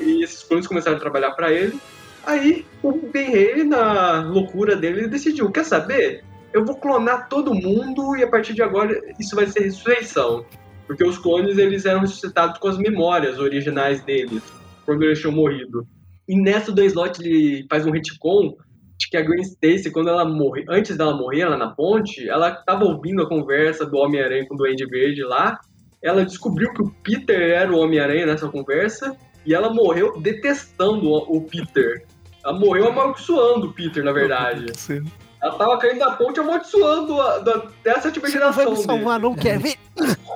E 0.00 0.22
esses 0.22 0.42
clones 0.42 0.66
começaram 0.66 0.96
a 0.96 1.00
trabalhar 1.00 1.32
para 1.32 1.52
ele. 1.52 1.78
Aí 2.24 2.64
o 2.82 2.92
Ben 2.92 3.28
Haley, 3.28 3.64
na 3.64 4.22
loucura 4.22 4.76
dele, 4.76 5.00
ele 5.00 5.08
decidiu: 5.08 5.50
quer 5.50 5.64
saber? 5.64 6.24
Eu 6.52 6.64
vou 6.64 6.76
clonar 6.76 7.28
todo 7.28 7.54
mundo 7.54 8.16
e 8.16 8.22
a 8.22 8.28
partir 8.28 8.54
de 8.54 8.62
agora 8.62 9.00
isso 9.18 9.34
vai 9.34 9.46
ser 9.46 9.60
ressurreição. 9.60 10.44
Porque 10.90 11.04
os 11.04 11.18
clones 11.18 11.56
eles 11.56 11.86
eram 11.86 12.00
ressuscitados 12.00 12.58
com 12.58 12.66
as 12.66 12.76
memórias 12.76 13.38
originais 13.38 14.02
deles, 14.02 14.42
quando 14.84 15.04
eles 15.04 15.20
tinham 15.20 15.32
morrido. 15.32 15.86
E 16.28 16.34
nessa 16.34 16.72
do 16.72 16.82
slot 16.82 17.22
ele 17.22 17.64
faz 17.70 17.86
um 17.86 17.92
retcon 17.92 18.56
de 18.98 19.08
que 19.08 19.16
a 19.16 19.22
Gwen 19.22 19.40
Stacy, 19.40 19.92
quando 19.92 20.08
ela 20.08 20.24
morre, 20.24 20.64
antes 20.68 20.96
dela 20.96 21.16
morrer 21.16 21.44
lá 21.44 21.56
na 21.56 21.68
ponte, 21.68 22.28
ela 22.28 22.50
estava 22.50 22.84
ouvindo 22.84 23.22
a 23.22 23.28
conversa 23.28 23.86
do 23.86 23.98
Homem-Aranha 23.98 24.44
com 24.48 24.56
o 24.56 24.58
Duende 24.58 24.84
Verde 24.84 25.22
lá. 25.22 25.60
Ela 26.02 26.24
descobriu 26.24 26.72
que 26.72 26.82
o 26.82 26.90
Peter 27.04 27.40
era 27.40 27.72
o 27.72 27.78
Homem-Aranha 27.78 28.26
nessa 28.26 28.48
conversa 28.48 29.16
e 29.46 29.54
ela 29.54 29.72
morreu 29.72 30.20
detestando 30.20 31.08
o 31.08 31.36
o 31.36 31.40
Peter. 31.42 32.04
Ela 32.44 32.58
morreu 32.58 32.88
amaldiçoando 32.88 33.68
o 33.68 33.72
Peter, 33.72 34.02
na 34.02 34.10
verdade. 34.10 34.76
Sim. 34.76 35.04
Ela 35.42 35.54
tava 35.56 35.78
caindo 35.78 35.98
da 35.98 36.12
ponte 36.12 36.38
amaldiçoando 36.38 37.20
a, 37.20 37.38
da, 37.38 37.52
até 37.56 37.92
a 37.92 38.00
sétima 38.00 38.28
geração 38.28 38.74
dele. 38.74 39.04
não 39.20 39.34
quer 39.34 39.58
ver? 39.58 39.76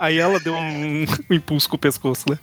Aí 0.01 0.19
ela 0.19 0.41
deu 0.41 0.55
um, 0.55 1.05
um 1.31 1.35
impulso 1.35 1.69
com 1.69 1.77
o 1.77 1.79
pescoço, 1.79 2.25
né? 2.31 2.39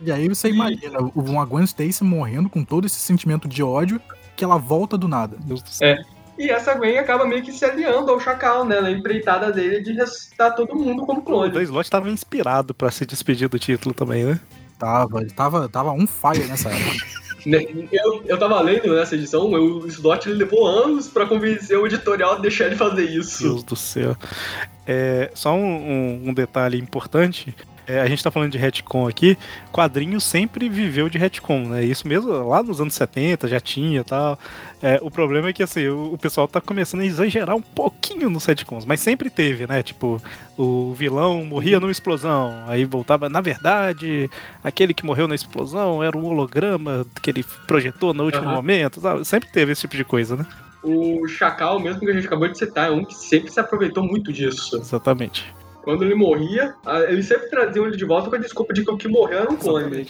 E 0.00 0.12
aí 0.12 0.28
você 0.28 0.48
imagina 0.50 0.98
uma 1.14 1.44
Gwen 1.44 1.64
Stacy 1.64 2.04
morrendo 2.04 2.48
com 2.48 2.64
todo 2.64 2.86
esse 2.86 2.96
sentimento 2.96 3.48
de 3.48 3.62
ódio 3.62 4.00
que 4.36 4.44
ela 4.44 4.56
volta 4.56 4.96
do 4.96 5.08
nada. 5.08 5.36
Deus 5.40 5.62
do 5.62 5.68
céu. 5.68 5.96
E 6.38 6.48
essa 6.50 6.74
Gwen 6.74 6.98
acaba 6.98 7.26
meio 7.26 7.42
que 7.42 7.52
se 7.52 7.64
aliando 7.64 8.12
ao 8.12 8.20
Chacal, 8.20 8.64
né? 8.64 8.80
Na 8.80 8.90
empreitada 8.90 9.50
dele 9.50 9.80
de 9.82 9.92
ressuscitar 9.92 10.54
todo 10.54 10.76
mundo 10.76 11.04
como 11.04 11.20
O 11.20 11.22
clone. 11.24 11.52
Dan 11.52 11.62
Slott 11.62 11.90
tava 11.90 12.08
inspirado 12.08 12.72
pra 12.72 12.92
se 12.92 13.04
despedir 13.04 13.48
do 13.48 13.58
título 13.58 13.92
também, 13.92 14.24
né? 14.24 14.40
Tava, 14.78 15.20
ele 15.20 15.30
tava, 15.30 15.68
tava 15.68 15.90
on 15.90 16.06
fire 16.06 16.46
nessa 16.46 16.70
época. 16.70 17.06
Né, 17.48 17.64
Eu, 17.90 18.22
eu 18.26 18.36
tava 18.38 18.60
lendo 18.60 18.94
nessa 18.94 19.14
edição, 19.14 19.50
o 19.50 19.86
Slot 19.86 20.28
levou 20.28 20.66
anos 20.66 21.08
pra 21.08 21.24
convencer 21.24 21.78
o 21.78 21.86
editorial 21.86 22.32
a 22.34 22.38
deixar 22.38 22.66
ele 22.66 22.76
fazer 22.76 23.04
isso. 23.04 23.42
Deus 23.42 23.62
do 23.64 23.74
céu. 23.76 24.14
É, 24.86 25.30
só 25.34 25.54
um, 25.54 25.64
um- 25.64 26.28
um 26.28 26.34
detalhe 26.34 26.78
importante. 26.78 27.54
É, 27.88 28.00
a 28.00 28.06
gente 28.06 28.22
tá 28.22 28.30
falando 28.30 28.52
de 28.52 28.58
retcon 28.58 29.08
aqui. 29.08 29.38
Quadrinho 29.72 30.20
sempre 30.20 30.68
viveu 30.68 31.08
de 31.08 31.16
retcon, 31.16 31.60
né? 31.70 31.82
Isso 31.82 32.06
mesmo 32.06 32.30
lá 32.46 32.62
nos 32.62 32.82
anos 32.82 32.92
70 32.92 33.48
já 33.48 33.58
tinha 33.58 34.00
e 34.00 34.04
tal. 34.04 34.38
É, 34.82 34.98
o 35.02 35.10
problema 35.10 35.48
é 35.48 35.52
que 35.54 35.62
assim, 35.62 35.88
o, 35.88 36.12
o 36.12 36.18
pessoal 36.18 36.46
tá 36.46 36.60
começando 36.60 37.00
a 37.00 37.06
exagerar 37.06 37.56
um 37.56 37.62
pouquinho 37.62 38.28
nos 38.28 38.44
retcons, 38.44 38.84
mas 38.84 39.00
sempre 39.00 39.30
teve, 39.30 39.66
né? 39.66 39.82
Tipo, 39.82 40.20
o 40.58 40.92
vilão 40.92 41.42
morria 41.46 41.80
numa 41.80 41.90
explosão, 41.90 42.62
aí 42.66 42.84
voltava. 42.84 43.30
Na 43.30 43.40
verdade, 43.40 44.30
aquele 44.62 44.92
que 44.92 45.06
morreu 45.06 45.26
na 45.26 45.34
explosão 45.34 46.02
era 46.04 46.16
um 46.16 46.26
holograma 46.26 47.06
que 47.22 47.30
ele 47.30 47.42
projetou 47.66 48.12
no 48.12 48.24
último 48.24 48.44
Aham. 48.44 48.54
momento, 48.54 49.00
sabe? 49.00 49.24
Sempre 49.24 49.48
teve 49.50 49.72
esse 49.72 49.80
tipo 49.80 49.96
de 49.96 50.04
coisa, 50.04 50.36
né? 50.36 50.46
O 50.82 51.26
Chacal, 51.26 51.80
mesmo 51.80 52.00
que 52.00 52.10
a 52.10 52.12
gente 52.12 52.26
acabou 52.26 52.48
de 52.48 52.58
citar, 52.58 52.88
é 52.88 52.90
um 52.90 53.02
que 53.02 53.14
sempre 53.14 53.50
se 53.50 53.58
aproveitou 53.58 54.04
muito 54.04 54.30
disso. 54.30 54.76
Exatamente. 54.76 55.56
Quando 55.88 56.04
ele 56.04 56.14
morria, 56.14 56.74
eles 57.08 57.24
sempre 57.24 57.48
traziam 57.48 57.86
ele 57.86 57.96
de 57.96 58.04
volta 58.04 58.28
com 58.28 58.36
a 58.36 58.38
desculpa 58.38 58.74
de 58.74 58.84
que 58.84 58.90
o 58.90 58.98
que 58.98 59.08
morreu 59.08 59.38
era 59.38 59.50
um 59.50 59.56
clone. 59.56 60.06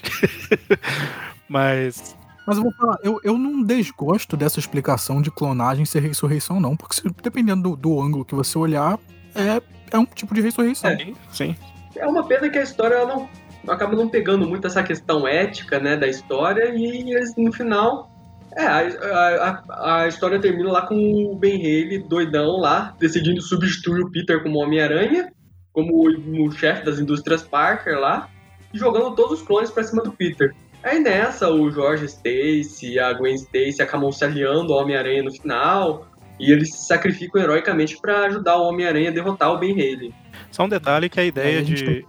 Mas 1.48 2.16
Mas 2.44 2.56
eu 2.56 2.64
vou 2.64 2.72
falar, 2.72 2.98
eu, 3.04 3.20
eu 3.22 3.38
não 3.38 3.62
desgosto 3.62 4.36
dessa 4.36 4.58
explicação 4.58 5.22
de 5.22 5.30
clonagem 5.30 5.84
ser 5.84 6.00
ressurreição, 6.02 6.58
não. 6.58 6.76
Porque 6.76 7.00
dependendo 7.22 7.62
do, 7.62 7.76
do 7.76 8.00
ângulo 8.00 8.24
que 8.24 8.34
você 8.34 8.58
olhar, 8.58 8.98
é, 9.36 9.62
é 9.92 9.98
um 10.00 10.04
tipo 10.04 10.34
de 10.34 10.40
ressurreição. 10.40 10.90
Sim, 10.98 11.14
sim. 11.30 11.56
É 11.94 12.04
uma 12.08 12.26
pena 12.26 12.48
que 12.50 12.58
a 12.58 12.62
história 12.64 12.96
ela 12.96 13.06
não 13.14 13.28
acaba 13.72 13.94
não 13.94 14.08
pegando 14.08 14.48
muito 14.48 14.66
essa 14.66 14.82
questão 14.82 15.28
ética, 15.28 15.78
né, 15.78 15.96
da 15.96 16.08
história 16.08 16.74
e 16.74 17.12
eles 17.14 17.36
no 17.36 17.52
final 17.52 18.10
é, 18.56 18.64
a, 18.66 18.78
a, 18.80 19.62
a- 19.68 20.02
a 20.02 20.08
história 20.08 20.40
termina 20.40 20.72
lá 20.72 20.82
com 20.86 20.96
o 20.96 21.36
Ben 21.36 21.54
Haley 21.56 22.02
doidão 22.08 22.56
lá, 22.58 22.96
decidindo 22.98 23.40
substituir 23.42 24.00
o 24.02 24.10
Peter 24.10 24.42
como 24.42 24.58
Homem-Aranha, 24.58 25.30
como 25.72 25.94
o, 25.94 26.46
o 26.46 26.52
chefe 26.52 26.84
das 26.84 26.98
indústrias 26.98 27.42
Parker 27.42 27.98
lá, 27.98 28.28
e 28.72 28.78
jogando 28.78 29.14
todos 29.14 29.40
os 29.40 29.46
clones 29.46 29.70
pra 29.70 29.84
cima 29.84 30.02
do 30.02 30.12
Peter. 30.12 30.54
Aí 30.82 31.00
nessa, 31.00 31.50
o 31.50 31.70
George 31.70 32.04
Stacy, 32.04 32.98
a 32.98 33.12
Gwen 33.12 33.34
Stacy 33.34 33.82
acabam 33.82 34.12
se 34.12 34.24
aliando 34.24 34.72
ao 34.72 34.82
Homem-Aranha 34.82 35.22
no 35.22 35.32
final, 35.32 36.06
e 36.38 36.52
eles 36.52 36.72
se 36.72 36.86
sacrificam 36.86 37.42
heroicamente 37.42 37.98
pra 38.00 38.26
ajudar 38.26 38.56
o 38.56 38.68
Homem-Aranha 38.68 39.10
a 39.10 39.12
derrotar 39.12 39.52
o 39.52 39.58
Ben 39.58 39.72
Haley. 39.72 40.14
Só 40.50 40.64
um 40.64 40.68
detalhe 40.68 41.08
que 41.08 41.18
a 41.18 41.24
ideia 41.24 41.60
a 41.60 41.62
de. 41.62 42.04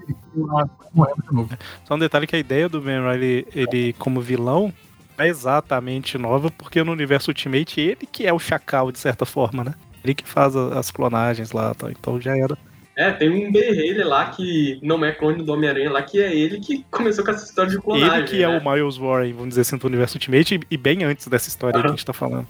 novo. 1.31 1.49
Só 1.85 1.95
um 1.95 1.99
detalhe 1.99 2.27
que 2.27 2.35
a 2.35 2.39
ideia 2.39 2.69
do 2.69 2.79
Ben 2.79 3.01
Riley, 3.01 3.47
ele 3.53 3.93
como 3.93 4.21
vilão, 4.21 4.71
é 5.17 5.27
exatamente 5.27 6.17
nova, 6.17 6.51
porque 6.51 6.83
no 6.83 6.91
universo 6.91 7.31
Ultimate 7.31 7.81
ele 7.81 8.07
que 8.09 8.25
é 8.25 8.33
o 8.33 8.39
Chacal, 8.39 8.91
de 8.91 8.99
certa 8.99 9.25
forma, 9.25 9.63
né? 9.63 9.73
Ele 10.03 10.13
que 10.13 10.27
faz 10.27 10.55
as 10.55 10.91
clonagens 10.91 11.51
lá, 11.51 11.73
tá? 11.73 11.91
então 11.91 12.21
já 12.21 12.37
era. 12.37 12.57
É, 12.99 13.11
tem 13.11 13.29
um 13.29 13.47
Haley 13.47 14.03
lá 14.03 14.25
que 14.25 14.77
não 14.83 15.05
é 15.05 15.13
clone 15.13 15.41
do 15.41 15.53
Homem-Aranha 15.53 15.89
lá, 15.89 16.01
que 16.01 16.21
é 16.21 16.35
ele 16.35 16.59
que 16.59 16.83
começou 16.91 17.23
com 17.23 17.31
essa 17.31 17.45
história 17.45 17.71
de 17.71 17.79
clonagem. 17.79 18.17
ele 18.17 18.27
que 18.27 18.43
é 18.43 18.47
né? 18.49 18.57
o 18.59 18.69
Miles 18.71 18.97
Warren, 18.97 19.31
vamos 19.31 19.49
dizer 19.49 19.61
assim, 19.61 19.77
do 19.77 19.87
universo 19.87 20.17
Ultimate, 20.17 20.59
e- 20.69 20.75
bem 20.75 21.05
antes 21.05 21.25
dessa 21.29 21.47
história 21.47 21.77
aí 21.77 21.81
que 21.81 21.87
a 21.87 21.91
gente 21.91 22.05
tá 22.05 22.11
falando. 22.11 22.45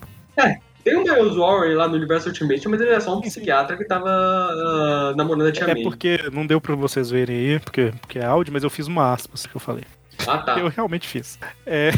Tem 0.84 0.96
o 0.96 1.04
Miles 1.04 1.36
Warren 1.36 1.76
lá 1.76 1.88
no 1.88 1.94
universo 1.96 2.30
Ultimate, 2.30 2.68
mas 2.68 2.82
ele 2.82 2.90
é 2.90 3.00
só 3.00 3.16
um 3.16 3.22
psiquiatra 3.22 3.78
que 3.78 3.84
tava 3.86 4.10
ah, 4.10 5.14
namorando 5.16 5.50
a 5.50 5.52
Tia 5.52 5.66
É 5.66 5.74
May. 5.76 5.84
porque 5.84 6.20
não 6.34 6.48
deu 6.48 6.60
pra 6.60 6.74
vocês 6.74 7.12
verem 7.12 7.36
aí, 7.36 7.60
porque, 7.60 7.94
porque 8.02 8.18
é 8.18 8.26
áudio, 8.26 8.52
mas 8.52 8.64
eu 8.64 8.72
fiz 8.72 8.88
uma 8.88 9.14
aspas 9.14 9.46
que 9.46 9.56
eu 9.56 9.60
falei. 9.62 9.84
Ah, 10.28 10.40
tá. 10.40 10.58
Eu 10.58 10.70
realmente 10.70 11.08
fiz. 11.08 11.38
É, 11.64 11.92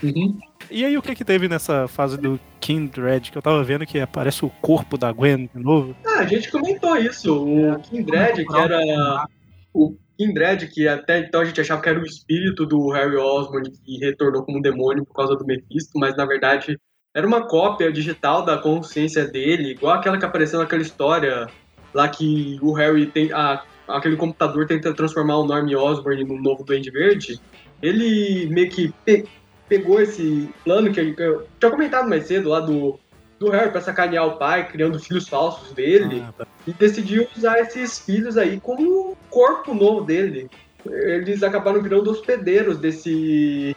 Uhum. 0.00 0.38
E 0.70 0.84
aí, 0.84 0.96
o 0.96 1.02
que 1.02 1.14
que 1.14 1.24
teve 1.24 1.48
nessa 1.48 1.88
fase 1.88 2.16
do 2.16 2.38
Kindred? 2.60 3.30
Que 3.30 3.38
eu 3.38 3.42
tava 3.42 3.62
vendo 3.64 3.84
que 3.84 3.98
aparece 3.98 4.44
o 4.44 4.50
corpo 4.62 4.96
da 4.96 5.10
Gwen 5.10 5.50
de 5.52 5.62
novo. 5.62 5.96
Ah, 6.06 6.20
a 6.20 6.26
gente 6.26 6.50
comentou 6.50 6.96
isso. 6.96 7.44
O 7.44 7.80
Kindred, 7.80 8.46
que 8.46 8.56
era. 8.56 9.26
O 9.74 9.96
Kindred, 10.16 10.68
que 10.68 10.86
até 10.86 11.18
então 11.18 11.40
a 11.40 11.44
gente 11.44 11.60
achava 11.60 11.82
que 11.82 11.88
era 11.88 11.98
o 11.98 12.04
espírito 12.04 12.64
do 12.66 12.90
Harry 12.90 13.16
Osborn, 13.16 13.70
que 13.70 13.98
retornou 13.98 14.44
como 14.44 14.62
demônio 14.62 15.04
por 15.04 15.14
causa 15.14 15.34
do 15.34 15.44
Mephisto, 15.44 15.98
mas 15.98 16.16
na 16.16 16.24
verdade 16.24 16.78
era 17.14 17.26
uma 17.26 17.46
cópia 17.46 17.90
digital 17.90 18.44
da 18.44 18.58
consciência 18.58 19.26
dele, 19.26 19.72
igual 19.72 19.94
aquela 19.94 20.18
que 20.18 20.24
apareceu 20.24 20.60
naquela 20.60 20.82
história 20.82 21.48
lá 21.92 22.08
que 22.08 22.58
o 22.62 22.72
Harry 22.72 23.06
tem. 23.06 23.32
A, 23.32 23.62
aquele 23.88 24.16
computador 24.16 24.66
tenta 24.66 24.94
transformar 24.94 25.38
o 25.38 25.46
Norm 25.46 25.68
Osborn 25.74 26.22
no 26.24 26.40
novo 26.40 26.64
Duende 26.64 26.90
Verde. 26.90 27.40
Ele 27.82 28.46
meio 28.46 28.70
que 28.70 28.92
pegou 29.70 30.02
esse 30.02 30.52
plano 30.64 30.92
que 30.92 31.14
que 31.14 31.22
eu 31.22 31.46
tinha 31.58 31.70
comentado 31.70 32.08
mais 32.08 32.26
cedo 32.26 32.48
lá 32.48 32.58
do, 32.58 32.98
do 33.38 33.50
Harry 33.50 33.70
pra 33.70 33.80
sacanear 33.80 34.26
o 34.26 34.36
pai, 34.36 34.68
criando 34.68 34.98
filhos 34.98 35.28
falsos 35.28 35.72
dele. 35.72 36.22
Ah, 36.28 36.32
tá. 36.38 36.46
e 36.66 36.72
decidiu 36.72 37.26
usar 37.36 37.60
esses 37.60 38.00
filhos 38.00 38.36
aí 38.36 38.58
como 38.60 39.16
corpo 39.30 39.72
novo 39.72 40.04
dele. 40.04 40.50
Eles 40.84 41.42
acabaram 41.44 41.80
virando 41.80 42.10
hospedeiros 42.10 42.78
desse 42.78 43.76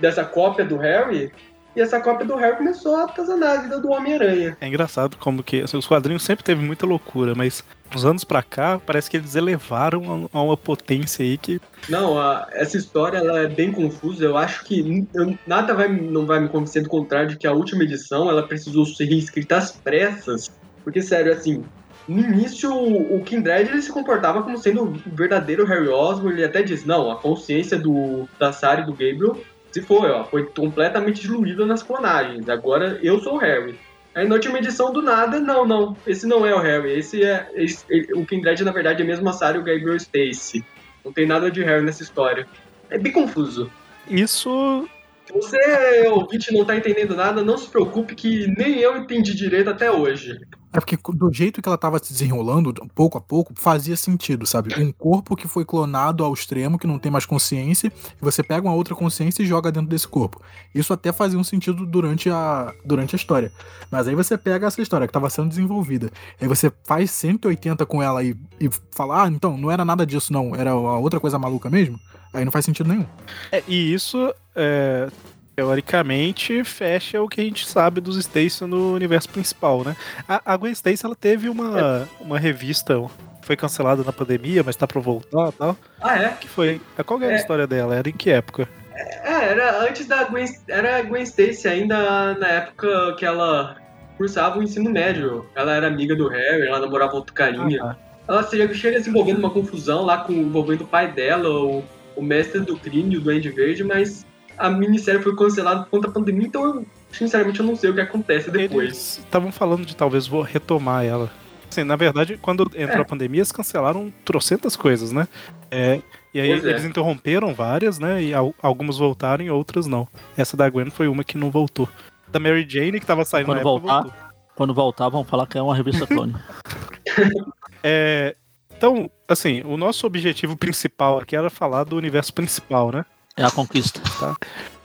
dessa 0.00 0.24
cópia 0.24 0.64
do 0.64 0.76
Harry. 0.76 1.32
E 1.76 1.80
essa 1.80 2.00
cópia 2.00 2.24
do 2.26 2.36
Harry 2.36 2.56
começou 2.56 2.94
a 2.96 3.04
atazanar 3.04 3.58
a 3.58 3.62
vida 3.62 3.80
do 3.80 3.90
Homem-Aranha. 3.90 4.56
É 4.60 4.68
engraçado 4.68 5.16
como 5.16 5.42
que 5.42 5.62
assim, 5.62 5.76
os 5.76 5.86
quadrinhos 5.86 6.22
sempre 6.22 6.44
teve 6.44 6.64
muita 6.64 6.86
loucura, 6.86 7.34
mas 7.34 7.64
uns 7.94 8.04
anos 8.04 8.24
pra 8.24 8.42
cá 8.42 8.80
parece 8.84 9.10
que 9.10 9.16
eles 9.16 9.34
elevaram 9.34 10.28
a, 10.32 10.38
a 10.38 10.42
uma 10.42 10.56
potência 10.56 11.24
aí 11.24 11.36
que 11.36 11.60
Não, 11.88 12.18
a- 12.18 12.46
essa 12.52 12.76
história 12.76 13.18
ela 13.18 13.40
é 13.40 13.48
bem 13.48 13.72
confusa. 13.72 14.24
Eu 14.24 14.36
acho 14.36 14.64
que 14.64 15.06
eu- 15.14 15.36
nada 15.46 15.74
vai, 15.74 15.88
não 15.88 16.26
vai 16.26 16.40
me 16.40 16.48
convencer 16.48 16.82
do 16.82 16.88
contrário 16.88 17.30
de 17.30 17.36
que 17.36 17.46
a 17.46 17.52
última 17.52 17.82
edição 17.82 18.28
ela 18.30 18.46
precisou 18.46 18.86
ser 18.86 19.06
reescrita 19.06 19.56
às 19.56 19.72
pressas. 19.72 20.50
Porque, 20.84 21.00
sério, 21.02 21.32
assim, 21.32 21.64
no 22.06 22.20
início 22.20 22.72
o 22.72 23.16
o 23.16 23.24
Kindred 23.24 23.70
ele 23.70 23.82
se 23.82 23.90
comportava 23.90 24.42
como 24.42 24.58
sendo 24.58 24.82
o 24.84 24.92
verdadeiro 25.06 25.64
Harry 25.64 25.88
Osborn. 25.88 26.34
Ele 26.36 26.44
até 26.44 26.62
diz: 26.62 26.84
não, 26.84 27.10
a 27.10 27.16
consciência 27.16 27.78
do, 27.78 28.28
da 28.38 28.52
Sarah 28.52 28.82
e 28.82 28.86
do 28.86 28.92
Gabriel 28.92 29.36
se 29.74 29.82
foi, 29.82 30.08
ó, 30.08 30.22
foi 30.22 30.44
completamente 30.46 31.20
diluída 31.22 31.66
nas 31.66 31.82
clonagens. 31.82 32.48
Agora 32.48 32.96
eu 33.02 33.18
sou 33.18 33.34
o 33.34 33.38
Harry. 33.38 33.76
Aí 34.14 34.24
na 34.28 34.36
última 34.36 34.58
edição 34.58 34.92
do 34.92 35.02
nada, 35.02 35.40
não, 35.40 35.66
não, 35.66 35.96
esse 36.06 36.28
não 36.28 36.46
é 36.46 36.54
o 36.54 36.60
Harry, 36.60 36.92
esse 36.92 37.24
é. 37.24 37.50
esse- 37.56 37.84
ele- 37.90 38.14
o 38.14 38.24
Kindred, 38.24 38.62
na 38.62 38.70
verdade, 38.70 39.02
é 39.02 39.04
mesmo 39.04 39.28
a 39.28 39.32
Sarah 39.32 39.56
e 39.56 39.60
o 39.60 39.64
Gabriel 39.64 39.96
Stacy. 39.96 40.64
Não 41.04 41.12
tem 41.12 41.26
nada 41.26 41.50
de 41.50 41.60
Harry 41.64 41.84
nessa 41.84 42.04
história. 42.04 42.46
É 42.88 42.96
bem 42.96 43.10
confuso. 43.12 43.68
isso 44.08 44.88
Se 45.26 45.32
você, 45.32 46.08
ouvinte, 46.08 46.52
não 46.52 46.64
tá 46.64 46.76
entendendo 46.76 47.16
nada, 47.16 47.42
não 47.42 47.56
se 47.56 47.68
preocupe 47.68 48.14
que 48.14 48.46
nem 48.58 48.78
eu 48.78 48.96
entendi 48.96 49.34
direito 49.34 49.70
até 49.70 49.90
hoje. 49.90 50.38
É 50.74 50.80
porque 50.80 50.98
do 51.14 51.32
jeito 51.32 51.62
que 51.62 51.68
ela 51.68 51.78
tava 51.78 52.00
se 52.02 52.12
desenrolando, 52.12 52.74
pouco 52.94 53.16
a 53.16 53.20
pouco, 53.20 53.54
fazia 53.54 53.96
sentido, 53.96 54.44
sabe? 54.44 54.74
Um 54.76 54.90
corpo 54.90 55.36
que 55.36 55.46
foi 55.46 55.64
clonado 55.64 56.24
ao 56.24 56.34
extremo, 56.34 56.78
que 56.78 56.86
não 56.86 56.98
tem 56.98 57.12
mais 57.12 57.24
consciência, 57.24 57.92
e 58.20 58.24
você 58.24 58.42
pega 58.42 58.66
uma 58.66 58.74
outra 58.74 58.92
consciência 58.92 59.42
e 59.42 59.46
joga 59.46 59.70
dentro 59.70 59.88
desse 59.88 60.08
corpo. 60.08 60.42
Isso 60.74 60.92
até 60.92 61.12
fazia 61.12 61.38
um 61.38 61.44
sentido 61.44 61.86
durante 61.86 62.28
a, 62.28 62.74
durante 62.84 63.14
a 63.14 63.16
história. 63.16 63.52
Mas 63.88 64.08
aí 64.08 64.16
você 64.16 64.36
pega 64.36 64.66
essa 64.66 64.82
história 64.82 65.06
que 65.06 65.12
tava 65.12 65.30
sendo 65.30 65.48
desenvolvida, 65.48 66.10
aí 66.40 66.48
você 66.48 66.72
faz 66.82 67.12
180 67.12 67.86
com 67.86 68.02
ela 68.02 68.24
e, 68.24 68.36
e 68.60 68.68
fala, 68.90 69.24
ah, 69.24 69.28
então, 69.28 69.56
não 69.56 69.70
era 69.70 69.84
nada 69.84 70.04
disso 70.04 70.32
não, 70.32 70.56
era 70.56 70.72
a 70.72 70.98
outra 70.98 71.20
coisa 71.20 71.38
maluca 71.38 71.70
mesmo, 71.70 72.00
aí 72.32 72.44
não 72.44 72.50
faz 72.50 72.64
sentido 72.64 72.88
nenhum. 72.88 73.06
É, 73.52 73.62
e 73.68 73.94
isso, 73.94 74.34
é, 74.54 75.08
teoricamente, 75.56 76.62
fecha 76.64 77.22
o 77.22 77.28
que 77.28 77.40
a 77.40 77.44
gente 77.44 77.66
sabe 77.66 78.00
dos 78.00 78.16
Stacy 78.16 78.64
no 78.64 78.94
universo 78.94 79.28
principal, 79.28 79.84
né? 79.84 79.96
A, 80.28 80.40
a 80.52 80.56
Gwen 80.56 80.72
Stacy, 80.72 81.04
ela 81.04 81.14
teve 81.16 81.48
uma, 81.48 82.08
uma 82.20 82.38
revista, 82.38 83.02
foi 83.42 83.56
cancelada 83.56 84.02
na 84.04 84.12
pandemia, 84.12 84.62
mas 84.64 84.76
tá 84.76 84.86
pra 84.86 85.00
voltar 85.00 85.48
e 85.48 85.52
tal. 85.52 85.76
Ah, 86.00 86.18
é? 86.18 86.28
que 86.30 86.48
foi? 86.48 86.80
Qual 87.06 87.18
que 87.18 87.24
era 87.24 87.34
a 87.34 87.36
É. 87.36 87.40
história 87.40 87.66
dela? 87.66 87.94
Era 87.96 88.08
em 88.08 88.12
que 88.12 88.30
época? 88.30 88.68
É, 88.94 89.46
era 89.50 89.80
antes 89.82 90.06
da 90.06 90.24
Gwen, 90.24 90.46
era 90.68 90.98
a 90.98 91.02
Gwen 91.02 91.22
Stacy, 91.24 91.66
ainda 91.68 92.34
na 92.34 92.48
época 92.48 93.14
que 93.18 93.24
ela 93.24 93.76
cursava 94.16 94.58
o 94.58 94.62
ensino 94.62 94.90
médio. 94.90 95.44
Ela 95.54 95.74
era 95.74 95.86
amiga 95.88 96.14
do 96.14 96.28
Harry, 96.28 96.66
ela 96.68 96.78
namorava 96.80 97.14
outro 97.14 97.32
carinha. 97.34 97.82
Ah, 97.82 97.96
Ela 98.28 98.42
chega, 98.48 98.72
chega 98.72 99.02
se 99.02 99.10
envolvendo 99.10 99.36
numa 99.40 99.50
confusão 99.50 100.02
lá 100.04 100.18
com 100.18 100.32
envolvendo 100.32 100.82
o 100.82 100.86
pai 100.86 101.10
dela, 101.12 101.48
o, 101.50 101.84
o 102.16 102.22
mestre 102.22 102.60
do 102.60 102.76
crime, 102.76 103.16
o 103.16 103.20
Duende 103.20 103.50
Verde, 103.50 103.82
mas 103.84 104.24
a 104.58 104.70
minissérie 104.70 105.22
foi 105.22 105.34
cancelada 105.36 105.82
por 105.84 105.90
conta 105.90 106.08
da 106.08 106.14
pandemia, 106.14 106.46
então 106.46 106.64
eu, 106.64 106.86
sinceramente 107.12 107.60
eu 107.60 107.66
não 107.66 107.76
sei 107.76 107.90
o 107.90 107.94
que 107.94 108.00
acontece 108.00 108.50
depois. 108.50 109.18
Estavam 109.18 109.50
falando 109.52 109.84
de 109.86 109.94
talvez 109.96 110.26
vou 110.26 110.42
retomar 110.42 111.04
ela. 111.04 111.30
Assim, 111.70 111.82
na 111.84 111.96
verdade, 111.96 112.38
quando 112.40 112.62
entrou 112.76 112.98
É. 112.98 113.00
a 113.00 113.04
pandemia, 113.04 113.40
eles 113.40 113.50
cancelaram 113.52 114.12
trocentas 114.24 114.76
coisas, 114.76 115.10
né? 115.12 115.26
É, 115.70 116.00
e 116.32 116.40
aí 116.40 116.48
Pois 116.50 116.64
é. 116.64 116.70
eles 116.70 116.84
interromperam 116.84 117.52
várias, 117.52 117.98
né? 117.98 118.22
E 118.22 118.32
al- 118.32 118.54
algumas 118.62 118.96
voltaram 118.98 119.44
e 119.44 119.50
outras 119.50 119.86
não. 119.86 120.06
Essa 120.36 120.56
da 120.56 120.68
Gwen 120.70 120.90
foi 120.90 121.08
uma 121.08 121.24
que 121.24 121.36
não 121.36 121.50
voltou. 121.50 121.88
Da 122.28 122.38
Mary 122.38 122.64
Jane, 122.68 123.00
que 123.00 123.06
tava 123.06 123.24
saindo 123.24 123.46
Quando 123.46 123.56
na 123.56 123.60
época, 123.60 123.80
voltar. 123.80 124.02
voltou. 124.02 124.12
Quando 124.54 124.74
voltar, 124.74 125.08
vão 125.08 125.24
falar 125.24 125.46
que 125.48 125.58
é 125.58 125.62
uma 125.62 125.74
revista 125.74 126.06
clone. 126.06 126.34
É, 127.82 128.34
então, 128.76 129.10
assim, 129.28 129.62
o 129.64 129.76
nosso 129.76 130.06
objetivo 130.06 130.56
principal 130.56 131.18
aqui 131.18 131.36
era 131.36 131.50
falar 131.50 131.84
do 131.84 131.96
universo 131.96 132.32
principal, 132.32 132.90
né? 132.90 133.04
É 133.36 133.44
a 133.44 133.50
conquista. 133.50 134.00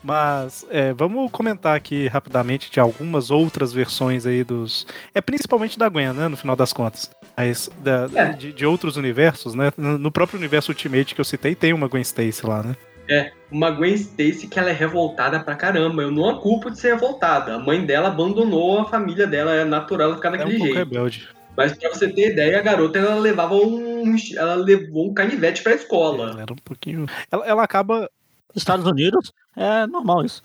Mas 0.02 0.66
é, 0.70 0.94
vamos 0.94 1.30
comentar 1.30 1.76
aqui 1.76 2.08
rapidamente 2.08 2.72
de 2.72 2.80
algumas 2.80 3.30
outras 3.30 3.74
versões 3.74 4.26
aí 4.26 4.44
dos. 4.46 4.88
É 5.14 5.20
principalmente 5.20 5.78
da 5.78 5.90
Gwen, 5.90 6.14
né? 6.14 6.28
No 6.30 6.38
final 6.38 6.56
das 6.56 6.72
contas. 6.72 7.12
Mas 7.36 7.70
da- 7.80 8.10
É. 8.16 8.30
de, 8.34 8.54
de 8.54 8.66
outros 8.66 8.96
universos, 8.96 9.54
né? 9.56 9.72
No 9.78 10.10
próprio 10.12 10.40
universo 10.40 10.72
Ultimate 10.72 11.14
que 11.14 11.20
eu 11.22 11.26
citei, 11.26 11.54
tem 11.54 11.74
uma 11.74 11.88
Gwen 11.90 12.02
Stacy 12.02 12.46
lá, 12.46 12.64
né? 12.64 12.76
É, 13.10 13.32
uma 13.52 13.72
Gwen 13.72 13.94
Stacy 13.94 14.48
que 14.48 14.58
ela 14.58 14.70
é 14.70 14.74
revoltada 14.74 15.40
pra 15.42 15.56
caramba. 15.56 16.02
Eu 16.02 16.12
não 16.12 16.30
a 16.30 16.40
culpo 16.40 16.72
de 16.72 16.80
ser 16.80 16.94
revoltada. 16.94 17.56
A 17.56 17.60
mãe 17.60 17.86
dela 17.86 18.08
abandonou 18.08 18.80
a 18.80 18.86
família 18.86 19.28
dela, 19.28 19.54
é 19.54 19.66
natural 19.66 20.08
ela 20.10 20.16
ficar 20.16 20.30
É 20.30 20.32
um 20.32 20.38
daquele 20.38 20.58
pouco 20.60 20.74
jeito. 20.74 20.78
rebelde. 20.90 21.28
Mas 21.58 21.74
pra 21.74 21.90
você 21.90 22.08
ter 22.08 22.32
ideia, 22.32 22.58
a 22.58 22.62
garota 22.62 23.00
ela 23.00 23.16
levava 23.16 23.56
um. 23.56 24.16
Ela 24.38 24.56
levou 24.56 25.10
um 25.10 25.14
canivete 25.14 25.62
pra 25.62 25.74
escola. 25.74 26.30
Ela 26.32 26.42
era 26.44 26.54
um 26.54 26.58
pouquinho. 26.64 27.06
Ela, 27.30 27.46
ela 27.46 27.64
acaba. 27.64 28.10
Estados 28.56 28.86
Unidos, 28.86 29.32
é 29.56 29.86
normal 29.88 30.26
isso. 30.26 30.42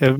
é, 0.00 0.10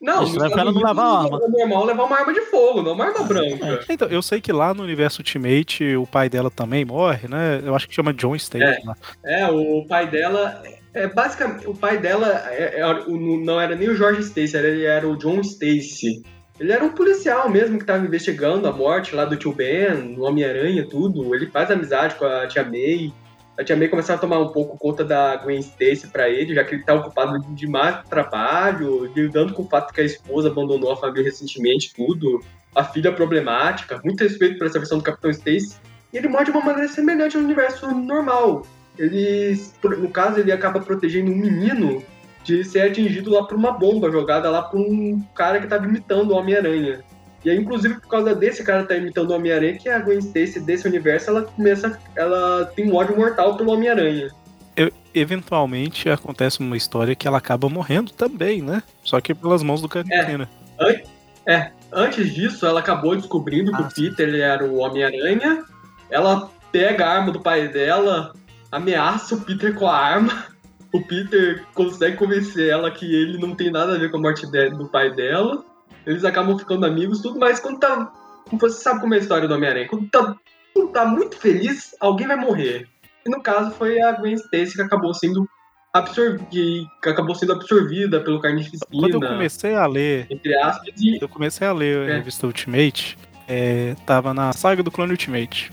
Não, 0.00 0.24
Isso 0.24 0.42
ela 0.42 0.72
não 0.72 0.82
levar 0.82 1.20
Unidos, 1.20 1.40
É 1.44 1.48
normal 1.60 1.84
levar 1.84 2.04
uma 2.04 2.16
arma 2.18 2.32
de 2.34 2.40
fogo, 2.42 2.82
não 2.82 2.92
uma 2.92 3.04
arma 3.06 3.22
branca. 3.24 3.84
Então, 3.88 4.08
eu 4.08 4.20
sei 4.20 4.40
que 4.40 4.50
lá 4.52 4.74
no 4.74 4.82
universo 4.82 5.20
Ultimate 5.20 5.94
o 5.96 6.06
pai 6.06 6.28
dela 6.28 6.50
também 6.50 6.84
morre, 6.84 7.28
né? 7.28 7.60
Eu 7.64 7.74
acho 7.74 7.88
que 7.88 7.94
chama 7.94 8.12
John 8.12 8.34
Stacy. 8.34 8.64
É. 8.64 8.80
lá. 8.84 8.96
É, 9.24 9.46
o 9.48 9.84
pai 9.88 10.08
dela. 10.08 10.60
É 10.94 11.06
basicamente. 11.06 11.66
O 11.68 11.74
pai 11.74 11.98
dela 11.98 12.26
é- 12.50 12.80
é- 12.80 12.86
o- 13.06 13.44
não 13.44 13.60
era 13.60 13.74
nem 13.76 13.88
o 13.88 13.96
George 13.96 14.20
Stacy, 14.22 14.56
era- 14.56 14.68
ele 14.68 14.84
era 14.84 15.08
o 15.08 15.16
John 15.16 15.40
Stacy. 15.40 16.22
Ele 16.60 16.70
era 16.72 16.84
um 16.84 16.90
policial 16.90 17.48
mesmo 17.48 17.78
que 17.78 17.84
tava 17.84 18.04
investigando 18.04 18.68
a 18.68 18.72
morte 18.72 19.14
lá 19.14 19.24
do 19.24 19.36
tio 19.36 19.52
Ben, 19.52 20.14
do 20.14 20.22
Homem-Aranha, 20.24 20.86
tudo. 20.88 21.34
Ele 21.34 21.46
faz 21.46 21.70
amizade 21.70 22.14
com 22.16 22.24
a 22.26 22.46
tia 22.46 22.62
May. 22.64 23.12
A 23.58 23.64
tia 23.64 23.76
May 23.76 23.88
começava 23.88 24.18
a 24.18 24.20
tomar 24.20 24.38
um 24.38 24.48
pouco 24.48 24.78
conta 24.78 25.04
da 25.04 25.36
Gwen 25.36 25.60
Stacy 25.60 26.08
pra 26.08 26.28
ele, 26.28 26.54
já 26.54 26.64
que 26.64 26.74
ele 26.74 26.84
tá 26.84 26.94
ocupado 26.94 27.38
demais 27.54 27.96
com 27.96 28.08
trabalho, 28.08 29.12
lidando 29.14 29.52
com 29.52 29.62
o 29.62 29.68
fato 29.68 29.92
que 29.92 30.00
a 30.00 30.04
esposa 30.04 30.48
abandonou 30.48 30.92
a 30.92 30.96
família 30.96 31.24
recentemente, 31.24 31.92
tudo. 31.94 32.42
A 32.74 32.82
filha 32.82 33.12
problemática, 33.12 34.00
muito 34.02 34.24
respeito 34.24 34.56
por 34.56 34.66
essa 34.66 34.78
versão 34.78 34.96
do 34.96 35.04
Capitão 35.04 35.30
Stacy. 35.30 35.76
E 36.12 36.16
ele 36.16 36.28
morre 36.28 36.46
de 36.46 36.50
uma 36.50 36.64
maneira 36.64 36.88
semelhante 36.88 37.36
ao 37.36 37.42
universo 37.42 37.86
normal 37.90 38.64
ele, 38.98 39.58
no 39.84 40.10
caso, 40.10 40.40
ele 40.40 40.52
acaba 40.52 40.80
protegendo 40.80 41.30
um 41.30 41.36
menino 41.36 42.02
de 42.44 42.64
ser 42.64 42.82
atingido 42.82 43.30
lá 43.30 43.44
por 43.46 43.56
uma 43.56 43.72
bomba 43.72 44.10
jogada 44.10 44.50
lá 44.50 44.62
por 44.62 44.80
um 44.80 45.20
cara 45.34 45.60
que 45.60 45.66
tava 45.66 45.86
imitando 45.86 46.32
o 46.32 46.36
Homem-Aranha. 46.36 47.02
E 47.44 47.50
aí, 47.50 47.56
inclusive, 47.56 47.94
por 48.00 48.08
causa 48.08 48.34
desse 48.34 48.62
cara 48.62 48.84
tá 48.84 48.96
imitando 48.96 49.30
o 49.30 49.34
Homem-Aranha, 49.34 49.78
que 49.78 49.88
a 49.88 49.98
Gwen 49.98 50.18
Stacy 50.18 50.60
desse 50.60 50.86
universo, 50.86 51.30
ela 51.30 51.42
começa, 51.42 51.98
ela 52.14 52.66
tem 52.66 52.90
um 52.90 52.94
ódio 52.94 53.16
mortal 53.16 53.56
pelo 53.56 53.72
Homem-Aranha. 53.72 54.30
Eventualmente 55.14 56.08
acontece 56.08 56.60
uma 56.60 56.76
história 56.76 57.14
que 57.14 57.28
ela 57.28 57.36
acaba 57.36 57.68
morrendo 57.68 58.12
também, 58.12 58.62
né? 58.62 58.82
Só 59.04 59.20
que 59.20 59.34
pelas 59.34 59.62
mãos 59.62 59.82
do 59.82 59.88
Cantina. 59.88 60.48
Antes 61.92 62.32
disso, 62.34 62.64
ela 62.64 62.80
acabou 62.80 63.14
descobrindo 63.14 63.70
que 63.72 63.82
Ah, 63.82 63.86
o 63.86 63.94
Peter 63.94 64.26
ele 64.26 64.40
era 64.40 64.64
o 64.64 64.78
Homem-Aranha. 64.78 65.64
Ela 66.08 66.48
pega 66.70 67.04
a 67.04 67.18
arma 67.18 67.30
do 67.30 67.40
pai 67.40 67.68
dela, 67.68 68.32
ameaça 68.70 69.34
o 69.34 69.40
Peter 69.42 69.74
com 69.74 69.86
a 69.86 69.94
arma. 69.94 70.46
O 70.90 71.02
Peter 71.02 71.62
consegue 71.74 72.16
convencer 72.16 72.70
ela 72.70 72.90
que 72.90 73.04
ele 73.04 73.36
não 73.38 73.54
tem 73.54 73.70
nada 73.70 73.94
a 73.94 73.98
ver 73.98 74.10
com 74.10 74.16
a 74.16 74.20
morte 74.20 74.46
do 74.46 74.88
pai 74.88 75.10
dela. 75.10 75.62
Eles 76.06 76.24
acabam 76.24 76.58
ficando 76.58 76.84
amigos, 76.86 77.20
tudo, 77.20 77.38
mas 77.38 77.60
quando 77.60 77.78
tá. 77.78 78.12
Você 78.52 78.82
sabe 78.82 79.00
como 79.00 79.14
é 79.14 79.18
a 79.18 79.20
história 79.20 79.46
do 79.48 79.54
Homem-Aranha? 79.54 79.88
Quando 79.88 80.08
tá, 80.08 80.34
quando 80.74 80.90
tá 80.92 81.04
muito 81.06 81.36
feliz, 81.36 81.94
alguém 82.00 82.26
vai 82.26 82.36
morrer. 82.36 82.88
E 83.24 83.30
no 83.30 83.40
caso 83.40 83.70
foi 83.72 84.00
a 84.02 84.12
Gwen 84.12 84.34
Stacy 84.34 84.74
que 84.74 84.82
acabou 84.82 85.14
sendo 85.14 85.48
absorvida, 85.92 86.44
que 86.50 87.08
acabou 87.08 87.34
sendo 87.34 87.52
absorvida 87.52 88.20
pelo 88.20 88.40
Quando 88.40 88.54
eu 88.54 89.20
Carnificina, 89.20 89.28
comecei 89.28 89.74
a 89.74 89.86
ler 89.86 90.26
entre 90.30 90.54
aspas, 90.58 90.94
e 91.00 91.18
Eu 91.22 91.28
comecei 91.28 91.66
a 91.66 91.72
ler 91.72 92.08
a 92.08 92.12
É. 92.12 92.16
revista 92.16 92.46
Ultimate, 92.46 93.16
é, 93.46 93.94
tava 94.06 94.34
na 94.34 94.52
saga 94.52 94.82
do 94.82 94.90
Clone 94.90 95.12
Ultimate, 95.12 95.70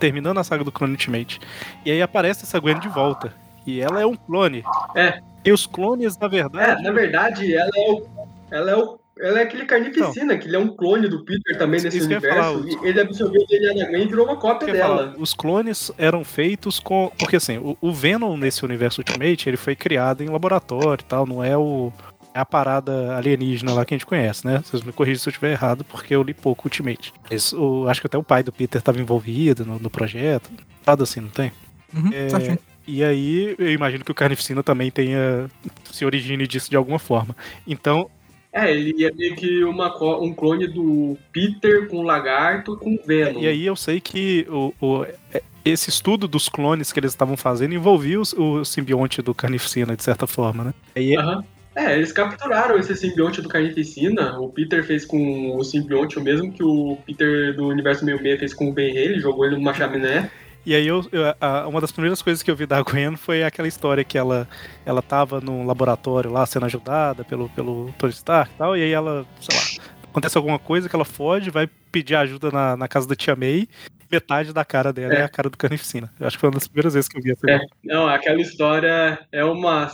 terminando 0.00 0.38
a 0.38 0.44
saga 0.44 0.64
do 0.64 0.72
Clone 0.72 0.94
Ultimate. 0.94 1.38
E 1.84 1.90
aí 1.90 2.02
aparece 2.02 2.44
essa 2.44 2.58
Gwen 2.58 2.78
de 2.80 2.88
volta. 2.88 3.32
E 3.66 3.80
ela 3.80 4.00
é 4.00 4.06
um 4.06 4.16
clone. 4.16 4.64
É. 4.96 5.20
E 5.44 5.52
os 5.52 5.66
clones, 5.66 6.16
na 6.18 6.26
É, 6.26 6.30
verdade. 6.30 6.82
na 6.82 6.90
verdade, 6.90 7.54
ela 7.54 7.70
é 7.76 7.90
o. 7.90 8.06
Ela 8.50 8.70
é 8.70 8.76
o. 8.76 8.98
Ela 9.20 9.40
é 9.40 9.42
aquele 9.42 9.64
carnificina, 9.66 10.36
que 10.38 10.46
ele 10.46 10.56
é 10.56 10.58
um 10.58 10.68
clone 10.68 11.08
do 11.08 11.24
Peter 11.24 11.56
também 11.58 11.76
Isso- 11.78 11.86
nesse 11.86 11.98
isso 11.98 12.06
universo. 12.06 12.38
falar, 12.62 12.66
e 12.84 12.88
ele 12.88 13.00
absorveu 13.00 13.42
o 13.42 13.46
DNA 13.46 13.74
da 13.84 13.90
Gwen 13.90 14.02
e 14.02 14.06
virou 14.08 14.26
uma 14.26 14.36
cópia 14.36 14.70
ia 14.70 14.80
falar, 14.82 14.96
dela. 15.04 15.14
os 15.18 15.34
clones 15.34 15.90
eram 15.98 16.24
feitos 16.24 16.78
com. 16.78 17.10
Porque 17.18 17.36
assim, 17.36 17.58
o, 17.58 17.76
o 17.80 17.92
Venom 17.92 18.36
nesse 18.36 18.64
universo 18.64 19.00
Ultimate 19.00 19.48
ele 19.48 19.56
foi 19.56 19.74
criado 19.76 20.22
em 20.22 20.28
laboratório 20.28 21.02
e 21.02 21.06
tal, 21.06 21.26
não 21.26 21.42
é 21.42 21.56
o. 21.56 21.92
é 22.34 22.40
a 22.40 22.44
parada 22.46 23.16
alienígena 23.16 23.72
lá 23.72 23.84
que 23.84 23.94
a 23.94 23.96
gente 23.96 24.06
conhece, 24.06 24.46
né? 24.46 24.62
Vocês 24.64 24.82
me 24.82 24.92
corrigem 24.92 25.18
se 25.18 25.28
eu 25.28 25.30
estiver 25.30 25.50
errado, 25.52 25.84
porque 25.84 26.14
eu 26.14 26.22
li 26.22 26.32
pouco 26.34 26.66
Ultimate. 26.66 27.12
Mas, 27.30 27.52
o, 27.52 27.86
acho 27.88 28.00
que 28.00 28.06
até 28.06 28.16
o 28.18 28.22
pai 28.22 28.42
do 28.42 28.52
Peter 28.52 28.78
estava 28.78 29.00
envolvido 29.00 29.64
no, 29.66 29.78
no 29.78 29.90
projeto. 29.90 30.50
Nada 30.86 31.02
assim, 31.02 31.20
não 31.20 31.28
tem? 31.30 31.50
Uhum, 31.94 32.10
É, 32.12 32.28
certinho. 32.28 32.58
E 32.86 33.04
aí, 33.04 33.54
eu 33.58 33.70
imagino 33.70 34.02
que 34.02 34.10
o 34.10 34.14
Carnificina 34.14 34.62
também 34.62 34.90
tenha 34.90 35.50
se 35.92 36.06
origine 36.06 36.46
disso 36.46 36.70
de 36.70 36.76
alguma 36.76 36.98
forma. 36.98 37.36
Então, 37.66 38.08
É, 38.52 38.72
ele 38.72 39.04
é 39.04 39.12
meio 39.12 39.36
que 39.36 39.62
uma, 39.64 39.94
um 40.20 40.32
clone 40.32 40.66
do 40.66 41.16
Peter 41.32 41.86
com 41.88 41.98
o 41.98 42.02
Lagarto 42.02 42.76
com 42.76 42.94
o 42.94 42.98
Venom. 43.06 43.40
e 43.40 43.46
aí 43.46 43.66
eu 43.66 43.76
sei 43.76 44.00
que 44.00 44.46
o, 44.48 44.72
o- 44.80 45.04
é, 45.32 45.42
esse 45.64 45.90
estudo 45.90 46.26
dos 46.26 46.48
clones 46.48 46.90
que 46.90 46.98
eles 46.98 47.12
estavam 47.12 47.36
fazendo 47.36 47.74
envolvia 47.74 48.18
os- 48.20 48.32
o, 48.32 48.64
simbionte 48.64 49.20
do 49.20 49.34
Carnificina, 49.34 49.94
de 49.94 50.02
certa 50.02 50.26
forma, 50.26 50.64
né? 50.64 50.74
E 50.96 51.00
aí, 51.00 51.16
Aham. 51.16 51.44
É, 51.76 51.94
eles 51.94 52.10
capturaram 52.10 52.76
esse 52.76 52.96
simbionte 52.96 53.40
do 53.40 53.48
Carnificina. 53.48 54.36
O 54.40 54.48
Peter 54.48 54.82
fez 54.84 55.04
com 55.04 55.54
o 55.56 55.62
simbionte 55.62 56.18
o 56.18 56.22
mesmo 56.22 56.50
que 56.52 56.64
o 56.64 56.98
Peter 57.06 57.54
do 57.54 57.68
Universo 57.68 58.00
66 58.04 58.38
fez 58.40 58.52
com 58.54 58.68
o 58.70 58.72
Ben 58.72 58.90
Haley, 58.90 59.20
jogou 59.20 59.44
ele 59.46 59.54
numa 59.54 59.72
chaminé. 59.72 60.28
E 60.66 60.74
aí 60.74 60.86
eu, 60.86 61.04
eu- 61.12 61.34
a- 61.40 61.66
uma 61.66 61.80
das 61.80 61.90
primeiras 61.92 62.20
coisas 62.20 62.42
que 62.42 62.50
eu 62.50 62.56
vi 62.56 62.66
da 62.66 62.82
Gwen 62.82 63.16
foi 63.16 63.42
aquela 63.42 63.66
história 63.68 64.04
que 64.04 64.18
ela, 64.18 64.46
ela 64.84 65.00
tava 65.00 65.40
num 65.40 65.66
laboratório 65.66 66.30
lá 66.30 66.44
sendo 66.44 66.66
ajudada 66.66 67.24
pelo, 67.24 67.48
pelo 67.50 67.92
Tony 67.98 68.12
Stark 68.12 68.52
e 68.54 68.58
tal, 68.58 68.76
e 68.76 68.82
aí 68.82 68.92
ela, 68.92 69.24
sei 69.40 69.56
lá, 69.56 69.84
acontece 70.04 70.36
alguma 70.36 70.58
coisa 70.58 70.88
que 70.88 70.94
ela 70.94 71.04
foge, 71.06 71.48
vai 71.50 71.68
pedir 71.90 72.16
ajuda 72.16 72.50
na, 72.50 72.76
na 72.76 72.86
casa 72.88 73.08
da 73.08 73.14
tia 73.16 73.34
May, 73.34 73.66
metade 74.10 74.52
da 74.52 74.64
cara 74.64 74.92
dela 74.92 75.14
é, 75.14 75.18
É. 75.20 75.22
a 75.22 75.28
cara 75.28 75.48
do 75.48 75.56
Carnificina. 75.56 76.12
Eu 76.20 76.26
acho 76.26 76.36
que 76.36 76.40
foi 76.40 76.48
uma 76.50 76.54
das 76.56 76.68
primeiras 76.68 76.92
vezes 76.94 77.08
que 77.08 77.18
eu 77.18 77.22
vi 77.22 77.30
essa 77.32 77.48
É. 77.50 77.60
Não, 77.84 78.06
aquela 78.08 78.40
história 78.40 79.18
é 79.32 79.44
uma. 79.44 79.90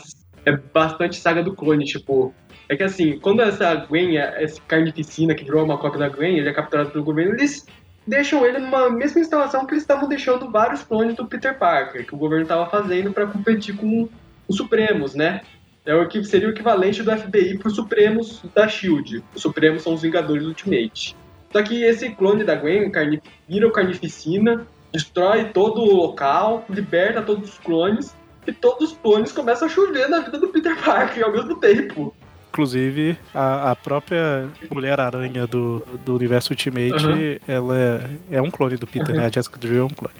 É 0.47 0.53
bastante 0.57 1.17
saga 1.17 1.43
do 1.43 1.55
clone, 1.55 1.85
tipo. 1.85 2.35
É 2.69 2.77
que 2.77 2.83
assim, 2.83 3.19
quando 3.19 3.43
essa 3.43 3.75
Gwen, 3.75 4.17
essa 4.17 4.61
carnificina 4.69 5.35
que 5.35 5.45
virou 5.45 5.65
uma 5.65 5.77
cópia 5.79 5.99
da 6.01 6.09
Gwen, 6.09 6.39
ele 6.39 6.49
é 6.49 6.53
capturado 6.53 6.91
pelo 6.91 7.03
governo, 7.05 7.33
eles 7.35 7.67
deixam 8.07 8.45
ele 8.45 8.59
numa 8.59 8.91
mesma 8.91 9.21
instalação 9.21 9.67
que 9.67 9.73
eles 9.75 9.83
estavam 9.83 10.09
deixando 10.09 10.51
vários 10.51 10.83
clones 10.83 11.15
do 11.17 11.27
Peter 11.27 11.59
Parker, 11.59 12.07
que 12.07 12.15
o 12.15 12.19
governo 12.19 12.43
estava 12.45 12.67
fazendo 12.69 13.13
para 13.13 13.27
competir 13.27 13.77
com 13.77 14.09
os 14.49 14.57
Supremos, 14.57 15.15
né? 15.15 15.41
É 15.87 15.95
o 15.95 16.09
que 16.09 16.23
seria 16.25 16.49
o 16.49 16.51
equivalente 16.51 17.03
do 17.03 17.17
FBI 17.17 17.59
para 17.59 17.69
os 17.69 17.75
Supremos 17.77 18.43
da 18.55 18.67
Shield. 18.67 19.23
Os 19.35 19.43
Supremos 19.43 19.83
são 19.83 19.95
os 19.95 20.03
Vingadores 20.03 20.45
Ultimate. 20.45 21.17
Só 21.53 21.63
que 21.63 21.83
esse 21.83 22.11
clone 22.11 22.43
da 22.43 22.55
Gwen 22.55 22.91
carni- 22.91 23.23
vira 23.49 23.69
o 23.69 23.71
Carnificina, 23.71 24.67
destrói 24.93 25.45
todo 25.47 25.83
o 25.83 25.95
local, 25.95 26.65
liberta 26.69 27.23
todos 27.23 27.51
os 27.51 27.59
clones, 27.59 28.15
e 28.47 28.53
todos 28.53 28.93
os 28.93 28.99
clones 28.99 29.33
começam 29.33 29.67
a 29.67 29.71
chover 29.71 30.09
na 30.09 30.21
vida 30.21 30.39
do 30.39 30.49
Peter 30.49 30.77
Parker 30.83 31.25
ao 31.25 31.33
mesmo 31.33 31.57
tempo. 31.61 32.15
Inclusive, 32.55 33.19
a, 33.35 33.73
a 33.73 33.75
própria 33.75 34.49
Mulher-Aranha 34.71 35.45
do, 35.45 35.85
do 36.05 36.15
universo 36.15 36.53
Ultimate, 36.53 37.05
Uhum. 37.05 37.37
ela 37.49 37.77
é, 37.77 38.37
é 38.37 38.41
um 38.41 38.49
clone 38.49 38.77
do 38.77 38.87
Peter, 38.87 39.13
né? 39.13 39.27
A 39.27 39.29
Jessica 39.29 39.59
Drew 39.59 39.81
é 39.81 39.85
um 39.85 39.89
clone. 39.89 40.15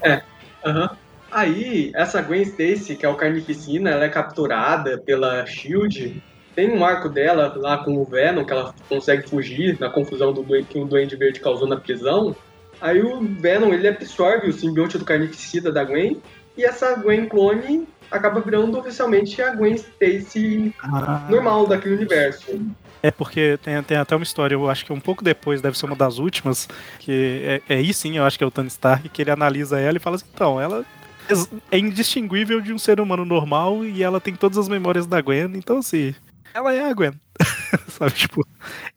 Aham. 0.65 0.89
Aí, 1.31 1.93
essa 1.95 2.21
Gwen 2.21 2.41
Stacy, 2.41 2.97
que 2.97 3.05
é 3.05 3.09
o 3.09 3.15
Carnificina, 3.15 3.89
ela 3.89 4.03
é 4.03 4.09
capturada 4.09 4.97
pela 4.97 5.45
SHIELD. 5.45 6.21
Tem 6.53 6.69
um 6.71 6.83
arco 6.83 7.07
dela 7.07 7.53
lá 7.55 7.77
com 7.77 7.95
o 7.97 8.03
Venom, 8.03 8.43
que 8.43 8.51
ela 8.51 8.75
consegue 8.89 9.29
fugir 9.29 9.79
na 9.79 9.89
confusão 9.89 10.33
do 10.33 10.43
que 10.65 10.77
o 10.77 10.85
Duende 10.85 11.15
Verde 11.15 11.39
causou 11.39 11.67
na 11.67 11.77
prisão. 11.77 12.35
Aí 12.81 13.01
o 13.01 13.21
Venom, 13.21 13.73
ele 13.73 13.87
absorve 13.87 14.49
o 14.49 14.53
simbionte 14.53 14.97
do 14.97 15.05
Carnificida 15.05 15.71
da 15.71 15.85
Gwen. 15.85 16.21
E 16.57 16.65
essa 16.65 16.95
Gwen 16.95 17.27
clone 17.27 17.87
acaba 18.11 18.39
virando 18.41 18.77
oficialmente 18.77 19.41
a 19.41 19.53
Gwen 19.55 19.75
Stacy 19.75 20.73
Ah, 20.81 21.27
normal 21.29 21.67
daquele 21.67 21.95
universo. 21.95 22.59
É 23.03 23.11
porque 23.11 23.57
tem, 23.61 23.81
tem 23.83 23.97
até 23.97 24.15
uma 24.15 24.23
história, 24.23 24.55
eu 24.55 24.69
acho 24.69 24.83
que 24.85 24.91
um 24.91 24.99
pouco 24.99 25.23
depois, 25.23 25.61
deve 25.61 25.77
ser 25.77 25.85
uma 25.85 25.95
das 25.95 26.17
últimas, 26.17 26.67
que 26.99 27.61
é, 27.67 27.73
é 27.73 27.77
aí 27.77 27.93
sim, 27.93 28.17
eu 28.17 28.23
acho 28.23 28.37
que 28.37 28.43
é 28.43 28.47
o 28.47 28.51
Tony 28.51 28.67
Stark, 28.67 29.07
que 29.09 29.21
ele 29.21 29.29
analisa 29.31 29.79
ela 29.79 29.97
e 29.97 29.99
fala 29.99 30.15
assim, 30.15 30.25
então, 30.33 30.59
ela 30.59 30.83
ex- 31.29 31.49
é 31.71 31.77
indistinguível 31.77 32.59
de 32.61 32.73
um 32.73 32.79
ser 32.79 32.99
humano 32.99 33.23
normal 33.23 33.85
e 33.85 34.01
ela 34.01 34.19
tem 34.19 34.33
todas 34.35 34.57
as 34.57 34.67
memórias 34.67 35.05
da 35.05 35.21
Gwen, 35.21 35.51
então 35.55 35.77
assim, 35.77 36.15
ela 36.53 36.73
é 36.73 36.89
a 36.89 36.93
Gwen. 36.93 37.11
Sabe, 37.89 38.11
tipo, 38.13 38.45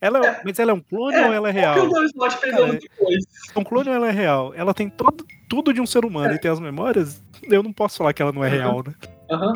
ela 0.01 0.25
é- 0.27 0.41
mas 0.45 0.59
ela 0.59 0.71
é 0.71 0.75
um 0.75 0.81
clone 0.81 1.17
ou 1.19 1.33
ela 1.33 1.49
é 1.49 1.51
O 1.51 1.55
que 1.55 1.59
o 1.59 1.61
real? 1.61 1.89
Don 1.89 2.05
Slott 2.05 2.37
fez 2.39 2.53
Cara, 2.55 2.65
anos 2.65 2.81
depois. 2.81 3.25
Um 3.57 3.65
clone 3.65 3.89
ou 3.91 3.95
ela 3.95 4.09
é 4.09 4.13
real? 4.13 4.53
Ela 4.57 4.73
tem 4.73 4.89
todo, 4.89 5.27
tudo 5.49 5.73
de 5.73 5.81
um 5.81 5.87
ser 5.87 6.05
humano 6.05 6.35
e 6.35 6.39
tem 6.39 6.51
as 6.51 6.61
memórias, 6.61 7.23
eu 7.45 7.63
não 7.63 7.73
posso 7.73 7.99
falar 7.99 8.13
que 8.13 8.21
ela 8.23 8.33
não 8.33 8.45
é 8.45 8.49
real, 8.49 8.83
né? 8.87 8.95
Aham. 9.31 9.53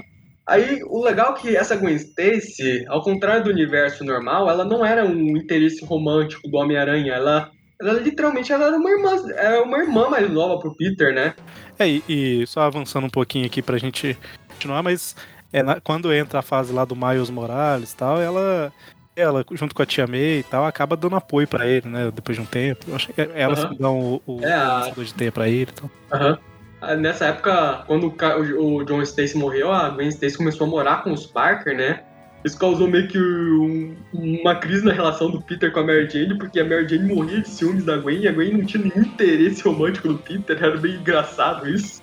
Aí, 0.46 0.82
o 0.84 1.02
legal 1.04 1.34
é 1.36 1.38
que 1.40 1.56
essa 1.56 1.76
Gwen 1.76 1.94
Stacy, 1.94 2.84
ao 2.88 3.00
contrário 3.02 3.44
do 3.44 3.50
universo 3.50 4.02
normal, 4.04 4.50
ela 4.50 4.64
não 4.64 4.84
era 4.84 5.04
um 5.04 5.36
interesse 5.36 5.84
romântico 5.84 6.48
do 6.48 6.56
Homem-Aranha. 6.56 7.12
Ela, 7.12 7.50
ela 7.80 7.92
literalmente 7.94 8.52
ela 8.52 8.66
era 8.66 8.76
uma 8.76 8.90
irmã, 8.90 9.10
era 9.36 9.62
uma 9.62 9.78
irmã 9.78 10.08
mais 10.10 10.28
nova 10.30 10.58
pro 10.58 10.74
Peter, 10.76 11.14
né? 11.14 11.34
É, 11.78 11.88
e, 11.88 12.02
e 12.08 12.46
só 12.48 12.62
avançando 12.62 13.04
um 13.06 13.10
pouquinho 13.10 13.46
aqui 13.46 13.62
pra 13.62 13.78
gente 13.78 14.18
continuar, 14.48 14.82
mas 14.82 15.14
é 15.52 15.62
na- 15.62 15.80
quando 15.80 16.12
entra 16.12 16.40
a 16.40 16.42
fase 16.42 16.72
lá 16.72 16.84
do 16.84 16.96
Miles 16.96 17.30
Morales 17.30 17.92
e 17.92 17.96
tal, 17.96 18.20
ela, 18.20 18.72
ela, 19.14 19.44
junto 19.52 19.74
com 19.74 19.82
a 19.82 19.86
tia 19.86 20.06
May 20.06 20.38
e 20.38 20.42
tal, 20.42 20.64
acaba 20.64 20.96
dando 20.96 21.16
apoio 21.16 21.46
pra 21.46 21.66
ele, 21.66 21.88
né? 21.88 22.10
Depois 22.14 22.36
de 22.36 22.42
um 22.42 22.46
tempo. 22.46 22.86
Eu 22.88 22.96
acho 22.96 23.12
que 23.12 23.20
elas 23.34 23.58
Aham. 23.60 23.68
que 23.68 23.78
dão 23.78 23.98
o, 23.98 24.22
o, 24.26 24.40
É, 24.44 24.52
a- 24.52 24.92
de 24.96 25.14
teia 25.14 25.30
pra 25.32 25.48
ele 25.48 25.70
então. 25.72 25.90
e 26.06 26.10
tal. 26.10 26.20
Aham. 26.20 26.38
Ah, 26.80 26.96
Nessa 26.96 27.26
época, 27.26 27.84
quando 27.86 28.12
o 28.58 28.82
John 28.84 29.02
Stacy 29.02 29.36
morreu, 29.36 29.70
a 29.72 29.88
Gwen 29.90 30.08
Stacy 30.08 30.36
começou 30.36 30.66
a 30.66 30.70
morar 30.70 31.04
com 31.04 31.12
os 31.12 31.26
Parker, 31.26 31.76
né? 31.76 32.02
Isso 32.44 32.58
causou 32.58 32.88
meio 32.88 33.06
que 33.06 33.16
um- 33.18 33.94
uma 34.12 34.56
crise 34.56 34.84
na 34.84 34.92
relação 34.92 35.30
do 35.30 35.40
Peter 35.40 35.70
com 35.70 35.78
a 35.78 35.84
Mary 35.84 36.10
Jane, 36.10 36.36
porque 36.36 36.58
a 36.58 36.64
Mary 36.64 36.88
Jane 36.88 37.14
morria 37.14 37.40
de 37.40 37.48
ciúmes 37.48 37.84
da 37.84 37.96
Gwen 37.98 38.22
e 38.22 38.26
a 38.28 38.32
Gwen 38.32 38.56
não 38.58 38.64
tinha 38.66 38.82
nenhum 38.82 39.02
interesse 39.06 39.62
romântico 39.62 40.08
no 40.08 40.18
Peter, 40.18 40.56
era 40.60 40.76
bem 40.76 40.96
engraçado 40.96 41.68
isso. 41.68 42.02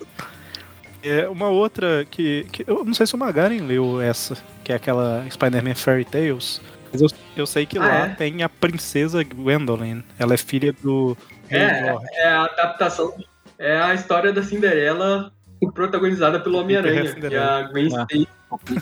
É 1.02 1.28
uma 1.28 1.48
outra 1.48 2.06
que, 2.10 2.46
que. 2.52 2.64
Eu 2.66 2.82
não 2.84 2.94
sei 2.94 3.06
se 3.06 3.14
o 3.14 3.18
Magaren 3.18 3.60
leu 3.60 4.00
essa, 4.00 4.34
que 4.64 4.72
é 4.72 4.76
aquela 4.76 5.26
Spider-Man 5.30 5.74
Fairy 5.74 6.04
Tales. 6.06 6.60
Mas 6.92 7.00
eu, 7.02 7.08
eu 7.36 7.46
sei 7.46 7.66
que 7.66 7.78
Ah, 7.78 7.82
lá 7.82 7.94
é? 8.06 8.08
tem 8.10 8.42
a 8.42 8.48
princesa 8.48 9.22
Gwendolyn. 9.22 10.02
Ela 10.18 10.34
é 10.34 10.36
filha 10.36 10.72
do. 10.82 11.16
É, 11.48 11.94
é 12.22 12.28
a 12.28 12.44
adaptação, 12.44 13.14
é 13.58 13.76
a 13.76 13.94
história 13.94 14.32
da 14.32 14.42
Cinderela 14.42 15.32
protagonizada 15.74 16.40
pelo 16.40 16.58
Homem-Aranha, 16.60 17.02
que 17.02 17.08
Cinderela. 17.12 17.58
a 17.58 17.62
Gwen 17.64 17.88
Ah. 17.96 18.06
Stacy 18.10 18.28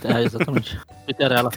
É, 0.05 0.23
exatamente. 0.23 0.79
Peter 1.07 1.31
ela. 1.33 1.51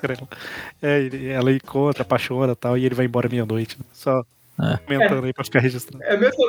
É, 0.82 1.00
ele- 1.00 1.30
ela 1.30 1.52
encontra, 1.52 2.02
apaixona 2.02 2.54
e 2.54 2.56
tal, 2.56 2.78
e 2.78 2.86
ele 2.86 2.96
vai 2.96 3.06
embora 3.06 3.30
meia-noite. 3.30 3.78
Só 3.94 4.24
É. 4.62 4.78
comentando 4.86 5.26
aí 5.26 5.34
pra 5.34 5.44
ficar 5.46 5.60
registrado. 5.60 6.04
é 6.04 6.16
a 6.16 6.18
mesma, 6.18 6.46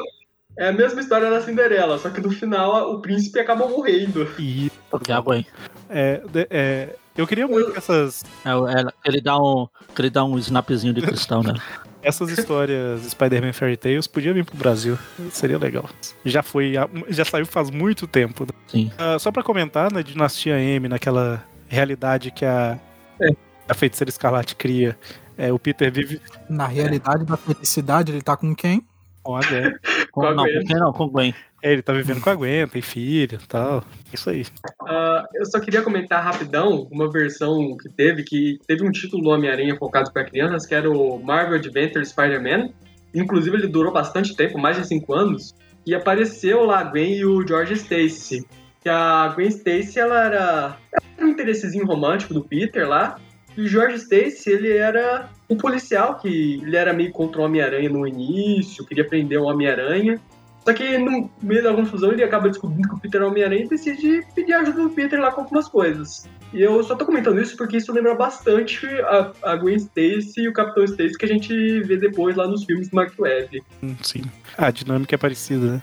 é 0.59 0.69
a 0.69 0.73
mesma 0.73 1.01
história 1.01 1.31
da 1.31 1.41
Cinderela, 1.41 1.99
só 1.99 2.11
que 2.11 2.21
no 2.21 2.31
final 2.31 2.93
o 2.95 3.01
príncipe 3.01 3.39
acaba 3.39 3.67
morrendo. 3.69 4.29
E 4.39 4.71
Porque 4.91 5.13
a 5.13 5.21
Gwen. 5.21 5.47
é, 5.89 6.21
de- 6.33 6.47
é, 6.51 6.89
eu 7.17 7.27
queria 7.27 7.47
muito 7.47 7.73
que 7.73 7.79
essas, 7.79 8.25
É, 8.45 8.51
ela- 8.51 8.93
ele 9.05 9.21
dá 9.21 9.37
um. 9.39 9.67
que 9.95 10.01
Ele 10.03 10.11
dá 10.11 10.25
um 10.25 10.39
snapzinho 10.39 10.93
de 10.95 11.03
cristal 11.03 11.43
nela. 11.43 11.59
essas 12.03 12.31
histórias 12.31 13.03
Spider-Man 13.03 13.53
Fairy 13.53 13.77
Tales 13.77 14.07
podiam 14.07 14.35
vir 14.35 14.45
pro 14.45 14.57
Brasil. 14.57 14.99
Seria 15.31 15.59
legal. 15.59 15.89
Já 16.25 16.43
foi, 16.43 16.75
já 17.09 17.25
saiu 17.25 17.47
faz 17.47 17.71
muito 17.71 18.07
tempo. 18.07 18.47
Sim. 18.67 18.91
Ah, 18.99 19.19
só 19.19 19.31
pra 19.31 19.43
comentar, 19.43 19.93
na 19.93 20.03
Dinastia 20.03 20.59
M, 20.59 20.89
naquela 20.89 21.45
realidade 21.69 22.31
que 22.31 22.45
a, 22.45 22.79
É. 23.21 23.29
a 23.69 23.75
feiticeira 23.75 24.09
escarlate 24.09 24.57
cria, 24.57 24.99
é, 25.39 25.53
o 25.53 25.59
Peter 25.59 25.91
vive 25.93 26.21
Na 26.49 26.67
realidade 26.67 27.25
da 27.25 27.37
felicidade, 27.37 28.11
ele 28.13 28.23
tá 28.23 28.37
com 28.37 28.55
quem? 28.55 28.85
com 29.23 29.37
a 29.37 29.41
Gwen. 29.41 29.73
Com, 30.11 30.23
não, 30.35 30.45
com 30.45 30.65
quem 30.67 30.77
não? 30.77 30.93
Com 30.93 31.09
Gwen. 31.09 31.33
É, 31.63 31.73
ele 31.73 31.81
tá 31.81 31.93
vivendo 31.93 32.21
com 32.21 32.29
a 32.29 32.35
Gwen, 32.35 32.67
tem 32.67 32.83
filho 32.83 33.39
e 33.41 33.47
tal. 33.47 33.85
Isso 34.13 34.29
aí. 34.29 34.45
Ah, 34.83 35.25
eu 35.33 35.47
só 35.47 35.61
queria 35.61 35.81
comentar 35.81 36.23
rapidão 36.23 36.89
uma 36.91 37.09
versão 37.09 37.77
que 37.77 37.89
teve, 37.89 38.25
que 38.25 38.59
teve 38.67 38.85
um 38.85 38.91
título 38.91 39.23
do 39.23 39.31
Homem-Aranha 39.31 39.77
focado 39.77 40.13
para 40.13 40.25
crianças, 40.25 40.67
que 40.67 40.75
era 40.75 40.91
o 40.91 41.23
Marvel 41.23 41.55
Adventure 41.55 42.05
Spider-Man. 42.05 42.71
Inclusive, 43.15 43.57
ele 43.57 43.69
durou 43.69 43.93
bastante 43.93 44.35
tempo, 44.35 44.59
mais 44.59 44.77
de 44.77 44.89
cinco 44.89 45.15
anos. 45.15 45.55
E 45.87 45.95
apareceu 45.95 46.65
lá 46.65 46.81
a 46.81 46.85
Gwen 46.85 47.15
e 47.15 47.25
o 47.25 47.47
George 47.47 47.75
Stacy. 47.75 48.45
Que 48.81 48.89
a 48.89 49.29
Gwen 49.29 49.49
Stacy, 49.49 50.01
ela 50.01 50.25
era, 50.25 50.77
ela 50.93 51.03
era 51.17 51.27
um 51.27 51.29
interessezinho 51.29 51.87
romântico 51.87 52.35
do 52.35 52.43
Peter 52.43 52.89
lá. 52.89 53.21
E 53.57 53.61
o 53.61 53.69
George 53.69 53.97
Stacy, 53.97 54.51
ele 54.51 54.77
era 54.77 55.29
um 55.49 55.57
policial 55.57 56.19
que 56.19 56.61
ele 56.63 56.77
era 56.77 56.93
meio 56.93 57.13
contra 57.13 57.41
o 57.41 57.45
Homem-Aranha 57.45 57.89
no 57.89 58.07
início, 58.07 58.85
queria 58.85 59.07
prender 59.07 59.39
o 59.39 59.45
Homem-Aranha. 59.45 60.19
Só 60.65 60.73
que 60.73 60.97
no 60.97 61.31
meio 61.43 61.63
da 61.63 61.75
confusão 61.75 62.13
ele 62.13 62.23
acaba 62.23 62.49
descobrindo 62.49 62.89
que 62.89 62.95
o 62.95 62.99
Peter 62.99 63.21
é 63.21 63.25
Homem-Aranha 63.25 63.65
e 63.65 63.69
decide 63.69 64.25
pedir 64.35 64.53
ajuda 64.53 64.83
do 64.83 64.91
Peter 64.91 65.21
lá 65.21 65.33
com 65.33 65.41
algumas 65.41 65.69
coisas. 65.69 66.29
E 66.53 66.63
eu 66.63 66.83
só 66.85 66.95
tô 66.95 67.05
comentando 67.05 67.41
isso 67.41 67.57
porque 67.57 67.79
isso 67.79 67.93
lembra 67.93 68.15
bastante 68.15 68.87
a, 68.87 69.33
a 69.43 69.57
Gwen 69.57 69.77
Stacy 69.77 70.43
e 70.43 70.49
o 70.49 70.53
Capitão 70.53 70.85
Stacy 70.85 71.19
que 71.19 71.25
a 71.25 71.29
gente 71.29 71.81
vê 71.83 71.97
depois 71.97 72.37
lá 72.37 72.47
nos 72.47 72.65
filmes 72.65 72.89
do 72.89 72.95
Mark 72.95 73.13
Webb. 73.19 73.63
Hum, 73.83 73.97
Sim. 74.03 74.23
A 74.57 74.71
dinâmica 74.71 75.15
é 75.15 75.19
parecida, 75.19 75.83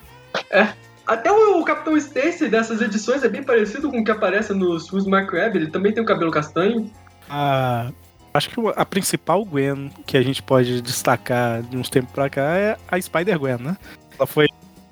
né? 0.51 0.73
Até 1.05 1.31
o, 1.31 1.59
o 1.59 1.65
Capitão 1.65 1.97
Stacy 1.97 2.47
dessas 2.47 2.81
edições 2.81 3.23
é 3.23 3.27
bem 3.27 3.43
parecido 3.43 3.89
com 3.89 3.99
o 3.99 4.03
que 4.03 4.11
aparece 4.11 4.53
nos 4.53 4.87
filmes 4.87 5.05
do 5.05 5.09
Mark 5.09 5.33
Webb. 5.33 5.57
Ele 5.57 5.71
também 5.71 5.91
tem 5.91 6.03
o 6.03 6.05
cabelo 6.05 6.31
castanho. 6.31 6.89
A, 7.27 7.91
Acho 8.33 8.49
que 8.49 8.61
a 8.75 8.85
principal 8.85 9.43
Gwen 9.43 9.91
que 10.05 10.15
a 10.15 10.21
gente 10.21 10.41
pode 10.43 10.81
destacar 10.81 11.63
de 11.63 11.75
uns 11.75 11.89
tempos 11.89 12.11
pra 12.11 12.29
cá 12.29 12.41
é 12.55 12.77
a 12.87 13.01
Spider-Gwen, 13.01 13.57
né? 13.57 13.77
Ela 14.17 14.27
foi, 14.27 14.47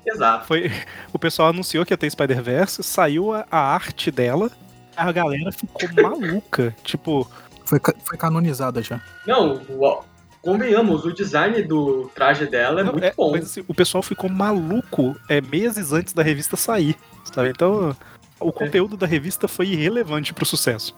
Exato. 0.08 0.46
foi. 0.46 0.70
O 1.12 1.18
pessoal 1.18 1.48
anunciou 1.50 1.84
que 1.86 1.92
ia 1.92 1.96
ter 1.98 2.10
Spider-Verse, 2.10 2.82
saiu 2.82 3.32
a, 3.34 3.46
a 3.50 3.58
arte 3.58 4.10
dela, 4.10 4.50
a 4.96 5.10
galera 5.12 5.52
ficou 5.52 5.88
maluca. 6.02 6.74
Tipo, 6.82 7.28
Foi, 7.64 7.78
foi 8.04 8.16
canonizada 8.18 8.82
já. 8.82 9.00
Não, 9.26 9.54
o- 9.68 10.02
convenhamos, 10.40 11.04
o 11.04 11.12
design 11.12 11.60
do 11.62 12.10
traje 12.14 12.46
dela 12.46 12.80
é 12.80 12.84
não, 12.84 12.92
muito 12.92 13.04
é, 13.04 13.12
bom. 13.14 13.32
mas 13.32 13.44
assim, 13.44 13.62
o 13.68 13.74
pessoal 13.74 14.02
ficou 14.02 14.30
maluco 14.30 15.14
é, 15.28 15.40
meses 15.40 15.92
antes 15.92 16.12
da 16.14 16.22
revista 16.22 16.56
sair. 16.56 16.96
Sabe? 17.24 17.50
Então, 17.50 17.94
o 18.40 18.50
conteúdo 18.52 18.96
da 18.96 19.06
revista 19.06 19.46
foi 19.46 19.66
irrelevante 19.66 20.32
pro 20.32 20.46
sucesso. 20.46 20.96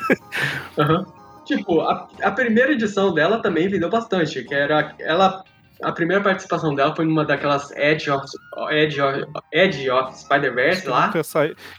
Aham. 0.78 1.06
Tipo, 1.44 1.80
a, 1.80 2.08
a 2.22 2.30
primeira 2.30 2.72
edição 2.72 3.12
dela 3.12 3.40
também 3.42 3.68
vendeu 3.68 3.88
bastante, 3.90 4.42
que 4.44 4.54
era 4.54 4.94
ela. 4.98 5.44
A 5.82 5.92
primeira 5.92 6.22
participação 6.22 6.74
dela 6.74 6.94
foi 6.94 7.04
numa 7.04 7.24
daquelas 7.24 7.70
Edge 7.72 8.10
of, 8.10 8.24
Edge 8.70 9.00
of, 9.00 9.24
Edge 9.52 9.90
of 9.90 10.18
Spider-Verse 10.18 10.86
lá. 10.88 11.08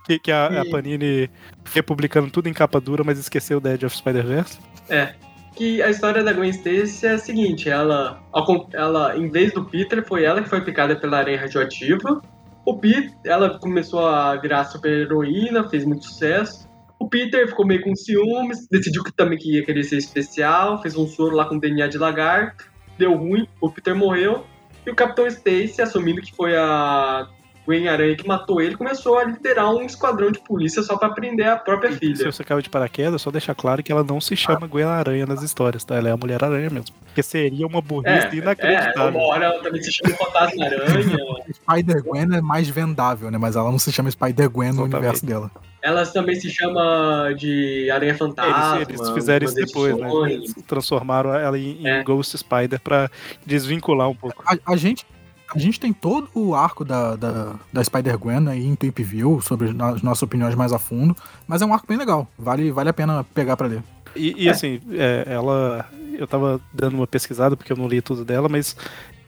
Que, 0.05 0.19
que 0.19 0.31
a, 0.31 0.47
a 0.61 0.65
E- 0.65 0.69
Panini 0.71 1.29
republicando 1.73 2.29
tudo 2.31 2.47
em 2.49 2.53
capa 2.53 2.79
dura, 2.81 3.03
mas 3.03 3.19
esqueceu 3.19 3.57
o 3.57 3.61
Dead 3.61 3.83
of 3.83 3.95
Spider-Verse. 3.95 4.59
Que 5.55 5.81
a 5.83 5.89
história 5.89 6.23
da 6.23 6.33
Gwen 6.33 6.49
Stacy 6.49 7.05
é 7.05 7.11
a 7.11 7.17
seguinte, 7.17 7.69
ela, 7.69 8.21
ela, 8.73 9.17
em 9.17 9.29
vez 9.29 9.53
do 9.53 9.65
Peter, 9.65 10.03
foi 10.07 10.23
ela 10.23 10.41
que 10.41 10.49
foi 10.49 10.61
picada 10.61 10.95
pela 10.95 11.17
aranha 11.17 11.41
radioativa. 11.41 12.21
O 12.65 12.77
Peter, 12.79 13.11
ela 13.25 13.59
começou 13.59 14.07
a 14.07 14.35
virar 14.37 14.63
super 14.65 14.89
heroína, 14.91 15.67
fez 15.69 15.83
muito 15.83 16.05
sucesso. 16.05 16.69
O 16.99 17.09
Peter 17.09 17.47
ficou 17.47 17.65
meio 17.65 17.81
com 17.81 17.95
ciúmes, 17.95 18.67
decidiu 18.69 19.03
que 19.03 19.11
também 19.11 19.37
que 19.37 19.55
ia 19.55 19.65
querer 19.65 19.83
ser 19.83 19.97
especial, 19.97 20.81
fez 20.81 20.95
um 20.95 21.07
soro 21.07 21.35
lá 21.35 21.45
com 21.45 21.57
DNA 21.57 21.87
de 21.87 21.97
lagarto, 21.97 22.71
deu 22.97 23.15
ruim, 23.15 23.47
o 23.59 23.69
Peter 23.69 23.95
morreu. 23.95 24.45
E 24.85 24.89
o 24.89 24.95
Capitão 24.95 25.27
Stacy, 25.27 25.81
assumindo 25.81 26.21
que 26.21 26.33
foi 26.35 26.55
a 26.55 27.27
Gwen 27.65 27.87
Aranha 27.87 28.15
que 28.15 28.27
matou 28.27 28.59
ele, 28.61 28.75
começou 28.75 29.17
a 29.19 29.23
liderar 29.23 29.69
um 29.71 29.81
esquadrão 29.83 30.31
de 30.31 30.39
polícia 30.39 30.81
só 30.81 30.97
pra 30.97 31.09
prender 31.09 31.47
a 31.47 31.55
própria 31.57 31.91
Se 31.91 31.99
filha. 31.99 32.31
você 32.31 32.43
caiu 32.43 32.61
de 32.61 32.69
paraquedas, 32.69 33.21
só 33.21 33.29
deixar 33.31 33.53
claro 33.55 33.83
que 33.83 33.91
ela 33.91 34.03
não 34.03 34.19
se 34.19 34.35
chama 34.35 34.65
Gwen 34.67 34.85
Aranha 34.85 35.25
nas 35.25 35.41
histórias, 35.43 35.83
tá? 35.83 35.95
Ela 35.95 36.09
é 36.09 36.11
a 36.11 36.17
Mulher 36.17 36.43
Aranha 36.43 36.69
mesmo. 36.69 36.93
Porque 37.05 37.21
seria 37.23 37.67
uma 37.67 37.81
burrice 37.81 38.09
É, 38.09 38.29
é, 38.29 38.35
inacreditável. 38.35 39.09
uma 39.19 39.27
hora 39.27 39.45
ela 39.45 39.61
também 39.63 39.81
se 39.83 39.91
chama 39.91 40.15
Fantasma 40.15 40.65
Aranha. 40.65 41.17
Spider-Gwen 41.53 42.35
é 42.35 42.41
mais 42.41 42.67
vendável, 42.69 43.29
né? 43.29 43.37
Mas 43.37 43.55
ela 43.55 43.69
não 43.71 43.79
se 43.79 43.91
chama 43.91 44.09
Spider-Gwen 44.09 44.73
no 44.73 44.83
universo 44.83 45.25
dela. 45.25 45.51
Elas 45.81 46.13
também 46.13 46.35
se 46.35 46.49
chama 46.49 47.33
de 47.37 47.89
Aranha 47.91 48.15
Fantasma. 48.15 48.81
Eles, 48.81 48.99
eles 48.99 49.09
fizeram 49.11 49.45
isso 49.45 49.55
depois, 49.55 49.97
né? 49.97 50.09
Eles 50.31 50.53
transformaram 50.67 51.33
ela 51.33 51.57
em, 51.57 51.81
em 51.81 51.87
É. 51.87 52.03
Ghost 52.03 52.37
Spider 52.37 52.79
pra 52.79 53.09
desvincular 53.45 54.07
um 54.09 54.15
pouco. 54.15 54.43
A, 54.45 54.55
a 54.73 54.75
gente, 54.77 55.05
a 55.53 55.59
gente 55.59 55.79
tem 55.79 55.91
todo 55.93 56.29
o 56.33 56.53
arco 56.55 56.83
da, 56.85 57.15
da, 57.15 57.55
da 57.71 57.83
Spider-Gwen 57.83 58.47
aí 58.47 58.65
em 58.65 58.75
Tweep 58.75 59.01
View, 59.03 59.41
sobre 59.41 59.69
as 59.69 59.73
no- 59.73 59.85
as 59.85 60.01
nossas 60.01 60.23
opiniões 60.23 60.55
mais 60.55 60.71
a 60.73 60.79
fundo, 60.79 61.15
mas 61.47 61.61
é 61.61 61.65
um 61.65 61.73
arco 61.73 61.87
bem 61.87 61.97
legal. 61.97 62.27
Vale, 62.37 62.71
vale 62.71 62.89
a 62.89 62.93
pena 62.93 63.23
pegar 63.33 63.55
pra 63.57 63.67
ler. 63.67 63.83
E, 64.15 64.45
e, 64.45 64.49
assim, 64.49 64.79
é, 64.91 65.25
ela. 65.27 65.85
Eu 66.13 66.27
tava 66.27 66.59
dando 66.73 66.95
uma 66.95 67.07
pesquisada 67.07 67.55
porque 67.55 67.71
eu 67.71 67.77
não 67.77 67.87
li 67.87 68.01
tudo 68.01 68.25
dela, 68.25 68.49
mas 68.49 68.75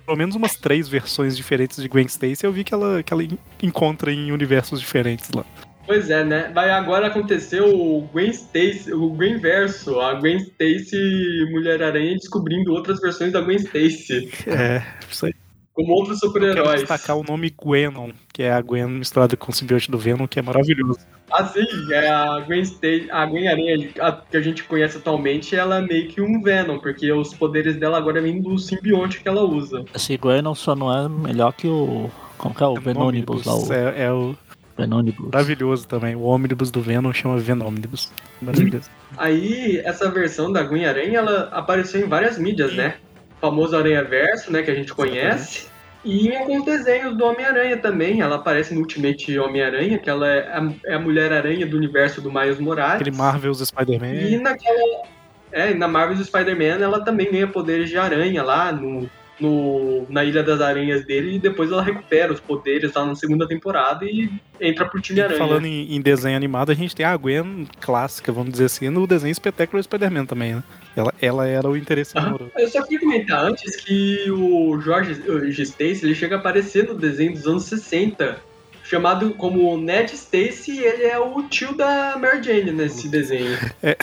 pelo 0.06 0.18
menos 0.18 0.36
umas 0.36 0.56
três 0.58 0.90
versões 0.90 1.36
diferentes 1.38 1.82
de 1.82 1.88
Gwen 1.88 2.06
Stacy 2.06 2.46
eu 2.46 2.52
vi 2.52 2.64
que 2.66 2.74
ela, 2.74 3.02
que 3.02 3.14
ela 3.14 3.24
en- 3.24 3.38
encontra 3.62 4.12
em 4.12 4.32
universos 4.34 4.80
diferentes 4.82 5.30
lá. 5.34 5.46
Pois 5.86 6.10
é, 6.10 6.24
né? 6.24 6.52
Vai 6.54 6.70
agora 6.70 7.08
acontecer 7.08 7.62
o 7.62 8.02
Gwen 8.12 8.30
Stacy, 8.32 8.94
o 8.94 9.10
Gwen 9.10 9.38
Verso, 9.38 10.00
a 10.00 10.14
Gwen 10.16 10.38
Stacy 10.38 11.48
Mulher-Aranha 11.52 12.16
descobrindo 12.16 12.72
outras 12.74 13.00
versões 13.00 13.32
da 13.34 13.42
Gwen 13.42 13.58
Stacy, 13.58 14.30
É, 14.48 14.84
isso 15.10 15.26
aí. 15.26 15.34
Como 15.74 15.94
outros 15.94 16.22
Eu 16.22 16.32
quero 16.32 16.46
super-heróis. 16.48 16.80
destacar 16.82 17.18
o 17.18 17.24
nome 17.24 17.50
Gwenon, 17.56 18.12
que 18.32 18.44
é 18.44 18.52
a 18.54 18.62
Gwen 18.62 18.88
misturada 18.88 19.36
com 19.36 19.52
o 19.52 19.56
simbionte 19.56 19.90
do 19.90 19.98
Venom, 19.98 20.28
que 20.28 20.40
é 20.40 20.42
maravilhoso. 20.42 21.00
Assim, 21.32 21.66
é 21.92 22.08
a 22.10 22.40
Gwen 22.42 22.64
a 23.12 23.26
Gwen 23.26 23.48
Aranha 23.48 23.90
a- 24.00 24.12
que 24.12 24.38
a 24.38 24.42
gente 24.42 24.64
conhece 24.64 24.98
atualmente, 24.98 25.56
ela 25.56 25.78
é 25.80 25.82
meio 25.82 26.08
que 26.10 26.22
um 26.22 26.42
Venom, 26.42 26.78
porque 26.80 27.12
os 27.12 27.34
poderes 27.34 27.76
dela 27.76 27.98
agora 27.98 28.22
vêm 28.22 28.40
do 28.42 28.58
simbionte 28.60 29.20
que 29.22 29.28
ela 29.28 29.42
usa. 29.44 29.84
Esse 29.96 30.16
Gwen 30.18 30.44
só 30.56 30.76
não 30.76 30.94
é 30.94 31.10
melhor 31.10 31.52
que 31.54 31.68
o. 31.68 32.10
Como 32.38 32.54
que 32.54 32.62
é 32.64 32.68
o 32.68 32.76
Venomnibus 32.76 33.46
lá? 33.46 33.56
O 33.56 33.74
É, 33.74 34.04
é 34.04 34.12
o 34.12 34.36
Venomnibus. 34.78 35.26
maravilhoso 35.32 35.88
também. 35.88 36.16
O 36.16 36.22
ônibus 36.24 36.70
do 36.70 36.82
Venom 36.82 37.12
chama 37.14 37.38
Venomnibus. 37.38 38.12
Maravilhoso. 38.42 38.90
Aí, 39.18 39.78
essa 39.86 40.12
versão 40.12 40.52
da 40.52 40.62
Gwen 40.64 40.86
Aranha, 40.86 41.20
ela 41.20 41.50
apareceu 41.54 42.02
em 42.02 42.10
várias 42.10 42.38
mídias, 42.38 42.76
né? 42.76 42.96
Famoso 43.44 43.76
Aranha 43.76 44.02
Verso, 44.06 44.50
né, 44.54 44.62
que 44.62 44.72
a 44.72 44.74
gente 44.74 44.94
conhece. 44.94 45.68
E 46.06 46.34
alguns 46.34 46.64
desenhos 46.64 47.18
do 47.18 47.26
Homem-Aranha 47.26 47.76
também. 47.76 48.22
Ela 48.22 48.38
aparece 48.38 48.74
no 48.74 48.80
Ultimate 48.80 49.38
Homem-Aranha, 49.38 50.00
que 50.00 50.10
ela 50.10 50.26
é 50.30 50.40
a, 50.48 50.74
é 50.86 50.94
a 50.96 51.00
Mulher-Aranha 51.00 51.66
do 51.66 51.76
universo 51.76 52.22
do 52.22 52.32
Miles 52.32 52.58
Morales. 52.58 53.02
Aquele 53.02 53.16
Marvel's 53.16 53.60
E 53.60 53.66
Spider-Man. 53.66 54.42
naquela. 54.42 55.04
É, 55.52 55.72
e 55.72 55.74
na 55.74 55.90
Marvel's 55.90 56.26
Spider-Man 56.26 56.82
ela 56.82 57.04
também 57.04 57.30
ganha 57.30 57.48
poderes 57.48 57.90
de 57.90 57.98
aranha 57.98 58.42
lá 58.42 58.72
no, 58.72 59.10
no, 59.40 60.06
na 60.10 60.24
Ilha 60.24 60.44
das 60.44 60.62
Aranhas 60.62 61.06
dele 61.06 61.36
e 61.36 61.40
depois 61.40 61.72
ela 61.72 61.82
recupera 61.82 62.32
os 62.32 62.40
poderes 62.40 62.94
lá 62.94 63.06
na 63.06 63.16
segunda 63.16 63.48
temporada 63.48 64.06
e 64.06 64.30
entra 64.60 64.86
pro 64.86 65.02
time 65.02 65.20
E 65.20 65.24
aranha. 65.24 65.38
Falando 65.38 65.66
em, 65.66 65.96
em 65.96 66.02
desenho 66.02 66.38
animado, 66.38 66.72
a 66.72 66.76
gente 66.76 66.96
tem 66.96 67.06
a 67.06 67.16
Gwen 67.18 67.68
clássica, 67.82 68.32
vamos 68.32 68.52
dizer 68.52 68.66
assim, 68.66 68.90
no 68.90 69.08
desenho 69.08 69.32
espetáculo 69.32 69.82
Spider-Man 69.82 70.26
também, 70.26 70.56
né? 70.56 70.64
Ela, 70.96 71.14
ela 71.22 71.48
era 71.48 71.68
o 71.68 71.76
interesse 71.76 72.18
amoroso. 72.18 72.52
Eu 72.58 72.70
só 72.70 72.84
queria 72.84 73.00
comentar 73.00 73.44
antes 73.44 73.76
que 73.76 74.30
o 74.30 74.80
George 74.80 75.30
o 75.30 75.52
G. 75.52 75.64
Stacy 75.64 76.06
ele 76.06 76.16
chega 76.16 76.36
a 76.36 76.40
aparecer 76.40 76.88
no 76.88 76.94
desenho 76.94 77.34
dos 77.34 77.48
anos 77.48 77.64
60, 77.64 78.38
chamado 78.84 79.32
como 79.32 79.76
Ned 79.78 80.14
Stacy, 80.14 80.80
ele 80.80 81.04
é 81.04 81.18
o 81.18 81.44
tio 81.44 81.76
da 81.76 82.18
Mary 82.20 82.44
Jane 82.44 82.72
nesse 82.72 83.10
desenho. 83.10 83.58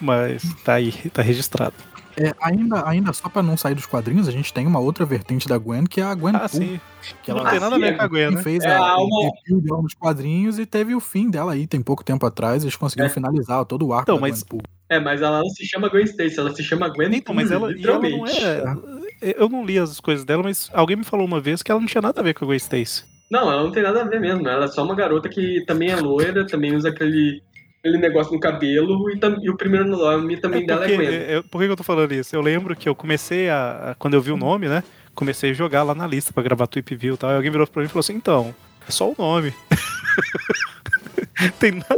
Mas 0.00 0.42
tá 0.64 0.74
aí, 0.74 0.92
tá 1.12 1.22
registrado. 1.22 1.74
É, 2.16 2.34
ainda, 2.40 2.88
ainda 2.88 3.12
só 3.12 3.28
pra 3.28 3.42
não 3.42 3.56
sair 3.56 3.74
dos 3.74 3.86
quadrinhos, 3.86 4.28
a 4.28 4.30
gente 4.30 4.52
tem 4.52 4.66
uma 4.66 4.78
outra 4.78 5.04
vertente 5.04 5.48
da 5.48 5.58
Gwen, 5.58 5.84
que 5.84 6.00
é 6.00 6.04
a 6.04 6.14
Gwen 6.14 6.34
Ah, 6.36 6.46
sim. 6.48 6.80
que 7.22 7.30
Não 7.32 7.40
ela 7.40 7.50
tem 7.50 7.60
nada 7.60 7.74
a 7.74 7.78
ver 7.78 7.96
com 7.96 8.02
a 8.02 8.06
Gwen, 8.06 8.30
né? 8.32 8.42
fez 8.42 8.62
É 8.64 8.68
a, 8.74 8.78
a 8.78 8.98
o 8.98 9.06
uma- 9.06 9.30
review 9.42 9.60
dela 9.60 9.82
nos 9.82 9.94
quadrinhos 9.94 10.58
e 10.58 10.66
teve 10.66 10.94
o 10.94 11.00
fim 11.00 11.28
dela 11.30 11.52
aí, 11.52 11.66
tem 11.66 11.82
pouco 11.82 12.04
tempo 12.04 12.24
atrás, 12.24 12.62
eles 12.62 12.76
conseguiram 12.76 13.08
É. 13.10 13.12
finalizar 13.12 13.64
todo 13.64 13.86
o 13.86 13.92
arco 13.92 14.04
Então, 14.04 14.16
da 14.16 14.20
mas- 14.20 14.42
Gwen. 14.42 14.62
É, 14.88 15.00
mas 15.00 15.22
ela 15.22 15.38
não 15.40 15.48
se 15.48 15.66
chama 15.66 15.88
Gwen 15.88 16.04
Stacy, 16.04 16.38
ela 16.38 16.54
se 16.54 16.62
chama 16.62 16.88
Gwen 16.88 17.14
Então, 17.14 17.34
mas 17.34 17.50
ela, 17.50 17.72
ela 17.72 17.98
não 17.98 18.26
é. 18.26 19.34
Eu 19.38 19.48
não 19.48 19.64
li 19.64 19.78
as 19.78 19.98
coisas 19.98 20.24
dela, 20.24 20.42
mas 20.42 20.70
alguém 20.74 20.96
me 20.96 21.04
falou 21.04 21.26
uma 21.26 21.40
vez 21.40 21.62
que 21.62 21.70
ela 21.70 21.80
não 21.80 21.86
tinha 21.86 22.02
nada 22.02 22.20
a 22.20 22.24
ver 22.24 22.34
com 22.34 22.44
a 22.44 22.46
Gwen 22.48 22.56
Stacy. 22.58 23.04
Não, 23.30 23.50
ela 23.50 23.62
não 23.64 23.72
tem 23.72 23.82
nada 23.82 24.02
a 24.02 24.04
ver 24.04 24.20
mesmo. 24.20 24.46
Ela 24.46 24.66
é 24.66 24.68
só 24.68 24.84
uma 24.84 24.94
garota 24.94 25.28
que 25.28 25.64
também 25.66 25.90
é 25.90 25.96
loira, 25.96 26.46
também 26.46 26.76
usa 26.76 26.90
aquele, 26.90 27.42
aquele 27.84 27.98
negócio 27.98 28.32
no 28.32 28.40
cabelo 28.40 29.10
e, 29.10 29.18
tam- 29.18 29.38
e 29.42 29.50
o 29.50 29.56
primeiro 29.56 29.86
nome 29.86 30.38
também 30.38 30.62
É 30.62 30.66
dela 30.66 30.80
porque, 30.80 30.94
é 30.94 30.96
Gwen. 30.96 31.08
é, 31.38 31.42
por 31.42 31.60
que 31.62 31.68
eu 31.68 31.76
tô 31.76 31.82
falando 31.82 32.12
isso? 32.12 32.34
Eu 32.34 32.40
lembro 32.40 32.74
que 32.74 32.88
eu 32.88 32.94
comecei 32.94 33.50
a. 33.50 33.90
a- 33.90 33.94
Quando 33.96 34.14
eu 34.14 34.22
vi 34.22 34.32
o 34.32 34.36
nome, 34.38 34.68
né? 34.68 34.82
Comecei 35.14 35.50
a 35.50 35.54
jogar 35.54 35.82
lá 35.82 35.94
na 35.94 36.06
lista 36.06 36.32
pra 36.32 36.42
gravar 36.42 36.66
Tweep 36.66 36.96
View 36.96 37.14
e 37.14 37.18
tal. 37.18 37.30
E 37.30 37.34
alguém 37.36 37.50
virou 37.50 37.66
pra 37.66 37.82
mim 37.82 37.86
e 37.86 37.88
falou 37.90 38.00
assim: 38.00 38.14
então, 38.14 38.54
é 38.88 38.90
só 38.90 39.10
o 39.10 39.14
nome. 39.18 39.52
Tem 41.60 41.72
nada. 41.72 41.96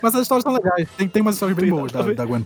Mas 0.00 0.14
as 0.14 0.22
histórias 0.22 0.42
são 0.44 0.52
legais, 0.52 0.88
tem, 0.96 1.08
tem 1.08 1.20
umas 1.20 1.34
histórias 1.34 1.58
bem 1.58 1.68
boas 1.68 1.90
da, 1.92 2.00
da 2.02 2.24
Gwen 2.24 2.44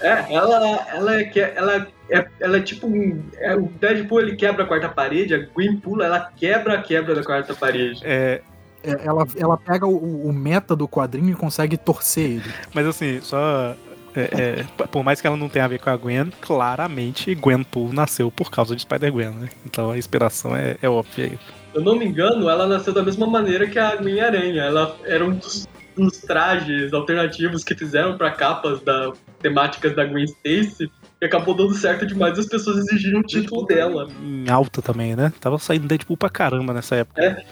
É, 0.00 0.34
ela, 0.34 0.86
ela, 0.88 1.20
é, 1.20 1.24
que- 1.24 1.38
ela, 1.40 1.86
é, 2.10 2.26
ela 2.40 2.56
é 2.56 2.60
tipo 2.60 2.86
um. 2.88 3.22
é, 3.36 3.54
o 3.54 3.70
Deadpool 3.80 4.20
ele 4.22 4.34
quebra 4.36 4.64
a 4.64 4.66
quarta 4.66 4.88
parede, 4.88 5.34
a 5.34 5.38
Gwen 5.54 5.76
pula, 5.76 6.06
ela 6.06 6.32
quebra 6.36 6.74
a 6.74 6.82
quebra 6.82 7.14
da 7.14 7.22
quarta 7.22 7.54
parede. 7.54 8.00
É, 8.02 8.40
É, 8.40 8.42
ela, 8.82 9.26
ela 9.36 9.56
pega 9.56 9.86
o, 9.86 10.28
o 10.28 10.32
meta 10.32 10.74
do 10.76 10.88
quadrinho 10.88 11.30
e 11.30 11.34
consegue 11.34 11.76
torcer 11.76 12.24
ele. 12.24 12.52
mas 12.72 12.86
assim, 12.86 13.20
só. 13.20 13.74
é, 14.14 14.64
é, 14.80 14.86
por 14.86 15.02
mais 15.02 15.20
que 15.20 15.26
ela 15.26 15.36
não 15.36 15.48
tenha 15.48 15.64
a 15.64 15.68
ver 15.68 15.78
com 15.78 15.90
a 15.90 15.96
Gwen, 15.96 16.30
claramente 16.40 17.34
Gwen 17.34 17.62
Pool 17.62 17.92
nasceu 17.92 18.30
por 18.30 18.50
causa 18.50 18.74
de 18.74 18.82
Spider-Gwen, 18.82 19.30
né? 19.30 19.48
Então 19.66 19.90
a 19.90 19.98
inspiração 19.98 20.54
é, 20.54 20.76
é 20.80 20.88
óbvia 20.88 21.26
aí. 21.26 21.38
Se 21.72 21.78
eu 21.78 21.82
não 21.82 21.96
me 21.96 22.06
engano, 22.06 22.48
ela 22.48 22.66
nasceu 22.66 22.92
da 22.92 23.02
mesma 23.02 23.26
maneira 23.26 23.66
que 23.66 23.78
a 23.78 23.96
Gwen 23.96 24.20
Aranha. 24.20 24.62
Ela 24.62 24.96
era 25.04 25.24
um 25.24 25.32
dos, 25.32 25.68
dos 25.96 26.18
trajes 26.18 26.92
alternativos 26.92 27.62
que 27.62 27.74
fizeram 27.74 28.16
pra 28.16 28.30
capas 28.30 28.80
da 28.80 29.12
temáticas 29.40 29.94
da 29.94 30.04
Gwen 30.04 30.24
Stacy. 30.24 30.90
E 31.20 31.26
acabou 31.26 31.52
dando 31.52 31.74
certo 31.74 32.06
demais 32.06 32.38
e 32.38 32.40
as 32.40 32.46
pessoas 32.46 32.78
exigiram 32.78 33.20
o 33.20 33.24
título 33.24 33.66
dela. 33.66 34.06
Em 34.22 34.48
alta 34.48 34.80
também, 34.80 35.16
né? 35.16 35.32
Tava 35.40 35.58
saindo 35.58 35.88
Deadpool 35.88 36.16
pra 36.16 36.30
caramba 36.30 36.72
nessa 36.72 36.94
época. 36.94 37.20
É, 37.20 37.44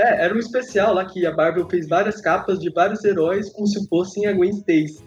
era 0.00 0.34
um 0.34 0.38
especial 0.38 0.94
lá 0.94 1.04
que 1.04 1.26
a 1.26 1.34
Marvel 1.34 1.68
fez 1.68 1.88
várias 1.88 2.20
capas 2.20 2.58
de 2.58 2.70
vários 2.70 3.04
heróis 3.04 3.50
como 3.50 3.66
se 3.66 3.86
fossem 3.88 4.26
a 4.26 4.32
Gwen 4.32 4.50
Stacy. 4.50 5.02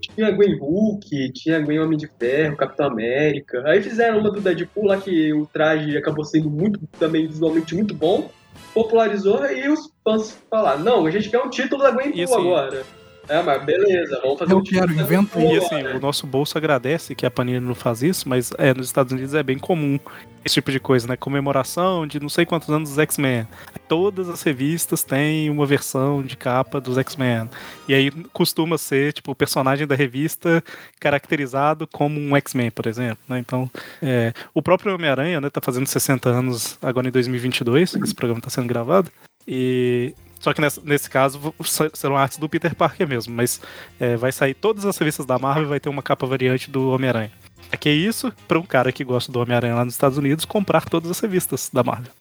Tinha 0.00 0.28
a 0.28 0.30
Gwen 0.30 0.58
Hulk, 0.58 1.32
tinha 1.32 1.60
Gwen 1.60 1.80
Homem 1.80 1.98
de 1.98 2.08
Ferro, 2.18 2.56
Capitão 2.56 2.86
América. 2.86 3.62
Aí 3.66 3.82
fizeram 3.82 4.18
uma 4.18 4.30
do 4.30 4.40
Deadpool 4.40 4.86
lá 4.86 4.96
que 4.96 5.32
o 5.32 5.46
traje 5.46 5.96
acabou 5.96 6.24
sendo 6.24 6.50
muito, 6.50 6.80
também 6.98 7.26
visualmente 7.26 7.74
muito 7.74 7.94
bom. 7.94 8.30
Popularizou 8.72 9.44
e 9.46 9.68
os 9.68 9.92
fãs 10.02 10.36
falaram, 10.50 10.82
não, 10.82 11.06
a 11.06 11.10
gente 11.10 11.28
quer 11.28 11.40
um 11.40 11.50
título 11.50 11.82
da 11.82 11.90
Gwen 11.90 12.12
Pool 12.12 12.24
assim, 12.24 12.34
agora. 12.34 12.82
É, 13.28 13.42
mas 13.42 13.64
beleza, 13.64 14.20
vamos 14.22 14.38
fazer 14.38 14.52
Eu 14.52 14.58
um 14.58 14.62
quero, 14.62 14.88
time 14.88 15.02
inventa 15.02 15.40
E 15.40 15.56
assim, 15.56 15.82
o 15.82 16.00
nosso 16.00 16.26
bolso 16.26 16.58
agradece 16.58 17.14
que 17.14 17.24
a 17.24 17.30
Panini 17.30 17.60
não 17.60 17.74
faz 17.74 18.02
isso, 18.02 18.28
mas 18.28 18.52
é, 18.58 18.74
nos 18.74 18.86
Estados 18.86 19.12
Unidos 19.12 19.34
é 19.34 19.42
bem 19.42 19.58
comum 19.58 19.98
esse 20.44 20.54
tipo 20.54 20.70
de 20.70 20.78
coisa, 20.78 21.08
né? 21.08 21.16
Comemoração 21.16 22.06
de 22.06 22.20
não 22.20 22.28
sei 22.28 22.44
quantos 22.44 22.68
anos 22.68 22.90
dos 22.90 22.98
X-Men. 22.98 23.48
Todas 23.88 24.28
as 24.28 24.42
revistas 24.42 25.02
têm 25.02 25.48
uma 25.48 25.64
versão 25.64 26.22
de 26.22 26.36
capa 26.36 26.80
dos 26.80 26.98
X-Men. 26.98 27.48
E 27.88 27.94
aí 27.94 28.10
costuma 28.32 28.76
ser, 28.76 29.14
tipo, 29.14 29.32
o 29.32 29.34
personagem 29.34 29.86
da 29.86 29.94
revista 29.94 30.62
caracterizado 31.00 31.86
como 31.86 32.20
um 32.20 32.36
X-Men, 32.36 32.70
por 32.70 32.86
exemplo. 32.86 33.18
Né? 33.26 33.38
Então, 33.38 33.70
é, 34.02 34.34
o 34.52 34.60
próprio 34.60 34.94
Homem-Aranha, 34.94 35.40
né, 35.40 35.48
tá 35.48 35.62
fazendo 35.62 35.86
60 35.86 36.28
anos 36.28 36.78
agora 36.82 37.08
em 37.08 37.10
2022, 37.10 37.94
esse 37.96 38.14
programa 38.14 38.42
tá 38.42 38.50
sendo 38.50 38.68
gravado. 38.68 39.10
E 39.48 40.14
só 40.44 40.52
que 40.52 40.60
nesse, 40.60 40.78
nesse 40.84 41.08
caso 41.08 41.54
serão 41.94 42.18
artes 42.18 42.36
do 42.36 42.50
Peter 42.50 42.74
Parker 42.74 43.08
mesmo, 43.08 43.34
mas 43.34 43.62
é, 43.98 44.14
vai 44.14 44.30
sair 44.30 44.52
todas 44.52 44.84
as 44.84 44.98
revistas 44.98 45.24
da 45.24 45.38
Marvel 45.38 45.62
e 45.64 45.68
vai 45.68 45.80
ter 45.80 45.88
uma 45.88 46.02
capa 46.02 46.26
variante 46.26 46.70
do 46.70 46.90
Homem-Aranha. 46.90 47.32
É 47.72 47.78
que 47.78 47.88
é 47.88 47.92
isso 47.92 48.30
para 48.46 48.58
um 48.58 48.62
cara 48.62 48.92
que 48.92 49.02
gosta 49.02 49.32
do 49.32 49.40
Homem-Aranha 49.40 49.74
lá 49.74 49.86
nos 49.86 49.94
Estados 49.94 50.18
Unidos 50.18 50.44
comprar 50.44 50.84
todas 50.84 51.10
as 51.10 51.18
revistas 51.18 51.70
da 51.72 51.82
Marvel. 51.82 52.12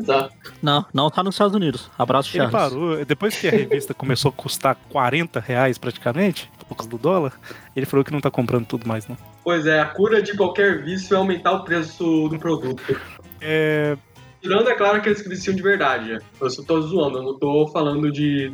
Tá. 0.03 0.29
Não, 0.59 0.83
não 0.91 1.11
tá 1.11 1.21
nos 1.21 1.35
Estados 1.35 1.55
Unidos. 1.55 1.91
Abraço, 1.99 2.29
Ele 2.29 2.49
Charles. 2.49 2.73
parou, 2.73 3.05
depois 3.05 3.37
que 3.37 3.47
a 3.47 3.51
revista 3.51 3.93
começou 3.93 4.29
a 4.29 4.31
custar 4.31 4.75
40 4.89 5.39
reais 5.39 5.77
praticamente, 5.77 6.49
por 6.67 6.75
causa 6.75 6.89
do 6.89 6.97
dólar, 6.97 7.33
ele 7.75 7.85
falou 7.85 8.03
que 8.03 8.11
não 8.11 8.19
tá 8.19 8.31
comprando 8.31 8.65
tudo 8.65 8.87
mais, 8.87 9.07
não. 9.07 9.15
Pois 9.43 9.67
é, 9.67 9.79
a 9.79 9.85
cura 9.85 10.19
de 10.19 10.35
qualquer 10.35 10.83
vício 10.83 11.13
é 11.13 11.17
aumentar 11.17 11.51
o 11.51 11.63
preço 11.63 12.27
do 12.27 12.39
produto. 12.39 12.99
É, 13.39 13.95
Tirando, 14.43 14.67
é 14.69 14.75
claro, 14.75 14.97
aqueles 14.97 15.21
que 15.21 15.29
viciam 15.29 15.55
de 15.55 15.61
verdade. 15.63 16.19
Eu 16.41 16.49
só 16.49 16.61
tô 16.61 16.81
zoando, 16.81 17.19
eu 17.19 17.23
não 17.23 17.39
tô 17.39 17.65
falando 17.69 18.11
de, 18.11 18.51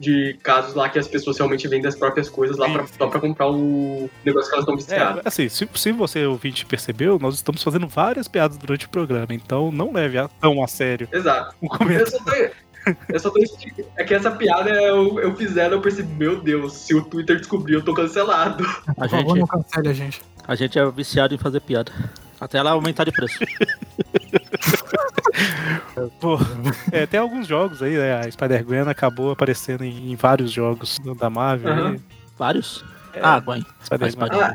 de 0.00 0.36
casos 0.42 0.74
lá 0.74 0.88
que 0.88 0.98
as 0.98 1.06
pessoas 1.06 1.38
realmente 1.38 1.68
vendem 1.68 1.86
as 1.86 1.94
próprias 1.94 2.28
coisas 2.28 2.56
lá 2.56 2.68
pra, 2.68 2.86
só 2.88 3.06
pra 3.06 3.20
comprar 3.20 3.48
o 3.48 4.10
negócio 4.24 4.50
que 4.50 4.56
elas 4.56 4.62
estão 4.64 4.74
é, 4.74 4.76
viciadas. 4.76 5.22
assim, 5.24 5.48
se, 5.48 5.68
se 5.76 5.92
você 5.92 6.26
ouvinte 6.26 6.66
percebeu, 6.66 7.20
nós 7.20 7.36
estamos 7.36 7.62
fazendo 7.62 7.86
várias 7.86 8.26
piadas 8.26 8.56
durante 8.56 8.86
o 8.86 8.88
programa, 8.88 9.28
então 9.32 9.70
não 9.70 9.92
leve 9.92 10.18
a- 10.18 10.28
tão 10.40 10.60
a 10.60 10.66
sério 10.66 11.08
Exato. 11.12 11.54
o 11.62 11.68
Eu 11.88 12.06
só 12.10 12.18
tô, 12.18 12.32
eu 13.08 13.20
só 13.20 13.30
tô 13.30 13.38
explicando. 13.38 13.88
É 13.96 14.02
que 14.02 14.12
essa 14.12 14.32
piada 14.32 14.70
eu, 14.70 15.20
eu 15.20 15.36
fiz 15.36 15.56
ela, 15.56 15.74
eu 15.74 15.80
percebi, 15.80 16.12
meu 16.14 16.40
Deus, 16.40 16.72
se 16.72 16.94
o 16.96 17.04
Twitter 17.04 17.36
descobrir, 17.36 17.74
eu 17.74 17.84
tô 17.84 17.94
cancelado. 17.94 18.64
A 18.88 18.94
Por 18.94 19.08
favor, 19.08 19.28
gente, 19.36 19.38
não 19.38 19.46
cancele 19.46 19.88
a 19.88 19.92
gente. 19.92 20.20
a 20.48 20.54
gente 20.56 20.76
é 20.76 20.90
viciado 20.90 21.32
em 21.32 21.38
fazer 21.38 21.60
piada. 21.60 21.92
Até 22.46 22.58
ela 22.58 22.70
aumentar 22.70 23.04
de 23.04 23.12
preço. 23.12 23.38
Pô, 26.20 26.38
é, 26.92 27.06
tem 27.06 27.18
alguns 27.20 27.46
jogos 27.46 27.82
aí, 27.82 27.96
né? 27.96 28.20
A 28.20 28.30
Spider-Gwen 28.30 28.88
acabou 28.88 29.30
aparecendo 29.32 29.84
em, 29.84 30.12
em 30.12 30.16
vários 30.16 30.50
jogos 30.52 30.98
da 31.18 31.28
Marvel. 31.28 31.72
Aí. 31.72 32.00
Vários? 32.38 32.84
É, 33.12 33.20
Ah, 33.22 33.38
Gwen. 33.40 33.62
Spider-Man. 33.82 34.10
Spider-Man. 34.10 34.54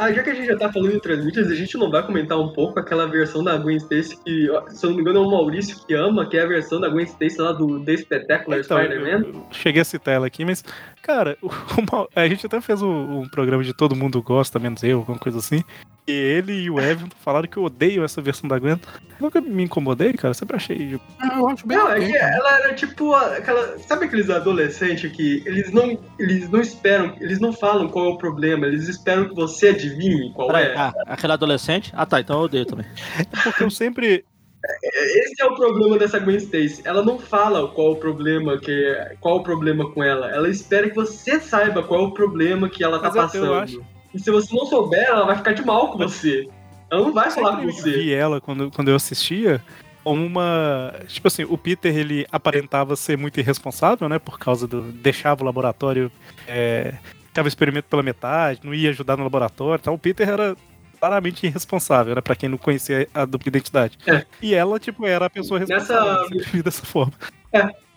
Ah, 0.00 0.12
já 0.12 0.22
que 0.22 0.30
a 0.30 0.34
gente 0.34 0.46
já 0.46 0.56
tá 0.56 0.72
falando 0.72 0.94
em 0.94 1.00
transmídias, 1.00 1.50
a 1.50 1.54
gente 1.56 1.76
não 1.76 1.90
vai 1.90 2.04
comentar 2.06 2.38
um 2.38 2.52
pouco 2.52 2.78
aquela 2.78 3.06
versão 3.08 3.42
da 3.42 3.56
Gwen 3.56 3.76
Stacy 3.78 4.16
que, 4.24 4.46
se 4.70 4.86
eu 4.86 4.90
não 4.90 4.96
me 4.96 5.02
engano, 5.02 5.18
é 5.18 5.22
o 5.26 5.30
Maurício 5.30 5.76
que 5.86 5.92
ama, 5.94 6.24
que 6.28 6.36
é 6.36 6.42
a 6.42 6.46
versão 6.46 6.80
da 6.80 6.88
Gwen 6.88 7.04
Stacy 7.04 7.40
lá 7.40 7.50
do 7.52 7.80
The 7.84 7.96
Spectacular 7.96 8.60
Então, 8.60 8.78
Spider-Man. 8.78 9.24
cheguei 9.50 9.82
a 9.82 9.84
citar 9.84 10.14
ela 10.14 10.26
aqui, 10.28 10.44
mas, 10.44 10.62
cara, 11.02 11.36
o- 11.42 11.48
o 11.48 12.08
a 12.14 12.28
gente 12.28 12.46
até 12.46 12.60
fez 12.60 12.80
um, 12.80 13.22
um 13.22 13.28
programa 13.28 13.64
de 13.64 13.74
Todo 13.74 13.96
Mundo 13.96 14.22
Gosta, 14.22 14.60
menos 14.60 14.84
eu, 14.84 14.98
alguma 14.98 15.18
coisa 15.18 15.38
assim. 15.38 15.64
E 16.08 16.12
ele 16.12 16.52
e 16.54 16.70
o 16.70 16.80
Evan 16.80 17.06
falaram 17.20 17.46
que 17.46 17.58
eu 17.58 17.64
odeio 17.64 18.02
essa 18.02 18.22
versão 18.22 18.48
da 18.48 18.58
Gwen. 18.58 18.80
Nunca 19.20 19.42
me 19.42 19.62
incomodei, 19.64 20.14
cara. 20.14 20.32
Sempre 20.32 20.56
achei. 20.56 20.98
Ah, 21.20 21.36
Eu 21.36 21.48
acho 21.48 21.66
bem 21.66 21.76
Não, 21.76 21.92
é 21.92 22.00
que 22.00 22.16
ela 22.16 22.58
era 22.60 22.74
tipo 22.74 23.12
aquela. 23.14 23.78
Sabe 23.80 24.06
aqueles 24.06 24.30
adolescentes 24.30 25.12
que 25.12 25.42
eles 25.44 25.70
não, 25.70 25.98
eles 26.18 26.48
não 26.48 26.60
esperam, 26.62 27.14
eles 27.20 27.38
não 27.40 27.52
falam 27.52 27.88
qual 27.88 28.06
é 28.06 28.08
o 28.08 28.16
problema, 28.16 28.66
eles 28.66 28.88
esperam 28.88 29.28
que 29.28 29.34
você 29.34 29.68
adivinhe 29.68 30.32
qual 30.32 30.48
Peraí, 30.48 30.68
é. 30.68 30.74
ah, 30.78 30.94
aquele 31.08 31.34
adolescente? 31.34 31.92
Ah 31.94 32.06
tá, 32.06 32.20
então 32.20 32.38
eu 32.38 32.44
odeio 32.44 32.64
também. 32.64 32.86
Porque 33.44 33.64
eu 33.64 33.70
sempre. 33.70 34.24
Esse 34.82 35.40
é 35.42 35.44
o 35.44 35.54
problema 35.54 35.98
dessa 35.98 36.18
Gwen 36.18 36.36
Stacy. 36.38 36.82
Ela 36.84 37.02
não 37.02 37.18
fala 37.18 37.68
qual 37.68 37.88
é 37.88 37.90
o 37.90 37.96
problema 37.96 38.58
que 38.58 38.96
qual 39.20 39.36
é 39.36 39.40
o 39.40 39.42
problema 39.42 39.90
com 39.92 40.02
ela. 40.02 40.30
Ela 40.30 40.48
espera 40.48 40.88
que 40.88 40.96
você 40.96 41.38
saiba 41.38 41.82
qual 41.82 42.00
é 42.00 42.06
o 42.06 42.12
problema 42.12 42.68
que 42.68 42.82
ela 42.82 42.98
tá 42.98 43.12
Mas 43.14 43.34
eu- 43.34 43.44
eu 43.44 43.50
passando. 43.52 43.62
acho- 43.82 43.97
E 44.18 44.22
se 44.22 44.30
você 44.30 44.54
não 44.54 44.66
souber, 44.66 45.04
ela 45.04 45.24
vai 45.24 45.36
ficar 45.36 45.52
de 45.52 45.64
mal 45.64 45.92
com 45.92 45.98
você. 45.98 46.48
Ela 46.90 47.02
não 47.02 47.12
vai 47.12 47.30
falar 47.30 47.56
com 47.56 47.66
você. 47.66 47.90
vi 47.92 48.12
ela 48.12 48.40
quando, 48.40 48.70
quando 48.70 48.88
eu 48.88 48.96
assistia 48.96 49.62
como 50.02 50.24
uma. 50.24 50.94
Tipo 51.06 51.28
assim, 51.28 51.44
o 51.44 51.56
Peter 51.58 51.94
ele 51.96 52.26
aparentava 52.32 52.96
ser 52.96 53.16
muito 53.18 53.38
irresponsável, 53.38 54.08
né? 54.08 54.18
Por 54.18 54.38
causa 54.38 54.66
do. 54.66 54.80
deixava 54.82 55.42
o 55.42 55.46
laboratório. 55.46 56.10
É, 56.46 56.94
tava 57.32 57.46
experimento 57.46 57.88
pela 57.88 58.02
metade, 58.02 58.60
não 58.64 58.72
ia 58.74 58.90
ajudar 58.90 59.16
no 59.16 59.22
laboratório. 59.24 59.80
Então 59.80 59.94
o 59.94 59.98
Peter 59.98 60.28
era 60.28 60.56
claramente 60.98 61.46
irresponsável, 61.46 62.14
né? 62.14 62.20
Pra 62.20 62.34
quem 62.34 62.48
não 62.48 62.58
conhecia 62.58 63.06
a 63.14 63.24
dupla 63.24 63.48
identidade. 63.50 63.98
É. 64.06 64.24
E 64.42 64.54
ela, 64.54 64.80
tipo, 64.80 65.06
era 65.06 65.26
a 65.26 65.30
pessoa 65.30 65.60
Nessa- 65.60 65.74
responsável. 65.74 66.40
Vi 66.52 66.62
dessa 66.62 66.84
forma. 66.86 67.12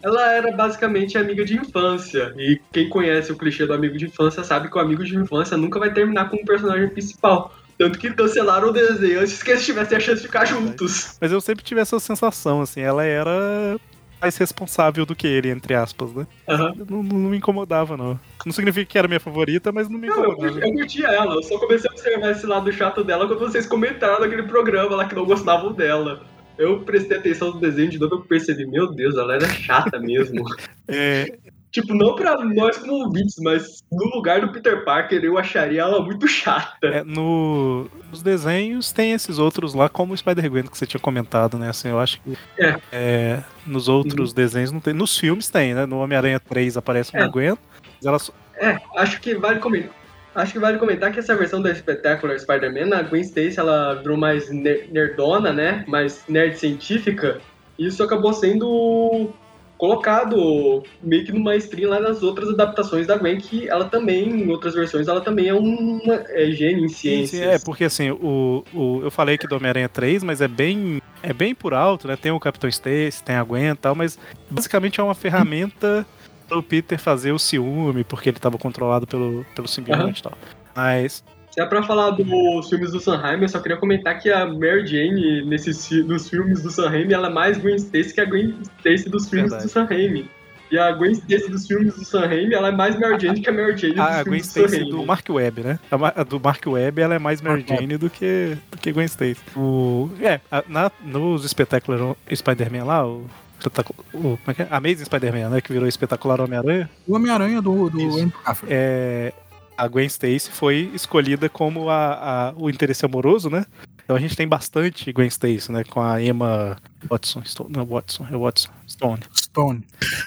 Ela 0.03 0.31
era 0.33 0.51
basicamente 0.51 1.17
amiga 1.17 1.43
de 1.45 1.55
infância. 1.57 2.33
E 2.37 2.59
quem 2.71 2.89
conhece 2.89 3.31
o 3.31 3.37
clichê 3.37 3.65
do 3.65 3.73
amigo 3.73 3.97
de 3.97 4.05
infância 4.05 4.43
sabe 4.43 4.69
que 4.69 4.77
o 4.77 4.81
amigo 4.81 5.03
de 5.03 5.15
infância 5.15 5.55
nunca 5.57 5.79
vai 5.79 5.93
terminar 5.93 6.29
com 6.29 6.37
o 6.37 6.45
personagem 6.45 6.89
principal. 6.89 7.53
Tanto 7.77 7.97
que 7.97 8.11
cancelaram 8.13 8.69
o 8.69 8.71
desenho 8.73 9.21
antes 9.21 9.41
que 9.41 9.49
eles 9.51 9.65
tivessem 9.65 9.97
a 9.97 10.01
chance 10.01 10.21
de 10.21 10.27
ficar 10.27 10.45
juntos. 10.45 11.17
Mas 11.19 11.31
eu 11.31 11.41
sempre 11.41 11.63
tive 11.63 11.81
essa 11.81 11.99
sensação, 11.99 12.61
assim, 12.61 12.81
ela 12.81 13.03
era 13.03 13.77
mais 14.21 14.37
responsável 14.37 15.03
do 15.03 15.15
que 15.15 15.25
ele, 15.25 15.49
entre 15.49 15.73
aspas, 15.73 16.13
né? 16.13 16.27
Aham. 16.47 16.73
Não, 16.87 17.01
não, 17.01 17.03
não 17.03 17.29
me 17.31 17.37
incomodava, 17.37 17.97
não. 17.97 18.19
Não 18.45 18.53
significa 18.53 18.85
que 18.85 18.97
era 18.99 19.07
minha 19.07 19.19
favorita, 19.19 19.71
mas 19.71 19.89
não 19.89 19.97
me 19.97 20.05
Não, 20.07 20.15
eu, 20.23 20.31
incomodava. 20.33 20.51
curti- 20.53 20.67
eu 20.67 20.73
curtia 20.75 21.07
ela, 21.07 21.33
eu 21.33 21.41
só 21.41 21.57
comecei 21.57 21.89
a 21.89 21.93
observar 21.93 22.29
esse 22.29 22.45
lado 22.45 22.71
chato 22.71 23.03
dela 23.03 23.25
quando 23.27 23.39
vocês 23.39 23.65
comentaram 23.65 24.19
naquele 24.19 24.43
programa 24.43 24.95
lá 24.95 25.05
que 25.05 25.15
não 25.15 25.25
gostavam 25.25 25.73
dela. 25.73 26.21
Eu 26.57 26.81
prestei 26.81 27.17
atenção 27.17 27.53
no 27.53 27.59
desenho 27.59 27.89
de 27.89 27.99
novo 27.99 28.21
e 28.23 28.27
percebi, 28.27 28.65
meu 28.65 28.91
Deus, 28.93 29.15
ela 29.17 29.35
era 29.35 29.47
chata 29.49 29.99
mesmo. 29.99 30.43
É, 30.93 31.37
tipo, 31.71 31.93
não 31.93 32.15
pra 32.15 32.43
nós 32.43 32.77
como 32.77 32.91
ouvintes, 33.05 33.35
mas 33.41 33.81
no 33.89 34.13
lugar 34.13 34.41
do 34.41 34.51
Peter 34.51 34.83
Parker 34.83 35.23
eu 35.23 35.37
acharia 35.37 35.81
ela 35.81 36.03
muito 36.03 36.27
chata. 36.27 36.85
É, 36.85 37.01
no, 37.01 37.89
nos 38.09 38.21
desenhos 38.21 38.91
tem 38.91 39.13
esses 39.13 39.39
outros 39.39 39.73
lá, 39.73 39.87
como 39.87 40.13
o 40.13 40.17
Spider-Gwen 40.17 40.63
que 40.63 40.77
você 40.77 40.85
tinha 40.85 40.99
comentado, 40.99 41.57
né? 41.57 41.69
Assim, 41.69 41.87
eu 41.87 41.99
acho 41.99 42.19
que 42.21 42.37
É. 42.59 42.77
é, 42.91 43.43
nos 43.65 43.87
outros 43.87 44.33
desenhos 44.33 44.71
não 44.71 44.81
tem. 44.81 44.93
Nos 44.93 45.17
filmes 45.17 45.47
tem, 45.49 45.73
né? 45.73 45.85
No 45.85 45.99
Homem-Aranha 45.99 46.41
3 46.41 46.75
aparece 46.75 47.13
uma 47.15 47.23
É. 47.23 47.29
Gwen, 47.29 47.57
mas 48.03 48.05
ela 48.05 48.17
É, 48.57 48.77
acho 48.97 49.21
que 49.21 49.35
vale 49.35 49.59
comentar. 49.59 50.00
Acho 50.33 50.53
que 50.53 50.59
vale 50.59 50.77
comentar 50.77 51.11
que 51.11 51.19
essa 51.19 51.35
versão 51.35 51.61
da 51.61 51.73
Spectacular 51.75 52.39
Spider-Man, 52.39 52.95
a 52.95 53.03
Gwen 53.03 53.21
Stacy, 53.21 53.59
ela 53.59 53.95
virou 53.95 54.15
mais 54.17 54.49
ner- 54.49 54.87
nerdona, 54.91 55.51
né? 55.51 55.83
Mais 55.87 56.23
nerd 56.27 56.57
científica. 56.57 57.39
E 57.77 57.87
isso 57.87 58.01
acabou 58.01 58.31
sendo 58.33 59.33
colocado 59.77 60.83
meio 61.01 61.25
que 61.25 61.31
numa 61.31 61.55
stream 61.55 61.89
lá 61.89 61.99
nas 61.99 62.21
outras 62.21 62.49
adaptações 62.49 63.07
da 63.07 63.17
Gwen, 63.17 63.39
que 63.39 63.67
ela 63.67 63.85
também, 63.85 64.29
em 64.29 64.49
outras 64.49 64.75
versões, 64.75 65.07
ela 65.07 65.21
também 65.21 65.47
é 65.47 65.55
uma 65.55 66.13
é 66.29 66.51
gênio 66.51 66.85
em 66.85 66.89
sim, 66.89 67.25
é, 67.41 67.57
porque 67.57 67.85
assim, 67.85 68.11
o, 68.11 68.63
o, 68.73 69.01
eu 69.03 69.09
falei 69.09 69.39
que 69.39 69.47
do 69.47 69.55
Homem-Aranha 69.55 69.89
3, 69.89 70.23
mas 70.23 70.39
é 70.39 70.47
bem, 70.47 71.01
é 71.23 71.33
bem 71.33 71.55
por 71.55 71.73
alto, 71.73 72.07
né? 72.07 72.15
Tem 72.15 72.31
o 72.31 72.39
Capitão 72.39 72.69
Stacy, 72.69 73.23
tem 73.23 73.35
a 73.35 73.43
Gwen 73.43 73.71
e 73.71 73.75
tal, 73.75 73.95
mas 73.95 74.19
basicamente 74.49 74.99
é 74.99 75.03
uma 75.03 75.15
ferramenta 75.15 76.05
para 76.51 76.59
o 76.59 76.63
Peter 76.63 76.99
fazer 76.99 77.31
o 77.31 77.39
ciúme, 77.39 78.03
porque 78.03 78.27
ele 78.29 78.37
estava 78.37 78.57
controlado 78.57 79.07
pelo, 79.07 79.45
pelo 79.55 79.67
simbionte 79.69 80.19
e 80.19 80.23
tal. 80.23 80.33
Mas, 80.75 81.23
Se 81.49 81.61
é 81.61 81.65
pra 81.65 81.81
falar 81.81 82.09
dos 82.11 82.67
filmes 82.69 82.91
do 82.91 82.99
Sanheim, 82.99 83.41
eu 83.41 83.47
só 83.47 83.59
queria 83.59 83.77
comentar 83.77 84.19
que 84.19 84.29
a 84.29 84.45
Mary 84.45 84.85
Jane, 84.85 85.45
nesses, 85.45 85.89
nos 86.05 86.29
filmes 86.29 86.61
do 86.61 86.69
Sanheim, 86.69 87.11
ela 87.13 87.27
é 87.27 87.31
mais 87.33 87.57
Gwen 87.57 87.75
Stacy 87.77 88.13
que 88.13 88.19
a 88.21 88.25
Gwen 88.25 88.53
Stacy 88.79 89.09
dos 89.09 89.29
filmes 89.29 89.49
Verdade. 89.51 89.63
do 89.63 89.71
Sanheim. 89.71 90.29
E 90.69 90.77
a 90.79 90.91
Gwen 90.93 91.11
Stacy 91.13 91.49
dos 91.49 91.67
filmes 91.67 91.95
do 91.95 92.03
Sanheim, 92.05 92.53
ela 92.53 92.67
é 92.69 92.71
mais 92.71 92.97
Mary 92.99 93.17
Jane 93.19 93.41
que 93.41 93.49
a 93.49 93.53
Mary 93.53 93.75
Jane 93.77 93.93
dos 93.93 94.01
a, 94.01 94.19
a 94.19 94.23
Gwen 94.23 94.39
do 94.39 94.43
Stacy 94.45 94.69
Sanheim. 94.69 94.89
do 94.89 95.05
Mark 95.05 95.25
Webb, 95.29 95.61
né? 95.63 95.79
A, 95.89 96.21
a 96.21 96.23
do 96.23 96.39
Mark 96.39 96.65
Webb, 96.65 97.01
ela 97.01 97.15
é 97.15 97.19
mais 97.19 97.41
Mary 97.41 97.65
Jane 97.67 97.97
do 97.97 98.09
que, 98.09 98.57
do 98.71 98.77
que 98.77 98.91
Gwen 98.91 99.05
Stacy. 99.07 99.37
O, 99.55 100.09
é, 100.21 100.39
a- 100.51 100.63
na, 100.69 100.91
nos 101.03 101.43
Spectacular 101.49 102.15
Spider-Man 102.33 102.83
lá, 102.85 103.05
o, 103.07 103.25
espetacu- 103.61 103.95
o 104.13 104.19
como 104.37 104.39
é 104.47 104.53
que 104.53 104.61
é? 104.63 104.67
Amazing 104.69 105.05
Spider-Man, 105.05 105.49
né? 105.49 105.61
Que 105.61 105.71
virou 105.71 105.87
Espetacular 105.87 106.41
Homem-Aranha. 106.41 106.89
O 107.07 107.15
Homem-Aranha 107.15 107.61
do, 107.61 107.89
do. 107.89 108.01
Andrew 108.01 108.33
Garfield. 108.45 108.73
é, 108.75 109.33
a 109.77 109.87
Gwen 109.87 110.05
Stacy 110.07 110.49
foi 110.51 110.91
escolhida 110.93 111.47
como 111.49 111.89
a, 111.89 112.49
a- 112.49 112.53
o 112.57 112.69
interesse 112.69 113.05
amoroso, 113.05 113.49
né? 113.49 113.65
Então 114.03 114.15
a 114.15 114.19
gente 114.19 114.35
tem 114.35 114.47
bastante 114.47 115.11
Gwen 115.13 115.27
Stacy, 115.27 115.71
né? 115.71 115.83
Com 115.85 116.01
a 116.01 116.21
Emma 116.21 116.75
Watson, 117.09 117.41
Stone, 117.45 117.69
não, 117.73 117.85
Watson, 117.85 118.25
é 118.29 118.35
Watson, 118.35 118.69
Stone. 118.89 119.19
Stone. 119.33 119.83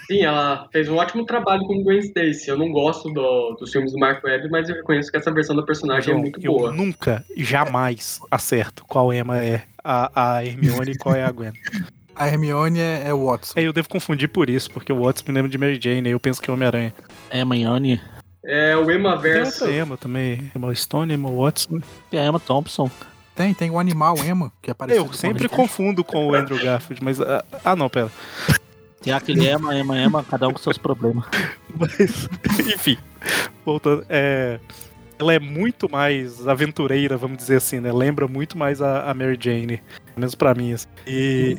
Sim, 0.07 0.23
ela 0.23 0.69
fez 0.73 0.89
um 0.89 0.97
ótimo 0.97 1.27
trabalho 1.27 1.63
como 1.67 1.83
Gwen 1.83 1.99
Stacy. 1.99 2.49
Eu 2.49 2.57
não 2.57 2.71
gosto 2.73 3.11
do- 3.13 3.57
dos 3.61 3.71
filmes 3.71 3.93
do 3.93 3.99
Mark 3.99 4.25
Webb, 4.25 4.49
mas 4.51 4.69
eu 4.71 4.77
reconheço 4.77 5.11
que 5.11 5.17
essa 5.19 5.31
versão 5.31 5.55
da 5.55 5.63
personagem 5.63 6.03
é 6.11 6.13
João, 6.13 6.21
muito 6.21 6.41
eu 6.43 6.53
boa. 6.53 6.73
nunca, 6.73 7.25
jamais 7.37 8.21
acerto 8.31 8.85
qual 8.87 9.13
Emma 9.13 9.43
é 9.45 9.63
a, 9.83 10.37
a 10.39 10.45
Hermione 10.47 10.93
e 10.93 10.97
qual 10.99 11.15
é 11.15 11.23
a 11.25 11.31
Gwen. 11.31 11.53
A 12.17 12.29
Hermione 12.29 12.79
é, 12.81 13.05
é 13.09 13.15
o 13.15 13.27
Watson. 13.27 13.55
É, 13.59 13.63
eu 13.63 13.73
devo 13.73 13.89
confundir 13.89 14.29
por 14.29 14.49
isso, 14.49 14.71
porque 14.71 14.93
o 14.93 15.03
Watson 15.05 15.25
me 15.29 15.35
lembra 15.35 15.51
de 15.51 15.59
Mary 15.59 15.79
Jane, 15.83 16.09
aí 16.09 16.13
eu 16.13 16.21
penso 16.21 16.41
que 16.41 16.49
é 16.51 16.53
Homem-Aranha. 16.55 16.95
Emma 17.33 17.57
Yane, 17.57 18.01
É 18.45 18.77
o 18.77 18.91
Emma 18.91 19.13
Tem 19.15 19.21
Verso. 19.33 19.65
outra 19.65 19.77
Emma 19.79 19.97
também, 19.97 20.51
Emma 20.55 20.75
Stone, 20.75 21.13
Emma 21.15 21.31
Watson. 21.31 21.81
e 22.13 22.19
a 22.19 22.25
Emma 22.25 22.39
Thompson. 22.39 22.91
Tem, 23.35 23.53
tem 23.53 23.69
o 23.71 23.79
animal 23.81 24.17
Emma, 24.25 24.53
que 24.63 24.71
é 24.71 24.75
parecido 24.75 25.05
Eu 25.05 25.09
com 25.09 25.13
sempre 25.15 25.47
a- 25.47 25.49
confundo 25.49 26.05
com 26.05 26.29
o 26.29 26.35
Andrew 26.35 26.63
Garfield, 26.63 27.03
mas... 27.03 27.21
Ah, 27.21 27.45
ah, 27.65 27.75
não, 27.75 27.89
pera. 27.91 28.09
Tem 29.03 29.13
aquele 29.13 29.49
Emma, 29.51 29.75
Emma, 29.77 29.99
Emma, 29.99 30.23
cada 30.25 30.47
um 30.49 30.53
com 30.53 30.59
seus 30.61 30.79
problemas. 30.79 31.25
Mas, 31.77 31.99
enfim, 32.73 32.97
voltando, 33.67 34.07
é, 34.09 34.61
ela 35.19 35.35
é 35.35 35.41
muito 35.41 35.91
mais 35.91 36.47
aventureira, 36.47 37.17
vamos 37.17 37.37
dizer 37.39 37.57
assim, 37.57 37.81
né? 37.81 37.93
Lembra 37.93 38.29
muito 38.29 38.57
mais 38.57 38.81
a, 38.81 39.11
a 39.11 39.13
Mary 39.13 39.37
Jane, 39.39 39.79
pelo 39.79 40.19
menos 40.19 40.35
pra 40.37 40.55
mim. 40.55 40.73
assim. 40.73 40.87
E 41.07 41.59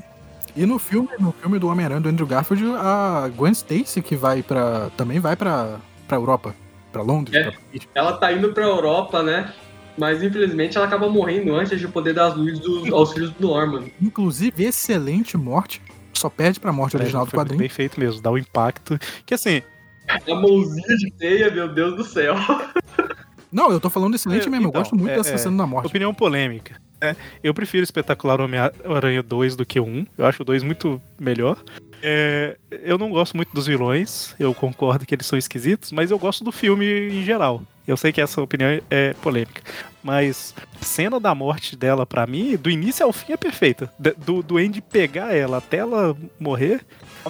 E 0.55 0.65
no 0.65 0.79
filme, 0.79 1.09
no 1.19 1.31
filme 1.33 1.59
do 1.59 1.67
Homem-Aranha 1.67 1.99
do 2.01 2.09
Andrew 2.09 2.25
Garfield, 2.27 2.63
a 2.77 3.29
Gwen 3.35 3.51
Stacy 3.53 4.01
que 4.01 4.15
vai 4.15 4.41
para 4.41 4.89
também 4.95 5.19
vai 5.19 5.35
pra, 5.35 5.79
pra 6.07 6.17
Europa, 6.17 6.55
pra 6.91 7.01
Londres. 7.01 7.35
É. 7.35 7.51
pra. 7.51 7.59
Ela 7.93 8.13
tá 8.13 8.31
indo 8.31 8.53
pra 8.53 8.63
Europa, 8.63 9.21
né? 9.21 9.53
Mas 9.97 10.21
infelizmente 10.23 10.77
ela 10.77 10.85
acaba 10.87 11.09
morrendo 11.09 11.53
antes 11.55 11.79
de 11.79 11.87
poder 11.87 12.13
dar 12.13 12.27
as 12.27 12.35
luzes 12.35 12.59
dos- 12.59 12.91
aos 12.91 13.13
filhos 13.13 13.31
do 13.31 13.47
Norman. 13.47 13.85
Inclusive, 14.01 14.63
excelente 14.63 15.37
morte. 15.37 15.81
Só 16.13 16.29
perde 16.29 16.59
pra 16.59 16.71
morte 16.71 16.95
original 16.95 17.25
do 17.25 17.31
quadrinho. 17.31 17.59
bem 17.59 17.69
feito 17.69 17.99
mesmo, 17.99 18.21
dá 18.21 18.31
o 18.31 18.37
impacto. 18.37 18.97
Que 19.25 19.33
assim, 19.33 19.61
A 20.07 20.35
mãozinha 20.35 20.97
de 20.97 21.11
teia, 21.11 21.51
meu 21.51 21.67
Deus 21.73 21.95
do 21.97 22.03
céu. 22.05 22.35
Não, 23.55 23.71
eu 23.71 23.79
tô 23.79 23.89
falando 23.89 24.15
excelente 24.15 24.47
É, 24.47 24.49
mesmo. 24.49 24.67
então, 24.67 24.79
eu 24.79 24.83
gosto 24.83 24.95
muito 24.97 25.11
é- 25.11 25.15
dessa 25.15 25.31
é, 25.33 25.37
cena 25.37 25.57
da 25.57 25.65
morte. 25.65 25.87
opinião 25.87 26.13
polêmica. 26.13 26.75
né? 27.01 27.15
Eu 27.43 27.53
prefiro 27.53 27.83
Espetacular 27.83 28.41
Homem-Aranha 28.41 29.23
2 29.23 29.55
do 29.55 29.65
que 29.65 29.79
o 29.79 29.85
1. 29.85 30.05
Eu 30.17 30.25
acho 30.25 30.41
o 30.41 30.45
2 30.45 30.61
muito 30.63 31.01
melhor. 31.19 31.57
É, 32.03 32.57
eu 32.83 32.97
não 32.97 33.09
gosto 33.09 33.35
muito 33.35 33.53
dos 33.53 33.65
vilões, 33.65 34.35
eu 34.39 34.53
concordo 34.53 35.05
que 35.05 35.15
eles 35.15 35.25
são 35.25 35.37
esquisitos, 35.39 35.91
mas 35.91 36.11
eu 36.11 36.19
gosto 36.19 36.43
do 36.43 36.51
filme 36.51 36.85
em 36.85 37.23
geral. 37.23 37.61
Eu 37.87 37.95
sei 37.95 38.11
que 38.11 38.19
essa 38.21 38.41
opinião 38.41 38.79
é 38.89 39.13
polêmica. 39.21 39.61
Mas 40.03 40.53
a 40.81 40.83
cena 40.83 41.19
da 41.19 41.33
morte 41.33 41.75
dela, 41.75 42.05
pra 42.05 42.25
mim, 42.27 42.55
do 42.57 42.69
início 42.69 43.05
ao 43.05 43.13
fim 43.13 43.33
é 43.33 43.37
perfeita. 43.37 43.89
Do, 44.25 44.41
do 44.43 44.57
Andy 44.57 44.81
pegar 44.81 45.33
ela 45.35 45.57
até 45.57 45.77
ela 45.77 46.15
morrer, 46.39 46.81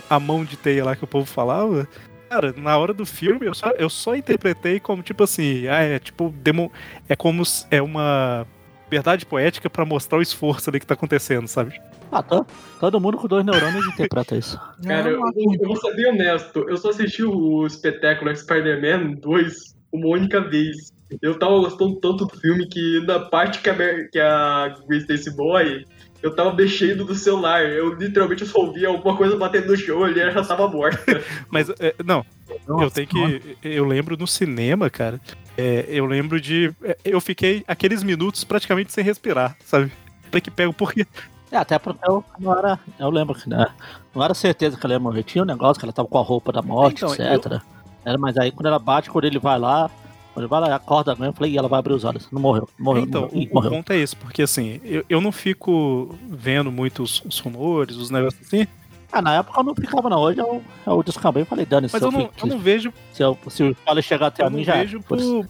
a 0.10 0.20
mão 0.20 0.44
de 0.44 0.58
teia 0.58 0.84
lá 0.84 0.96
que 0.96 1.04
o 1.04 1.08
povo 1.08 1.26
falava. 1.26 1.88
Cara, 2.30 2.54
na 2.58 2.78
hora 2.78 2.94
do 2.94 3.06
filme 3.06 3.46
eu 3.46 3.54
só, 3.54 3.70
eu 3.72 3.90
só 3.90 4.16
interpretei 4.16 4.80
como 4.80 5.04
tipo 5.04 5.24
assim, 5.24 5.68
ah, 5.68 5.82
é 5.82 6.00
tipo, 6.00 6.34
demo, 6.42 6.72
é 7.08 7.16
como 7.16 7.46
se- 7.46 7.66
é 7.72 7.82
uma 7.82 8.46
verdade 8.90 9.26
poética 9.26 9.70
pra 9.70 9.86
mostrar 9.86 10.18
o 10.18 10.22
esforço 10.22 10.70
ali 10.70 10.80
que 10.80 10.86
tá 10.88 10.94
acontecendo, 10.96 11.48
sabe? 11.48 11.80
Ah, 12.12 12.22
to- 12.24 12.46
todo 12.80 13.00
mundo 13.00 13.18
com 13.18 13.28
dois 13.28 13.46
neurônios 13.46 13.86
interpreta 13.88 14.36
isso. 14.36 14.60
Cara, 14.86 15.10
eu, 15.10 15.20
eu- 15.20 15.68
vou 15.68 15.76
ser 15.78 15.96
bem 15.96 16.08
honesto. 16.08 16.66
Eu 16.70 16.78
só 16.78 16.90
assisti 16.90 17.24
o 17.24 17.66
espetáculo 17.66 18.36
Spider-Man 18.36 19.16
2 19.22 19.76
uma 19.92 20.08
única 20.08 20.42
vez. 20.42 20.94
Eu 21.22 21.38
tava 21.38 21.54
gostando 21.60 21.96
tanto 22.00 22.26
do 22.26 22.38
filme 22.40 22.68
que 22.68 23.00
na 23.06 23.20
parte 23.20 23.60
que 23.62 23.70
a, 23.70 23.76
que 24.10 24.20
a 24.20 24.76
Gwen 24.86 25.00
Stacy 25.02 25.36
Boy, 25.36 25.86
eu 26.26 26.36
tava 26.36 26.54
mexendo 26.54 27.06
do 27.06 27.14
celular. 27.14 27.64
Eu 27.64 27.94
literalmente 27.94 28.46
só 28.46 28.60
ouvia 28.60 28.88
alguma 28.88 29.16
coisa 29.16 29.38
batendo 29.38 29.68
no 29.68 29.78
chão 29.78 30.10
e 30.10 30.20
ela 30.20 30.32
já 30.32 30.44
tava 30.44 30.68
morta. 30.68 31.00
Mas, 31.50 31.70
é, 31.80 31.94
não, 32.04 32.26
Nossa, 32.68 32.84
eu 32.84 32.92
tenho 32.92 33.08
que. 33.08 33.58
Eu 33.64 33.86
lembro 33.86 34.18
no 34.18 34.26
cinema, 34.26 34.90
cara. 34.90 35.22
é, 35.58 35.86
eu 35.88 36.06
lembro 36.06 36.42
de. 36.42 36.74
é, 36.84 36.98
Eu 37.06 37.22
fiquei 37.22 37.64
aqueles 37.68 38.02
minutos 38.02 38.44
praticamente 38.44 38.92
sem 38.92 39.04
respirar, 39.04 39.56
sabe? 39.64 39.92
Falei 40.26 40.42
que 40.42 40.50
pego 40.52 40.74
porque. 40.74 41.06
É, 41.52 41.58
até 41.58 41.78
porque 41.78 42.00
eu 42.10 42.24
não 42.40 42.58
era. 42.58 42.80
Eu 43.00 43.10
lembro 43.12 43.36
que 43.36 43.48
né, 43.48 43.68
não 44.14 44.24
era 44.24 44.34
certeza 44.34 44.78
que 44.78 44.86
ela 44.86 44.96
ia 44.96 45.00
morrer. 45.00 45.22
Tinha 45.24 45.44
um 45.44 45.48
negócio 45.48 45.80
que 45.80 45.86
ela 45.86 45.94
tava 45.94 46.08
com 46.08 46.18
a 46.18 46.24
roupa 46.24 46.52
da 46.52 46.62
morte, 46.64 47.06
Então, 47.06 47.14
etc. 47.14 47.62
Era, 48.04 48.18
mas 48.18 48.36
aí 48.38 48.52
quando 48.52 48.66
ela 48.66 48.80
bate, 48.80 49.10
quando 49.12 49.26
ele 49.26 49.40
vai 49.40 49.58
lá, 49.60 49.90
quando 50.36 50.52
lá, 50.52 50.76
acorda 50.76 51.12
mesmo, 51.14 51.26
eu 51.28 51.34
falei, 51.34 51.52
e 51.54 51.58
ela 51.58 51.68
vai 51.70 51.80
abrir 51.80 51.94
os 51.94 52.04
olhos. 52.04 52.28
Não 52.32 52.42
morreu. 52.42 52.68
Morreu. 52.78 53.04
então, 53.04 53.22
morreu, 53.22 53.40
o, 53.40 53.46
o 53.50 53.54
morreu. 53.54 53.72
ponto 53.72 53.94
é 53.94 53.98
esse, 53.98 54.16
porque 54.16 54.42
assim, 54.44 54.82
eu, 54.84 55.04
eu 55.10 55.22
não 55.22 55.32
fico 55.32 56.14
vendo 56.30 56.72
muitos 56.72 57.24
os 57.26 57.40
rumores, 57.40 57.96
os 57.96 58.10
negócios 58.10 58.46
assim, 58.46 58.68
Ah, 59.12 59.22
na 59.22 59.36
época 59.36 59.60
eu 59.60 59.64
não 59.64 59.74
ficava, 59.74 60.10
não. 60.10 60.20
Hoje 60.20 60.40
eu, 60.40 60.62
eu 60.86 61.02
descambei 61.04 61.44
e 61.44 61.46
falei, 61.46 61.66
dane 61.66 61.88
se 61.88 61.94
mas 61.96 62.02
eu, 62.04 62.10
eu 62.10 62.12
não, 62.12 62.20
fico- 62.22 62.34
eu 62.42 62.48
não 62.48 62.60
vejo, 62.60 62.94
se, 63.14 63.24
eu, 63.24 63.38
se 63.48 63.64
o 63.64 63.72
spoiler 63.72 64.04
chegar 64.04 64.28
até 64.28 64.44
eu 64.44 64.50
mim 64.52 64.58
não 64.58 64.64
já. 64.66 64.74
vejo 64.76 65.02
por. 65.02 65.18
Não, 65.18 65.46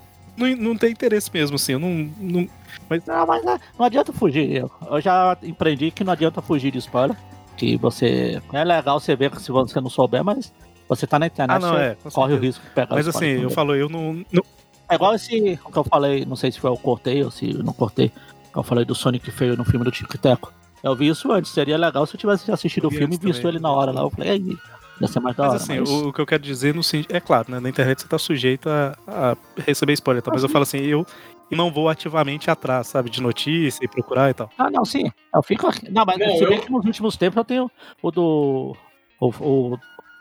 não 0.57 0.76
tem 0.78 0.91
interesse 0.91 1.32
mesmo, 1.34 1.56
assim, 1.56 1.72
eu 1.74 1.80
não. 1.80 2.10
não 2.20 2.48
Não, 3.07 3.26
mas 3.26 3.44
né, 3.44 3.60
não 3.80 3.86
adianta 3.86 4.14
fugir. 4.14 4.52
Eu, 4.56 4.70
eu 4.91 5.02
já 5.02 5.36
empreendi 5.41 5.90
que 5.91 6.03
não 6.03 6.14
adianta 6.14 6.41
fugir 6.41 6.72
de 6.72 6.78
spoiler. 6.78 7.18
Que 7.57 7.78
você. 7.78 8.41
É 8.53 8.64
legal 8.66 8.99
você 8.99 9.16
ver 9.16 9.34
se 9.40 9.49
você 9.52 9.80
não 9.80 9.90
souber, 9.90 10.24
mas 10.26 10.53
você 10.90 11.07
tá 11.07 11.18
na 11.18 11.26
internet, 11.28 11.56
ah, 11.56 11.60
não, 11.60 11.70
você 11.74 11.82
é. 11.82 11.98
corre 12.12 12.34
o 12.34 12.36
certeza. 12.36 12.41
risco 12.41 12.64
de 12.66 12.70
pegar 12.72 12.95
Mas 12.95 13.07
assim, 13.07 13.26
eu 13.26 13.49
falo, 13.49 13.74
eu 13.76 13.88
não. 13.90 14.24
não 14.32 14.44
É 14.90 14.95
igual 14.95 15.14
esse 15.16 15.60
o 15.66 15.72
que 15.72 15.78
eu 15.78 15.84
falei, 15.84 16.26
não 16.26 16.36
sei 16.36 16.52
se 16.52 16.60
foi 16.60 16.70
eu 16.70 16.78
cortei 16.78 17.24
ou 17.24 17.32
se 17.32 17.52
eu 17.52 17.64
não 17.64 17.74
cortei, 17.74 18.10
que 18.10 18.57
eu 18.57 18.64
falei 18.64 18.86
do 18.86 18.94
Sonic 18.95 19.30
feio 19.32 19.57
no 19.57 19.66
filme 19.66 19.84
do 19.84 19.91
Tico 19.91 20.16
e 20.16 20.20
Teco. 20.20 20.53
Eu 20.84 20.95
vi 20.95 21.07
isso 21.07 21.32
antes, 21.32 21.52
seria 21.52 21.78
legal 21.78 22.06
se 22.06 22.16
eu 22.16 22.20
tivesse 22.20 22.52
assistido 22.52 22.86
o 22.86 22.90
Vi 22.90 22.98
filme 22.98 23.16
e 23.16 23.18
visto 23.18 23.41
também. 23.41 23.56
ele 23.56 23.60
na 23.60 23.72
hora 23.72 23.91
lá. 23.91 24.02
Eu 24.02 24.10
falei, 24.12 24.30
aí, 24.32 24.57
ia 25.02 25.07
ser 25.07 25.20
mais 25.20 25.36
da 25.36 25.44
Mas 25.45 25.53
hora. 25.53 25.64
assim, 25.64 25.80
mas... 25.80 25.90
O, 25.90 26.10
o 26.10 26.14
que 26.14 26.22
eu 26.22 26.26
quero 26.28 26.44
dizer 26.44 26.76
no 26.76 26.84
sentido. 26.84 27.16
É 27.16 27.20
claro, 27.20 27.49
né? 27.52 27.60
Na 27.60 27.68
internet 27.70 28.02
você 28.02 28.07
tá 28.07 28.20
sujeito 28.20 28.70
a, 28.70 28.95
a 29.07 29.38
receber 29.66 29.94
spoiler, 29.94 30.22
tá? 30.22 30.30
mas 30.32 30.44
eu 30.44 30.49
falo 30.49 30.62
assim, 30.64 30.78
eu 30.78 31.03
não 31.49 31.72
vou 31.72 31.90
ativamente 31.90 32.52
atrás, 32.52 32.86
sabe, 32.88 33.10
de 33.10 33.20
notícia 33.22 33.84
e 33.84 33.88
procurar 33.88 34.30
e 34.30 34.34
tal. 34.36 34.49
Ah, 34.57 34.70
não, 34.70 34.86
sim. 34.86 35.12
Eu 35.34 35.41
fico 35.41 35.66
aqui. 35.66 35.91
Não, 35.91 36.06
mas 36.06 36.20
Não, 36.20 36.38
se 36.38 36.45
bem 36.45 36.57
eu- 36.57 36.64
que 36.64 36.72
nos 36.72 36.86
últimos 36.86 37.18
tempos 37.18 37.38
eu 37.38 37.45
tenho 37.45 37.72
o 38.03 38.12
do. 38.12 38.76
O, 39.20 39.30
o, 39.40 39.78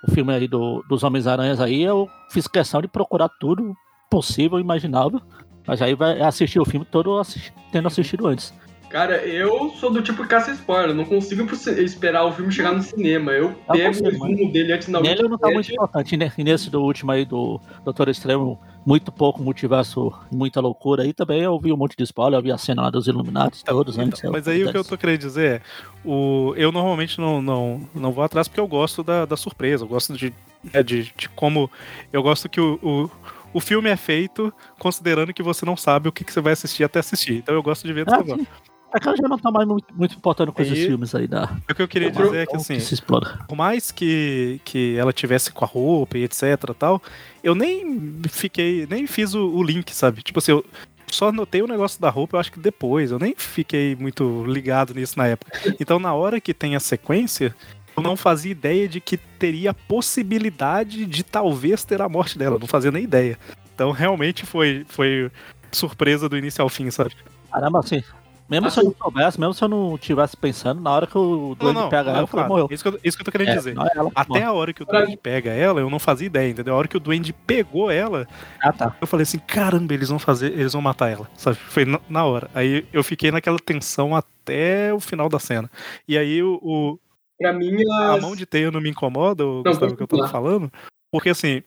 o 0.06 0.10
filme 0.12 0.32
aí 0.32 0.48
do, 0.48 0.82
dos 0.88 1.02
Homens-Aranhas 1.02 1.60
aí, 1.60 1.82
eu 1.82 2.08
fiz 2.30 2.46
questão 2.48 2.80
de 2.80 2.88
procurar 2.88 3.28
tudo 3.40 3.74
possível, 4.14 4.58
imaginável. 4.60 5.20
Mas 5.66 5.80
aí 5.82 5.94
vai 5.94 6.20
assistir 6.20 6.60
o 6.60 6.64
filme 6.64 6.84
todo 6.84 7.18
assi- 7.18 7.52
tendo 7.72 7.88
assistido 7.88 8.26
antes. 8.26 8.52
Cara, 8.90 9.16
eu 9.26 9.70
sou 9.70 9.90
do 9.92 10.00
tipo 10.02 10.22
que 10.22 10.28
caça 10.28 10.52
spoiler. 10.52 10.94
Não 10.94 11.04
consigo 11.04 11.44
esperar 11.80 12.24
o 12.26 12.32
filme 12.32 12.52
chegar 12.52 12.70
no 12.72 12.80
cinema. 12.82 13.32
Eu 13.32 13.52
pego 13.72 13.86
consigo, 13.88 14.08
o 14.08 14.12
resumo 14.28 14.52
dele 14.52 14.72
antes 14.72 14.86
na 14.86 15.00
Nele 15.00 15.22
não 15.28 15.36
tá 15.36 15.50
muito 15.50 15.72
importante. 15.72 16.14
E 16.14 16.18
ne- 16.18 16.30
E 16.38 16.44
nesse 16.44 16.70
do 16.70 16.80
último 16.80 17.10
aí 17.10 17.24
do 17.24 17.60
Doutor 17.84 18.08
Extremo, 18.08 18.60
muito 18.86 19.10
pouco 19.10 19.42
multiverso, 19.42 20.12
muita 20.30 20.60
loucura. 20.60 21.02
Aí 21.02 21.12
também 21.12 21.40
eu 21.42 21.58
vi 21.58 21.72
um 21.72 21.76
monte 21.76 21.96
de 21.96 22.04
spoiler, 22.04 22.38
eu 22.38 22.42
vi 22.42 22.52
a 22.52 22.58
cena 22.58 22.82
lá 22.82 22.90
dos 22.90 23.08
Illuminati, 23.08 23.64
todos 23.64 23.94
Então, 23.96 24.06
antes. 24.06 24.22
eu- 24.22 24.30
mas 24.30 24.46
aí 24.46 24.62
o 24.62 24.70
que 24.70 24.76
eu 24.76 24.84
tô 24.84 24.96
querendo 24.96 25.18
dizer 25.18 25.50
é, 25.56 25.60
o, 26.08 26.52
eu 26.56 26.70
normalmente 26.70 27.18
não, 27.18 27.42
não, 27.42 27.80
não 27.94 28.12
vou 28.12 28.22
atrás 28.22 28.46
porque 28.46 28.60
eu 28.60 28.68
gosto 28.68 29.02
da, 29.02 29.24
da 29.24 29.36
surpresa, 29.36 29.82
eu 29.82 29.88
gosto 29.88 30.12
de, 30.12 30.32
né, 30.72 30.82
de, 30.84 31.10
de 31.16 31.28
como. 31.30 31.68
Eu 32.12 32.22
gosto 32.22 32.48
que 32.48 32.60
o, 32.60 32.78
o, 32.80 33.10
o 33.54 33.60
filme 33.60 33.88
é 33.88 33.96
feito 33.96 34.52
considerando 34.78 35.32
que 35.32 35.42
você 35.42 35.64
não 35.64 35.76
sabe 35.76 36.08
o 36.08 36.12
que, 36.12 36.24
que 36.24 36.32
você 36.32 36.40
vai 36.40 36.52
assistir 36.52 36.84
até 36.84 36.98
assistir. 36.98 37.34
Então 37.36 37.54
eu 37.54 37.62
gosto 37.62 37.86
de 37.86 37.92
ver 37.94 38.04
desse 38.04 38.16
Ah, 38.16 38.20
negócio. 38.20 38.44
sim. 38.44 38.48
É 38.94 39.00
que 39.00 39.08
eu 39.08 39.16
já 39.16 39.26
não 39.26 39.36
tô 39.36 39.50
mais 39.50 39.66
muito, 39.66 39.86
muito 39.92 40.14
importando 40.14 40.52
com 40.52 40.62
esses 40.62 40.78
filmes 40.86 41.12
aí 41.16 41.26
da. 41.26 41.50
O 41.68 41.74
que 41.74 41.82
eu 41.82 41.88
queria 41.88 42.12
dizer 42.12 42.36
é 42.36 42.46
que 42.46 42.54
assim, 42.54 42.78
que 42.78 43.02
por 43.02 43.56
mais 43.56 43.90
que, 43.90 44.60
que 44.64 44.96
ela 44.96 45.12
tivesse 45.12 45.50
com 45.50 45.64
a 45.64 45.68
roupa 45.68 46.16
e 46.16 46.22
etc 46.22 46.56
tal, 46.78 47.02
eu 47.42 47.56
nem 47.56 48.22
fiquei, 48.28 48.86
nem 48.88 49.04
fiz 49.08 49.34
o, 49.34 49.48
o 49.48 49.64
link, 49.64 49.92
sabe? 49.92 50.22
Tipo 50.22 50.38
assim, 50.38 50.52
eu 50.52 50.64
só 51.10 51.32
notei 51.32 51.60
o 51.60 51.66
negócio 51.66 52.00
da 52.00 52.08
roupa, 52.08 52.36
eu 52.36 52.40
acho 52.40 52.52
que 52.52 52.60
depois, 52.60 53.10
eu 53.10 53.18
nem 53.18 53.34
fiquei 53.36 53.96
muito 53.96 54.44
ligado 54.46 54.94
nisso 54.94 55.18
na 55.18 55.26
época. 55.26 55.50
Então 55.80 55.98
na 55.98 56.14
hora 56.14 56.40
que 56.40 56.54
tem 56.54 56.76
a 56.76 56.80
sequência, 56.80 57.52
eu 57.96 58.02
não 58.02 58.16
fazia 58.16 58.52
ideia 58.52 58.88
de 58.88 59.00
que 59.00 59.16
teria 59.16 59.72
possibilidade 59.74 61.06
de 61.06 61.22
talvez 61.22 61.84
ter 61.84 62.00
a 62.00 62.08
morte 62.08 62.38
dela, 62.38 62.58
não 62.58 62.66
fazia 62.66 62.90
nem 62.90 63.04
ideia. 63.04 63.38
Então 63.74 63.90
realmente 63.90 64.46
foi, 64.46 64.84
foi 64.88 65.30
surpresa 65.72 66.28
do 66.28 66.36
início 66.36 66.62
ao 66.62 66.68
fim, 66.68 66.90
sabe? 66.90 67.12
Caramba, 67.52 67.80
assim. 67.80 68.02
Mesmo 68.46 68.66
Ah, 68.66 68.70
se 68.70 68.78
eu 68.78 68.84
não 68.84 68.94
soubesse, 69.02 69.40
mesmo 69.40 69.54
se 69.54 69.64
eu 69.64 69.68
não 69.68 69.96
tivesse 69.96 70.36
pensando, 70.36 70.78
na 70.78 70.90
hora 70.90 71.06
que 71.06 71.16
o 71.16 71.56
Não, 71.58 71.72
não, 71.72 71.88
pega 71.88 72.04
não, 72.04 72.10
ela, 72.10 72.20
eu 72.20 72.26
falei, 72.26 72.44
claro, 72.46 72.48
morreu. 72.48 72.68
Isso 72.70 72.82
que 72.82 72.88
eu, 72.90 73.00
isso 73.02 73.16
que 73.16 73.22
eu 73.22 73.24
tô 73.24 73.32
querendo 73.32 73.48
É, 73.48 73.54
dizer. 73.56 73.74
é 73.74 73.98
ela 73.98 74.10
Até 74.14 74.28
morre. 74.28 74.42
a 74.42 74.52
hora 74.52 74.72
que 74.74 74.82
o 74.82 74.86
Duende 74.86 75.16
pega 75.16 75.50
ela, 75.50 75.80
eu 75.80 75.88
não 75.88 75.98
fazia 75.98 76.26
ideia, 76.26 76.50
entendeu? 76.50 76.74
A 76.74 76.76
hora 76.76 76.86
que 76.86 76.96
o 76.96 77.00
Duende 77.00 77.32
pegou 77.32 77.90
ela, 77.90 78.28
Ah, 78.62 78.70
tá. 78.70 78.94
eu 79.00 79.06
falei 79.06 79.22
assim, 79.22 79.38
caramba, 79.38 79.94
eles 79.94 80.10
vão 80.10 80.18
fazer, 80.18 80.52
eles 80.52 80.74
vão 80.74 80.82
matar 80.82 81.08
ela, 81.10 81.26
sabe? 81.38 81.56
Foi 81.56 81.86
na, 81.86 81.98
na 82.06 82.24
hora. 82.26 82.50
Aí 82.54 82.86
eu 82.92 83.02
fiquei 83.02 83.30
naquela 83.30 83.58
tensão 83.58 84.14
até 84.14 84.92
o 84.92 85.00
final 85.00 85.30
da 85.30 85.38
cena. 85.38 85.70
E 86.06 86.18
aí 86.18 86.42
o, 86.42 86.60
o- 86.62 86.98
Pra 87.38 87.52
mim, 87.52 87.76
a 87.90 88.14
as... 88.14 88.22
mão 88.22 88.34
de 88.36 88.46
teia 88.46 88.70
não 88.70 88.80
me 88.80 88.90
incomoda, 88.90 89.44
Não, 89.44 89.62
Gustavo, 89.62 89.96
que 89.96 90.02
eu 90.02 90.06
tava 90.06 90.28
falar. 90.28 90.32
falando, 90.32 90.72
porque 91.12 91.30
assim, 91.30 91.62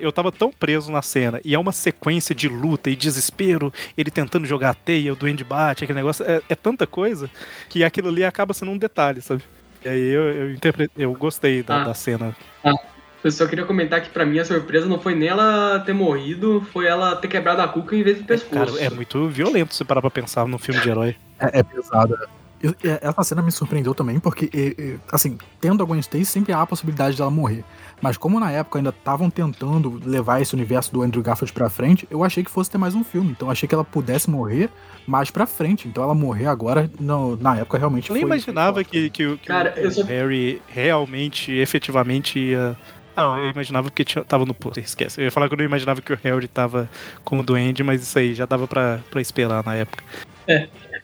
eu 0.00 0.12
tava 0.12 0.30
tão 0.32 0.50
preso 0.50 0.90
na 0.90 1.02
cena, 1.02 1.40
e 1.44 1.54
é 1.54 1.58
uma 1.58 1.72
sequência 1.72 2.34
de 2.34 2.48
luta 2.48 2.90
e 2.90 2.96
desespero, 2.96 3.72
ele 3.96 4.10
tentando 4.10 4.46
jogar 4.46 4.70
a 4.70 4.74
teia, 4.74 5.12
o 5.12 5.16
Duende 5.16 5.44
bate, 5.44 5.84
aquele 5.84 5.98
negócio, 5.98 6.24
é, 6.24 6.42
é 6.48 6.54
tanta 6.54 6.86
coisa, 6.86 7.30
que 7.68 7.84
aquilo 7.84 8.08
ali 8.08 8.24
acaba 8.24 8.52
sendo 8.54 8.72
um 8.72 8.78
detalhe, 8.78 9.20
sabe? 9.22 9.42
E 9.84 9.88
aí 9.88 10.08
eu, 10.10 10.22
eu, 10.22 10.52
interpretei, 10.52 11.04
eu 11.04 11.12
gostei 11.14 11.62
da, 11.62 11.82
Ah. 11.82 11.84
da 11.84 11.94
cena. 11.94 12.36
Eu 13.24 13.30
só 13.30 13.46
queria 13.46 13.64
comentar 13.64 14.00
que 14.02 14.10
pra 14.10 14.26
mim 14.26 14.40
a 14.40 14.44
surpresa 14.44 14.86
não 14.86 14.98
foi 15.00 15.14
nem 15.14 15.28
ela 15.28 15.78
ter 15.86 15.92
morrido, 15.92 16.60
foi 16.72 16.86
ela 16.86 17.14
ter 17.14 17.28
quebrado 17.28 17.62
a 17.62 17.68
cuca 17.68 17.94
em 17.94 18.02
vez 18.02 18.18
do 18.18 18.24
pescoço. 18.24 18.72
Cara, 18.74 18.84
é 18.84 18.90
muito 18.90 19.28
violento 19.28 19.72
se 19.74 19.84
parar 19.84 20.00
pra 20.00 20.10
pensar 20.10 20.44
num 20.48 20.58
filme 20.58 20.80
de 20.80 20.88
herói. 20.90 21.14
É, 21.38 21.60
é 21.60 21.62
pesado. 21.62 22.14
Eu- 22.14 22.24
é, 22.24 22.28
Essa 23.00 23.24
cena 23.24 23.42
me 23.42 23.50
surpreendeu 23.50 23.94
também, 23.94 24.20
porque, 24.20 24.48
é, 24.54 24.82
é, 24.82 24.96
assim, 25.10 25.36
tendo 25.60 25.82
a 25.82 25.86
Gwen 25.86 25.98
Stacy, 26.00 26.24
sempre 26.24 26.52
há 26.52 26.62
a 26.62 26.66
possibilidade 26.66 27.16
dela 27.16 27.30
morrer. 27.30 27.64
Mas 28.00 28.16
como 28.16 28.38
na 28.40 28.50
época 28.50 28.78
ainda 28.78 28.90
estavam 28.90 29.28
tentando 29.30 30.00
levar 30.04 30.40
esse 30.40 30.54
universo 30.54 30.92
do 30.92 31.02
Andrew 31.02 31.22
Garfield 31.22 31.52
pra 31.52 31.68
frente, 31.70 32.06
eu 32.10 32.22
achei 32.24 32.42
que 32.44 32.50
fosse 32.50 32.70
ter 32.70 32.78
mais 32.78 32.94
um 32.94 33.02
filme. 33.04 33.30
Então 33.30 33.48
eu 33.48 33.52
achei 33.52 33.68
que 33.68 33.74
ela 33.74 33.84
pudesse 33.84 34.28
morrer 34.30 34.68
mais 35.06 35.30
pra 35.30 35.46
frente. 35.46 35.86
Então 35.88 36.02
ela 36.04 36.14
morrer 36.14 36.46
agora, 36.46 36.90
no- 37.00 37.36
na 37.36 37.56
época, 37.58 37.78
realmente 37.78 38.10
Eu 38.10 38.14
nem 38.14 38.22
foi- 38.22 38.30
imaginava 38.30 38.74
foi 38.74 38.84
que, 38.84 39.10
que, 39.10 39.26
o- 39.26 39.38
que 39.38 39.46
Cara, 39.46 39.74
o 39.76 39.80
eu 39.80 39.90
só- 39.90 40.02
Harry 40.04 40.60
realmente, 40.68 41.52
efetivamente 41.52 42.38
ia. 42.38 42.76
Não, 43.16 43.38
eu 43.38 43.50
imaginava 43.50 43.90
que 43.90 44.04
tinha, 44.04 44.24
tava 44.24 44.44
no. 44.46 44.54
Pô, 44.54 44.72
esquece. 44.76 45.20
Eu 45.20 45.24
ia 45.26 45.30
falar 45.30 45.46
que 45.48 45.54
eu 45.54 45.58
não 45.58 45.64
imaginava 45.64 46.00
que 46.00 46.12
o 46.12 46.18
Harry 46.22 46.48
tava 46.48 46.88
como 47.24 47.42
duende, 47.42 47.82
mas 47.84 48.02
isso 48.02 48.18
aí 48.18 48.34
já 48.34 48.46
dava 48.46 48.66
pra, 48.66 49.00
pra 49.10 49.20
esperar 49.20 49.62
na 49.64 49.74
época. 49.74 50.02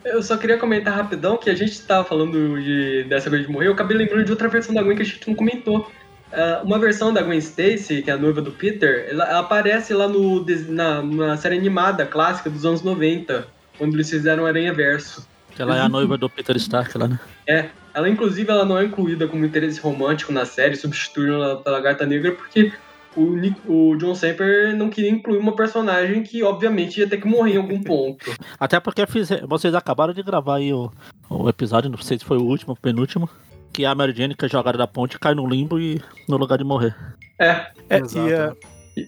Eu 0.05 0.23
só 0.23 0.37
queria 0.37 0.59
comentar 0.59 0.95
rapidão 0.95 1.37
que 1.37 1.51
a 1.51 1.55
gente 1.55 1.81
tava 1.83 2.05
falando 2.05 2.61
de, 2.61 3.05
dessa 3.05 3.29
vez 3.29 3.47
de 3.47 3.53
morrer, 3.53 3.67
eu 3.67 3.73
acabei 3.73 3.97
lembrando 3.97 4.25
de 4.25 4.31
outra 4.31 4.49
versão 4.49 4.75
da 4.75 4.83
Gwen 4.83 4.97
que 4.97 5.03
a 5.03 5.05
gente 5.05 5.27
não 5.29 5.35
comentou. 5.35 5.91
Ah, 6.33 6.61
uma 6.65 6.79
versão 6.79 7.13
da 7.13 7.23
Gwen 7.23 7.39
Stacy, 7.39 8.03
que 8.03 8.11
é 8.11 8.15
a 8.15 8.19
noiva 8.19 8.41
do 8.41 8.53
Peter, 8.53 9.07
ela, 9.11 9.25
ela 9.25 9.41
aparece 9.41 9.95
lá 9.95 10.09
no, 10.09 10.45
na, 10.69 11.03
na 11.03 11.37
série 11.37 11.57
animada 11.57 12.05
clássica 12.05 12.51
dos 12.51 12.65
anos 12.65 12.83
90, 12.83 13.47
quando 13.77 13.95
eles 13.95 14.11
fizeram 14.11 14.47
Aranha 14.47 14.73
Verso. 14.73 15.27
Que 15.55 15.63
ela 15.63 15.77
é 15.77 15.81
a 15.81 15.89
noiva 15.89 16.17
do 16.17 16.29
Peter 16.29 16.57
Stark 16.57 16.97
lá, 16.97 17.09
né? 17.09 17.19
É, 17.47 17.67
ela 17.95 18.09
inclusive 18.09 18.51
ela 18.51 18.65
não 18.65 18.79
é 18.79 18.85
incluída 18.85 19.27
como 19.27 19.45
interesse 19.45 19.81
romântico 19.81 20.33
na 20.33 20.45
série, 20.45 20.77
substituindo 20.77 21.35
ela 21.35 21.57
pela 21.57 21.81
Gata 21.81 22.07
Negra, 22.07 22.33
porque 22.33 22.73
o, 23.17 23.23
Nick- 23.37 23.61
o 23.67 23.97
John 23.97 24.15
Semper 24.15 24.77
não 24.77 24.89
queria 24.91 25.11
incluir 25.11 25.39
uma 25.39 25.55
personagem 25.57 26.23
que 26.23 26.43
obviamente 26.43 27.01
ia 27.01 27.09
ter 27.09 27.19
que 27.19 27.27
morrer 27.27 27.55
em 27.55 27.57
algum 27.57 27.83
ponto. 27.83 28.31
Até 28.59 28.79
porque 28.81 29.07
fiz- 29.07 29.29
vocês 29.49 29.75
acabaram 29.75 30.13
de 30.13 30.23
gravar 30.23 30.57
aí 30.57 30.73
o, 30.73 30.91
o 31.29 31.49
episódio, 31.49 31.91
não 31.91 31.99
sei 31.99 32.19
se 32.19 32.25
foi 32.25 32.39
o 32.39 32.45
último, 32.45 32.73
o 32.75 32.77
penúltimo, 32.77 33.29
que 33.73 33.85
a 33.85 33.95
Mary 33.95 34.13
Jane, 34.17 34.35
que 34.35 34.45
é 34.45 34.49
jogada 34.49 34.79
da 34.79 34.87
ponte, 34.87 35.19
cai 35.19 35.35
no 35.35 35.47
limbo 35.49 35.79
e 35.81 36.01
no 36.29 36.37
lugar 36.37 36.59
de 36.59 36.65
morrer. 36.65 36.95
É, 37.39 37.67
É, 37.89 37.99
Exato, 37.99 38.29
e, 38.29 38.31
né? 38.33 38.53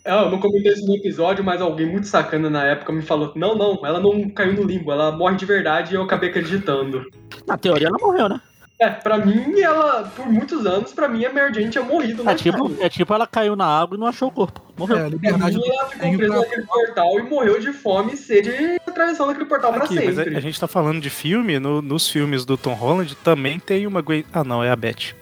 Ah, 0.05 0.23
Eu 0.23 0.31
não 0.31 0.39
comentei 0.39 0.73
isso 0.73 0.87
no 0.87 0.95
episódio, 0.95 1.43
mas 1.43 1.61
alguém 1.61 1.85
muito 1.87 2.07
sacana 2.07 2.49
na 2.49 2.65
época 2.65 2.93
me 2.93 3.03
falou: 3.03 3.33
não, 3.35 3.57
não, 3.57 3.85
ela 3.85 3.99
não 3.99 4.31
caiu 4.31 4.53
no 4.53 4.63
limbo, 4.63 4.93
ela 4.93 5.11
morre 5.11 5.35
de 5.37 5.45
verdade 5.45 5.93
e 5.93 5.97
eu 5.97 6.03
acabei 6.03 6.31
acreditando. 6.31 7.05
Na 7.45 7.59
teoria 7.59 7.89
ela 7.89 7.99
morreu, 8.01 8.29
né? 8.29 8.41
É, 8.81 8.89
pra 8.89 9.19
mim, 9.19 9.61
ela, 9.61 10.05
por 10.17 10.27
muitos 10.27 10.65
anos, 10.65 10.93
pra 10.95 11.07
mim 11.07 11.23
a 11.27 11.31
Mary 11.33 11.53
Jane 11.53 11.69
tinha 11.69 11.85
morrido 11.85 12.25
na 12.25 12.33
É 12.33 12.35
tipo, 12.35 12.73
é 12.81 12.89
tipo 12.89 13.13
ela 13.13 13.27
caiu 13.27 13.55
na 13.55 13.67
água 13.67 13.95
e 13.95 14.01
não 14.01 14.07
achou 14.07 14.29
o 14.29 14.33
corpo. 14.33 14.63
Morreu. 14.79 14.97
É, 14.97 15.11
Pra 15.11 15.11
mim, 15.11 15.61
ela 15.69 15.87
ficou 15.91 16.17
presa 16.17 16.33
pra- 16.33 16.41
naquele 16.41 16.63
portal 16.67 17.19
e 17.19 17.23
morreu 17.25 17.61
de 17.61 17.73
fome 17.75 18.15
e 18.15 18.17
sede 18.17 18.51
atravessando 18.87 19.31
aquele 19.33 19.45
portal 19.45 19.73
pra 19.75 19.85
Aqui, 19.85 19.97
mas 19.97 20.19
a, 20.19 20.23
sempre. 20.25 20.39
a 20.39 20.41
gente 20.41 20.59
tá 20.59 20.67
falando 20.67 20.99
de 21.01 21.11
filme, 21.11 21.59
no- 21.59 21.83
nos 21.83 22.09
filmes 22.09 22.47
do 22.47 22.57
Tom 22.57 22.73
Holland 22.73 23.15
também 23.17 23.59
tem 23.61 23.87
uma 23.87 24.01
Gwen. 24.01 24.25
Ah, 24.33 24.43
não, 24.43 24.65
é 24.65 24.71
a 24.71 24.77
Beth. 24.77 25.15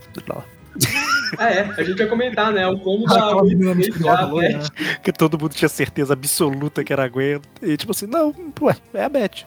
Ah, 1.37 1.51
é, 1.51 1.63
a 1.77 1.83
gente 1.83 1.99
ia 1.99 2.07
comentar, 2.07 2.53
né? 2.53 2.65
O 2.69 2.79
como 2.79 3.07
da 3.07 3.17
Aquela 3.17 3.43
menina 3.43 3.75
Gwen 4.31 4.53
né? 4.53 4.59
né? 4.59 4.97
Que 5.03 5.13
todo 5.13 5.37
mundo 5.37 5.53
tinha 5.53 5.69
certeza 5.69 6.13
absoluta 6.13 6.85
que 6.85 6.93
era 6.93 7.05
a 7.05 7.09
Gwen. 7.09 7.41
E 7.61 7.77
tipo 7.77 7.91
assim, 7.91 8.07
não, 8.07 8.33
ué, 8.61 8.77
é 8.95 9.03
a 9.05 9.09
Beth. 9.09 9.45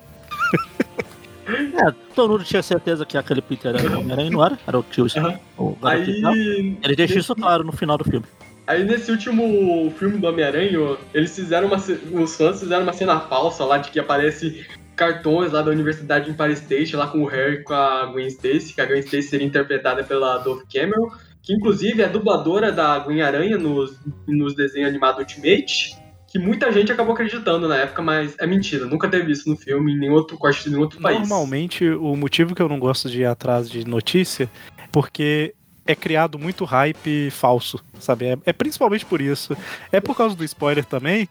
É, 1.47 1.93
todo 2.15 2.31
mundo 2.31 2.43
tinha 2.43 2.61
certeza 2.61 3.05
que 3.05 3.17
aquele 3.17 3.41
Peter 3.41 3.75
era 3.75 3.97
o 3.97 3.99
Homem-Aranha, 3.99 4.29
não 4.29 4.45
era? 4.45 4.59
Era 4.67 4.79
o 4.79 4.83
tio. 4.83 5.07
Aham. 5.17 5.39
O 5.57 5.77
Aí, 5.81 6.21
não. 6.21 6.33
Ele 6.33 6.95
deixa 6.95 7.19
isso 7.19 7.35
claro 7.35 7.63
no 7.63 7.71
final 7.71 7.97
do 7.97 8.03
filme. 8.03 8.25
Aí 8.67 8.83
nesse 8.83 9.11
último 9.11 9.91
filme 9.97 10.17
do 10.17 10.27
Homem-Aranha, 10.27 10.97
eles 11.13 11.35
fizeram 11.35 11.67
uma. 11.67 11.77
Os 11.77 12.35
fãs 12.35 12.59
fizeram 12.59 12.83
uma 12.83 12.93
cena 12.93 13.19
falsa 13.19 13.65
lá 13.65 13.77
de 13.77 13.89
que 13.89 13.99
aparece 13.99 14.65
cartões 14.95 15.51
lá 15.51 15.61
da 15.61 15.71
Universidade 15.71 16.25
de 16.25 16.31
Empire 16.31 16.53
State, 16.53 16.95
lá 16.95 17.07
com 17.07 17.23
o 17.23 17.25
Harry 17.25 17.55
e 17.55 17.63
com 17.63 17.73
a 17.73 18.05
Gwen 18.05 18.27
Stacy, 18.27 18.73
que 18.73 18.81
a 18.81 18.85
Gwen 18.85 18.99
Stacy 18.99 19.23
seria 19.23 19.47
interpretada 19.47 20.03
pela 20.03 20.37
Dove 20.37 20.63
Cameron, 20.71 21.09
que 21.41 21.53
inclusive 21.53 22.01
é 22.01 22.07
dubladora 22.07 22.71
da 22.71 22.99
Gwen 22.99 23.21
Aranha 23.21 23.57
nos, 23.57 23.97
nos 24.27 24.55
desenhos 24.55 24.89
animados 24.89 25.19
Ultimate, 25.21 25.97
que 26.31 26.39
muita 26.39 26.71
gente 26.71 26.91
acabou 26.91 27.13
acreditando 27.13 27.67
na 27.67 27.75
época, 27.75 28.01
mas 28.01 28.35
é 28.39 28.47
mentira, 28.47 28.85
nunca 28.85 29.09
teve 29.09 29.31
isso 29.33 29.49
no 29.49 29.57
filme, 29.57 29.91
em 29.91 29.99
nenhum 29.99 30.13
outro 30.13 30.37
corte 30.37 30.63
de 30.63 30.69
nenhum 30.69 30.83
outro 30.83 31.01
país. 31.01 31.19
Normalmente, 31.19 31.89
o 31.89 32.15
motivo 32.15 32.55
que 32.55 32.61
eu 32.61 32.69
não 32.69 32.79
gosto 32.79 33.09
de 33.09 33.21
ir 33.21 33.25
atrás 33.25 33.69
de 33.69 33.85
notícia 33.85 34.49
é 34.77 34.83
porque 34.89 35.53
é 35.85 35.93
criado 35.93 36.39
muito 36.39 36.63
hype 36.63 37.29
falso, 37.31 37.83
sabe? 37.99 38.27
É, 38.27 38.37
é 38.45 38.53
principalmente 38.53 39.05
por 39.05 39.19
isso. 39.19 39.57
É 39.91 39.99
por 39.99 40.15
causa 40.15 40.33
do 40.33 40.43
spoiler 40.45 40.85
também. 40.85 41.27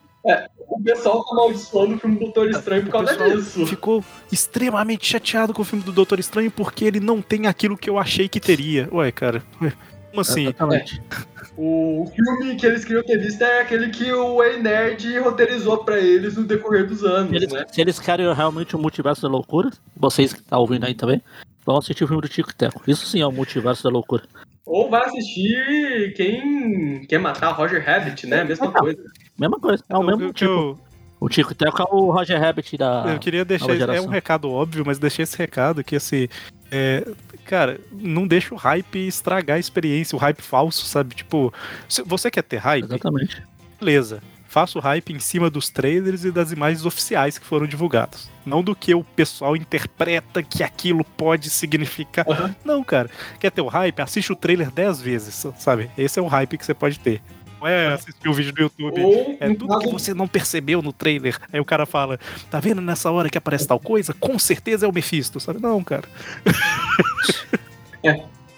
O 0.69 0.83
pessoal 0.83 1.25
tá 1.25 1.31
amaldiçoando 1.33 1.95
o 1.95 1.99
filme 1.99 2.17
do 2.17 2.25
Doutor 2.27 2.51
Estranho 2.51 2.85
por 2.85 2.93
causa 2.93 3.17
disso. 3.17 3.67
ficou 3.67 4.05
extremamente 4.31 5.07
chateado 5.07 5.55
com 5.55 5.63
o 5.63 5.65
filme 5.65 5.83
do 5.83 5.93
Doutor 5.93 6.21
Estranho 6.21 6.51
porque 6.51 6.85
ele 6.85 7.01
não 7.01 7.23
tem 7.23 7.47
aquilo 7.47 7.77
que 7.77 7.89
eu 7.89 7.99
achei 7.99 8.29
que 8.29 8.39
teria. 8.39 8.89
Ué, 8.93 9.11
cara. 9.11 9.43
ué, 9.63 9.73
Como 10.11 10.21
assim? 10.21 10.43
Exatamente. 10.43 11.03
O 11.57 12.11
filme 12.15 12.57
que 12.57 12.67
eles 12.67 12.85
queriam 12.85 13.03
ter 13.05 13.19
visto 13.19 13.43
é 13.43 13.61
aquele 13.61 13.91
que 13.91 14.11
o 14.13 14.43
Ei 14.43 14.59
Nerd 14.63 15.19
roteirizou 15.19 15.79
pra 15.85 15.99
eles 15.99 16.37
no 16.37 16.45
decorrer 16.45 16.87
dos 16.87 17.05
anos, 17.05 17.33
Eles- 17.33 17.53
né? 17.53 17.65
Se 17.71 17.81
eles 17.81 17.99
querem 17.99 18.33
realmente 18.33 18.75
o 18.75 18.79
multiverso 18.79 19.23
da 19.23 19.29
loucura, 19.29 19.71
vocês 19.97 20.33
que 20.33 20.41
estão 20.41 20.61
ouvindo 20.61 20.85
aí 20.87 20.95
também, 20.95 21.21
vão 21.65 21.77
assistir 21.79 22.05
o 22.05 22.07
filme 22.07 22.23
do 22.23 22.29
Tico 22.29 22.55
Teco. 22.55 22.83
Isso 22.87 23.07
sim 23.07 23.21
é 23.21 23.27
o 23.27 23.33
multiverso 23.33 23.83
da 23.85 23.91
loucura. 23.91 24.23
Ou 24.65 24.89
vai 24.89 25.05
assistir 25.05 26.15
quem 26.17 27.05
quer 27.09 27.19
matar 27.19 27.51
Roger 27.51 27.85
Rabbit, 27.85 28.27
né? 28.27 28.45
Mesma 28.45 28.71
coisa. 28.73 29.03
Mesma 29.39 29.59
coisa, 29.61 29.85
é 29.89 29.97
o 29.97 30.03
mesmo 30.03 30.23
eu- 30.25 30.33
tipo. 30.33 30.79
O 31.21 31.29
Tico 31.29 31.55
Teco 31.55 31.83
é 31.83 31.85
o 31.95 32.11
Roger 32.11 32.41
Rabbit 32.41 32.79
da. 32.79 33.05
Eu 33.07 33.19
queria 33.19 33.45
deixar. 33.45 33.69
É 33.95 34.01
um 34.01 34.07
recado 34.07 34.51
óbvio, 34.51 34.83
mas 34.87 34.99
deixei 34.99 35.23
esse 35.23 35.37
recado 35.37 35.85
que, 35.85 35.95
assim. 35.95 36.29
é, 36.71 37.07
cara, 37.45 37.79
não 37.93 38.27
deixa 38.27 38.55
o 38.55 38.57
hype 38.57 39.07
estragar 39.07 39.57
a 39.57 39.61
experiência, 39.61 40.17
o 40.17 40.19
hype 40.19 40.41
falso, 40.41 40.87
sabe? 40.87 41.15
Tipo, 41.15 41.53
se 41.87 42.03
você 42.03 42.31
quer 42.31 42.43
ter 42.43 42.57
hype, 42.57 42.85
Exatamente. 42.85 43.43
beleza. 43.79 44.23
Faça 44.49 44.77
o 44.79 44.81
hype 44.81 45.13
em 45.13 45.21
cima 45.21 45.49
dos 45.49 45.69
trailers 45.71 46.25
e 46.25 46.33
das 46.33 46.51
imagens 46.51 46.85
oficiais 46.85 47.39
que 47.39 47.47
foram 47.47 47.69
divulgadas. 47.69 48.29
Não 48.45 48.65
do 48.65 48.75
que 48.75 48.93
o 48.93 49.05
pessoal 49.05 49.55
interpreta 49.55 50.43
que 50.43 50.65
aquilo 50.65 51.05
pode 51.05 51.49
significar. 51.51 52.29
Aham. 52.29 52.53
Não, 52.65 52.83
cara. 52.83 53.09
Quer 53.39 53.53
ter 53.53 53.61
o 53.61 53.69
hype? 53.69 54.01
Assiste 54.01 54.33
o 54.33 54.37
trailer 54.37 54.73
10 54.73 55.01
vezes, 55.01 55.47
sabe? 55.57 55.89
Esse 55.97 56.19
é 56.19 56.23
o 56.23 56.27
hype 56.27 56.59
que 56.59 56.67
você 56.67 56.75
pode 56.75 56.99
ter. 56.99 57.23
Não 57.61 57.69
é 57.69 57.89
assistir 57.93 58.29
o 58.29 58.33
vídeo 58.33 58.53
do 58.53 58.63
YouTube. 58.63 59.01
Ou, 59.03 59.37
É 59.39 59.49
tudo 59.55 59.79
que 59.79 59.85
caso, 59.85 59.93
você 59.93 60.15
não 60.15 60.27
percebeu 60.27 60.81
no 60.81 60.93
trailer. 60.93 61.39
Aí 61.53 61.61
o 61.61 61.65
cara 61.65 61.85
fala, 61.85 62.19
tá 62.51 62.59
vendo 62.59 62.81
nessa 62.81 63.11
hora 63.11 63.29
que 63.29 63.37
aparece 63.39 63.67
tal 63.67 63.79
coisa? 63.79 64.15
Com 64.15 64.39
certeza 64.39 64.87
é 64.87 64.89
o 64.89 64.93
Mephisto, 64.93 65.39
sabe? 65.39 65.61
Não, 65.61 65.83
cara. 65.85 66.09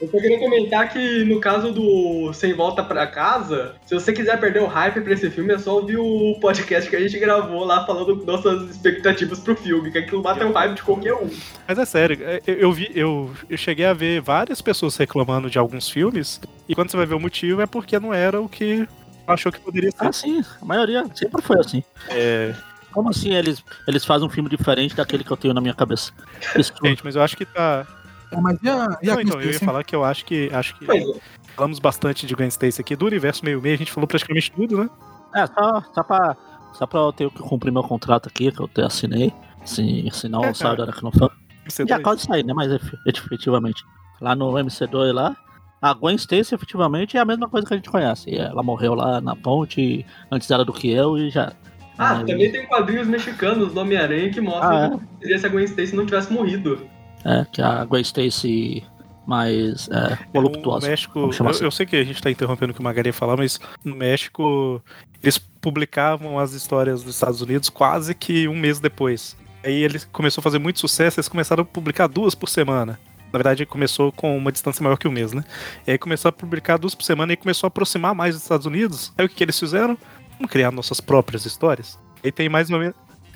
Eu 0.02 0.08
só 0.08 0.18
queria 0.18 0.38
comentar 0.38 0.88
que 0.92 1.24
no 1.24 1.40
caso 1.40 1.70
do 1.70 2.32
Sem 2.32 2.52
Volta 2.52 2.82
Pra 2.82 3.06
Casa, 3.06 3.76
se 3.86 3.94
você 3.94 4.12
quiser 4.12 4.38
perder 4.40 4.60
o 4.60 4.66
hype 4.66 5.00
pra 5.00 5.12
esse 5.12 5.30
filme, 5.30 5.54
é 5.54 5.58
só 5.58 5.76
ouvir 5.76 5.96
o 5.96 6.36
podcast 6.40 6.90
que 6.90 6.96
a 6.96 7.00
gente 7.00 7.16
gravou 7.20 7.64
lá 7.64 7.86
falando 7.86 8.16
nossas 8.24 8.68
expectativas 8.68 9.38
pro 9.38 9.54
filme, 9.54 9.92
que 9.92 9.98
aquilo 9.98 10.20
mata 10.20 10.44
o 10.44 10.52
hype 10.52 10.74
de 10.74 10.82
qualquer 10.82 11.14
um. 11.14 11.30
Mas 11.68 11.78
é 11.78 11.84
sério, 11.84 12.18
é, 12.20 12.42
eu, 12.44 12.54
eu 12.56 12.72
vi, 12.72 12.90
eu, 12.94 13.30
eu 13.48 13.56
cheguei 13.56 13.86
a 13.86 13.94
ver 13.94 14.20
várias 14.20 14.60
pessoas 14.60 14.96
reclamando 14.96 15.48
de 15.48 15.56
alguns 15.56 15.88
filmes, 15.88 16.40
e 16.68 16.74
quando 16.74 16.90
você 16.90 16.96
vai 16.96 17.06
ver 17.06 17.14
o 17.14 17.20
motivo 17.20 17.60
é 17.60 17.66
porque 17.66 17.98
não 18.00 18.12
era 18.12 18.40
o 18.40 18.48
que 18.48 18.88
achou 19.24 19.52
que 19.52 19.60
poderia 19.60 19.92
ser. 19.92 20.04
Ah, 20.04 20.12
sim, 20.12 20.44
a 20.60 20.64
maioria 20.64 21.04
sempre 21.14 21.40
foi 21.42 21.60
assim. 21.60 21.84
É, 22.08 22.52
Como 22.90 23.08
assim 23.08 23.34
eles, 23.34 23.64
eles 23.86 24.04
fazem 24.04 24.26
um 24.26 24.30
filme 24.30 24.50
diferente 24.50 24.96
daquele 24.96 25.22
que 25.22 25.30
eu 25.30 25.36
tenho 25.36 25.54
na 25.54 25.60
minha 25.60 25.74
cabeça? 25.74 26.12
Gente, 26.82 27.04
mas 27.04 27.14
eu 27.14 27.22
acho 27.22 27.36
que 27.36 27.44
tá. 27.46 27.86
É, 28.32 28.40
mas 28.40 28.59
e 28.62 28.68
a, 28.68 28.98
e 29.02 29.10
a 29.10 29.14
Não, 29.14 29.20
então, 29.20 29.40
eu 29.40 29.50
ia 29.52 29.59
falar 29.60 29.84
que 29.84 29.94
eu 29.94 30.02
acho 30.04 30.24
que. 30.24 30.50
Acho 30.52 30.76
que 30.78 30.86
Pois 30.86 31.02
é. 31.02 31.20
falamos 31.54 31.78
bastante 31.78 32.26
de 32.26 32.34
Gwen 32.34 32.48
Stacy 32.48 32.80
aqui, 32.80 32.96
do 32.96 33.06
universo 33.06 33.44
meio 33.44 33.60
meio, 33.60 33.74
a 33.74 33.78
gente 33.78 33.92
falou 33.92 34.06
praticamente 34.09 34.50
tudo, 34.52 34.78
né? 34.78 34.90
é, 35.34 35.46
só, 35.46 35.82
só, 35.94 36.02
pra, 36.02 36.36
só 36.74 36.86
pra 36.86 37.00
eu 37.00 37.12
ter 37.12 37.30
que 37.30 37.38
cumprir 37.38 37.70
meu 37.72 37.82
contrato 37.82 38.28
aqui, 38.28 38.50
que 38.50 38.60
eu 38.60 38.68
te 38.68 38.80
assinei. 38.82 39.32
Assim, 39.62 40.09
senão 40.10 40.42
É, 40.44 40.52
saio 40.54 40.76
cara. 40.76 40.76
da 40.86 40.92
Aracnofan. 40.92 41.30
Você 41.68 41.86
Já 41.86 42.00
quase 42.00 42.22
saí, 42.26 42.42
né? 42.42 42.52
Mas 42.52 42.72
efe- 42.72 42.96
efetivamente. 43.06 43.84
Lá 44.20 44.34
no 44.34 44.50
MC2 44.52 45.12
lá, 45.12 45.36
a 45.80 45.94
Gwen 45.94 46.16
Stacy 46.16 46.54
efetivamente 46.54 47.16
é 47.16 47.20
a 47.20 47.24
mesma 47.24 47.48
coisa 47.48 47.66
que 47.66 47.72
a 47.74 47.76
gente 47.76 47.88
conhece. 47.90 48.34
Ela 48.34 48.62
morreu 48.62 48.94
lá 48.94 49.20
na 49.20 49.36
ponte, 49.36 50.04
antes 50.30 50.50
era 50.50 50.64
do 50.64 50.72
que 50.72 50.90
eu 50.90 51.16
e 51.16 51.30
já. 51.30 51.52
Ah, 51.98 52.16
também 52.24 52.50
tem 52.50 52.66
quadrinhos 52.66 53.06
mexicanos 53.06 53.72
do 53.72 53.78
Homem-Aranha 53.80 54.30
que 54.30 54.40
mostram 54.40 54.70
Ah, 54.70 54.84
é? 54.86 54.90
que 54.98 55.22
seria 55.22 55.38
se 55.38 55.46
a 55.46 55.48
Gwen 55.48 55.64
Stacy 55.64 55.94
não 55.94 56.04
tivesse 56.06 56.32
morrido. 56.32 56.86
É, 57.24 57.47
que 57.51 57.62
a 57.62 57.85
Gwen 57.85 58.03
Stacy 58.03 58.85
mais 59.27 59.89
é, 59.89 60.19
O 60.31 60.32
voluptuosa. 60.32 60.89
México, 60.89 61.31
eu, 61.39 61.49
assim. 61.49 61.65
eu 61.65 61.70
sei 61.70 61.86
que 61.86 61.97
a 61.97 62.05
gente 62.05 62.20
tá 62.20 62.31
interrompendo 62.31 62.73
o 62.73 62.74
que 62.74 62.81
o 62.81 62.82
Magari 62.82 63.09
ia 63.09 63.12
falar, 63.12 63.36
mas 63.36 63.61
no 63.85 63.94
México 63.94 64.82
eles 65.23 65.39
publicavam 65.39 66.39
as 66.39 66.53
histórias 66.53 67.03
dos 67.03 67.15
Estados 67.15 67.40
Unidos 67.40 67.69
quase 67.69 68.15
que 68.15 68.49
um 68.49 68.57
mês 68.57 68.81
depois. 68.81 69.36
Aí 69.65 69.82
ele 69.85 70.01
começou 70.11 70.40
a 70.40 70.43
fazer 70.43 70.59
muito 70.59 70.81
sucesso, 70.81 71.20
eles 71.20 71.28
começaram 71.28 71.62
a 71.62 71.65
publicar 71.65 72.09
duas 72.09 72.35
por 72.35 72.49
semana. 72.49 72.99
Na 73.32 73.39
verdade, 73.39 73.65
começou 73.65 74.12
com 74.12 74.36
uma 74.36 74.53
distância 74.53 74.82
maior 74.82 74.97
que 74.97 75.09
um 75.09 75.12
mês, 75.12 75.32
né? 75.32 75.43
E 75.86 75.93
aí 75.93 75.99
começou 75.99 76.28
a 76.28 76.32
publicar 76.32 76.77
duas 76.77 76.94
por 76.94 77.05
semana 77.05 77.32
e 77.32 77.36
começou 77.36 77.66
a 77.66 77.69
aproximar 77.69 78.15
mais 78.15 78.35
dos 78.35 78.43
Estados 78.43 78.66
Unidos. 78.66 79.12
Aí 79.16 79.24
o 79.24 79.28
que, 79.28 79.36
que 79.36 79.44
eles 79.44 79.59
fizeram? 79.59 79.97
Vamos 80.36 80.51
criar 80.51 80.70
nossas 80.70 81.01
próprias 81.01 81.47
histórias. 81.47 81.99
E 82.23 82.31
tem 82.31 82.49
mais 82.49 82.69
ou 82.70 82.78
menos 82.78 82.94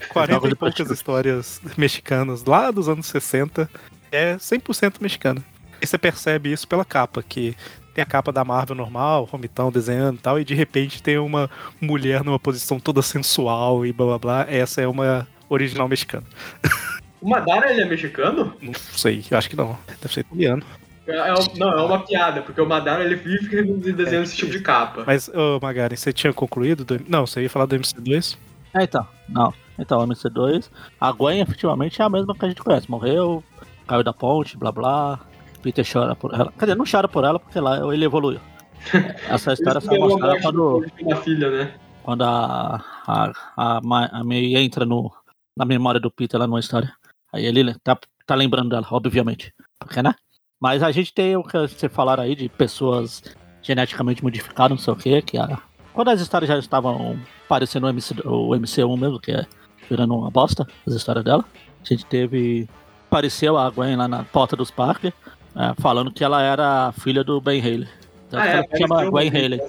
40 0.08 0.32
Jogo 0.34 0.46
e 0.46 0.50
de 0.50 0.56
poucas 0.56 0.90
histórias 0.90 1.60
mexicanas 1.76 2.44
lá 2.44 2.70
dos 2.70 2.88
anos 2.88 3.06
60 3.06 3.68
é 4.12 4.36
100% 4.36 4.94
mexicana. 5.00 5.42
E 5.80 5.86
você 5.86 5.98
percebe 5.98 6.52
isso 6.52 6.66
pela 6.66 6.84
capa, 6.84 7.22
que 7.22 7.54
tem 7.94 8.02
a 8.02 8.06
capa 8.06 8.30
da 8.32 8.44
Marvel 8.44 8.76
normal, 8.76 9.24
Romitão 9.24 9.70
desenhando 9.72 10.16
e 10.16 10.20
tal, 10.20 10.38
e 10.40 10.44
de 10.44 10.54
repente 10.54 11.02
tem 11.02 11.18
uma 11.18 11.50
mulher 11.80 12.22
numa 12.24 12.38
posição 12.38 12.78
toda 12.78 13.02
sensual 13.02 13.84
e 13.86 13.92
blá 13.92 14.06
blá 14.06 14.18
blá. 14.18 14.46
Essa 14.48 14.80
é 14.82 14.86
uma 14.86 15.26
original 15.48 15.88
mexicana. 15.88 16.24
O 17.18 17.30
Madara, 17.30 17.72
ele 17.72 17.80
é 17.80 17.84
mexicano? 17.86 18.54
Não 18.60 18.74
sei, 18.74 19.24
eu 19.30 19.38
acho 19.38 19.48
que 19.48 19.56
não. 19.56 19.76
Deve 20.00 20.12
ser 20.14 20.20
italiano. 20.20 20.62
É, 21.06 21.16
é 21.16 21.34
um- 21.34 21.56
não, 21.56 21.72
é 21.72 21.82
uma 21.82 22.00
piada, 22.00 22.42
porque 22.42 22.60
o 22.60 22.66
Madara, 22.66 23.02
ele 23.02 23.16
vive 23.16 23.62
desenhando 23.92 24.24
esse 24.24 24.36
tipo 24.36 24.52
de 24.52 24.60
capa. 24.60 25.02
Mas, 25.06 25.26
ô 25.30 25.58
Magari, 25.60 25.96
você 25.96 26.12
tinha 26.12 26.32
concluído? 26.32 26.84
Do... 26.84 27.00
Não, 27.08 27.26
você 27.26 27.40
ia 27.42 27.50
falar 27.50 27.64
do 27.66 27.74
MC2? 27.74 28.36
É, 28.74 28.84
então, 28.84 29.08
não. 29.28 29.52
Então, 29.78 30.00
a 30.00 30.06
MC2, 30.06 30.70
a 31.00 31.12
Gwen 31.12 31.40
efetivamente 31.40 32.00
é 32.00 32.04
a 32.04 32.08
mesma 32.08 32.34
que 32.34 32.44
a 32.44 32.48
gente 32.48 32.62
conhece. 32.62 32.90
Morreu, 32.90 33.42
caiu 33.86 34.02
da 34.02 34.12
ponte, 34.12 34.56
blá 34.56 34.72
blá. 34.72 35.20
Peter 35.62 35.84
chora 35.90 36.14
por 36.14 36.32
ela. 36.32 36.52
Quer 36.52 36.66
dizer, 36.66 36.76
não 36.76 36.84
chora 36.90 37.08
por 37.08 37.24
ela 37.24 37.40
porque 37.40 37.58
lá 37.58 37.92
ele 37.92 38.04
evoluiu. 38.04 38.40
Essa 39.28 39.52
história 39.52 39.80
foi 39.80 39.96
é 39.96 39.98
mostrada 39.98 40.40
quando, 40.40 40.86
uma 41.00 41.16
filha, 41.16 41.50
né? 41.50 41.74
quando 42.06 42.22
a, 42.22 42.84
a, 43.04 43.32
a, 43.56 43.80
a 44.20 44.24
May 44.24 44.54
entra 44.54 44.84
no, 44.84 45.10
na 45.56 45.64
memória 45.64 45.98
do 45.98 46.08
Peter 46.08 46.38
lá 46.38 46.46
numa 46.46 46.60
história. 46.60 46.92
Aí 47.32 47.44
ele 47.44 47.74
tá, 47.80 47.98
tá 48.24 48.34
lembrando 48.36 48.70
dela, 48.70 48.86
obviamente. 48.92 49.52
Porque, 49.80 50.00
né? 50.00 50.14
Mas 50.60 50.84
a 50.84 50.92
gente 50.92 51.12
tem 51.12 51.36
o 51.36 51.42
que 51.42 51.58
você 51.58 51.88
falaram 51.88 52.22
aí 52.22 52.36
de 52.36 52.48
pessoas 52.48 53.22
geneticamente 53.60 54.22
modificadas, 54.22 54.70
não 54.70 54.78
sei 54.78 54.92
o 54.92 54.96
que, 54.96 55.22
que 55.22 55.36
a, 55.36 55.60
quando 55.92 56.10
as 56.10 56.20
histórias 56.20 56.48
já 56.48 56.58
estavam 56.58 57.18
parecendo 57.48 57.86
o, 57.86 57.90
MC, 57.90 58.14
o 58.24 58.50
MC1 58.50 59.00
mesmo, 59.00 59.18
que 59.18 59.32
é 59.32 59.46
virando 59.88 60.14
uma 60.14 60.30
bosta, 60.30 60.66
as 60.86 60.94
histórias 60.94 61.24
dela. 61.24 61.44
A 61.82 61.88
gente 61.88 62.04
teve. 62.06 62.68
Apareceu 63.08 63.56
a 63.56 63.70
Gwen 63.70 63.96
lá 63.96 64.08
na 64.08 64.24
porta 64.24 64.56
dos 64.56 64.70
parques, 64.70 65.12
é, 65.54 65.74
falando 65.80 66.12
que 66.12 66.24
ela 66.24 66.42
era 66.42 66.92
filha 66.92 67.22
do 67.22 67.40
Ben 67.40 67.60
Haley. 67.60 67.88
Tanto 68.28 68.42
Ah, 68.42 68.42
que 68.42 68.48
é, 68.48 68.52
ela 68.54 68.66
chama 68.78 68.94
apareceu 68.96 69.12
Gwen 69.12 69.28
Haley. 69.28 69.60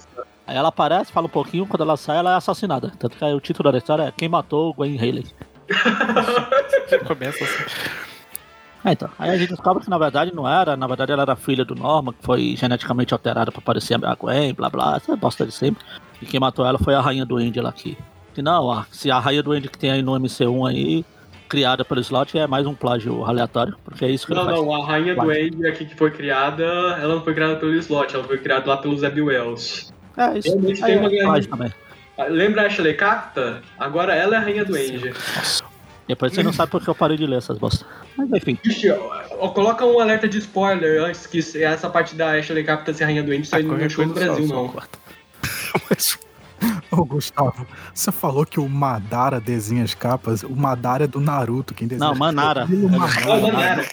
Aí 0.48 0.56
ela 0.58 0.70
aparece, 0.70 1.12
fala 1.12 1.28
um 1.28 1.30
pouquinho, 1.30 1.68
quando 1.68 1.82
ela 1.82 1.98
sai, 1.98 2.18
ela 2.18 2.34
é 2.34 2.36
assassinada. 2.36 2.92
Tanto 2.98 3.18
que 3.18 3.24
aí 3.24 3.34
o 3.34 3.40
título 3.40 3.72
da 3.72 3.78
história 3.78 4.04
é 4.04 4.12
Quem 4.12 4.30
Matou 4.30 4.74
Gwen 4.74 4.98
Haley. 4.98 5.26
Começa 7.06 7.44
assim. 7.44 7.64
É, 8.86 8.92
então. 8.94 9.10
Aí 9.20 9.32
a 9.32 9.38
gente 9.38 9.50
descobre 9.50 9.84
que 9.84 9.90
na 9.90 9.98
verdade 9.98 10.34
não 10.34 10.48
era, 10.48 10.78
na 10.78 10.88
verdade 10.88 11.12
ela 11.12 11.24
era 11.24 11.36
filha 11.36 11.66
do 11.66 11.76
Norman, 11.76 12.14
que 12.14 12.24
foi 12.26 12.56
geneticamente 12.56 13.14
alterada 13.14 13.52
pra 13.52 13.62
parecer 13.62 14.04
a 14.06 14.16
Gwen, 14.16 14.54
blá 14.54 14.70
blá, 14.70 14.96
essa 14.96 15.16
bosta 15.16 15.46
de 15.46 15.52
sempre. 15.52 15.84
E 16.22 16.26
quem 16.26 16.40
matou 16.40 16.66
ela 16.66 16.80
foi 16.80 16.96
a 16.96 17.02
Rainha 17.02 17.26
do 17.26 17.40
End 17.40 17.60
lá 17.60 17.70
aqui. 17.70 17.98
Que 18.38 18.42
não, 18.44 18.70
ah, 18.70 18.86
se 18.92 19.10
a 19.10 19.18
Rainha 19.18 19.42
do 19.42 19.56
End 19.56 19.68
que 19.68 19.80
tem 19.80 19.90
aí 19.90 20.04
no 20.04 20.12
MC1 20.12 20.70
aí, 20.70 21.04
criada 21.50 21.84
pelo 21.84 22.00
slot, 22.02 22.38
é 22.38 22.46
mais 22.46 22.68
um 22.68 22.76
plágio 22.76 23.26
aleatório, 23.26 23.76
porque 23.84 24.06
é 24.06 24.12
isso 24.12 24.28
que 24.28 24.34
Não, 24.36 24.44
ele 24.44 24.52
faz. 24.52 24.62
não, 24.62 24.76
a 24.76 24.86
Rainha 24.86 25.16
do 25.16 25.32
End 25.34 25.66
aqui 25.66 25.86
que 25.88 25.96
foi 25.96 26.12
criada, 26.12 26.64
ela 27.02 27.16
não 27.16 27.24
foi 27.24 27.34
criada 27.34 27.56
pelo 27.56 27.74
Slot, 27.74 28.14
ela 28.14 28.24
foi 28.26 28.38
criada 28.38 28.70
lá 28.70 28.78
pelo 28.78 28.96
Zeb 28.96 29.20
Wells. 29.20 29.92
É 30.16 30.38
isso. 30.38 30.50
Realmente 30.50 30.84
Aí 30.84 30.92
tem 30.92 31.00
uma 31.00 31.08
é 31.12 31.18
grande- 31.18 31.48
também. 31.48 31.74
Lembra 32.30 32.62
a 32.62 32.66
Ashley 32.68 32.94
Capta? 32.94 33.64
Agora 33.80 34.14
ela 34.14 34.36
é 34.36 34.38
a 34.38 34.42
Rainha 34.42 34.64
do 34.64 34.78
End. 34.78 35.12
Depois 36.08 36.32
você 36.32 36.44
não 36.44 36.54
sabe 36.54 36.72
porque 36.72 36.88
eu 36.92 36.94
parei 36.94 37.18
de 37.18 37.26
ler 37.26 37.38
essas 37.38 37.58
bostas. 37.58 37.88
Mas 38.16 38.30
enfim. 38.34 38.56
Ixi, 38.64 38.90
coloca 39.56 39.84
um 39.84 40.00
alerta 40.00 40.28
de 40.28 40.38
spoiler 40.38 41.02
antes 41.04 41.26
que 41.26 41.40
essa 41.64 41.90
parte 41.90 42.14
da 42.14 42.34
Ashley 42.38 42.64
Capta 42.64 42.94
ser 42.94 43.06
Rainha 43.06 43.24
do 43.24 43.34
End, 43.34 43.50
qualquer 43.50 43.90
chegou 43.90 44.06
no 44.06 44.14
coisa 44.14 44.28
Brasil, 44.28 44.48
só- 44.48 44.54
não. 44.54 44.74
Mas, 45.90 46.20
Ô, 46.92 47.06
Gustavo, 47.06 47.68
você 47.94 48.12
falou 48.12 48.46
que 48.46 48.60
o 48.60 48.68
Madara 48.68 49.40
desenha 49.40 49.84
as 49.84 49.94
capas. 49.94 50.44
O 50.44 50.56
Madara 50.56 51.04
é 51.04 51.08
do 51.08 51.20
Naruto. 51.20 51.74
Quem 51.74 51.88
desenha 51.88 52.06
Não, 52.06 52.14
as 52.14 52.20
Manara. 52.20 52.62
capas 52.62 52.82
é 52.82 52.86
o 52.86 52.90
Madara. 52.90 53.62
era. 53.62 53.86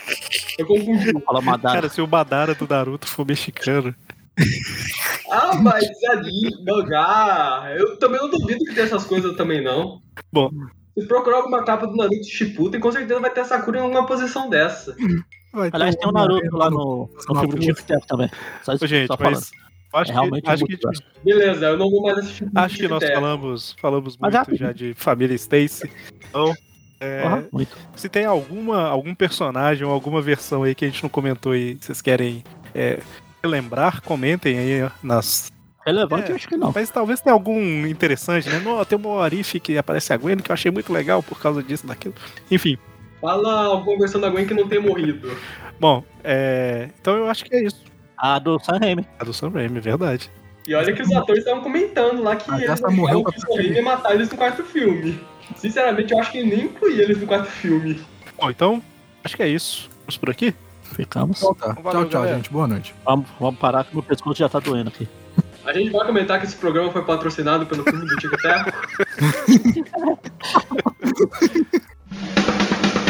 Eu 0.58 0.66
confundi. 0.66 1.12
Fala 1.24 1.40
Madara. 1.40 1.74
cara, 1.74 1.88
se 1.88 2.00
o 2.00 2.06
Madara 2.08 2.54
do 2.54 2.66
Naruto 2.68 3.06
for 3.06 3.26
mexicano, 3.26 3.94
Ah, 5.30 5.54
mas 5.56 5.84
ali, 6.10 6.50
mangá. 6.64 7.72
Eu 7.76 7.96
também 7.98 8.20
não 8.20 8.30
duvido 8.30 8.64
que 8.64 8.74
tem 8.74 8.84
essas 8.84 9.04
coisas 9.04 9.36
também, 9.36 9.62
não. 9.62 10.00
Bom. 10.32 10.50
Se 10.96 11.06
procurar 11.06 11.38
alguma 11.38 11.64
capa 11.64 11.86
do 11.86 11.96
Naruto 11.96 12.24
Shippuden, 12.24 12.80
com 12.80 12.92
certeza 12.92 13.20
vai 13.20 13.30
ter 13.30 13.40
a 13.40 13.44
Sakura 13.44 13.78
em 13.78 13.82
alguma 13.82 14.06
posição 14.06 14.48
dessa. 14.48 14.94
Vai 15.52 15.70
Aliás, 15.72 15.96
tem 15.96 16.08
o 16.08 16.12
Naruto 16.12 16.56
lá 16.56 16.70
no, 16.70 17.10
no 17.28 17.40
filme 17.40 17.72
do 17.72 18.06
também. 18.06 18.30
Só 18.62 18.72
isso 18.74 18.84
Ô, 18.84 18.88
gente, 18.88 19.08
só 19.08 19.16
falando. 19.16 19.42
Acho 19.96 20.10
É 20.10 20.14
que, 20.14 20.20
realmente 20.20 20.48
acho, 20.50 20.64
muito 20.66 20.88
que. 20.90 21.04
Beleza, 21.24 21.66
eu 21.66 21.76
não 21.78 21.90
vou 21.90 22.02
mais 22.02 22.18
assistir 22.18 22.48
acho 22.54 22.76
que 22.76 22.88
nós 22.88 23.04
falamos, 23.04 23.76
falamos 23.80 24.16
Mas 24.18 24.34
muito 24.34 24.56
já- 24.56 24.72
de 24.72 24.94
família 24.94 25.34
Stacy. 25.34 25.90
Então, 26.28 26.54
é, 27.00 27.44
muito. 27.52 27.76
se 27.96 28.08
tem 28.08 28.24
alguma, 28.24 28.88
algum 28.88 29.14
personagem 29.14 29.84
ou 29.86 29.92
alguma 29.92 30.20
versão 30.22 30.62
aí 30.62 30.74
que 30.74 30.84
a 30.84 30.88
gente 30.88 31.02
não 31.02 31.10
comentou 31.10 31.54
e 31.54 31.74
vocês 31.80 32.00
querem 32.02 32.42
é, 32.74 32.98
lembrar, 33.44 34.00
comentem 34.00 34.58
aí 34.58 34.90
nas. 35.02 35.52
Relevante, 35.86 36.28
É. 36.28 36.32
eu 36.32 36.36
acho 36.36 36.48
que 36.48 36.56
não. 36.56 36.72
Mas 36.74 36.88
talvez 36.88 37.20
tenha 37.20 37.34
algum 37.34 37.86
interessante, 37.86 38.48
né? 38.48 38.58
Não, 38.58 38.82
tem 38.86 38.96
uma 38.98 39.22
Arif 39.22 39.60
que 39.60 39.76
aparece 39.76 40.14
a 40.14 40.16
Gwen 40.16 40.38
que 40.38 40.50
eu 40.50 40.54
achei 40.54 40.70
muito 40.70 40.90
legal 40.90 41.22
por 41.22 41.38
causa 41.38 41.62
disso, 41.62 41.86
daquilo. 41.86 42.14
Enfim. 42.50 42.78
Fala 43.20 43.64
alguma 43.66 43.98
versão 43.98 44.18
da 44.20 44.30
Gwen 44.30 44.46
que 44.46 44.54
não 44.54 44.66
tenha 44.66 44.80
morrido. 44.80 45.36
Bom, 45.78 46.02
é, 46.22 46.88
então 47.00 47.16
eu 47.16 47.28
acho 47.28 47.44
que 47.44 47.54
é 47.54 47.64
isso. 47.64 47.84
A 48.24 48.38
do 48.38 48.58
Sam 48.58 48.78
Raimi. 48.78 49.06
A 49.18 49.24
do 49.24 49.34
Sam 49.34 49.50
Raimi, 49.50 49.76
é 49.76 49.80
verdade. 49.82 50.30
E 50.66 50.74
olha 50.74 50.94
que 50.94 51.02
os 51.02 51.12
atores 51.12 51.40
estavam 51.40 51.62
comentando 51.62 52.22
lá 52.22 52.34
que 52.34 52.50
Ah, 52.50 52.58
eles 52.58 52.80
morreu 52.80 53.22
que 53.22 53.36
o 53.36 53.38
Sam 53.38 53.54
Raimi 53.54 53.74
ia 53.74 53.82
matar 53.82 54.14
eles 54.14 54.30
no 54.30 54.38
quarto 54.38 54.64
filme. 54.64 55.20
Sinceramente, 55.56 56.10
eu 56.10 56.18
acho 56.18 56.32
que 56.32 56.42
nem 56.42 56.60
incluía 56.64 57.02
eles 57.02 57.18
no 57.20 57.26
quarto 57.26 57.50
filme. 57.50 58.00
Bom, 58.40 58.48
então, 58.48 58.82
acho 59.22 59.36
que 59.36 59.42
é 59.42 59.48
isso. 59.48 59.90
Vamos 60.00 60.16
por 60.16 60.30
aqui? 60.30 60.54
Ficamos. 60.84 61.42
Então 61.42 61.54
tá. 61.54 61.74
Valeu, 61.82 62.00
tchau, 62.00 62.08
tchau, 62.08 62.20
galera. 62.22 62.36
gente. 62.36 62.50
Boa 62.50 62.66
noite. 62.66 62.94
Vamos, 63.04 63.26
vamos 63.38 63.60
parar 63.60 63.84
que 63.84 63.92
meu 63.92 64.02
pescoço 64.02 64.38
já 64.38 64.48
tá 64.48 64.58
doendo 64.58 64.88
aqui. 64.88 65.06
A 65.66 65.74
gente 65.74 65.90
vai 65.90 66.06
comentar 66.06 66.40
que 66.40 66.46
esse 66.46 66.56
programa 66.56 66.90
foi 66.90 67.04
patrocinado 67.04 67.66
pelo 67.66 67.84
filme 67.84 68.06
do 68.06 68.16
Tico 68.16 68.38
Teco. 68.38 68.70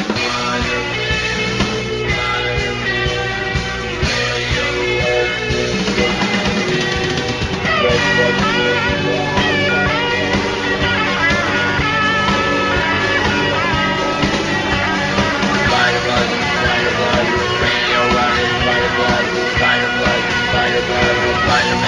Bye. 21.55 21.84